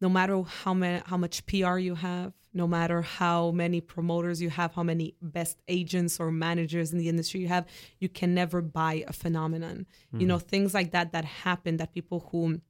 no 0.01 0.09
matter 0.09 0.43
how 0.43 0.75
many, 0.75 1.03
how 1.07 1.17
much 1.17 1.47
PR 1.47 1.79
you 1.79 1.95
have, 1.95 2.33
no 2.53 2.67
matter 2.67 3.03
how 3.03 3.51
many 3.51 3.81
promoters 3.81 4.41
you 4.41 4.51
have, 4.51 4.75
how 4.75 4.83
many 4.83 5.15
best 5.21 5.61
agents 5.67 6.21
or 6.21 6.31
managers 6.31 6.93
in 6.93 6.99
the 6.99 7.09
industry 7.09 7.41
you 7.41 7.49
have, 7.49 7.67
you 7.99 8.09
can 8.09 8.35
never 8.35 8.61
buy 8.61 9.05
a 9.09 9.13
phenomenon. 9.13 9.87
You 10.13 10.19
mm-hmm. 10.19 10.27
know, 10.29 10.39
things 10.39 10.75
like 10.75 10.93
that 10.93 11.13
that 11.13 11.25
happen 11.25 11.79
that 11.79 11.93
people 11.93 12.29
who 12.31 12.61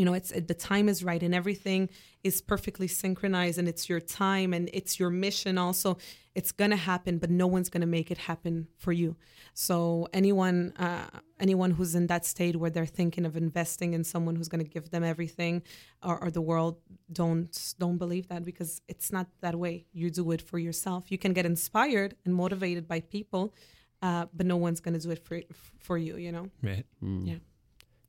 you 0.00 0.06
know 0.06 0.14
it's 0.14 0.32
the 0.52 0.54
time 0.54 0.88
is 0.88 1.04
right 1.04 1.22
and 1.22 1.34
everything 1.34 1.90
is 2.24 2.40
perfectly 2.40 2.88
synchronized 2.88 3.58
and 3.58 3.68
it's 3.68 3.86
your 3.86 4.00
time 4.00 4.54
and 4.54 4.70
it's 4.72 4.98
your 4.98 5.10
mission 5.10 5.58
also 5.58 5.98
it's 6.34 6.52
gonna 6.52 6.82
happen 6.92 7.18
but 7.18 7.28
no 7.28 7.46
one's 7.46 7.68
gonna 7.68 7.92
make 7.98 8.10
it 8.10 8.16
happen 8.16 8.66
for 8.78 8.92
you 8.92 9.14
so 9.52 10.08
anyone 10.14 10.72
uh, 10.78 11.06
anyone 11.38 11.70
who's 11.72 11.94
in 11.94 12.06
that 12.06 12.24
state 12.24 12.56
where 12.56 12.70
they're 12.70 12.94
thinking 13.00 13.26
of 13.26 13.36
investing 13.36 13.92
in 13.92 14.02
someone 14.02 14.34
who's 14.36 14.48
gonna 14.48 14.64
give 14.76 14.88
them 14.88 15.04
everything 15.04 15.62
or, 16.02 16.16
or 16.24 16.30
the 16.30 16.40
world 16.40 16.78
don't 17.12 17.74
don't 17.78 17.98
believe 17.98 18.26
that 18.28 18.42
because 18.42 18.80
it's 18.88 19.12
not 19.12 19.26
that 19.42 19.54
way 19.54 19.84
you 19.92 20.08
do 20.10 20.30
it 20.30 20.40
for 20.40 20.58
yourself 20.58 21.12
you 21.12 21.18
can 21.18 21.34
get 21.34 21.44
inspired 21.44 22.16
and 22.24 22.34
motivated 22.34 22.88
by 22.88 23.00
people 23.00 23.52
uh, 24.00 24.24
but 24.32 24.46
no 24.46 24.56
one's 24.56 24.80
gonna 24.80 24.98
do 24.98 25.10
it 25.10 25.22
for 25.26 25.42
for 25.78 25.98
you 25.98 26.16
you 26.16 26.32
know 26.32 26.48
Right. 26.62 26.86
Mm. 27.04 27.26
Yeah. 27.26 27.40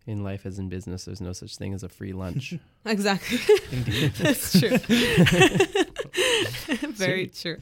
In 0.08 0.24
life 0.24 0.46
as 0.48 0.58
in 0.58 0.68
business, 0.68 1.06
there's 1.06 1.22
no 1.22 1.32
such 1.32 1.58
thing 1.58 1.74
as 1.76 1.84
a 1.84 1.90
free 1.90 2.12
lunch. 2.14 2.56
Exactly. 2.86 3.38
Indeed. 3.72 4.12
That's 4.18 4.60
true. 4.60 4.76
Very 6.94 7.28
true. 7.28 7.58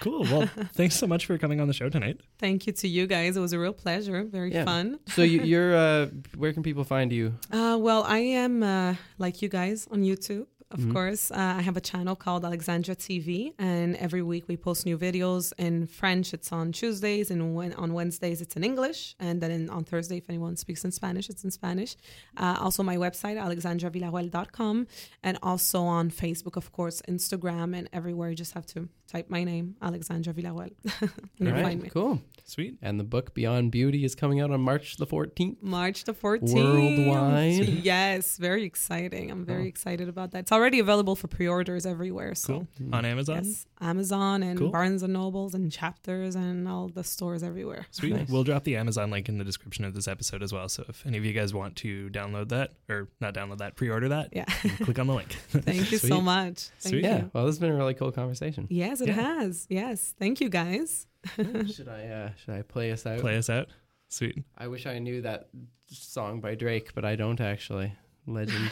cool. 0.00 0.22
Well, 0.24 0.46
thanks 0.74 0.96
so 0.96 1.06
much 1.06 1.26
for 1.26 1.38
coming 1.38 1.60
on 1.60 1.68
the 1.68 1.72
show 1.72 1.88
tonight. 1.88 2.20
Thank 2.38 2.66
you 2.66 2.72
to 2.72 2.88
you 2.88 3.06
guys. 3.06 3.36
It 3.36 3.40
was 3.40 3.52
a 3.52 3.58
real 3.60 3.72
pleasure. 3.72 4.24
Very 4.24 4.52
Yeah. 4.52 4.64
fun. 4.64 4.98
so 5.08 5.22
you, 5.22 5.42
you're, 5.42 5.74
uh, 5.76 6.06
where 6.36 6.52
can 6.52 6.64
people 6.64 6.82
find 6.84 7.12
you? 7.12 7.34
Uh, 7.52 7.78
well, 7.80 8.02
I 8.04 8.18
am 8.18 8.62
uh, 8.64 8.94
like 9.18 9.40
you 9.42 9.48
guys 9.48 9.86
on 9.90 10.02
YouTube. 10.02 10.46
Of 10.74 10.80
Mhm. 10.80 10.92
course, 10.92 11.30
uh, 11.30 11.54
I 11.58 11.62
have 11.62 11.76
a 11.76 11.80
channel 11.80 12.16
called 12.16 12.44
Alexandra 12.44 12.96
TV, 12.96 13.52
and 13.60 13.94
every 14.06 14.22
week 14.22 14.44
we 14.48 14.56
post 14.56 14.84
new 14.84 14.98
videos 14.98 15.52
in 15.56 15.86
French. 15.86 16.34
It's 16.34 16.50
on 16.50 16.72
Tuesdays, 16.72 17.30
and 17.30 17.54
when, 17.54 17.72
on 17.74 17.92
Wednesdays 17.98 18.40
it's 18.40 18.56
in 18.56 18.64
English, 18.64 19.14
and 19.20 19.40
then 19.40 19.50
in, 19.52 19.70
on 19.70 19.84
Thursday, 19.84 20.16
if 20.16 20.28
anyone 20.28 20.56
speaks 20.56 20.84
in 20.84 20.90
Spanish, 20.90 21.30
it's 21.30 21.44
in 21.44 21.52
Spanish. 21.52 21.94
Uh, 22.36 22.56
also, 22.60 22.82
my 22.82 22.96
website 22.96 23.36
alexandravillaruel.com, 23.46 24.86
and 25.22 25.38
also 25.44 25.82
on 25.82 26.10
Facebook, 26.10 26.56
of 26.56 26.72
course, 26.72 27.00
Instagram, 27.08 27.76
and 27.78 27.88
everywhere. 27.92 28.30
You 28.30 28.36
just 28.36 28.54
have 28.54 28.66
to 28.74 28.88
type 29.06 29.30
my 29.30 29.44
name, 29.44 29.76
Alexandra 29.80 30.32
Villaruel. 30.34 30.72
You'll 31.38 31.48
All 31.50 31.54
right, 31.54 31.62
find 31.62 31.82
me. 31.82 31.88
cool. 31.88 32.20
Sweet. 32.46 32.76
And 32.82 32.98
the 33.00 33.04
book 33.04 33.32
Beyond 33.32 33.70
Beauty 33.70 34.04
is 34.04 34.14
coming 34.14 34.40
out 34.40 34.50
on 34.50 34.60
March 34.60 34.96
the 34.96 35.06
14th. 35.06 35.62
March 35.62 36.02
the 36.04 36.12
14th. 36.14 36.52
Worldwide. 36.52 37.68
Yes, 37.84 38.36
very 38.38 38.64
exciting. 38.64 39.30
I'm 39.30 39.44
very 39.44 39.64
Oh. 39.64 39.74
excited 39.74 40.08
about 40.08 40.32
that. 40.32 40.40
It's 40.40 40.52
already 40.52 40.63
available 40.72 41.14
for 41.16 41.28
pre-orders 41.28 41.84
everywhere. 41.86 42.34
So 42.34 42.66
Cool. 42.78 42.94
On 42.94 43.04
Amazon. 43.04 43.44
yes, 43.44 43.66
Amazon 43.80 44.42
and 44.42 44.58
Cool. 44.58 44.70
Barnes 44.70 45.02
and 45.02 45.12
Nobles 45.12 45.54
and 45.54 45.70
Chapters 45.70 46.34
and 46.34 46.66
all 46.66 46.88
the 46.88 47.04
stores 47.04 47.42
everywhere. 47.42 47.86
Sweet. 47.90 48.14
Nice. 48.14 48.28
We'll 48.28 48.44
drop 48.44 48.64
the 48.64 48.76
Amazon 48.76 49.10
link 49.10 49.28
in 49.28 49.38
the 49.38 49.44
description 49.44 49.84
of 49.84 49.94
this 49.94 50.08
episode 50.08 50.42
as 50.42 50.52
well. 50.52 50.68
So 50.68 50.84
if 50.88 51.04
any 51.06 51.18
of 51.18 51.24
you 51.24 51.32
guys 51.32 51.52
want 51.52 51.76
to 51.76 52.08
download 52.10 52.48
that, 52.48 52.72
or 52.88 53.08
not 53.20 53.34
download 53.34 53.58
that, 53.58 53.76
pre-order 53.76 54.08
that, 54.08 54.30
Yeah. 54.32 54.44
click 54.82 54.98
on 54.98 55.06
the 55.06 55.14
link. 55.14 55.32
Thank 55.50 55.92
you 55.92 55.98
so 55.98 56.20
much. 56.20 56.68
Thank 56.80 56.92
Sweet. 56.94 57.04
Yeah. 57.04 57.24
Well, 57.32 57.44
this 57.46 57.54
has 57.56 57.60
been 57.60 57.70
a 57.72 57.76
really 57.76 57.94
cool 57.94 58.12
conversation. 58.12 58.66
Yes, 58.70 59.00
it 59.00 59.08
Yeah. 59.08 59.14
has. 59.14 59.66
Yes. 59.68 60.14
Thank 60.18 60.40
you 60.40 60.48
guys. 60.48 61.06
should 61.36 61.88
I, 61.88 62.06
uh, 62.06 62.30
should 62.36 62.54
I 62.54 62.62
play 62.62 62.92
us 62.92 63.06
out? 63.06 63.20
Play 63.20 63.36
us 63.36 63.48
out. 63.50 63.68
Sweet. 64.08 64.44
I 64.56 64.68
wish 64.68 64.86
I 64.86 64.98
knew 64.98 65.22
that 65.22 65.48
song 65.88 66.40
by 66.40 66.54
Drake, 66.54 66.94
but 66.94 67.04
I 67.04 67.16
don't 67.16 67.40
actually. 67.40 67.92
Legend. 68.26 68.70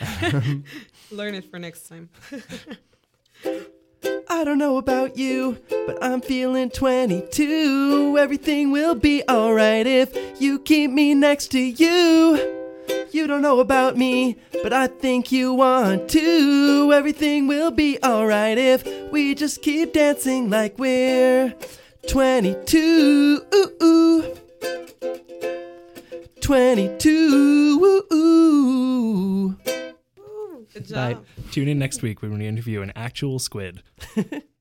Learn 1.10 1.34
it 1.34 1.50
for 1.50 1.58
next 1.58 1.88
time. 1.88 2.08
I 4.28 4.44
don't 4.44 4.58
know 4.58 4.76
about 4.76 5.16
you, 5.16 5.58
but 5.68 6.02
I'm 6.02 6.20
feeling 6.20 6.70
22. 6.70 8.16
Everything 8.18 8.70
will 8.70 8.94
be 8.94 9.22
alright 9.28 9.86
if 9.86 10.40
you 10.40 10.58
keep 10.58 10.90
me 10.90 11.14
next 11.14 11.48
to 11.48 11.58
you. 11.60 12.52
You 13.10 13.26
don't 13.26 13.42
know 13.42 13.60
about 13.60 13.96
me, 13.96 14.36
but 14.62 14.72
I 14.72 14.88
think 14.88 15.32
you 15.32 15.54
want 15.54 16.10
to. 16.10 16.92
Everything 16.92 17.46
will 17.46 17.70
be 17.70 17.98
alright 18.04 18.58
if 18.58 18.86
we 19.10 19.34
just 19.34 19.62
keep 19.62 19.92
dancing 19.92 20.50
like 20.50 20.78
we're 20.78 21.54
22. 22.08 23.42
Ooh, 23.54 23.72
ooh. 23.82 24.36
22. 26.46 27.08
Ooh, 27.10 28.14
ooh. 28.14 29.56
Good 30.72 30.88
Bye. 30.92 31.14
job. 31.14 31.24
Tune 31.50 31.66
in 31.66 31.76
next 31.80 32.02
week 32.02 32.22
when 32.22 32.38
we 32.38 32.46
interview 32.46 32.82
an 32.82 32.92
actual 32.94 33.40
squid. 33.40 33.82